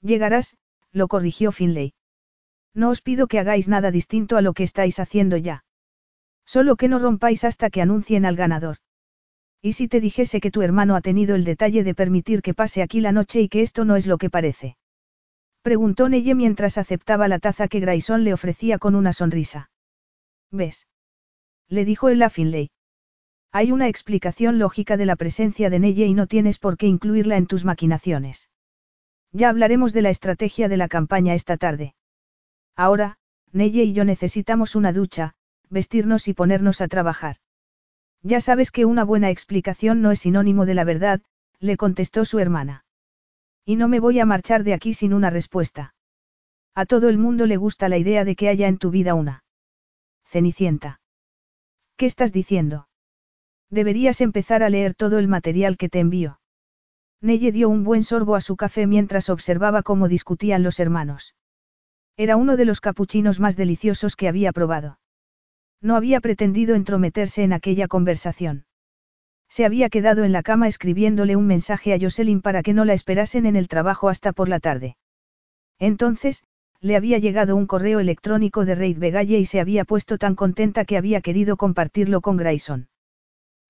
[0.00, 0.56] Llegarás,
[0.92, 1.92] lo corrigió Finlay.
[2.74, 5.64] No os pido que hagáis nada distinto a lo que estáis haciendo ya.
[6.46, 8.78] Solo que no rompáis hasta que anuncien al ganador.
[9.60, 12.80] ¿Y si te dijese que tu hermano ha tenido el detalle de permitir que pase
[12.80, 14.76] aquí la noche y que esto no es lo que parece?
[15.68, 19.70] Preguntó Nelle mientras aceptaba la taza que Grayson le ofrecía con una sonrisa.
[20.50, 20.86] ¿Ves?
[21.68, 22.32] Le dijo él a.
[23.52, 27.36] Hay una explicación lógica de la presencia de Nelle y no tienes por qué incluirla
[27.36, 28.48] en tus maquinaciones.
[29.30, 31.94] Ya hablaremos de la estrategia de la campaña esta tarde.
[32.74, 33.18] Ahora,
[33.52, 35.34] Nelle y yo necesitamos una ducha,
[35.68, 37.36] vestirnos y ponernos a trabajar.
[38.22, 41.20] Ya sabes que una buena explicación no es sinónimo de la verdad,
[41.60, 42.86] le contestó su hermana.
[43.68, 45.94] Y no me voy a marchar de aquí sin una respuesta.
[46.74, 49.44] A todo el mundo le gusta la idea de que haya en tu vida una.
[50.24, 51.02] Cenicienta.
[51.98, 52.88] ¿Qué estás diciendo?
[53.68, 56.40] Deberías empezar a leer todo el material que te envío.
[57.20, 61.34] Nelle dio un buen sorbo a su café mientras observaba cómo discutían los hermanos.
[62.16, 64.98] Era uno de los capuchinos más deliciosos que había probado.
[65.82, 68.64] No había pretendido entrometerse en aquella conversación.
[69.48, 72.94] Se había quedado en la cama escribiéndole un mensaje a Jocelyn para que no la
[72.94, 74.96] esperasen en el trabajo hasta por la tarde.
[75.78, 76.44] Entonces,
[76.80, 80.84] le había llegado un correo electrónico de Reid Begalle y se había puesto tan contenta
[80.84, 82.88] que había querido compartirlo con Grayson.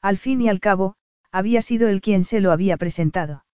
[0.02, 0.94] Al fin y al cabo,
[1.32, 3.44] había sido él quien se lo había presentado.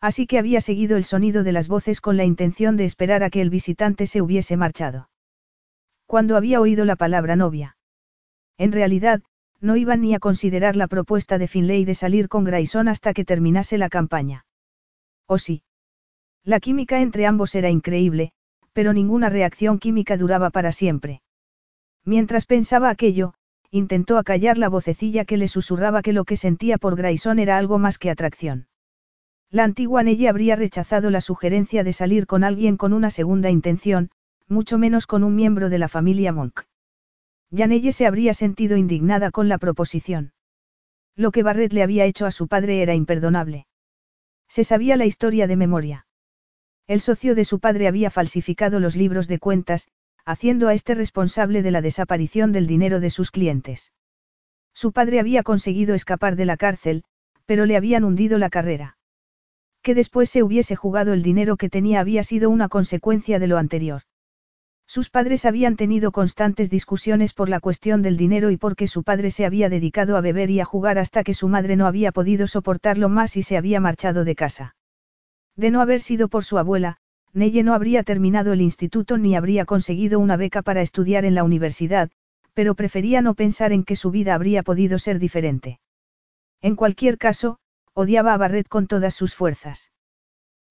[0.00, 3.30] Así que había seguido el sonido de las voces con la intención de esperar a
[3.30, 5.08] que el visitante se hubiese marchado.
[6.06, 7.76] Cuando había oído la palabra novia.
[8.58, 9.22] En realidad,
[9.62, 13.24] no iban ni a considerar la propuesta de Finlay de salir con Grayson hasta que
[13.24, 14.44] terminase la campaña.
[15.26, 15.62] ¿O sí?
[16.44, 18.32] La química entre ambos era increíble,
[18.72, 21.22] pero ninguna reacción química duraba para siempre.
[22.04, 23.34] Mientras pensaba aquello,
[23.70, 27.78] intentó acallar la vocecilla que le susurraba que lo que sentía por Grayson era algo
[27.78, 28.66] más que atracción.
[29.48, 34.10] La antigua Nelly habría rechazado la sugerencia de salir con alguien con una segunda intención,
[34.48, 36.62] mucho menos con un miembro de la familia Monk.
[37.54, 40.32] Janelle se habría sentido indignada con la proposición.
[41.14, 43.66] Lo que Barrett le había hecho a su padre era imperdonable.
[44.48, 46.06] Se sabía la historia de memoria.
[46.86, 49.88] El socio de su padre había falsificado los libros de cuentas,
[50.24, 53.92] haciendo a este responsable de la desaparición del dinero de sus clientes.
[54.72, 57.04] Su padre había conseguido escapar de la cárcel,
[57.44, 58.96] pero le habían hundido la carrera.
[59.82, 63.58] Que después se hubiese jugado el dinero que tenía había sido una consecuencia de lo
[63.58, 64.02] anterior.
[64.94, 69.30] Sus padres habían tenido constantes discusiones por la cuestión del dinero y porque su padre
[69.30, 72.46] se había dedicado a beber y a jugar hasta que su madre no había podido
[72.46, 74.76] soportarlo más y se había marchado de casa.
[75.56, 76.98] De no haber sido por su abuela,
[77.32, 81.44] Neye no habría terminado el instituto ni habría conseguido una beca para estudiar en la
[81.44, 82.10] universidad,
[82.52, 85.80] pero prefería no pensar en que su vida habría podido ser diferente.
[86.60, 87.60] En cualquier caso,
[87.94, 89.90] odiaba a Barrett con todas sus fuerzas.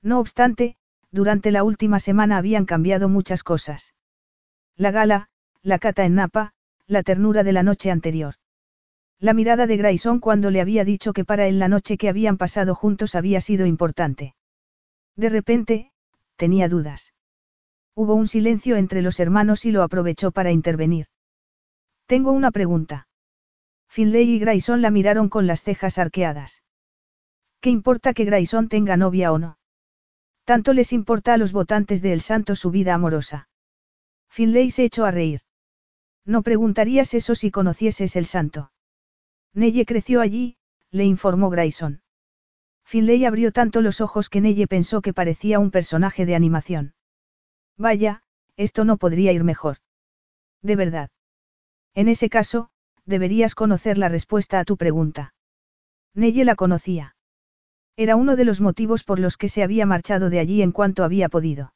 [0.03, 0.75] No obstante,
[1.09, 3.95] durante la última semana habían cambiado muchas cosas.
[4.77, 5.29] La gala,
[5.61, 6.53] la cata en Napa,
[6.87, 8.35] la ternura de la noche anterior.
[9.19, 12.37] La mirada de Grayson cuando le había dicho que para él la noche que habían
[12.37, 14.33] pasado juntos había sido importante.
[15.15, 15.91] De repente,
[16.37, 17.13] tenía dudas.
[17.93, 21.05] Hubo un silencio entre los hermanos y lo aprovechó para intervenir.
[22.07, 23.07] Tengo una pregunta.
[23.89, 26.63] Finlay y Grayson la miraron con las cejas arqueadas.
[27.59, 29.59] ¿Qué importa que Grayson tenga novia o no?
[30.45, 33.49] Tanto les importa a los votantes de El Santo su vida amorosa.
[34.31, 35.41] Finlay se echó a reír.
[36.25, 38.71] No preguntarías eso si conocieses El Santo.
[39.53, 40.55] Neye creció allí,
[40.89, 42.01] le informó Grayson.
[42.85, 46.93] Finlay abrió tanto los ojos que Neye pensó que parecía un personaje de animación.
[47.77, 48.23] Vaya,
[48.55, 49.77] esto no podría ir mejor.
[50.61, 51.09] De verdad.
[51.93, 52.69] En ese caso,
[53.05, 55.33] deberías conocer la respuesta a tu pregunta.
[56.13, 57.17] Neye la conocía.
[57.97, 61.03] Era uno de los motivos por los que se había marchado de allí en cuanto
[61.03, 61.73] había podido.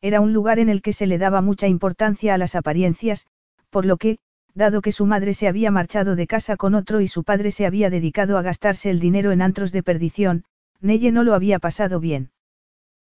[0.00, 3.26] Era un lugar en el que se le daba mucha importancia a las apariencias,
[3.70, 4.18] por lo que,
[4.54, 7.66] dado que su madre se había marchado de casa con otro y su padre se
[7.66, 10.44] había dedicado a gastarse el dinero en antros de perdición,
[10.80, 12.30] Neye no lo había pasado bien.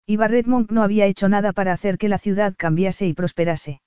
[0.06, 3.80] Y Barrett Monk no había hecho nada para hacer que la ciudad cambiase y prosperase.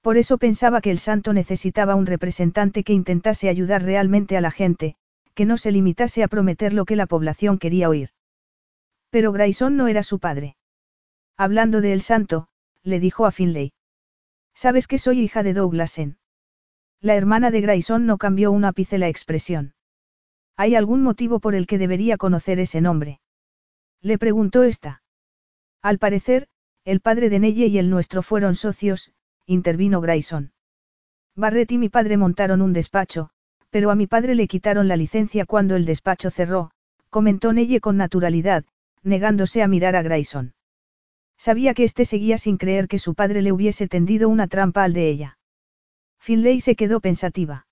[0.00, 4.50] Por eso pensaba que el santo necesitaba un representante que intentase ayudar realmente a la
[4.50, 4.96] gente,
[5.34, 8.10] que no se limitase a prometer lo que la población quería oír.
[9.10, 10.56] Pero Grayson no era su padre.
[11.44, 12.46] Hablando de el santo,
[12.84, 13.72] le dijo a Finlay.
[14.54, 16.16] Sabes que soy hija de Douglasen.
[17.00, 19.74] La hermana de Grayson no cambió un ápice la expresión.
[20.56, 23.18] ¿Hay algún motivo por el que debería conocer ese nombre?
[24.00, 25.02] Le preguntó esta.
[25.82, 26.46] Al parecer,
[26.84, 29.12] el padre de Neye y el nuestro fueron socios,
[29.44, 30.52] intervino Grayson.
[31.34, 33.30] Barrett y mi padre montaron un despacho,
[33.68, 36.70] pero a mi padre le quitaron la licencia cuando el despacho cerró,
[37.10, 38.64] comentó Neye con naturalidad,
[39.02, 40.54] negándose a mirar a Grayson.
[41.46, 44.92] Sabía que éste seguía sin creer que su padre le hubiese tendido una trampa al
[44.92, 45.38] de ella.
[46.20, 47.66] Finlay se quedó pensativa.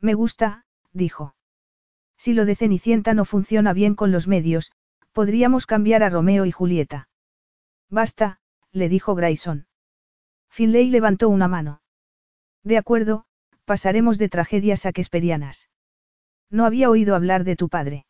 [0.00, 1.34] Me gusta, dijo.
[2.16, 4.70] Si lo de Cenicienta no funciona bien con los medios,
[5.10, 7.08] podríamos cambiar a Romeo y Julieta.
[7.90, 8.38] Basta,
[8.70, 9.66] le dijo Grayson.
[10.48, 11.82] Finlay levantó una mano.
[12.62, 13.24] De acuerdo,
[13.64, 15.68] pasaremos de tragedias a quesperianas.
[16.48, 18.06] No había oído hablar de tu padre.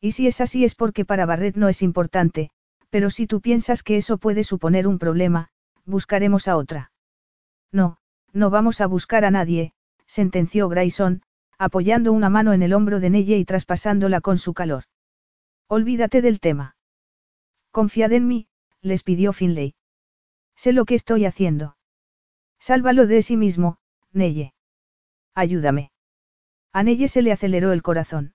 [0.00, 2.52] Y si es así es porque para Barret no es importante,
[2.90, 5.50] pero si tú piensas que eso puede suponer un problema,
[5.84, 6.92] buscaremos a otra.
[7.72, 7.98] No,
[8.32, 9.72] no vamos a buscar a nadie,
[10.06, 11.22] sentenció Grayson,
[11.58, 14.84] apoyando una mano en el hombro de Neye y traspasándola con su calor.
[15.68, 16.76] Olvídate del tema.
[17.72, 18.48] Confiad en mí,
[18.80, 19.74] les pidió Finlay.
[20.56, 21.76] Sé lo que estoy haciendo.
[22.58, 23.78] Sálvalo de sí mismo,
[24.12, 24.54] Neye.
[25.34, 25.90] Ayúdame.
[26.72, 28.34] A Neye se le aceleró el corazón.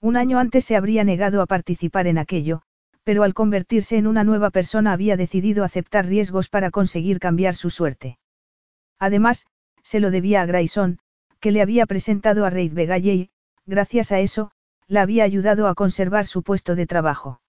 [0.00, 2.62] Un año antes se habría negado a participar en aquello,
[3.04, 7.70] pero al convertirse en una nueva persona había decidido aceptar riesgos para conseguir cambiar su
[7.70, 8.18] suerte.
[8.98, 9.46] Además,
[9.82, 10.98] se lo debía a Grayson,
[11.40, 13.30] que le había presentado a Reid Begalle y,
[13.66, 14.52] gracias a eso,
[14.86, 17.40] la había ayudado a conservar su puesto de trabajo.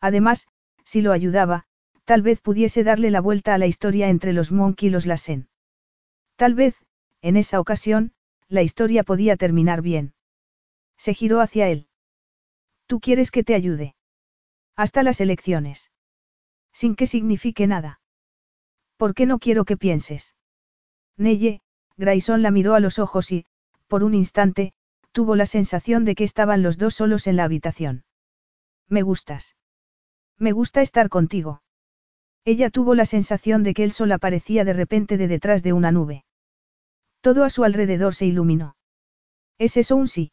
[0.00, 0.48] Además,
[0.84, 1.66] si lo ayudaba,
[2.04, 5.48] tal vez pudiese darle la vuelta a la historia entre los Monk y los Lassen.
[6.36, 6.74] Tal vez,
[7.20, 8.12] en esa ocasión,
[8.48, 10.14] la historia podía terminar bien.
[10.96, 11.86] Se giró hacia él.
[12.86, 13.94] ¿Tú quieres que te ayude?
[14.80, 15.90] Hasta las elecciones.
[16.72, 18.00] Sin que signifique nada.
[18.96, 20.36] ¿Por qué no quiero que pienses?
[21.18, 21.60] Neye,
[21.98, 23.44] Grayson la miró a los ojos y,
[23.88, 24.72] por un instante,
[25.12, 28.04] tuvo la sensación de que estaban los dos solos en la habitación.
[28.88, 29.54] Me gustas.
[30.38, 31.60] Me gusta estar contigo.
[32.46, 35.92] Ella tuvo la sensación de que el sol aparecía de repente de detrás de una
[35.92, 36.24] nube.
[37.20, 38.76] Todo a su alrededor se iluminó.
[39.58, 40.32] ¿Es eso un sí?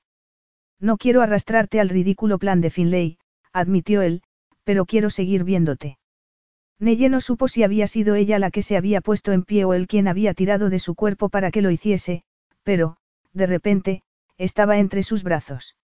[0.80, 3.17] No quiero arrastrarte al ridículo plan de Finlay,
[3.51, 4.22] admitió él,
[4.68, 5.98] pero quiero seguir viéndote.
[6.78, 9.74] Neye no supo si había sido ella la que se había puesto en pie o
[9.74, 12.26] él quien había tirado de su cuerpo para que lo hiciese,
[12.64, 12.98] pero,
[13.32, 14.04] de repente,
[14.38, 15.78] estaba entre sus brazos.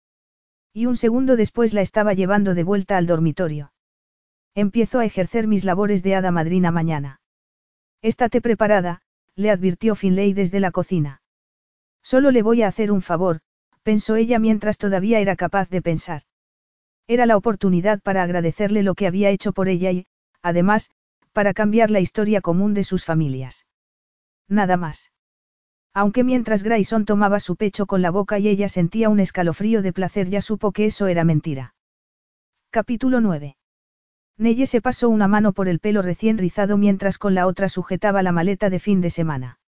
[0.74, 3.72] Y un segundo después la estaba llevando de vuelta al dormitorio.
[4.53, 7.22] Empiezo a ejercer mis labores de hada madrina mañana.
[8.02, 9.00] Estate preparada,
[9.38, 11.22] le advirtió Finlay desde la cocina.
[12.02, 13.40] Solo le voy a hacer un favor,
[13.82, 16.24] pensó ella mientras todavía era capaz de pensar.
[17.07, 20.06] Era la oportunidad para agradecerle lo que había hecho por ella y,
[20.41, 20.90] además,
[21.33, 23.65] para cambiar la historia común de sus familias.
[24.48, 25.11] Nada más.
[25.93, 29.93] Aunque mientras Grayson tomaba su pecho con la boca y ella sentía un escalofrío de
[29.93, 31.75] placer, ya supo que eso era mentira.
[32.72, 33.57] Capítulo 9.
[34.38, 38.23] Neye se pasó una mano por el pelo recién rizado mientras con la otra sujetaba
[38.23, 39.59] la maleta de fin de semana.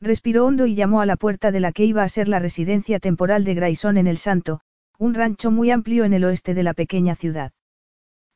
[0.00, 2.98] Respiró hondo y llamó a la puerta de la que iba a ser la residencia
[2.98, 4.60] temporal de Grayson en el Santo,
[4.98, 7.52] un rancho muy amplio en el oeste de la pequeña ciudad.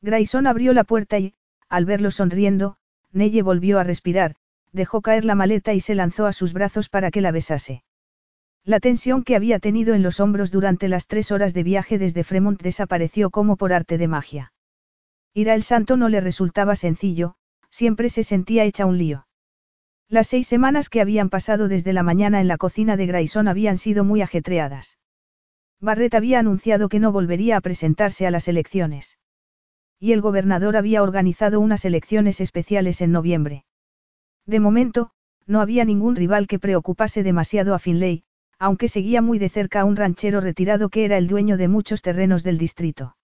[0.01, 1.33] Grayson abrió la puerta y,
[1.69, 2.77] al verlo sonriendo,
[3.11, 4.35] Neye volvió a respirar,
[4.71, 7.83] dejó caer la maleta y se lanzó a sus brazos para que la besase.
[8.65, 12.23] La tensión que había tenido en los hombros durante las tres horas de viaje desde
[12.23, 14.53] Fremont desapareció como por arte de magia.
[15.33, 17.35] Ir a El Santo no le resultaba sencillo,
[17.69, 19.27] siempre se sentía hecha un lío.
[20.07, 23.77] Las seis semanas que habían pasado desde la mañana en la cocina de Grayson habían
[23.77, 24.97] sido muy ajetreadas.
[25.81, 29.17] Barrett había anunciado que no volvería a presentarse a las elecciones.
[29.99, 33.65] Y el gobernador había organizado unas elecciones especiales en noviembre.
[34.45, 35.11] De momento,
[35.45, 38.23] no había ningún rival que preocupase demasiado a Finlay,
[38.59, 42.01] aunque seguía muy de cerca a un ranchero retirado que era el dueño de muchos
[42.01, 43.15] terrenos del distrito.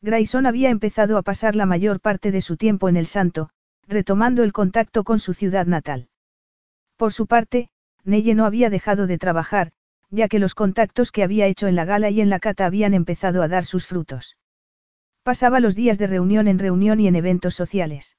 [0.00, 3.50] Grayson había empezado a pasar la mayor parte de su tiempo en el Santo,
[3.86, 6.08] retomando el contacto con su ciudad natal.
[6.96, 7.70] Por su parte,
[8.04, 9.72] Neye no había dejado de trabajar,
[10.12, 12.92] ya que los contactos que había hecho en la gala y en la cata habían
[12.92, 14.36] empezado a dar sus frutos.
[15.22, 18.16] Pasaba los días de reunión en reunión y en eventos sociales.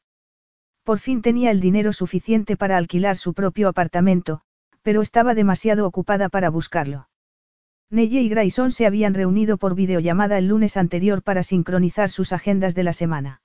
[0.84, 4.42] Por fin tenía el dinero suficiente para alquilar su propio apartamento,
[4.82, 7.10] pero estaba demasiado ocupada para buscarlo.
[7.92, 12.74] Neye y Grayson se habían reunido por videollamada el lunes anterior para sincronizar sus agendas
[12.74, 13.42] de la semana.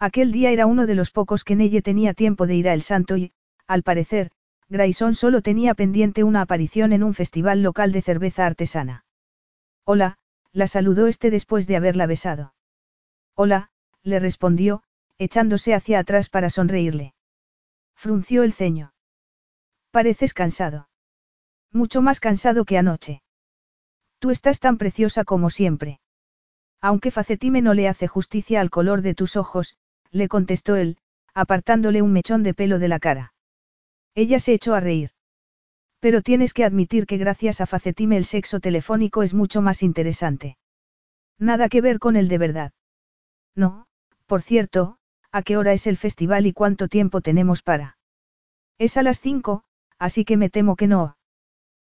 [0.00, 2.82] Aquel día era uno de los pocos que Neye tenía tiempo de ir a El
[2.82, 3.32] Santo y,
[3.68, 4.32] al parecer,
[4.70, 9.04] Grayson solo tenía pendiente una aparición en un festival local de cerveza artesana.
[9.84, 10.16] Hola,
[10.52, 12.54] la saludó este después de haberla besado.
[13.34, 13.70] Hola,
[14.04, 14.84] le respondió,
[15.18, 17.14] echándose hacia atrás para sonreírle.
[17.96, 18.94] Frunció el ceño.
[19.90, 20.88] Pareces cansado.
[21.72, 23.22] Mucho más cansado que anoche.
[24.20, 26.00] Tú estás tan preciosa como siempre.
[26.80, 29.76] Aunque Facetime no le hace justicia al color de tus ojos,
[30.12, 30.96] le contestó él,
[31.34, 33.32] apartándole un mechón de pelo de la cara.
[34.14, 35.10] Ella se echó a reír.
[36.00, 40.56] Pero tienes que admitir que gracias a Facetime el sexo telefónico es mucho más interesante.
[41.38, 42.72] Nada que ver con el de verdad.
[43.54, 43.86] No,
[44.26, 44.98] por cierto,
[45.32, 47.98] ¿a qué hora es el festival y cuánto tiempo tenemos para?
[48.78, 49.64] Es a las cinco,
[49.98, 51.16] así que me temo que no.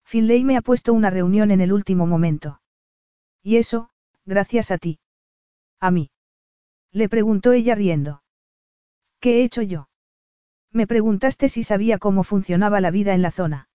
[0.03, 2.61] Finlay me ha puesto una reunión en el último momento.
[3.42, 3.90] Y eso,
[4.26, 5.00] gracias a ti.
[5.80, 6.11] A mí.
[6.92, 8.24] Le preguntó ella riendo.
[9.19, 9.90] ¿Qué he hecho yo?
[10.76, 13.70] Me preguntaste si sabía cómo funcionaba la vida en la zona.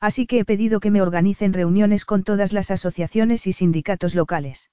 [0.00, 4.72] Así que he pedido que me organicen reuniones con todas las asociaciones y sindicatos locales.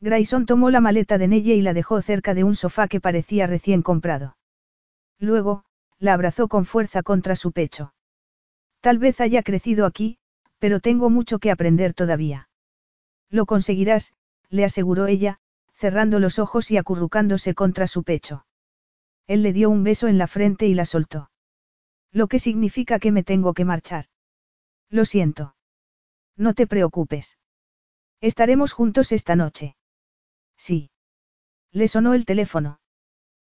[0.00, 3.46] Grayson tomó la maleta de Neye y la dejó cerca de un sofá que parecía
[3.46, 4.36] recién comprado.
[5.20, 5.64] Luego,
[6.00, 7.94] la abrazó con fuerza contra su pecho.
[8.80, 10.18] Tal vez haya crecido aquí,
[10.58, 12.48] pero tengo mucho que aprender todavía.
[13.30, 14.12] Lo conseguirás,
[14.50, 15.38] le aseguró ella,
[15.74, 18.44] cerrando los ojos y acurrucándose contra su pecho.
[19.26, 21.30] Él le dio un beso en la frente y la soltó.
[22.12, 24.06] Lo que significa que me tengo que marchar.
[24.90, 25.56] Lo siento.
[26.36, 27.38] No te preocupes.
[28.20, 29.76] Estaremos juntos esta noche.
[30.56, 30.90] Sí.
[31.70, 32.80] Le sonó el teléfono.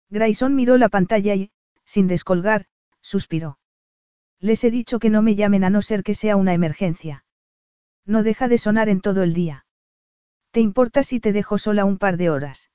[0.10, 1.52] Grayson miró la pantalla y,
[1.86, 2.68] sin descolgar,
[3.02, 3.58] suspiró.
[4.40, 7.26] Les he dicho que no me llamen a no ser que sea una emergencia.
[8.06, 9.66] No deja de sonar en todo el día.
[10.52, 12.72] ¿Te importa si te dejo sola un par de horas?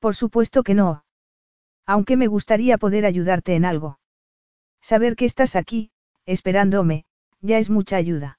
[0.00, 1.04] Por supuesto que no.
[1.86, 3.98] Aunque me gustaría poder ayudarte en algo.
[4.80, 5.90] Saber que estás aquí,
[6.26, 7.04] esperándome,
[7.40, 8.38] ya es mucha ayuda.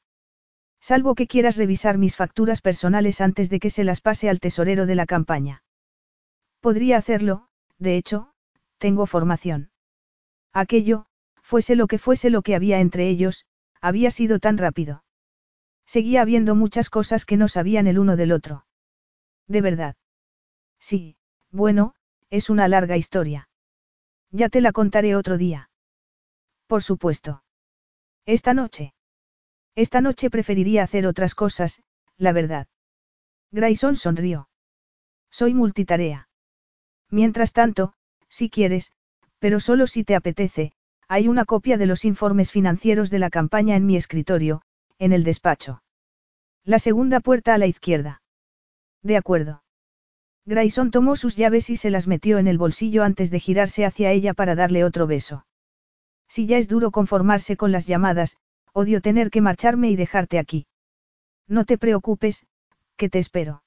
[0.79, 4.85] Salvo que quieras revisar mis facturas personales antes de que se las pase al tesorero
[4.85, 5.63] de la campaña.
[6.59, 7.47] Podría hacerlo,
[7.77, 8.33] de hecho,
[8.77, 9.71] tengo formación.
[10.53, 11.05] Aquello,
[11.41, 13.45] fuese lo que fuese lo que había entre ellos,
[13.81, 15.03] había sido tan rápido.
[15.85, 18.65] Seguía habiendo muchas cosas que no sabían el uno del otro.
[19.47, 19.95] De verdad.
[20.79, 21.17] Sí,
[21.51, 21.95] bueno,
[22.33, 23.47] es una larga historia.
[24.31, 25.69] Ya te la contaré otro día.
[26.65, 27.43] Por supuesto.
[28.25, 28.95] Esta noche.
[29.75, 31.83] Esta noche preferiría hacer otras cosas,
[32.17, 32.65] la verdad.
[33.51, 34.49] Grayson sonrió.
[35.29, 36.27] Soy multitarea.
[37.11, 37.93] Mientras tanto,
[38.29, 38.93] Si quieres,
[39.37, 40.71] pero solo si te apetece,
[41.07, 44.63] hay una copia de los informes financieros de la campaña en mi escritorio,
[44.97, 45.83] en el despacho.
[46.63, 48.23] La segunda puerta a la izquierda.
[49.03, 49.62] De acuerdo.
[50.45, 54.11] Grayson tomó sus llaves y se las metió en el bolsillo antes de girarse hacia
[54.11, 55.45] ella para darle otro beso.
[56.27, 58.37] Si ya es duro conformarse con las llamadas,
[58.73, 60.65] odio tener que marcharme y dejarte aquí.
[61.47, 62.45] No te preocupes,
[62.97, 63.63] que te espero.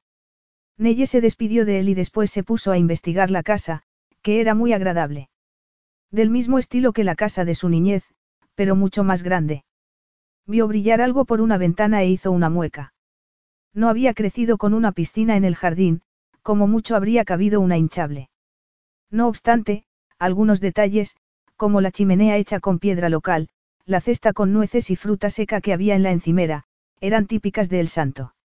[0.77, 3.83] Neye se despidió de él y después se puso a investigar la casa,
[4.21, 5.31] que era muy agradable.
[6.11, 8.05] Del mismo estilo que la casa de su niñez,
[8.55, 9.65] pero mucho más grande.
[10.47, 12.93] Vio brillar algo por una ventana e hizo una mueca.
[13.73, 16.03] No había crecido con una piscina en el jardín,
[16.47, 18.31] como mucho habría cabido una hinchable.
[19.11, 19.83] No obstante,
[20.17, 21.17] algunos detalles,
[21.57, 23.49] como la chimenea hecha con piedra local,
[23.85, 26.63] la cesta con nueces y fruta seca que había en la encimera,
[27.01, 28.37] eran típicas de El Santo.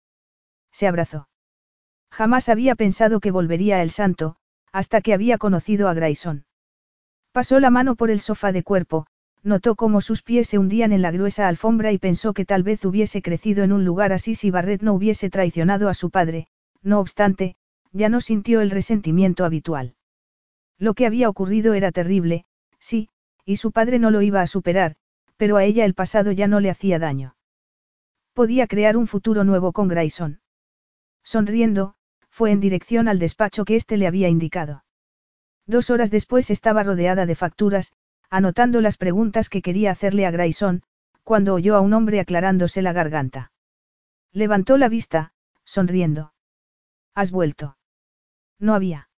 [0.71, 1.29] Se abrazó.
[2.09, 4.35] Jamás había pensado que volvería a El Santo,
[4.71, 6.45] hasta que había conocido a Grayson.
[7.31, 9.05] Pasó la mano por el sofá de cuerpo,
[9.43, 12.83] notó cómo sus pies se hundían en la gruesa alfombra y pensó que tal vez
[12.83, 16.47] hubiese crecido en un lugar así si Barrett no hubiese traicionado a su padre,
[16.81, 17.57] no obstante,
[17.91, 19.95] ya no sintió el resentimiento habitual.
[20.77, 22.45] Lo que había ocurrido era terrible,
[22.79, 23.09] sí,
[23.45, 24.95] y su padre no lo iba a superar,
[25.37, 27.35] pero a ella el pasado ya no le hacía daño.
[28.33, 30.39] Podía crear un futuro nuevo con Grayson.
[31.23, 31.95] Sonriendo,
[32.29, 34.83] fue en dirección al despacho que éste le había indicado.
[35.67, 37.93] Dos horas después estaba rodeada de facturas,
[38.29, 40.83] anotando las preguntas que quería hacerle a Grayson,
[41.23, 43.51] cuando oyó a un hombre aclarándose la garganta.
[44.31, 45.33] Levantó la vista,
[45.65, 46.33] sonriendo.
[47.13, 47.77] ¿Has vuelto?
[48.61, 49.09] No había.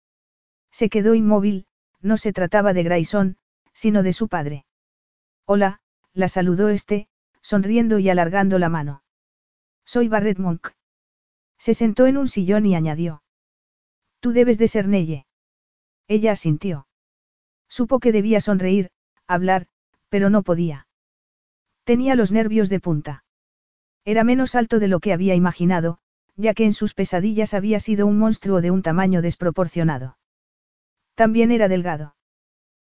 [0.70, 1.66] Se quedó inmóvil,
[2.00, 3.36] no se trataba de Grayson,
[3.74, 4.64] sino de su padre.
[5.44, 5.80] Hola,
[6.14, 7.08] la saludó este,
[7.42, 9.02] sonriendo y alargando la mano.
[9.84, 10.70] Soy Barrett Monk.
[11.58, 13.22] Se sentó en un sillón y añadió.
[14.20, 15.26] Tú debes de ser Neye.
[16.06, 16.86] Ella asintió.
[17.68, 18.90] Supo que debía sonreír,
[19.26, 19.66] hablar,
[20.08, 20.86] pero no podía.
[21.84, 23.24] Tenía los nervios de punta.
[24.04, 25.98] Era menos alto de lo que había imaginado,
[26.36, 30.16] ya que en sus pesadillas había sido un monstruo de un tamaño desproporcionado.
[31.14, 32.14] También era delgado.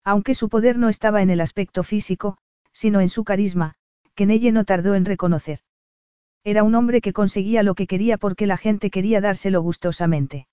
[0.03, 2.38] Aunque su poder no estaba en el aspecto físico,
[2.72, 3.76] sino en su carisma,
[4.16, 5.59] que Neye no tardó en reconocer.
[6.43, 10.48] Era un hombre que conseguía lo que quería porque la gente quería dárselo gustosamente.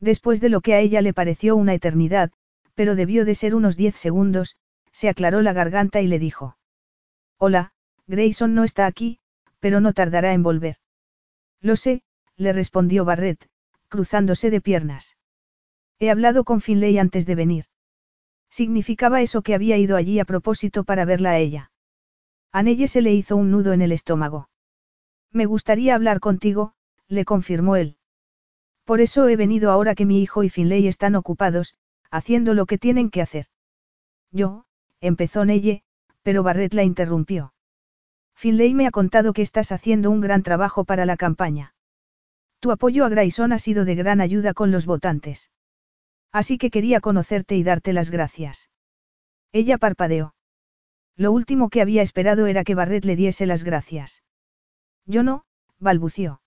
[0.00, 2.30] Después de lo que a ella le pareció una eternidad,
[2.74, 4.56] pero debió de ser unos diez segundos,
[4.92, 6.56] se aclaró la garganta y le dijo.
[7.38, 7.72] Hola,
[8.06, 9.18] Grayson no está aquí,
[9.60, 10.76] pero no tardará en volver.
[11.60, 12.02] Lo sé,
[12.36, 13.48] le respondió Barrett,
[13.88, 15.16] cruzándose de piernas.
[15.98, 17.64] He hablado con Finlay antes de venir.
[18.50, 21.70] Significaba eso que había ido allí a propósito para verla a ella.
[22.52, 24.48] A Neye se le hizo un nudo en el estómago.
[25.30, 26.72] Me gustaría hablar contigo,
[27.06, 27.96] le confirmó él.
[28.84, 31.76] Por eso he venido ahora que mi hijo y Finlay están ocupados,
[32.10, 33.46] haciendo lo que tienen que hacer.
[34.32, 34.64] Yo,
[35.00, 35.84] empezó Neye,
[36.22, 37.52] pero Barrett la interrumpió.
[38.40, 41.74] Finlay me ha contado que estás haciendo un gran trabajo para la campaña.
[42.60, 45.50] Tu apoyo a Grayson ha sido de gran ayuda con los votantes.
[46.32, 48.70] Así que quería conocerte y darte las gracias.
[49.52, 50.34] Ella parpadeó.
[51.16, 54.22] Lo último que había esperado era que Barrett le diese las gracias.
[55.04, 55.44] Yo no,
[55.78, 56.40] balbució.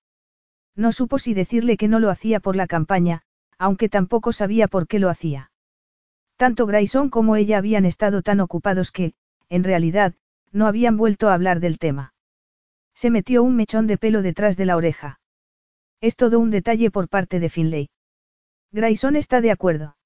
[0.75, 3.21] No supo si decirle que no lo hacía por la campaña,
[3.59, 5.51] aunque tampoco sabía por qué lo hacía.
[6.37, 9.13] Tanto Grayson como ella habían estado tan ocupados que,
[9.47, 10.15] en realidad,
[10.53, 12.13] no habían vuelto a hablar del tema.
[12.93, 15.19] Se metió un mechón de pelo detrás de la oreja.
[15.99, 17.89] Es todo un detalle por parte de Finlay.
[18.71, 19.97] Grayson está de acuerdo.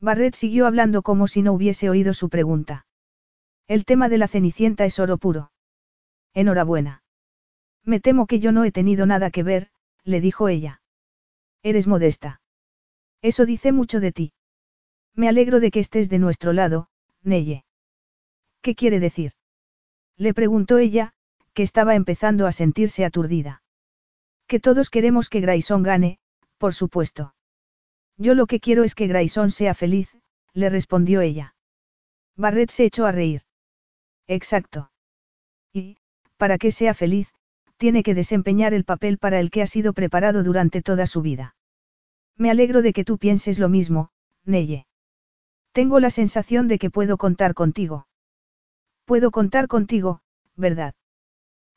[0.00, 2.86] Barrett siguió hablando como si no hubiese oído su pregunta.
[3.66, 5.50] El tema de la Cenicienta es oro puro.
[6.34, 7.02] Enhorabuena.
[7.84, 9.70] Me temo que yo no he tenido nada que ver,
[10.04, 10.82] le dijo ella.
[11.62, 12.40] Eres modesta.
[13.22, 14.32] Eso dice mucho de ti.
[15.14, 16.88] Me alegro de que estés de nuestro lado,
[17.22, 17.64] Neye.
[18.60, 19.32] ¿Qué quiere decir?
[20.16, 21.12] Le preguntó ella,
[21.54, 23.62] que estaba empezando a sentirse aturdida.
[24.46, 26.18] Que todos queremos que Grayson gane,
[26.58, 27.34] por supuesto.
[28.16, 30.16] Yo lo que quiero es que Grayson sea feliz,
[30.52, 31.54] le respondió ella.
[32.36, 33.42] Barrett se echó a reír.
[34.26, 34.90] Exacto.
[35.72, 35.96] Y,
[36.36, 37.32] para que sea feliz,
[37.76, 41.56] tiene que desempeñar el papel para el que ha sido preparado durante toda su vida.
[42.36, 44.10] Me alegro de que tú pienses lo mismo,
[44.44, 44.86] Neye.
[45.72, 48.06] Tengo la sensación de que puedo contar contigo.
[49.04, 50.20] Puedo contar contigo,
[50.56, 50.94] ¿verdad?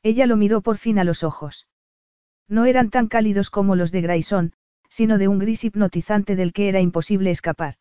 [0.02, 1.66] Ella lo miró por fin a los ojos.
[2.48, 4.54] No eran tan cálidos como los de Grayson,
[4.88, 7.74] sino de un gris hipnotizante del que era imposible escapar.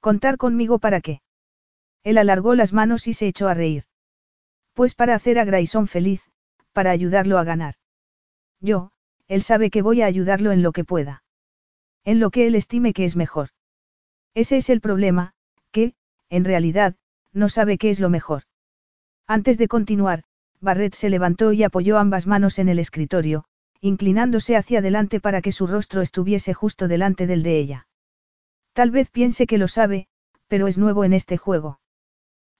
[0.00, 1.22] ¿Contar conmigo para qué?
[2.04, 3.84] Él alargó las manos y se echó a reír.
[4.74, 6.22] Pues para hacer a Grayson feliz,
[6.72, 7.74] para ayudarlo a ganar.
[8.60, 8.92] Yo,
[9.26, 11.24] él sabe que voy a ayudarlo en lo que pueda.
[12.04, 13.48] En lo que él estime que es mejor.
[14.34, 15.34] Ese es el problema,
[15.72, 15.94] que,
[16.28, 16.96] en realidad,
[17.34, 18.44] no sabe qué es lo mejor.
[19.26, 20.22] Antes de continuar,
[20.60, 23.44] Barrett se levantó y apoyó ambas manos en el escritorio,
[23.80, 27.86] inclinándose hacia adelante para que su rostro estuviese justo delante del de ella.
[28.72, 30.06] Tal vez piense que lo sabe,
[30.48, 31.80] pero es nuevo en este juego.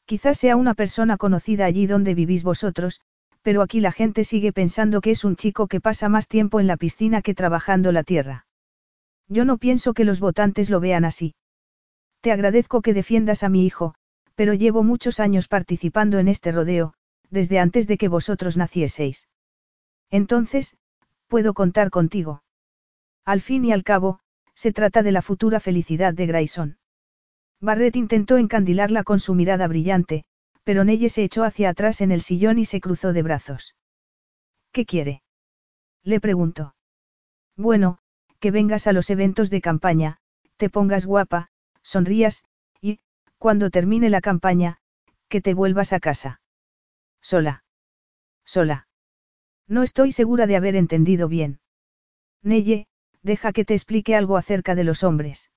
[0.04, 3.00] Quizás sea una persona conocida allí donde vivís vosotros,
[3.42, 6.66] pero aquí la gente sigue pensando que es un chico que pasa más tiempo en
[6.66, 8.46] la piscina que trabajando la tierra.
[9.28, 11.34] Yo no pienso que los votantes lo vean así.
[12.20, 13.94] Te agradezco que defiendas a mi hijo,
[14.34, 16.94] pero llevo muchos años participando en este rodeo,
[17.30, 19.28] desde antes de que vosotros nacieseis.
[20.10, 20.76] Entonces,
[21.28, 22.42] puedo contar contigo.
[23.24, 24.20] Al fin y al cabo,
[24.54, 26.78] se trata de la futura felicidad de Grayson.
[27.60, 30.24] Barrett intentó encandilarla con su mirada brillante,
[30.64, 33.74] pero Nelle se echó hacia atrás en el sillón y se cruzó de brazos.
[34.72, 35.22] ¿Qué quiere?
[36.02, 36.74] Le preguntó.
[37.56, 37.98] Bueno,
[38.40, 40.18] que vengas a los eventos de campaña,
[40.56, 41.48] te pongas guapa,
[41.82, 42.44] sonrías,
[43.44, 44.78] cuando termine la campaña,
[45.28, 46.40] que te vuelvas a casa.
[47.20, 47.62] Sola.
[48.46, 48.88] Sola.
[49.68, 51.60] No estoy segura de haber entendido bien.
[52.42, 52.86] Neye,
[53.22, 55.50] deja que te explique algo acerca de los hombres.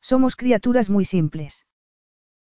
[0.00, 1.66] Somos criaturas muy simples.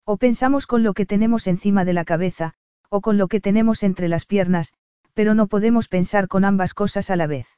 [0.05, 2.55] O pensamos con lo que tenemos encima de la cabeza,
[2.91, 4.73] o con lo que tenemos entre las piernas,
[5.15, 7.49] pero no podemos pensar con ambas cosas a la vez.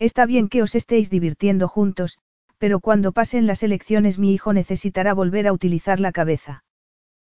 [0.00, 2.18] Está bien que os estéis divirtiendo juntos,
[2.58, 6.64] pero cuando pasen las elecciones mi hijo necesitará volver a utilizar la cabeza.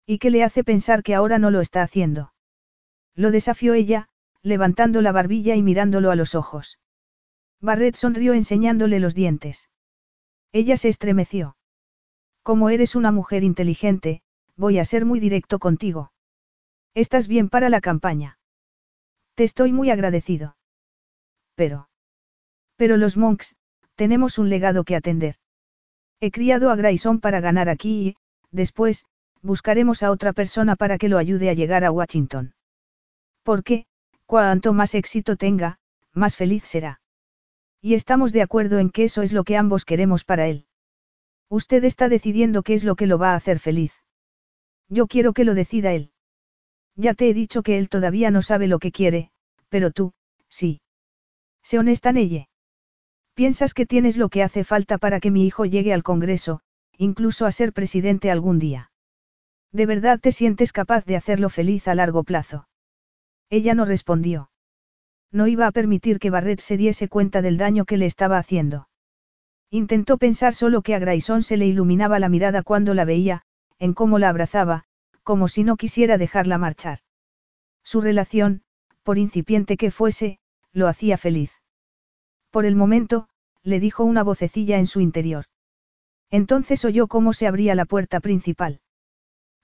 [0.06, 2.32] ¿Y qué le hace pensar que ahora no lo está haciendo?
[3.14, 4.08] Lo desafió ella,
[4.42, 6.78] levantando la barbilla y mirándolo a los ojos.
[7.60, 9.70] Barret sonrió enseñándole los dientes.
[10.52, 11.56] Ella se estremeció.
[12.42, 14.22] Como eres una mujer inteligente,
[14.56, 16.12] voy a ser muy directo contigo.
[16.94, 18.38] Estás bien para la campaña.
[19.34, 20.56] Te estoy muy agradecido.
[21.54, 21.90] Pero.
[22.76, 23.56] Pero los monks,
[23.98, 25.34] tenemos un legado que atender.
[26.20, 28.16] He criado a Grayson para ganar aquí y,
[28.52, 29.04] después,
[29.42, 32.54] buscaremos a otra persona para que lo ayude a llegar a Washington.
[33.42, 33.86] Porque,
[34.24, 35.80] cuanto más éxito tenga,
[36.14, 37.00] más feliz será.
[37.82, 40.66] Y estamos de acuerdo en que eso es lo que ambos queremos para él.
[41.48, 43.92] Usted está decidiendo qué es lo que lo va a hacer feliz.
[44.88, 46.12] Yo quiero que lo decida él.
[46.94, 49.32] Ya te he dicho que él todavía no sabe lo que quiere,
[49.68, 50.12] pero tú,
[50.48, 50.82] sí.
[51.64, 52.47] Sé honesta en ella.
[53.38, 56.58] Piensas que tienes lo que hace falta para que mi hijo llegue al Congreso,
[56.96, 58.90] incluso a ser presidente algún día.
[59.70, 62.66] ¿De verdad te sientes capaz de hacerlo feliz a largo plazo?
[63.48, 64.50] Ella no respondió.
[65.30, 68.88] No iba a permitir que Barrett se diese cuenta del daño que le estaba haciendo.
[69.70, 73.42] Intentó pensar solo que a Grayson se le iluminaba la mirada cuando la veía,
[73.78, 74.82] en cómo la abrazaba,
[75.22, 76.98] como si no quisiera dejarla marchar.
[77.84, 78.62] Su relación,
[79.04, 80.40] por incipiente que fuese,
[80.72, 81.57] lo hacía feliz.
[82.50, 83.28] Por el momento,
[83.62, 85.44] le dijo una vocecilla en su interior.
[86.30, 88.80] Entonces oyó cómo se abría la puerta principal.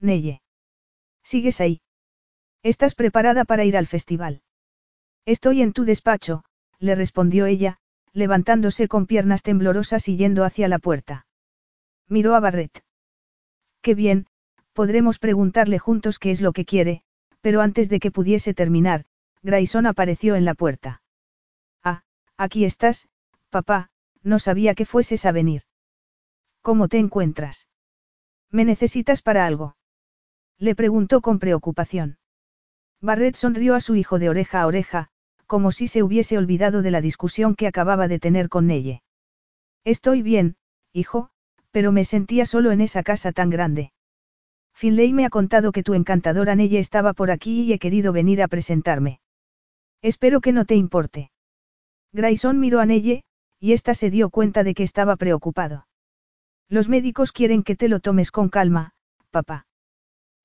[0.01, 0.43] Neye.
[1.23, 1.81] ¿Sigues ahí?
[2.63, 4.43] ¿Estás preparada para ir al festival?
[5.27, 6.45] Estoy en tu despacho,
[6.79, 7.79] le respondió ella,
[8.13, 11.27] levantándose con piernas temblorosas y yendo hacia la puerta.
[12.09, 12.85] Miró a Barret.
[13.81, 14.27] Qué bien,
[14.73, 17.03] podremos preguntarle juntos qué es lo que quiere,
[17.41, 19.05] pero antes de que pudiese terminar,
[19.43, 21.03] Grayson apareció en la puerta.
[22.37, 23.09] Aquí estás,
[23.51, 23.91] papá,
[24.23, 25.63] no sabía que fueses a venir.
[26.63, 27.69] ¿Cómo te encuentras?
[28.51, 29.77] ¿Me necesitas para algo?
[30.59, 32.19] Le preguntó con preocupación.
[33.01, 35.09] Barret sonrió a su hijo de oreja a oreja,
[35.47, 39.03] como si se hubiese olvidado de la discusión que acababa de tener con Nelle.
[39.85, 40.57] Estoy bien,
[40.93, 41.31] hijo,
[41.71, 43.93] pero me sentía solo en esa casa tan grande.
[44.73, 48.43] Finlay me ha contado que tu encantadora Nelle estaba por aquí y he querido venir
[48.43, 49.21] a presentarme.
[50.01, 51.31] Espero que no te importe.
[52.15, 53.25] Grayson miró a Nelle,
[53.59, 55.89] y ésta se dio cuenta de que estaba preocupado.
[56.69, 58.93] Los médicos quieren que te lo tomes con calma,
[59.33, 59.67] papá.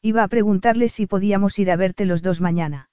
[0.01, 2.89] Iba a preguntarle si podíamos ir a verte los dos mañana.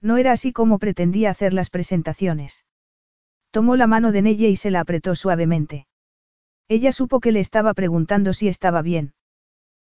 [0.00, 2.64] No era así como pretendía hacer las presentaciones.
[3.50, 5.86] Tomó la mano de Nelle y se la apretó suavemente.
[6.68, 9.12] Ella supo que le estaba preguntando si estaba bien.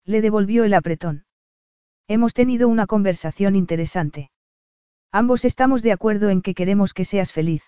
[0.06, 1.26] Le devolvió el apretón.
[2.06, 4.30] Hemos tenido una conversación interesante.
[5.12, 7.64] Ambos estamos de acuerdo en que queremos que seas feliz.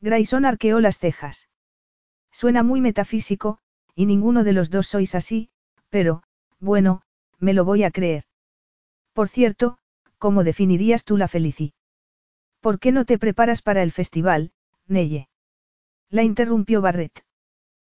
[0.00, 1.48] Grayson arqueó las cejas.
[2.32, 3.58] Suena muy metafísico,
[3.94, 5.50] y ninguno de los dos sois así,
[5.88, 6.22] pero,
[6.58, 7.02] bueno,
[7.38, 8.24] me lo voy a creer.
[9.12, 9.78] Por cierto,
[10.18, 11.72] ¿cómo definirías tú la felicidad?
[12.60, 14.52] ¿Por qué no te preparas para el festival,
[14.86, 15.28] Neye?
[16.10, 17.24] La interrumpió Barrett.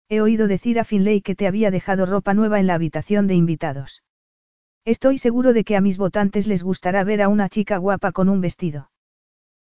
[0.07, 3.35] He oído decir a Finlay que te había dejado ropa nueva en la habitación de
[3.35, 4.03] invitados.
[4.85, 8.29] Estoy seguro de que a mis votantes les gustará ver a una chica guapa con
[8.29, 8.91] un vestido.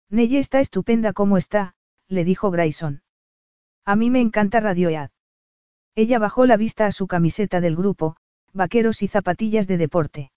[0.09, 1.75] Neye está estupenda como está,
[2.09, 3.01] le dijo Grayson.
[3.85, 5.11] A mí me encanta Radiohead.
[5.95, 8.17] Ella bajó la vista a su camiseta del grupo,
[8.53, 10.31] vaqueros y zapatillas de deporte.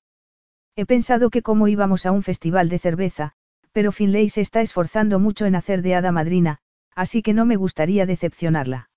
[0.76, 3.32] He pensado que como íbamos a un festival de cerveza,
[3.72, 6.58] pero Finlay se está esforzando mucho en hacer de hada madrina,
[6.94, 8.90] así que no me gustaría decepcionarla.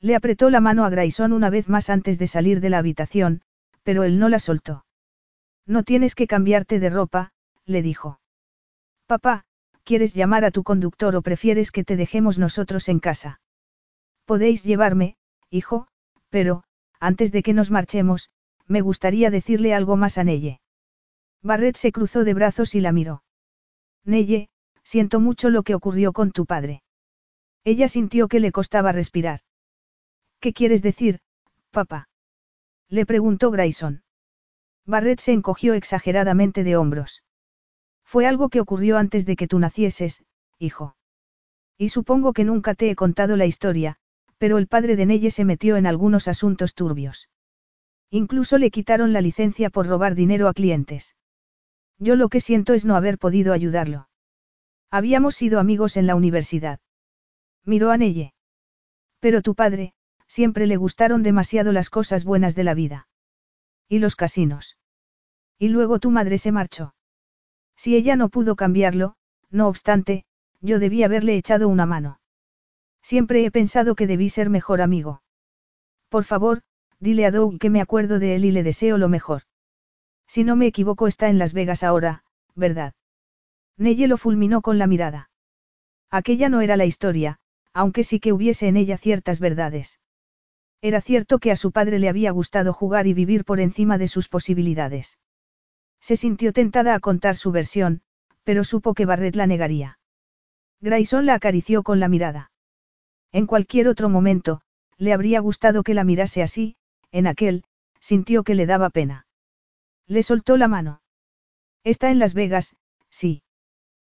[0.00, 3.42] Le apretó la mano a Grayson una vez más antes de salir de la habitación,
[3.84, 4.84] pero él no la soltó.
[5.66, 7.32] No tienes que cambiarte de ropa,
[7.64, 8.18] le dijo.
[9.06, 9.44] Papá,
[9.84, 13.40] ¿quieres llamar a tu conductor o prefieres que te dejemos nosotros en casa?
[14.24, 15.16] Podéis llevarme,
[15.50, 15.88] hijo,
[16.30, 16.64] pero,
[17.00, 18.30] antes de que nos marchemos,
[18.66, 20.60] me gustaría decirle algo más a Neye.
[21.42, 23.24] Barret se cruzó de brazos y la miró.
[24.04, 24.48] Neye,
[24.84, 26.82] siento mucho lo que ocurrió con tu padre.
[27.64, 29.40] Ella sintió que le costaba respirar.
[30.40, 31.20] ¿Qué quieres decir,
[31.70, 32.08] papá?
[32.88, 34.02] Le preguntó Grayson.
[34.84, 37.22] Barret se encogió exageradamente de hombros.
[38.12, 40.22] Fue algo que ocurrió antes de que tú nacieses,
[40.58, 40.96] hijo.
[41.78, 43.96] Y supongo que nunca te he contado la historia,
[44.36, 47.30] pero el padre de Neye se metió en algunos asuntos turbios.
[48.10, 51.16] Incluso le quitaron la licencia por robar dinero a clientes.
[51.98, 54.10] Yo lo que siento es no haber podido ayudarlo.
[54.90, 56.80] Habíamos sido amigos en la universidad.
[57.64, 58.34] Miró a Neye.
[59.20, 59.94] Pero tu padre,
[60.26, 63.08] siempre le gustaron demasiado las cosas buenas de la vida.
[63.88, 64.76] Y los casinos.
[65.58, 66.92] Y luego tu madre se marchó.
[67.76, 69.14] Si ella no pudo cambiarlo,
[69.50, 70.24] no obstante,
[70.60, 72.20] yo debí haberle echado una mano.
[73.02, 75.22] Siempre he pensado que debí ser mejor amigo.
[76.08, 76.62] Por favor,
[77.00, 79.42] dile a Doug que me acuerdo de él y le deseo lo mejor.
[80.26, 82.94] Si no me equivoco está en Las Vegas ahora, ¿verdad?
[83.76, 85.30] Neye lo fulminó con la mirada.
[86.10, 87.38] Aquella no era la historia,
[87.72, 89.98] aunque sí que hubiese en ella ciertas verdades.
[90.80, 94.08] Era cierto que a su padre le había gustado jugar y vivir por encima de
[94.08, 95.18] sus posibilidades.
[96.02, 98.02] Se sintió tentada a contar su versión,
[98.42, 100.00] pero supo que Barret la negaría.
[100.80, 102.50] Grayson la acarició con la mirada.
[103.30, 104.62] En cualquier otro momento,
[104.98, 106.76] le habría gustado que la mirase así,
[107.12, 107.64] en aquel,
[108.00, 109.26] sintió que le daba pena.
[110.08, 111.02] Le soltó la mano.
[111.84, 112.74] Está en Las Vegas,
[113.08, 113.44] sí.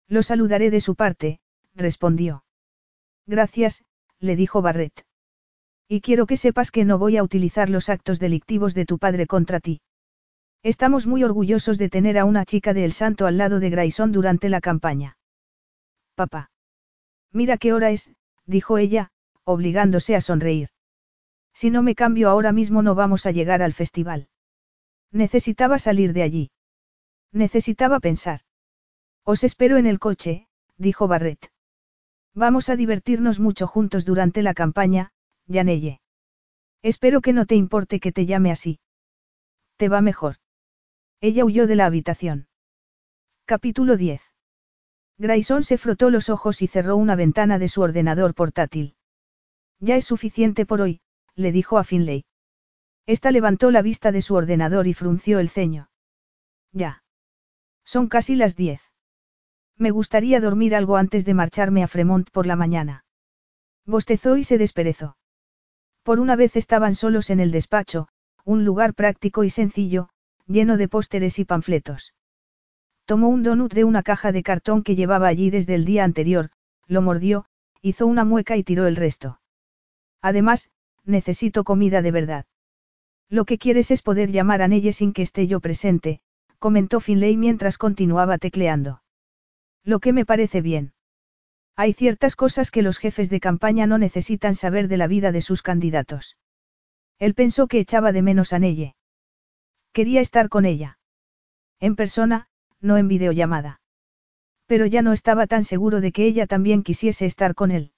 [0.09, 1.39] Lo saludaré de su parte,
[1.75, 2.45] respondió.
[3.27, 3.85] Gracias,
[4.19, 5.07] le dijo Barrett.
[5.89, 9.29] Y quiero que sepas que no voy a utilizar los actos delictivos de tu padre
[9.29, 9.81] contra ti.
[10.63, 14.13] Estamos muy orgullosos de tener a una chica de El Santo al lado de Grayson
[14.13, 15.17] durante la campaña.
[16.15, 16.51] Papá.
[17.33, 18.15] Mira qué hora es,
[18.47, 19.11] dijo ella,
[19.45, 20.71] obligándose a sonreír.
[21.55, 24.29] Si no me cambio ahora mismo no vamos a llegar al festival.
[25.13, 26.51] Necesitaba salir de allí.
[27.33, 28.41] Necesitaba pensar.
[29.25, 31.51] Os espero en el coche, dijo Barrett.
[32.35, 35.13] Vamos a divertirnos mucho juntos durante la campaña,
[35.49, 36.01] Janelle.
[36.83, 38.79] Espero que no te importe que te llame así.
[39.77, 40.37] Te va mejor.
[41.21, 42.49] Ella huyó de la habitación.
[43.47, 44.21] Capítulo 10.
[45.19, 48.97] Grayson se frotó los ojos y cerró una ventana de su ordenador portátil.
[49.81, 51.01] Ya es suficiente por hoy,
[51.35, 52.27] le dijo a Finlay.
[53.07, 55.89] Esta levantó la vista de su ordenador y frunció el ceño.
[56.73, 57.03] Ya.
[57.85, 58.83] Son casi las diez.
[59.79, 63.05] Me gustaría dormir algo antes de marcharme a Fremont por la mañana.
[63.87, 65.17] Bostezó y se desperezó.
[66.03, 68.09] Por una vez estaban solos en el despacho,
[68.45, 70.09] un lugar práctico y sencillo,
[70.47, 72.15] lleno de pósteres y panfletos.
[73.05, 76.51] Tomó un donut de una caja de cartón que llevaba allí desde el día anterior,
[76.87, 77.47] lo mordió,
[77.83, 79.41] hizo una mueca y tiró el resto.
[80.23, 80.71] Además,
[81.05, 82.47] necesito comida de verdad.
[83.29, 86.21] Lo que quieres es poder llamar a Neye sin que esté yo presente,
[86.59, 89.03] comentó Finlay mientras continuaba tecleando.
[89.85, 90.93] Lo que me parece bien.
[91.77, 95.43] Hay ciertas cosas que los jefes de campaña no necesitan saber de la vida de
[95.43, 96.37] sus candidatos.
[97.19, 98.97] Él pensó que echaba de menos a Neye.
[99.97, 100.99] Quería estar con ella.
[101.81, 102.49] En persona,
[102.83, 103.81] no en videollamada.
[104.67, 107.93] Pero ya no estaba tan seguro de que ella también quisiese estar con él.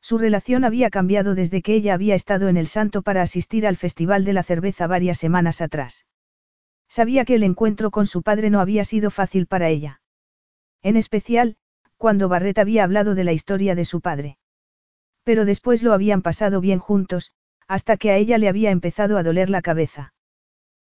[0.00, 3.76] Su relación había cambiado desde que ella había estado en el Santo para asistir al
[3.76, 6.06] Festival de la Cerveza varias semanas atrás.
[6.88, 10.00] Sabía que el encuentro con su padre no había sido fácil para ella.
[10.82, 11.54] En especial,
[11.98, 14.38] cuando Barret había hablado de la historia de su padre.
[15.22, 17.30] Pero después lo habían pasado bien juntos,
[17.68, 20.12] hasta que a ella le había empezado a doler la cabeza.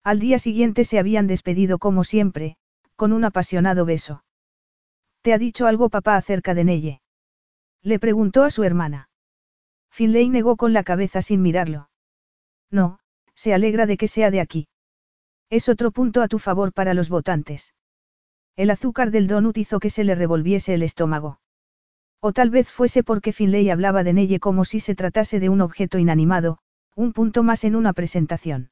[0.04, 2.56] Al día siguiente se habían despedido como siempre,
[2.96, 4.24] con un apasionado beso.
[5.22, 7.02] ¿Te ha dicho algo papá acerca de Neye?
[7.82, 9.08] Le preguntó a su hermana.
[9.90, 11.88] Finlay negó con la cabeza sin mirarlo.
[12.70, 12.98] No,
[13.36, 14.66] se alegra de que sea de aquí.
[15.50, 17.72] Es otro punto a tu favor para los votantes.
[18.56, 21.38] El azúcar del donut hizo que se le revolviese el estómago.
[22.18, 25.60] O tal vez fuese porque Finlay hablaba de Neye como si se tratase de un
[25.60, 26.58] objeto inanimado,
[26.96, 28.71] un punto más en una presentación.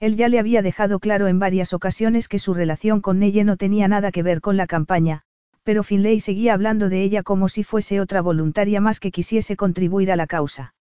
[0.00, 3.56] Él ya le había dejado claro en varias ocasiones que su relación con Neye no
[3.56, 5.22] tenía nada que ver con la campaña,
[5.64, 10.12] pero Finlay seguía hablando de ella como si fuese otra voluntaria más que quisiese contribuir
[10.12, 10.74] a la causa.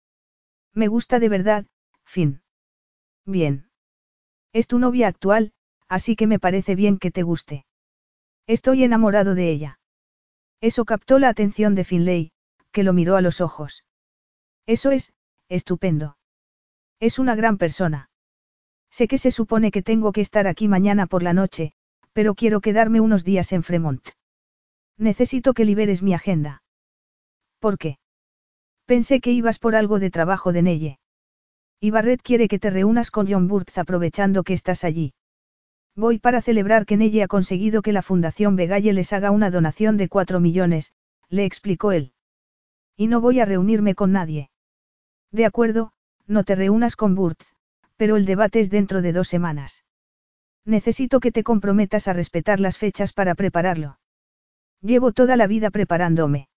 [0.74, 1.66] Me gusta de verdad,
[2.04, 2.42] fin.
[3.24, 3.68] Bien.
[4.52, 5.52] Es tu novia actual,
[5.88, 7.64] así que me parece bien que te guste.
[8.46, 9.80] Estoy enamorado de ella.
[10.60, 12.32] Eso captó la atención de Finlay,
[12.70, 13.84] que lo miró a los ojos.
[14.66, 15.14] Eso es,
[15.48, 16.16] estupendo.
[17.00, 18.10] Es una gran persona.
[18.90, 21.72] Sé que se supone que tengo que estar aquí mañana por la noche,
[22.12, 24.06] pero quiero quedarme unos días en Fremont.
[24.98, 26.62] Necesito que liberes mi agenda.
[27.58, 27.98] ¿Por qué?
[28.86, 30.98] Pensé que ibas por algo de trabajo de Neye.
[31.80, 35.12] Y Barrett quiere que te reúnas con John Burtz aprovechando que estás allí.
[35.94, 39.96] Voy para celebrar que Neye ha conseguido que la Fundación Vegalle les haga una donación
[39.96, 40.94] de 4 millones,
[41.28, 42.12] le explicó él.
[42.96, 44.50] Y no voy a reunirme con nadie.
[45.32, 45.92] De acuerdo,
[46.26, 47.46] no te reúnas con Burtz,
[47.96, 49.84] pero el debate es dentro de dos semanas.
[50.64, 53.98] Necesito que te comprometas a respetar las fechas para prepararlo.
[54.80, 56.48] Llevo toda la vida preparándome.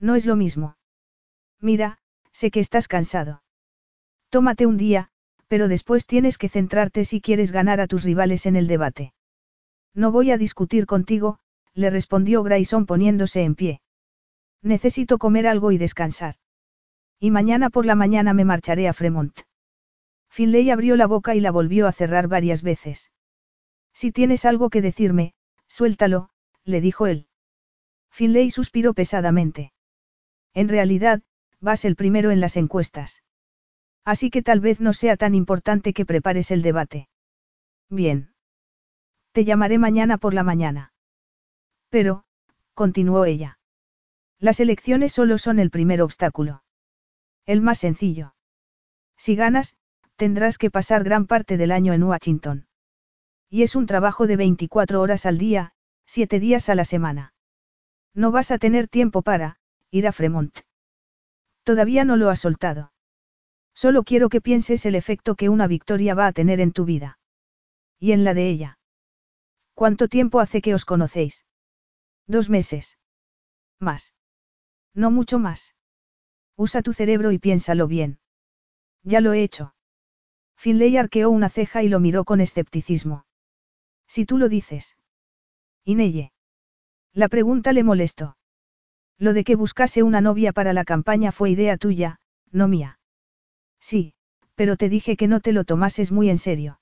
[0.00, 0.76] No es lo mismo.
[1.60, 1.98] Mira,
[2.32, 3.42] sé que estás cansado.
[4.30, 5.10] Tómate un día,
[5.48, 9.12] pero después tienes que centrarte si quieres ganar a tus rivales en el debate.
[9.94, 11.38] No voy a discutir contigo,
[11.72, 13.80] le respondió Grayson poniéndose en pie.
[14.62, 16.34] Necesito comer algo y descansar.
[17.20, 19.38] Y mañana por la mañana me marcharé a Fremont.
[20.36, 23.10] Finley abrió la boca y la volvió a cerrar varias veces.
[23.94, 25.32] Si tienes algo que decirme,
[25.66, 26.28] suéltalo,
[26.62, 27.26] le dijo él.
[28.10, 29.72] Finley suspiró pesadamente.
[30.52, 31.22] En realidad,
[31.58, 33.22] vas el primero en las encuestas.
[34.04, 37.08] Así que tal vez no sea tan importante que prepares el debate.
[37.88, 38.34] Bien.
[39.32, 40.92] Te llamaré mañana por la mañana.
[41.88, 42.24] Pero,
[42.74, 43.58] continuó ella.
[44.38, 46.62] Las elecciones solo son el primer obstáculo.
[47.46, 48.34] El más sencillo.
[49.16, 49.76] Si ganas,
[50.16, 52.66] tendrás que pasar gran parte del año en Washington.
[53.48, 55.72] Y es un trabajo de 24 horas al día,
[56.06, 57.34] 7 días a la semana.
[58.14, 59.58] No vas a tener tiempo para,
[59.90, 60.58] ir a Fremont.
[61.62, 62.92] Todavía no lo has soltado.
[63.74, 67.18] Solo quiero que pienses el efecto que una victoria va a tener en tu vida.
[67.98, 68.78] Y en la de ella.
[69.74, 71.44] ¿Cuánto tiempo hace que os conocéis?
[72.26, 72.98] Dos meses.
[73.78, 74.14] Más.
[74.94, 75.74] No mucho más.
[76.56, 78.18] Usa tu cerebro y piénsalo bien.
[79.02, 79.75] Ya lo he hecho.
[80.56, 83.24] Finlay arqueó una ceja y lo miró con escepticismo.
[84.06, 84.96] Si tú lo dices.
[85.84, 86.32] Ineye.
[87.12, 88.36] La pregunta le molestó.
[89.18, 92.18] Lo de que buscase una novia para la campaña fue idea tuya,
[92.50, 92.98] no mía.
[93.80, 94.14] Sí,
[94.54, 96.80] pero te dije que no te lo tomases muy en serio.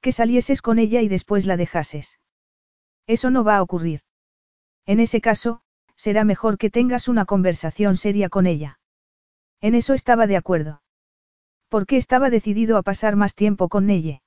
[0.00, 2.18] Que salieses con ella y después la dejases.
[3.06, 4.00] Eso no va a ocurrir.
[4.86, 5.62] En ese caso,
[5.96, 8.78] será mejor que tengas una conversación seria con ella.
[9.60, 10.79] En eso estaba de acuerdo.
[11.70, 14.22] Porque estaba decidido a pasar más tiempo con ella.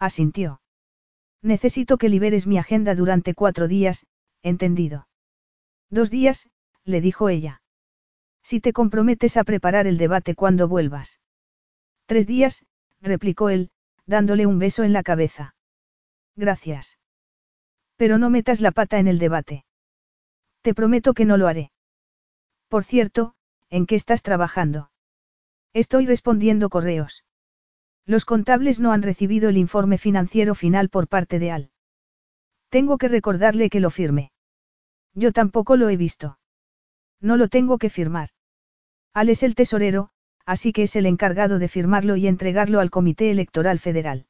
[0.00, 0.60] Asintió.
[1.40, 4.06] Necesito que liberes mi agenda durante cuatro días,
[4.42, 5.08] entendido.
[5.90, 6.50] Dos días,
[6.84, 7.62] le dijo ella.
[8.42, 11.20] Si te comprometes a preparar el debate cuando vuelvas.
[12.06, 12.66] Tres días,
[13.00, 13.70] replicó él,
[14.04, 15.54] dándole un beso en la cabeza.
[16.34, 16.98] Gracias.
[17.96, 19.64] Pero no metas la pata en el debate.
[20.62, 21.70] Te prometo que no lo haré.
[22.68, 23.36] Por cierto,
[23.70, 24.90] ¿en qué estás trabajando?
[25.76, 27.26] Estoy respondiendo correos.
[28.06, 31.70] Los contables no han recibido el informe financiero final por parte de Al.
[32.70, 34.32] Tengo que recordarle que lo firme.
[35.12, 36.38] Yo tampoco lo he visto.
[37.20, 38.30] No lo tengo que firmar.
[39.12, 40.08] Al es el tesorero,
[40.46, 44.24] así que es el encargado de firmarlo y entregarlo al Comité Electoral Federal.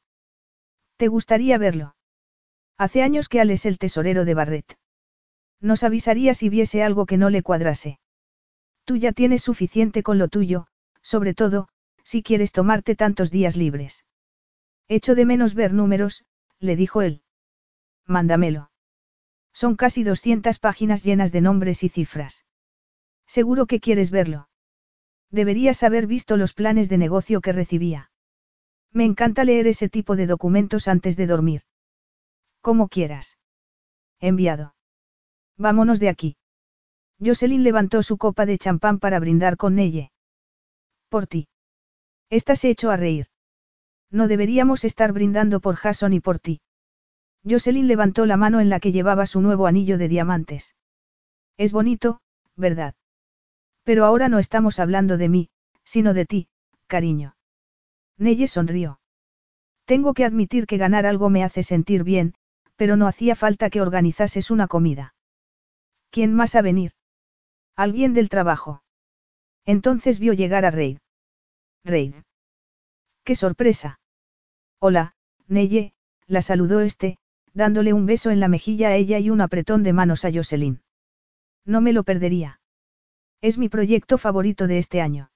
[0.97, 1.95] ¿Te gustaría verlo?
[2.77, 4.77] Hace años que Al es el tesorero de Barrett.
[5.61, 7.99] Nos avisaría si viese algo que no le cuadrase.
[8.83, 10.67] Tú ya tienes suficiente con lo tuyo,
[11.07, 11.69] sobre todo,
[12.03, 14.03] si quieres tomarte tantos días libres.
[14.89, 16.25] Echo de menos ver números,
[16.59, 17.21] le dijo él.
[18.05, 18.71] Mándamelo.
[19.53, 22.43] Son casi 200 páginas llenas de nombres y cifras.
[23.25, 24.49] Seguro que quieres verlo.
[25.31, 28.11] Deberías haber visto los planes de negocio que recibía.
[28.91, 31.61] Me encanta leer ese tipo de documentos antes de dormir.
[32.59, 33.37] Como quieras.
[34.19, 34.75] Enviado.
[35.55, 36.35] Vámonos de aquí.
[37.23, 40.11] Jocelyn levantó su copa de champán para brindar con ella.
[41.09, 41.47] Por ti.
[42.29, 43.27] Estás hecho a reír.
[44.11, 46.61] No deberíamos estar brindando por Jason y por ti.
[47.47, 50.75] Jocelyn levantó la mano en la que llevaba su nuevo anillo de diamantes.
[51.57, 52.19] Es bonito,
[52.55, 52.95] ¿verdad?
[53.83, 55.49] Pero ahora no estamos hablando de mí,
[55.83, 56.47] sino de ti,
[56.87, 57.35] cariño.
[58.17, 58.99] Neye sonrió.
[59.85, 62.33] Tengo que admitir que ganar algo me hace sentir bien,
[62.75, 65.15] pero no hacía falta que organizases una comida.
[66.09, 66.91] ¿Quién más a venir?
[67.75, 68.81] Alguien del trabajo.
[69.67, 70.97] Entonces vio llegar a Reid.
[71.83, 72.15] Reid.
[73.25, 73.99] ¡Qué sorpresa!
[74.79, 75.13] Hola,
[75.47, 75.93] Neye,
[76.25, 77.17] la saludó este,
[77.53, 80.81] dándole un beso en la mejilla a ella y un apretón de manos a Jocelyn.
[81.65, 82.61] No me lo perdería.
[83.41, 85.31] Es mi proyecto favorito de este año.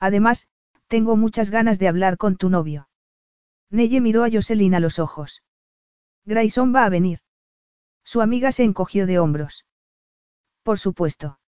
[0.00, 0.48] Además,
[0.88, 2.88] tengo muchas ganas de hablar con tu novio.
[3.70, 5.44] Neye miró a Jocelyn a los ojos.
[6.24, 7.20] Grayson va a venir.
[8.02, 9.64] Su amiga se encogió de hombros.
[10.64, 11.38] Por supuesto.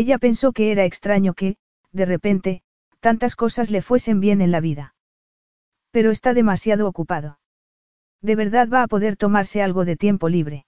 [0.00, 1.56] Ella pensó que era extraño que,
[1.90, 2.60] de repente,
[3.00, 4.94] tantas cosas le fuesen bien en la vida.
[5.90, 7.38] Pero está demasiado ocupado.
[8.20, 10.66] De verdad va a poder tomarse algo de tiempo libre.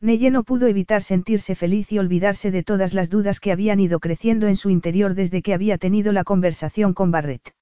[0.00, 4.00] Neye no pudo evitar sentirse feliz y olvidarse de todas las dudas que habían ido
[4.00, 7.54] creciendo en su interior desde que había tenido la conversación con Barrett.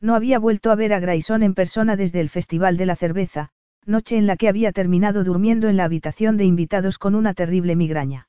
[0.00, 3.48] No había vuelto a ver a Grayson en persona desde el Festival de la Cerveza,
[3.84, 7.74] noche en la que había terminado durmiendo en la habitación de invitados con una terrible
[7.74, 8.28] migraña.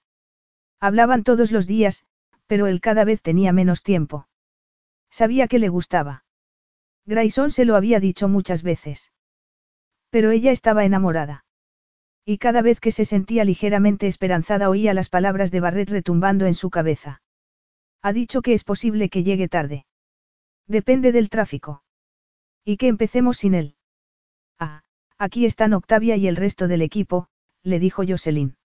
[0.79, 2.05] Hablaban todos los días,
[2.47, 4.27] pero él cada vez tenía menos tiempo.
[5.09, 6.25] Sabía que le gustaba.
[7.05, 9.11] Grayson se lo había dicho muchas veces.
[10.09, 11.45] Pero ella estaba enamorada.
[12.25, 16.55] Y cada vez que se sentía ligeramente esperanzada oía las palabras de Barret retumbando en
[16.55, 17.21] su cabeza.
[18.01, 19.85] Ha dicho que es posible que llegue tarde.
[20.67, 21.83] Depende del tráfico.
[22.63, 23.75] Y que empecemos sin él.
[24.59, 24.81] Ah,
[25.19, 27.27] aquí están Octavia y el resto del equipo,
[27.61, 28.57] le dijo Jocelyn.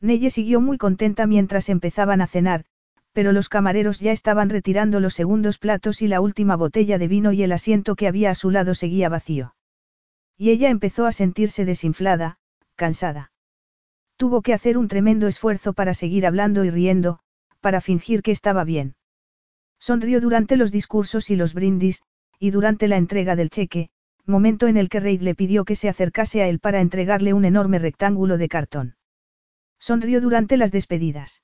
[0.00, 2.64] Nelle siguió muy contenta mientras empezaban a cenar,
[3.12, 7.32] pero los camareros ya estaban retirando los segundos platos y la última botella de vino
[7.32, 9.54] y el asiento que había a su lado seguía vacío.
[10.36, 12.36] Y ella empezó a sentirse desinflada,
[12.74, 13.32] cansada.
[14.18, 17.20] Tuvo que hacer un tremendo esfuerzo para seguir hablando y riendo,
[17.60, 18.96] para fingir que estaba bien.
[19.78, 22.02] Sonrió durante los discursos y los brindis,
[22.38, 23.88] y durante la entrega del cheque,
[24.26, 27.46] momento en el que Reid le pidió que se acercase a él para entregarle un
[27.46, 28.96] enorme rectángulo de cartón.
[29.78, 31.42] Sonrió durante las despedidas.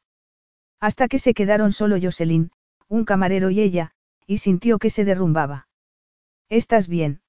[0.81, 2.51] Hasta que se quedaron solo Jocelyn,
[2.89, 3.93] un camarero y ella,
[4.27, 5.69] y sintió que se derrumbaba.
[6.49, 7.23] ¿Estás bien?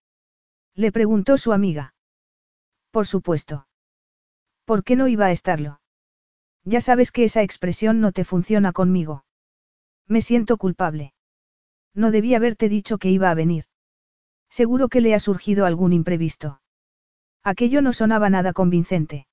[0.75, 1.93] Le preguntó su amiga.
[2.91, 3.67] Por supuesto.
[4.65, 5.81] ¿Por qué no iba a estarlo?
[6.65, 9.25] Ya sabes que esa expresión no te funciona conmigo.
[10.07, 11.13] Me siento culpable.
[11.93, 13.65] No debí haberte dicho que iba a venir.
[14.49, 16.61] Seguro que le ha surgido algún imprevisto.
[17.43, 19.27] Aquello no sonaba nada convincente.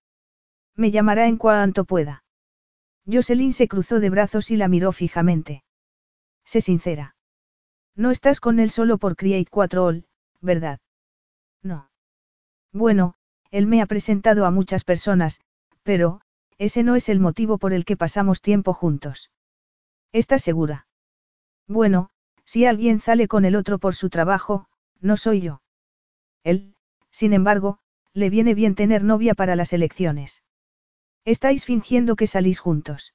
[0.81, 2.25] Me llamará en cuanto pueda.
[3.05, 5.63] Jocelyn se cruzó de brazos y la miró fijamente.
[6.47, 7.17] Sé sincera.
[7.95, 10.07] No estás con él solo por Create 4 All,
[10.41, 10.81] ¿verdad?
[11.63, 11.91] No.
[12.73, 13.13] Bueno,
[13.51, 15.43] él me ha presentado a muchas personas,
[15.83, 16.23] pero,
[16.57, 19.31] ese no es el motivo por el que pasamos tiempo juntos.
[20.13, 20.87] ¿Estás segura?
[21.69, 22.09] Bueno,
[22.47, 24.67] si alguien sale con el otro por su trabajo,
[24.99, 25.61] no soy yo.
[26.43, 26.75] Él,
[27.11, 27.81] sin embargo,
[28.15, 30.43] le viene bien tener novia para las elecciones.
[31.25, 33.15] ¿Estáis fingiendo que salís juntos?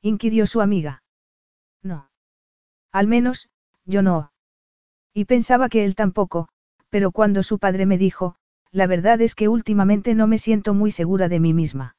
[0.00, 1.02] inquirió su amiga.
[1.82, 2.10] No.
[2.92, 3.48] Al menos,
[3.84, 4.32] yo no.
[5.12, 6.48] Y pensaba que él tampoco,
[6.90, 8.36] pero cuando su padre me dijo,
[8.70, 11.96] la verdad es que últimamente no me siento muy segura de mí misma.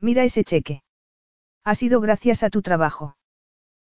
[0.00, 0.82] Mira ese cheque.
[1.64, 3.16] Ha sido gracias a tu trabajo.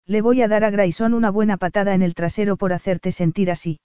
[0.05, 3.49] Le voy a dar a Grayson una buena patada en el trasero por hacerte sentir
[3.49, 3.79] así.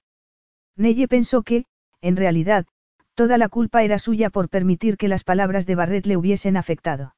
[0.76, 1.64] Neye pensó que,
[2.02, 2.66] en realidad,
[3.14, 7.14] toda la culpa era suya por permitir que las palabras de Barrett le hubiesen afectado.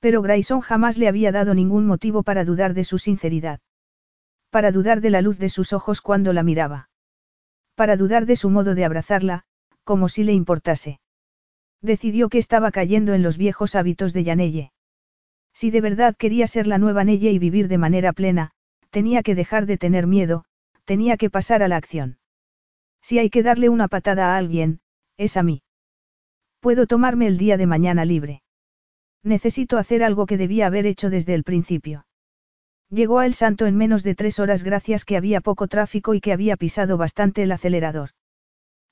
[0.00, 3.60] Pero Grayson jamás le había dado ningún motivo para dudar de su sinceridad.
[4.50, 6.88] Para dudar de la luz de sus ojos cuando la miraba.
[7.74, 9.44] Para dudar de su modo de abrazarla,
[9.84, 11.00] como si le importase.
[11.80, 14.72] Decidió que estaba cayendo en los viejos hábitos de Yanelle.
[15.52, 18.52] Si de verdad quería ser la nueva Nelle y vivir de manera plena,
[18.90, 20.44] tenía que dejar de tener miedo,
[20.84, 22.18] tenía que pasar a la acción.
[23.02, 24.80] Si hay que darle una patada a alguien,
[25.18, 25.62] es a mí.
[26.60, 28.42] Puedo tomarme el día de mañana libre.
[29.22, 32.06] Necesito hacer algo que debía haber hecho desde el principio.
[32.88, 36.20] Llegó a El Santo en menos de tres horas gracias que había poco tráfico y
[36.20, 38.10] que había pisado bastante el acelerador.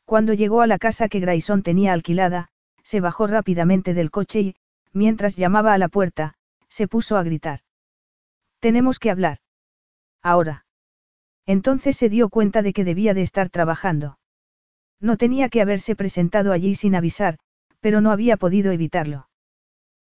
[0.04, 2.48] Cuando llegó a la casa que Grayson tenía alquilada,
[2.82, 4.56] se bajó rápidamente del coche y,
[4.92, 6.34] mientras llamaba a la puerta,
[6.68, 7.60] se puso a gritar.
[8.60, 9.38] Tenemos que hablar.
[10.22, 10.66] Ahora.
[11.46, 14.18] Entonces se dio cuenta de que debía de estar trabajando.
[15.00, 17.38] No tenía que haberse presentado allí sin avisar,
[17.80, 19.28] pero no había podido evitarlo.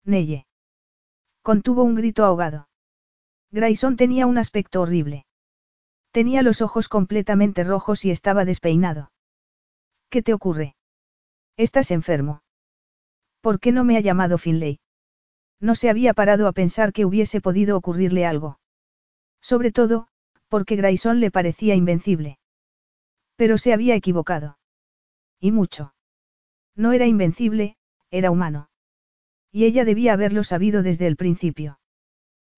[0.03, 0.45] Neye.
[1.41, 2.67] Contuvo un grito ahogado.
[3.51, 5.25] Grayson tenía un aspecto horrible.
[6.11, 9.11] Tenía los ojos completamente rojos y estaba despeinado.
[10.09, 10.75] ¿Qué te ocurre?
[11.57, 12.43] Estás enfermo.
[13.39, 14.79] ¿Por qué no me ha llamado Finlay?
[15.59, 18.59] No se había parado a pensar que hubiese podido ocurrirle algo.
[19.41, 20.07] Sobre todo,
[20.47, 22.39] porque Grayson le parecía invencible.
[23.35, 24.57] Pero se había equivocado.
[25.41, 25.93] Y mucho.
[26.75, 27.75] No era invencible,
[28.11, 28.69] era humano.
[29.51, 31.79] Y ella debía haberlo sabido desde el principio.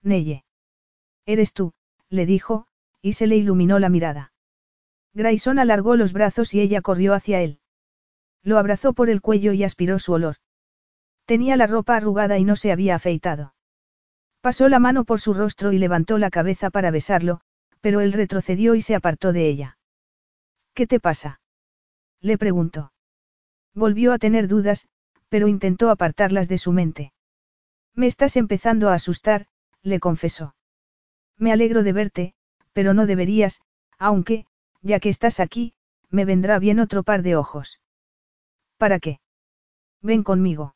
[0.04, 0.44] Neye.
[1.26, 1.74] Eres tú,
[2.10, 2.68] le dijo,
[3.02, 4.34] y se le iluminó la mirada.
[5.14, 7.60] Grayson alargó los brazos y ella corrió hacia él.
[8.44, 10.36] Lo abrazó por el cuello y aspiró su olor.
[11.26, 13.56] Tenía la ropa arrugada y no se había afeitado.
[14.42, 17.40] Pasó la mano por su rostro y levantó la cabeza para besarlo,
[17.80, 19.78] Pero él retrocedió y se apartó de ella.
[20.74, 21.40] ¿Qué te pasa?
[22.24, 22.94] Le preguntó.
[23.76, 24.88] Volvió a tener dudas,
[25.28, 27.12] pero intentó apartarlas de su mente.
[27.94, 29.48] Me estás empezando a asustar,
[29.82, 30.56] le confesó.
[31.38, 32.34] Me alegro de verte,
[32.72, 33.60] pero no deberías,
[34.00, 34.46] aunque,
[34.82, 35.74] ya que estás aquí,
[36.10, 37.82] me vendrá bien otro par de ojos.
[38.78, 39.20] ¿Para qué?
[40.02, 40.76] Ven conmigo.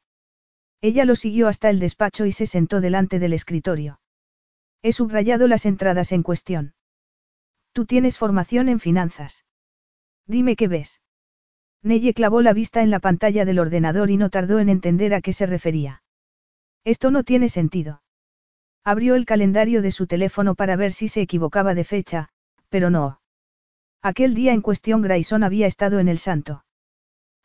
[0.81, 4.01] Ella lo siguió hasta el despacho y se sentó delante del escritorio.
[4.81, 6.73] He subrayado las entradas en cuestión.
[7.71, 9.45] Tú tienes formación en finanzas.
[10.25, 10.99] Dime qué ves.
[11.83, 15.21] Neye clavó la vista en la pantalla del ordenador y no tardó en entender a
[15.21, 16.03] qué se refería.
[16.83, 18.01] Esto no tiene sentido.
[18.83, 22.29] Abrió el calendario de su teléfono para ver si se equivocaba de fecha,
[22.69, 23.19] pero no.
[24.01, 26.63] Aquel día en cuestión Grayson había estado en el santo.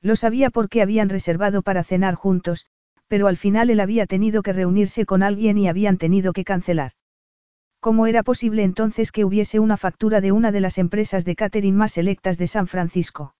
[0.00, 2.66] Lo sabía porque habían reservado para cenar juntos,
[3.08, 6.92] pero al final él había tenido que reunirse con alguien y habían tenido que cancelar.
[7.80, 11.74] ¿Cómo era posible entonces que hubiese una factura de una de las empresas de catering
[11.74, 13.34] más selectas de San Francisco?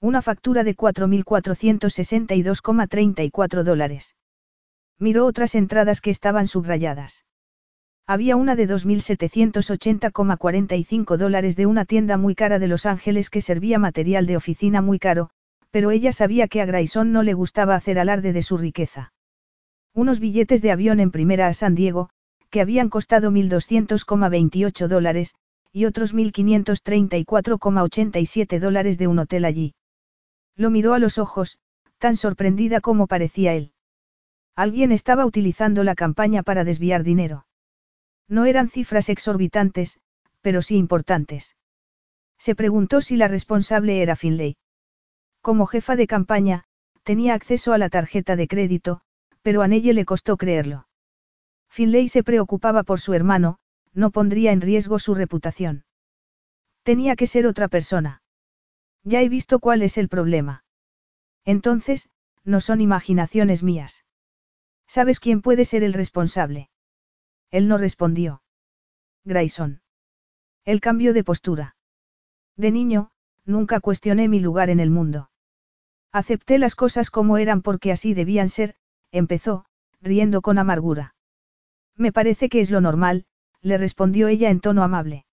[0.00, 4.14] Una factura de 4.462,34 dólares.
[4.98, 7.26] Miró otras entradas que estaban subrayadas.
[8.06, 13.78] Había una de 2.780,45 dólares de una tienda muy cara de Los Ángeles que servía
[13.78, 15.30] material de oficina muy caro,
[15.70, 19.12] pero ella sabía que a Grayson no le gustaba hacer alarde de su riqueza.
[19.94, 22.10] Unos billetes de avión en primera a San Diego,
[22.50, 25.34] que habían costado 1.200,28 dólares,
[25.72, 29.72] y otros 1.534,87 dólares de un hotel allí.
[30.56, 31.58] Lo miró a los ojos,
[31.98, 33.72] tan sorprendida como parecía él.
[34.54, 37.46] Alguien estaba utilizando la campaña para desviar dinero.
[38.28, 40.00] No eran cifras exorbitantes,
[40.40, 41.56] pero sí importantes.
[42.38, 44.56] Se preguntó si la responsable era Finlay.
[45.42, 46.64] Como jefa de campaña,
[47.02, 49.00] tenía acceso a la tarjeta de crédito,
[49.42, 50.88] pero a Nelle le costó creerlo.
[51.68, 53.58] Finlay se preocupaba por su hermano,
[53.92, 55.84] no pondría en riesgo su reputación.
[56.82, 58.22] Tenía que ser otra persona.
[59.08, 60.64] Ya he visto cuál es el problema.
[61.44, 62.08] Entonces,
[62.42, 64.04] no son imaginaciones mías.
[64.88, 66.70] ¿Sabes quién puede ser el responsable?
[67.52, 68.42] Él no respondió.
[69.24, 69.80] Grayson.
[70.64, 71.76] El cambio de postura.
[72.56, 73.12] De niño,
[73.44, 75.30] nunca cuestioné mi lugar en el mundo.
[76.10, 78.74] Acepté las cosas como eran porque así debían ser,
[79.12, 79.66] empezó,
[80.00, 81.14] riendo con amargura.
[81.94, 83.26] Me parece que es lo normal,
[83.60, 85.26] le respondió ella en tono amable.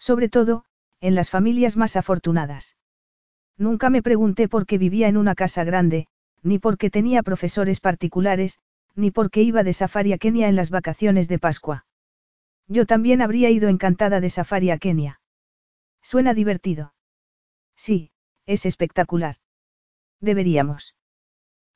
[0.00, 0.64] Sobre todo,
[1.00, 2.74] en las familias más afortunadas.
[3.58, 6.06] Nunca me pregunté por qué vivía en una casa grande,
[6.42, 8.60] ni por qué tenía profesores particulares,
[8.94, 11.84] ni porque iba de safari a Kenia en las vacaciones de Pascua.
[12.68, 15.20] Yo también habría ido encantada de safari a Kenia.
[16.02, 16.94] Suena divertido.
[17.76, 18.12] Sí,
[18.46, 19.36] es espectacular.
[20.20, 20.94] Deberíamos.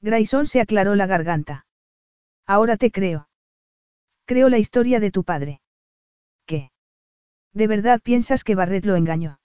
[0.01, 1.67] Grayson se aclaró la garganta.
[2.47, 3.29] Ahora te creo.
[4.25, 5.61] Creo la historia de tu padre.
[6.47, 6.71] ¿Qué?
[7.53, 9.42] ¿De verdad piensas que Barret lo engañó?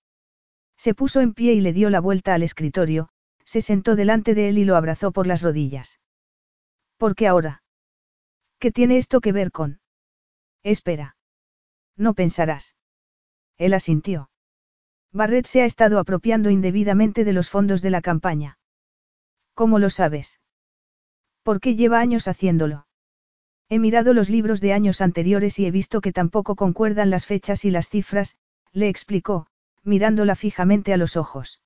[0.77, 3.09] Se puso en pie y le dio la vuelta al escritorio,
[3.43, 5.99] se sentó delante de él y lo abrazó por las rodillas.
[6.97, 7.63] ¿Por qué ahora?
[8.59, 9.79] ¿Qué tiene esto que ver con?
[10.63, 11.15] Espera.
[11.95, 12.75] No pensarás.
[13.57, 14.29] Él asintió.
[15.11, 18.59] Barrett se ha estado apropiando indebidamente de los fondos de la campaña.
[19.53, 20.39] ¿Cómo lo sabes?
[21.41, 22.87] Porque lleva años haciéndolo.
[23.69, 27.65] He mirado los libros de años anteriores y he visto que tampoco concuerdan las fechas
[27.65, 28.37] y las cifras,
[28.71, 29.47] le explicó,
[29.87, 31.61] mirándola fijamente a los ojos.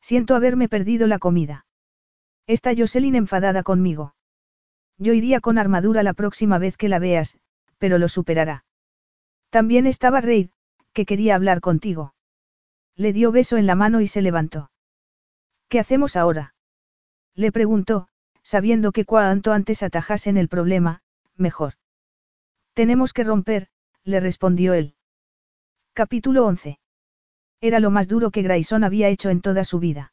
[0.00, 1.66] Siento haberme perdido la comida.
[2.46, 4.14] Está Jocelyn enfadada conmigo.
[4.98, 7.38] Yo iría con armadura la próxima vez que la veas,
[7.78, 8.64] pero lo superará.
[9.50, 10.50] También estaba Reid,
[10.92, 12.14] que quería hablar contigo.
[12.96, 14.70] Le dio beso en la mano y se levantó.
[15.68, 16.54] ¿Qué hacemos ahora?
[17.34, 18.08] Le preguntó,
[18.42, 21.02] sabiendo que cuanto antes atajasen el problema,
[21.36, 21.74] mejor.
[22.72, 23.68] Tenemos que romper,
[24.04, 24.94] le respondió él.
[25.92, 26.78] Capítulo 11.
[27.60, 30.12] Era lo más duro que Grayson había hecho en toda su vida.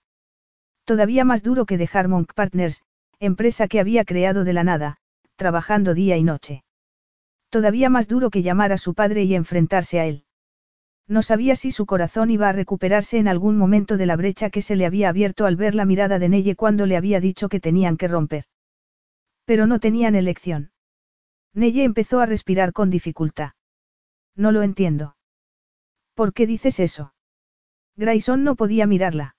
[0.86, 2.84] Todavía más duro que dejar Monk Partners,
[3.20, 4.98] empresa que había creado de la nada,
[5.36, 6.64] trabajando día y noche.
[7.50, 10.26] Todavía más duro que llamar a su padre y enfrentarse a él.
[11.08, 14.62] No sabía si su corazón iba a recuperarse en algún momento de la brecha que
[14.62, 17.60] se le había abierto al ver la mirada de Neye cuando le había dicho que
[17.60, 18.46] tenían que romper.
[19.46, 20.72] Pero no tenían elección.
[21.54, 23.52] Neye empezó a respirar con dificultad.
[24.36, 25.16] No lo entiendo.
[26.16, 27.12] ¿Por qué dices eso?
[27.96, 29.36] Grayson no podía mirarla.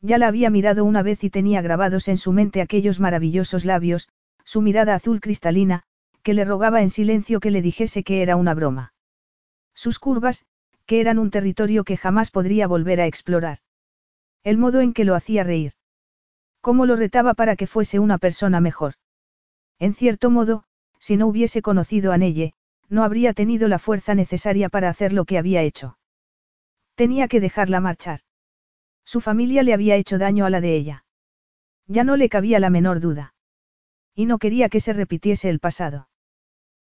[0.00, 4.08] Ya la había mirado una vez y tenía grabados en su mente aquellos maravillosos labios,
[4.44, 5.82] su mirada azul cristalina,
[6.22, 8.94] que le rogaba en silencio que le dijese que era una broma.
[9.74, 10.44] Sus curvas,
[10.86, 13.58] que eran un territorio que jamás podría volver a explorar.
[14.42, 15.72] El modo en que lo hacía reír.
[16.60, 18.94] Cómo lo retaba para que fuese una persona mejor.
[19.78, 20.64] En cierto modo,
[20.98, 22.54] si no hubiese conocido a Nelle,
[22.88, 25.98] no habría tenido la fuerza necesaria para hacer lo que había hecho.
[26.96, 28.20] Tenía que dejarla marchar.
[29.04, 31.04] Su familia le había hecho daño a la de ella.
[31.86, 33.34] Ya no le cabía la menor duda.
[34.14, 36.08] Y no quería que se repitiese el pasado.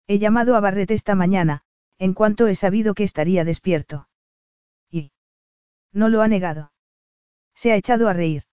[0.07, 1.63] He llamado a Barret esta mañana,
[1.99, 4.09] en cuanto he sabido que estaría despierto.
[4.91, 5.13] Y.
[5.93, 6.73] No lo ha negado.
[7.55, 8.45] Se ha echado a reír.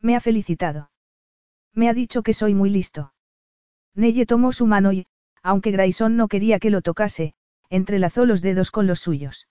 [0.00, 0.90] Me ha felicitado.
[1.72, 3.14] Me ha dicho que soy muy listo.
[3.94, 5.06] Neye tomó su mano y,
[5.42, 7.34] aunque Grayson no quería que lo tocase,
[7.70, 9.48] entrelazó los dedos con los suyos.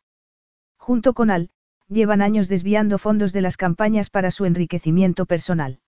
[0.84, 1.50] Junto con Al,
[1.88, 5.80] llevan años desviando fondos de las campañas para su enriquecimiento personal.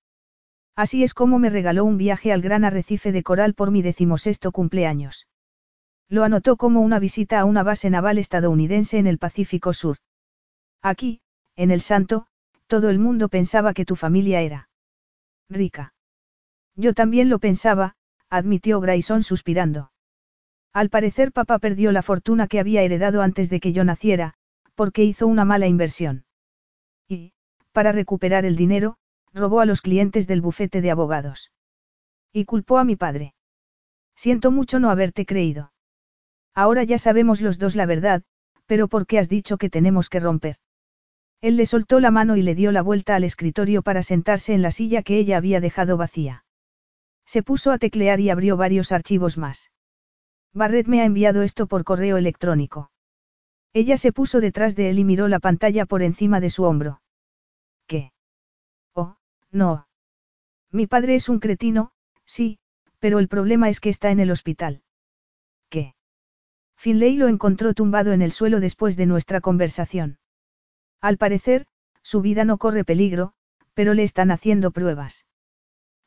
[0.74, 4.54] Así es como me regaló un viaje al gran arrecife de coral por mi decimosexto
[4.54, 5.28] cumpleaños.
[6.08, 9.98] Lo anotó como una visita a una base naval estadounidense en el Pacífico Sur.
[10.82, 11.20] Aquí,
[11.58, 12.28] en el Santo,
[12.68, 14.70] todo el mundo pensaba que tu familia era
[15.50, 15.94] rica.
[16.78, 17.98] Yo también lo pensaba,
[18.30, 19.92] admitió Grayson suspirando.
[20.72, 24.36] Al parecer papá perdió la fortuna que había heredado antes de que yo naciera,
[24.76, 26.26] porque hizo una mala inversión.
[27.08, 27.34] Y,
[27.72, 28.98] para recuperar el dinero,
[29.34, 31.52] robó a los clientes del bufete de abogados.
[32.32, 33.34] Y culpó a mi padre.
[34.16, 35.72] Siento mucho no haberte creído.
[36.54, 38.24] Ahora ya sabemos los dos la verdad,
[38.66, 40.58] pero ¿por qué has dicho que tenemos que romper?
[41.42, 44.62] Él le soltó la mano y le dio la vuelta al escritorio para sentarse en
[44.62, 46.46] la silla que ella había dejado vacía.
[47.26, 49.72] Se puso a teclear y abrió varios archivos más.
[50.54, 52.90] Barret me ha enviado esto por correo electrónico.
[53.76, 57.02] Ella se puso detrás de él y miró la pantalla por encima de su hombro.
[57.88, 58.14] ¿Qué?
[58.94, 59.18] Oh,
[59.52, 59.90] no.
[60.72, 61.92] Mi padre es un cretino,
[62.24, 62.58] sí,
[63.00, 64.82] pero el problema es que está en el hospital.
[65.68, 65.94] ¿Qué?
[66.78, 70.20] Finlay lo encontró tumbado en el suelo después de nuestra conversación.
[71.02, 71.68] Al parecer,
[72.02, 73.34] su vida no corre peligro,
[73.74, 75.26] pero le están haciendo pruebas.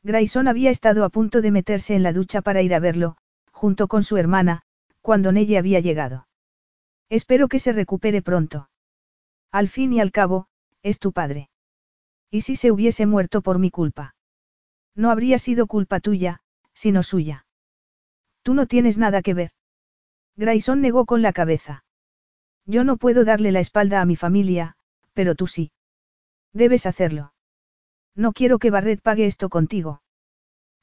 [0.01, 3.17] Grayson había estado a punto de meterse en la ducha para ir a verlo,
[3.51, 4.63] junto con su hermana,
[5.01, 6.28] cuando Nelly había llegado.
[7.09, 8.69] Espero que se recupere pronto.
[9.51, 10.47] Al fin y al cabo,
[10.83, 11.49] es tu padre.
[12.29, 14.15] ¿Y si se hubiese muerto por mi culpa?
[14.95, 16.41] No habría sido culpa tuya,
[16.73, 17.47] sino suya.
[18.43, 19.51] Tú no tienes nada que ver.
[20.35, 21.83] Grayson negó con la cabeza.
[22.65, 24.77] Yo no puedo darle la espalda a mi familia,
[25.13, 25.71] pero tú sí.
[26.53, 27.33] Debes hacerlo.
[28.15, 30.01] No quiero que Barret pague esto contigo.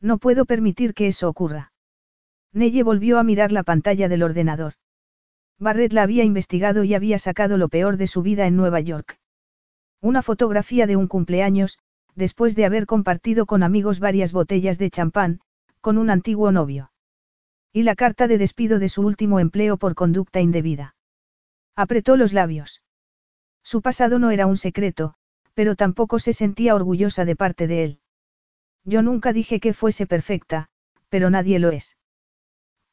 [0.00, 1.72] No puedo permitir que eso ocurra.
[2.52, 4.74] Neye volvió a mirar la pantalla del ordenador.
[5.58, 9.18] Barret la había investigado y había sacado lo peor de su vida en Nueva York.
[10.02, 11.78] Una fotografía de un cumpleaños,
[12.14, 15.40] después de haber compartido con amigos varias botellas de champán,
[15.80, 16.90] con un antiguo novio.
[17.72, 20.94] Y la carta de despido de su último empleo por conducta indebida.
[21.74, 22.82] Apretó los labios.
[23.62, 25.14] Su pasado no era un secreto,
[25.54, 28.00] pero tampoco se sentía orgullosa de parte de él.
[28.84, 30.68] Yo nunca dije que fuese perfecta,
[31.08, 31.96] pero nadie lo es.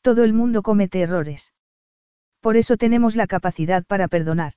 [0.01, 1.53] Todo el mundo comete errores.
[2.43, 4.51] Por eso tenemos la capacidad para perdonar.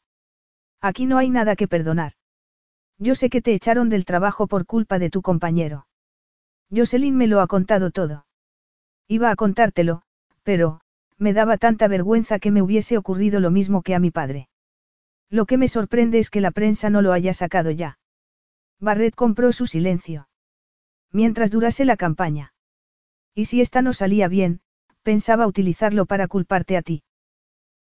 [0.81, 2.15] Aquí no hay nada que perdonar.
[2.99, 5.87] Yo sé que te echaron del trabajo por culpa de tu compañero.
[6.75, 8.27] Jocelyn me lo ha contado todo.
[9.07, 10.03] Iba a contártelo,
[10.43, 10.81] pero,
[11.17, 14.49] me daba tanta vergüenza que me hubiese ocurrido lo mismo que a mi padre.
[15.31, 18.01] Lo que me sorprende es que la prensa no lo haya sacado ya.
[18.81, 20.29] Barret compró su silencio.
[21.13, 22.53] Mientras durase la campaña.
[23.33, 24.61] Y si esta no salía bien,
[25.05, 27.05] pensaba utilizarlo para culparte a ti.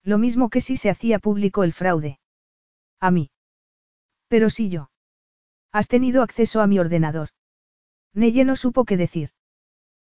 [0.06, 2.20] Lo mismo que si se hacía público el fraude.
[3.00, 3.32] A mí.
[4.28, 4.92] Pero si yo.
[5.72, 7.30] Has tenido acceso a mi ordenador.
[8.14, 9.32] Neye no supo qué decir.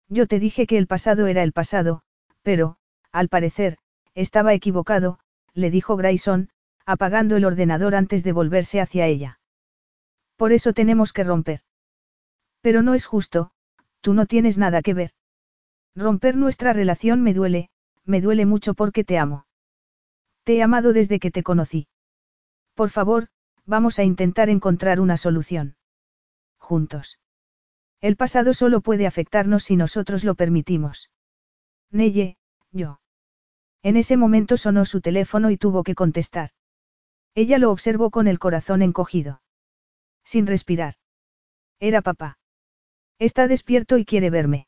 [0.09, 2.03] Yo te dije que el pasado era el pasado,
[2.43, 2.77] pero,
[3.11, 3.77] al parecer,
[4.15, 5.19] estaba equivocado,
[5.53, 6.49] le dijo Grayson,
[6.87, 9.41] apagando el ordenador antes de volverse hacia ella.
[10.37, 11.61] Por eso tenemos que romper.
[12.61, 13.51] Pero no es justo,
[14.01, 15.11] tú no tienes nada que ver.
[15.97, 17.69] Romper nuestra relación me duele,
[18.05, 19.48] me duele mucho porque te amo.
[20.49, 21.89] Te he amado desde que te conocí.
[22.75, 23.29] Por favor,
[23.67, 25.77] vamos a intentar encontrar una solución.
[26.57, 27.19] Juntos.
[28.01, 31.11] El pasado solo puede afectarnos si nosotros lo permitimos.
[31.91, 32.39] Neye,
[32.73, 33.03] yo.
[33.83, 36.53] En ese momento sonó su teléfono y tuvo que contestar.
[37.35, 39.43] Ella lo observó con el corazón encogido.
[40.25, 40.95] Sin respirar.
[41.79, 42.39] Era papá.
[43.19, 44.67] Está despierto y quiere verme.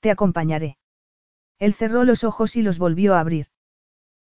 [0.00, 0.76] Te acompañaré.
[1.58, 3.46] Él cerró los ojos y los volvió a abrir.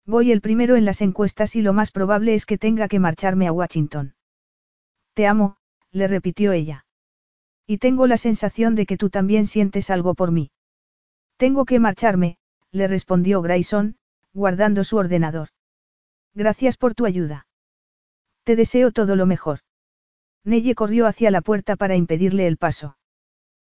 [0.09, 3.47] Voy el primero en las encuestas y lo más probable es que tenga que marcharme
[3.47, 4.15] a Washington.
[5.13, 5.59] Te amo,
[5.91, 6.87] le repitió ella.
[7.67, 10.51] Y tengo la sensación de que tú también sientes algo por mí.
[11.37, 12.39] Tengo que marcharme,
[12.73, 13.99] le respondió Grayson,
[14.33, 15.51] guardando su ordenador.
[16.33, 17.47] Gracias por tu ayuda.
[18.45, 19.59] Te deseo todo lo mejor.
[20.43, 22.97] Neye corrió hacia la puerta para impedirle el paso.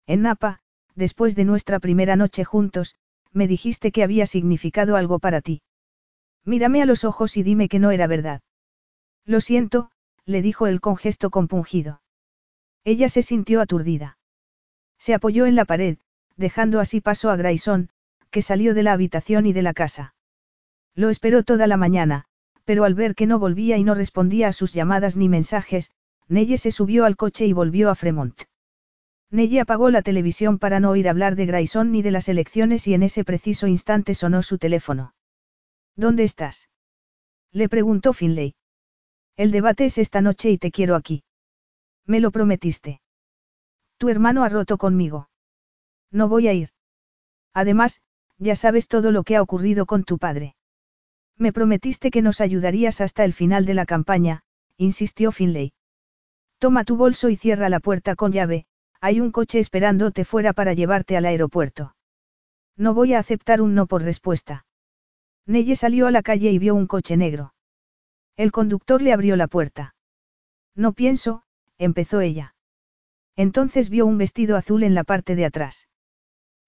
[0.06, 0.60] En Napa,
[0.96, 2.98] después de nuestra primera noche juntos,
[3.32, 5.62] me dijiste que había significado algo para ti.
[6.46, 8.42] Mírame a los ojos y dime que no era verdad.
[9.26, 9.90] Lo siento,
[10.26, 12.02] le dijo él con gesto compungido.
[12.84, 14.18] Ella se sintió aturdida.
[15.00, 15.98] Se apoyó en la pared,
[16.38, 17.90] dejando así paso a Grayson,
[18.30, 20.14] que salió de la habitación y de la casa.
[20.94, 22.26] Lo esperó toda la mañana,
[22.64, 25.92] pero al ver que no volvía y no respondía a sus llamadas ni mensajes,
[26.28, 28.44] Nelle se subió al coche y volvió a Fremont.
[29.30, 32.94] Nelle apagó la televisión para no oír hablar de Grayson ni de las elecciones y
[32.94, 35.14] en ese preciso instante sonó su teléfono.
[35.96, 36.70] ¿Dónde estás?
[37.52, 38.56] Le preguntó Finlay.
[39.38, 41.24] El debate es esta noche y te quiero aquí.
[42.06, 43.02] Me lo prometiste.
[43.98, 45.30] Tu hermano ha roto conmigo.
[46.12, 46.70] No voy a ir.
[47.54, 48.02] Además,
[48.38, 50.56] ya sabes todo lo que ha ocurrido con tu padre.
[51.38, 54.44] Me prometiste que nos ayudarías hasta el final de la campaña,
[54.78, 55.74] insistió Finlay.
[56.60, 58.66] Toma tu bolso y cierra la puerta con llave,
[59.02, 61.96] hay un coche esperándote fuera para llevarte al aeropuerto.
[62.78, 64.66] No voy a aceptar un no por respuesta.
[65.46, 67.54] Nelle salió a la calle y vio un coche negro.
[68.36, 69.96] El conductor le abrió la puerta.
[70.76, 71.44] No pienso,
[71.78, 72.56] empezó ella.
[73.36, 75.88] Entonces vio un vestido azul en la parte de atrás.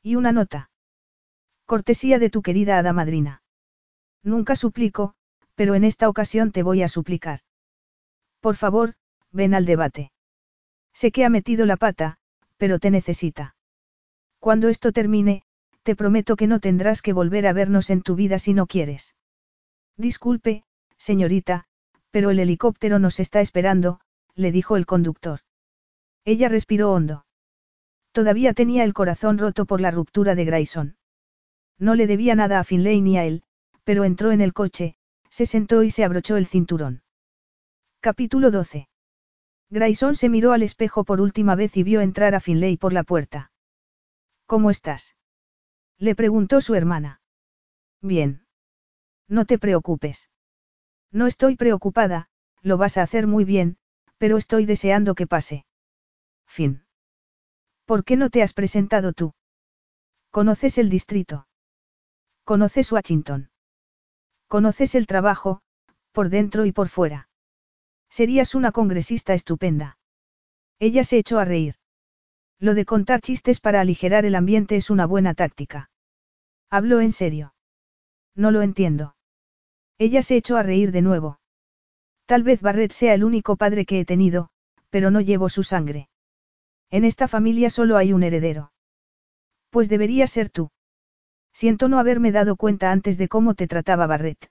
[0.01, 0.69] Y una nota.
[1.65, 3.41] Cortesía de tu querida hada madrina.
[4.23, 5.15] Nunca suplico,
[5.55, 7.41] pero en esta ocasión te voy a suplicar.
[8.39, 8.95] Por favor,
[9.31, 10.11] ven al debate.
[10.93, 12.19] Sé que ha metido la pata,
[12.57, 13.55] pero te necesita.
[14.39, 15.43] Cuando esto termine,
[15.87, 19.15] te prometo que no tendrás que volver a vernos en tu vida si no quieres.
[19.95, 20.65] Disculpe,
[20.97, 21.63] señorita,
[22.11, 24.01] pero el helicóptero nos está esperando,
[24.35, 25.39] le dijo el conductor.
[26.25, 27.25] Ella respiró hondo.
[28.11, 30.97] Todavía tenía el corazón roto por la ruptura de Grayson.
[31.79, 33.43] No le debía nada a Finlay ni a él,
[33.85, 34.97] pero entró en el coche,
[35.29, 37.01] se sentó y se abrochó el cinturón.
[38.01, 38.89] Capítulo 12.
[39.69, 43.03] Grayson se miró al espejo por última vez y vio entrar a Finlay por la
[43.03, 43.53] puerta.
[44.47, 45.15] ¿Cómo estás?
[45.99, 47.21] Le preguntó su hermana.
[48.01, 48.45] Bien.
[49.27, 50.29] No te preocupes.
[51.11, 52.29] No estoy preocupada,
[52.61, 53.77] lo vas a hacer muy bien,
[54.17, 55.65] pero estoy deseando que pase.
[56.45, 56.85] Fin.
[57.85, 59.33] ¿Por qué no te has presentado tú?
[60.29, 61.47] ¿Conoces el distrito?
[62.43, 63.49] ¿Conoces Washington?
[64.47, 65.61] Conoces el trabajo,
[66.11, 67.29] por dentro y por fuera.
[68.09, 69.97] Serías una congresista estupenda.
[70.79, 71.75] Ella se echó a reír.
[72.59, 75.89] Lo de contar chistes para aligerar el ambiente es una buena táctica.
[76.69, 77.53] Habló en serio.
[78.35, 79.15] No lo entiendo.
[79.99, 81.39] Ella se echó a reír de nuevo.
[82.25, 84.49] Tal vez Barrett sea el único padre que he tenido,
[84.89, 86.09] pero no llevo su sangre.
[86.89, 88.71] En esta familia solo hay un heredero.
[89.69, 90.69] Pues debería ser tú.
[91.53, 94.49] Siento no haberme dado cuenta antes de cómo te trataba Barrett.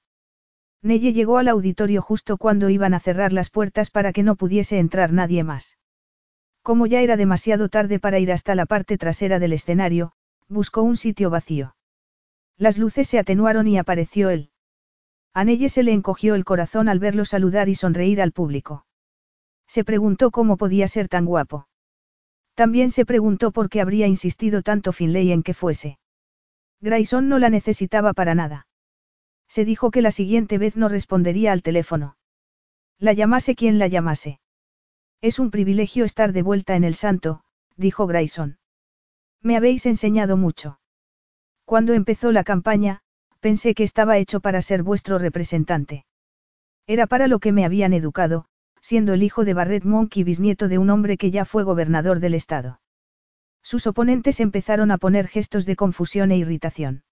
[0.83, 4.79] Nelle llegó al auditorio justo cuando iban a cerrar las puertas para que no pudiese
[4.79, 5.77] entrar nadie más.
[6.67, 10.11] Como ya era demasiado tarde para ir hasta la parte trasera del escenario,
[10.49, 11.77] buscó un sitio vacío.
[12.59, 14.51] Las luces se atenuaron y apareció él.
[15.33, 18.85] A Nelle se le encogió el corazón al verlo saludar y sonreír al público.
[19.69, 21.69] Se preguntó cómo podía ser tan guapo.
[22.57, 26.01] También se preguntó por qué habría insistido tanto Finlay en que fuese.
[26.81, 28.67] Grayson no la necesitaba para nada.
[29.47, 32.17] Se dijo que la siguiente vez no respondería al teléfono.
[32.99, 34.41] La llamase quien la llamase.
[35.21, 37.43] Es un privilegio estar de vuelta en el santo,
[37.77, 38.59] dijo Grayson.
[39.43, 40.79] Me habéis enseñado mucho.
[41.65, 43.01] Cuando empezó la campaña,
[43.41, 46.05] pensé que estaba hecho para ser vuestro representante.
[46.87, 48.47] Era para lo que me habían educado,
[48.81, 52.21] siendo el hijo de Barrett Monk y bisnieto de un hombre que ya fue gobernador
[52.21, 52.81] del estado.
[53.63, 57.03] Sus oponentes empezaron a poner gestos de confusión e irritación.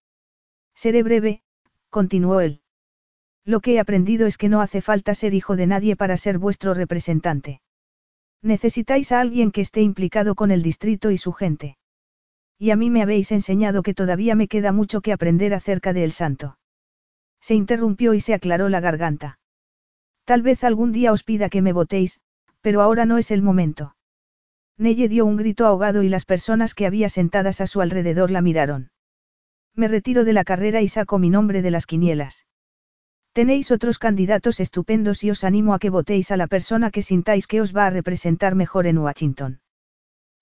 [0.76, 1.42] Seré breve,
[1.90, 2.60] continuó él.
[3.44, 6.38] Lo que he aprendido es que no hace falta ser hijo de nadie para ser
[6.38, 7.60] vuestro representante.
[8.44, 11.78] Necesitáis a alguien que esté implicado con el distrito y su gente.
[12.58, 16.04] Y a mí me habéis enseñado que todavía me queda mucho que aprender acerca de
[16.04, 16.58] El Santo.
[17.40, 19.38] Se interrumpió y se aclaró la garganta.
[20.26, 22.20] Tal vez algún día os pida que me votéis,
[22.60, 23.96] pero ahora no es el momento.
[24.76, 28.42] Nelle dio un grito ahogado y las personas que había sentadas a su alrededor la
[28.42, 28.90] miraron.
[29.74, 32.44] Me retiro de la carrera y saco mi nombre de las quinielas.
[33.34, 37.48] Tenéis otros candidatos estupendos y os animo a que votéis a la persona que sintáis
[37.48, 39.60] que os va a representar mejor en Washington.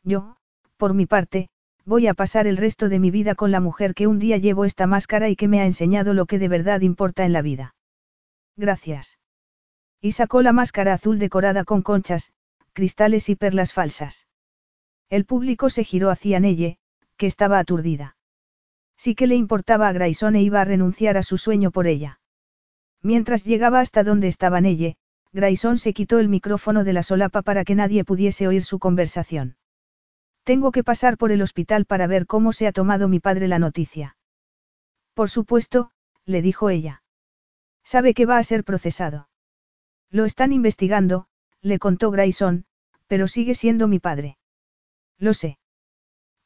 [0.05, 0.37] Yo,
[0.77, 1.49] por mi parte,
[1.87, 4.67] voy a pasar el resto de mi vida con la mujer que un día llevo
[4.67, 7.75] esta máscara y que me ha enseñado lo que de verdad importa en la vida.
[8.59, 9.19] Gracias.
[10.03, 12.35] Y sacó la máscara azul decorada con conchas,
[12.75, 14.27] cristales y perlas falsas.
[15.09, 16.77] El público se giró hacia Nelle,
[17.17, 18.17] que estaba aturdida.
[18.99, 22.19] Sí que le importaba a Grayson e iba a renunciar a su sueño por ella.
[23.03, 24.97] Mientras llegaba hasta donde estaba Nelle,
[25.33, 29.57] Grayson se quitó el micrófono de la solapa para que nadie pudiese oír su conversación.
[30.45, 33.59] Tengo que pasar por el hospital para ver cómo se ha tomado mi padre la
[33.59, 34.17] noticia.
[35.15, 35.91] Por supuesto,
[36.25, 37.03] le dijo ella.
[37.85, 39.29] Sabe que va a ser procesado.
[40.11, 41.27] Lo están investigando,
[41.61, 42.67] le contó Grayson,
[43.07, 44.37] pero sigue siendo mi padre.
[45.19, 45.59] Lo sé.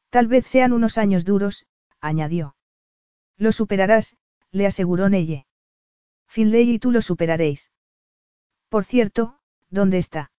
[0.09, 1.65] Tal vez sean unos años duros,
[1.99, 2.55] añadió.
[3.37, 4.15] Lo superarás,
[4.51, 5.45] le aseguró Neye.
[6.27, 7.71] Finley y tú lo superaréis.
[8.69, 9.39] Por cierto,
[9.69, 10.31] ¿dónde está?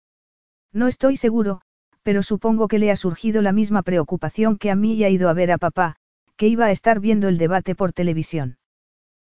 [0.73, 1.63] No estoy seguro,
[2.03, 5.29] pero supongo que le ha surgido la misma preocupación que a mí y ha ido
[5.29, 5.97] a ver a papá,
[6.37, 8.59] que iba a estar viendo el debate por televisión.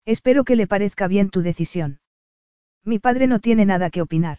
[0.05, 2.01] Espero que le parezca bien tu decisión.
[2.85, 4.39] Mi padre no tiene nada que opinar.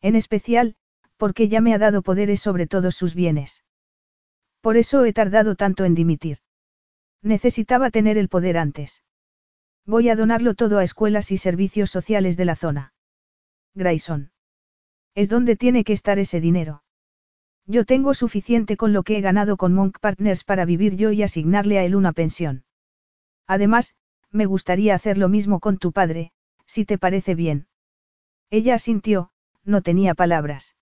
[0.00, 0.76] En especial,
[1.16, 3.64] porque ya me ha dado poderes sobre todos sus bienes.
[4.60, 6.38] Por eso he tardado tanto en dimitir.
[7.22, 9.02] Necesitaba tener el poder antes.
[9.86, 12.92] Voy a donarlo todo a escuelas y servicios sociales de la zona.
[13.74, 14.32] Grayson.
[15.14, 16.82] Es donde tiene que estar ese dinero.
[17.66, 21.22] Yo tengo suficiente con lo que he ganado con Monk Partners para vivir yo y
[21.22, 22.64] asignarle a él una pensión.
[23.46, 23.94] Además,
[24.30, 26.32] me gustaría hacer lo mismo con tu padre,
[26.66, 27.66] si te parece bien.
[28.50, 29.30] Ella asintió,
[29.64, 30.76] no tenía palabras.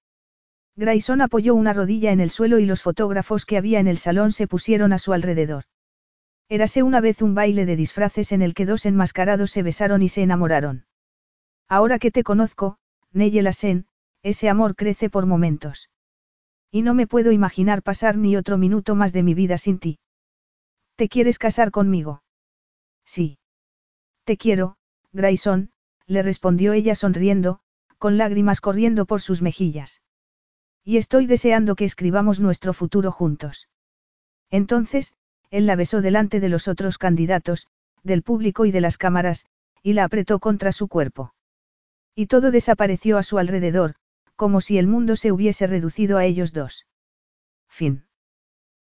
[0.76, 4.32] Grayson apoyó una rodilla en el suelo y los fotógrafos que había en el salón
[4.32, 5.64] se pusieron a su alrededor.
[6.48, 10.08] Érase una vez un baile de disfraces en el que dos enmascarados se besaron y
[10.08, 10.86] se enamoraron.
[11.68, 12.78] Ahora que te conozco,
[13.12, 13.86] Neye Lassen,
[14.22, 15.90] ese amor crece por momentos.
[16.70, 19.98] Y no me puedo imaginar pasar ni otro minuto más de mi vida sin ti.
[20.96, 22.22] ¿Te quieres casar conmigo?
[23.04, 23.38] Sí.
[24.24, 24.76] Te quiero,
[25.12, 25.70] Grayson,
[26.06, 27.60] le respondió ella sonriendo,
[27.98, 30.02] con lágrimas corriendo por sus mejillas.
[30.84, 33.68] Y estoy deseando que escribamos nuestro futuro juntos.
[34.50, 35.14] Entonces,
[35.50, 37.66] él la besó delante de los otros candidatos,
[38.02, 39.46] del público y de las cámaras,
[39.82, 41.34] y la apretó contra su cuerpo.
[42.14, 43.94] Y todo desapareció a su alrededor,
[44.36, 46.86] como si el mundo se hubiese reducido a ellos dos.
[47.68, 48.07] Fin.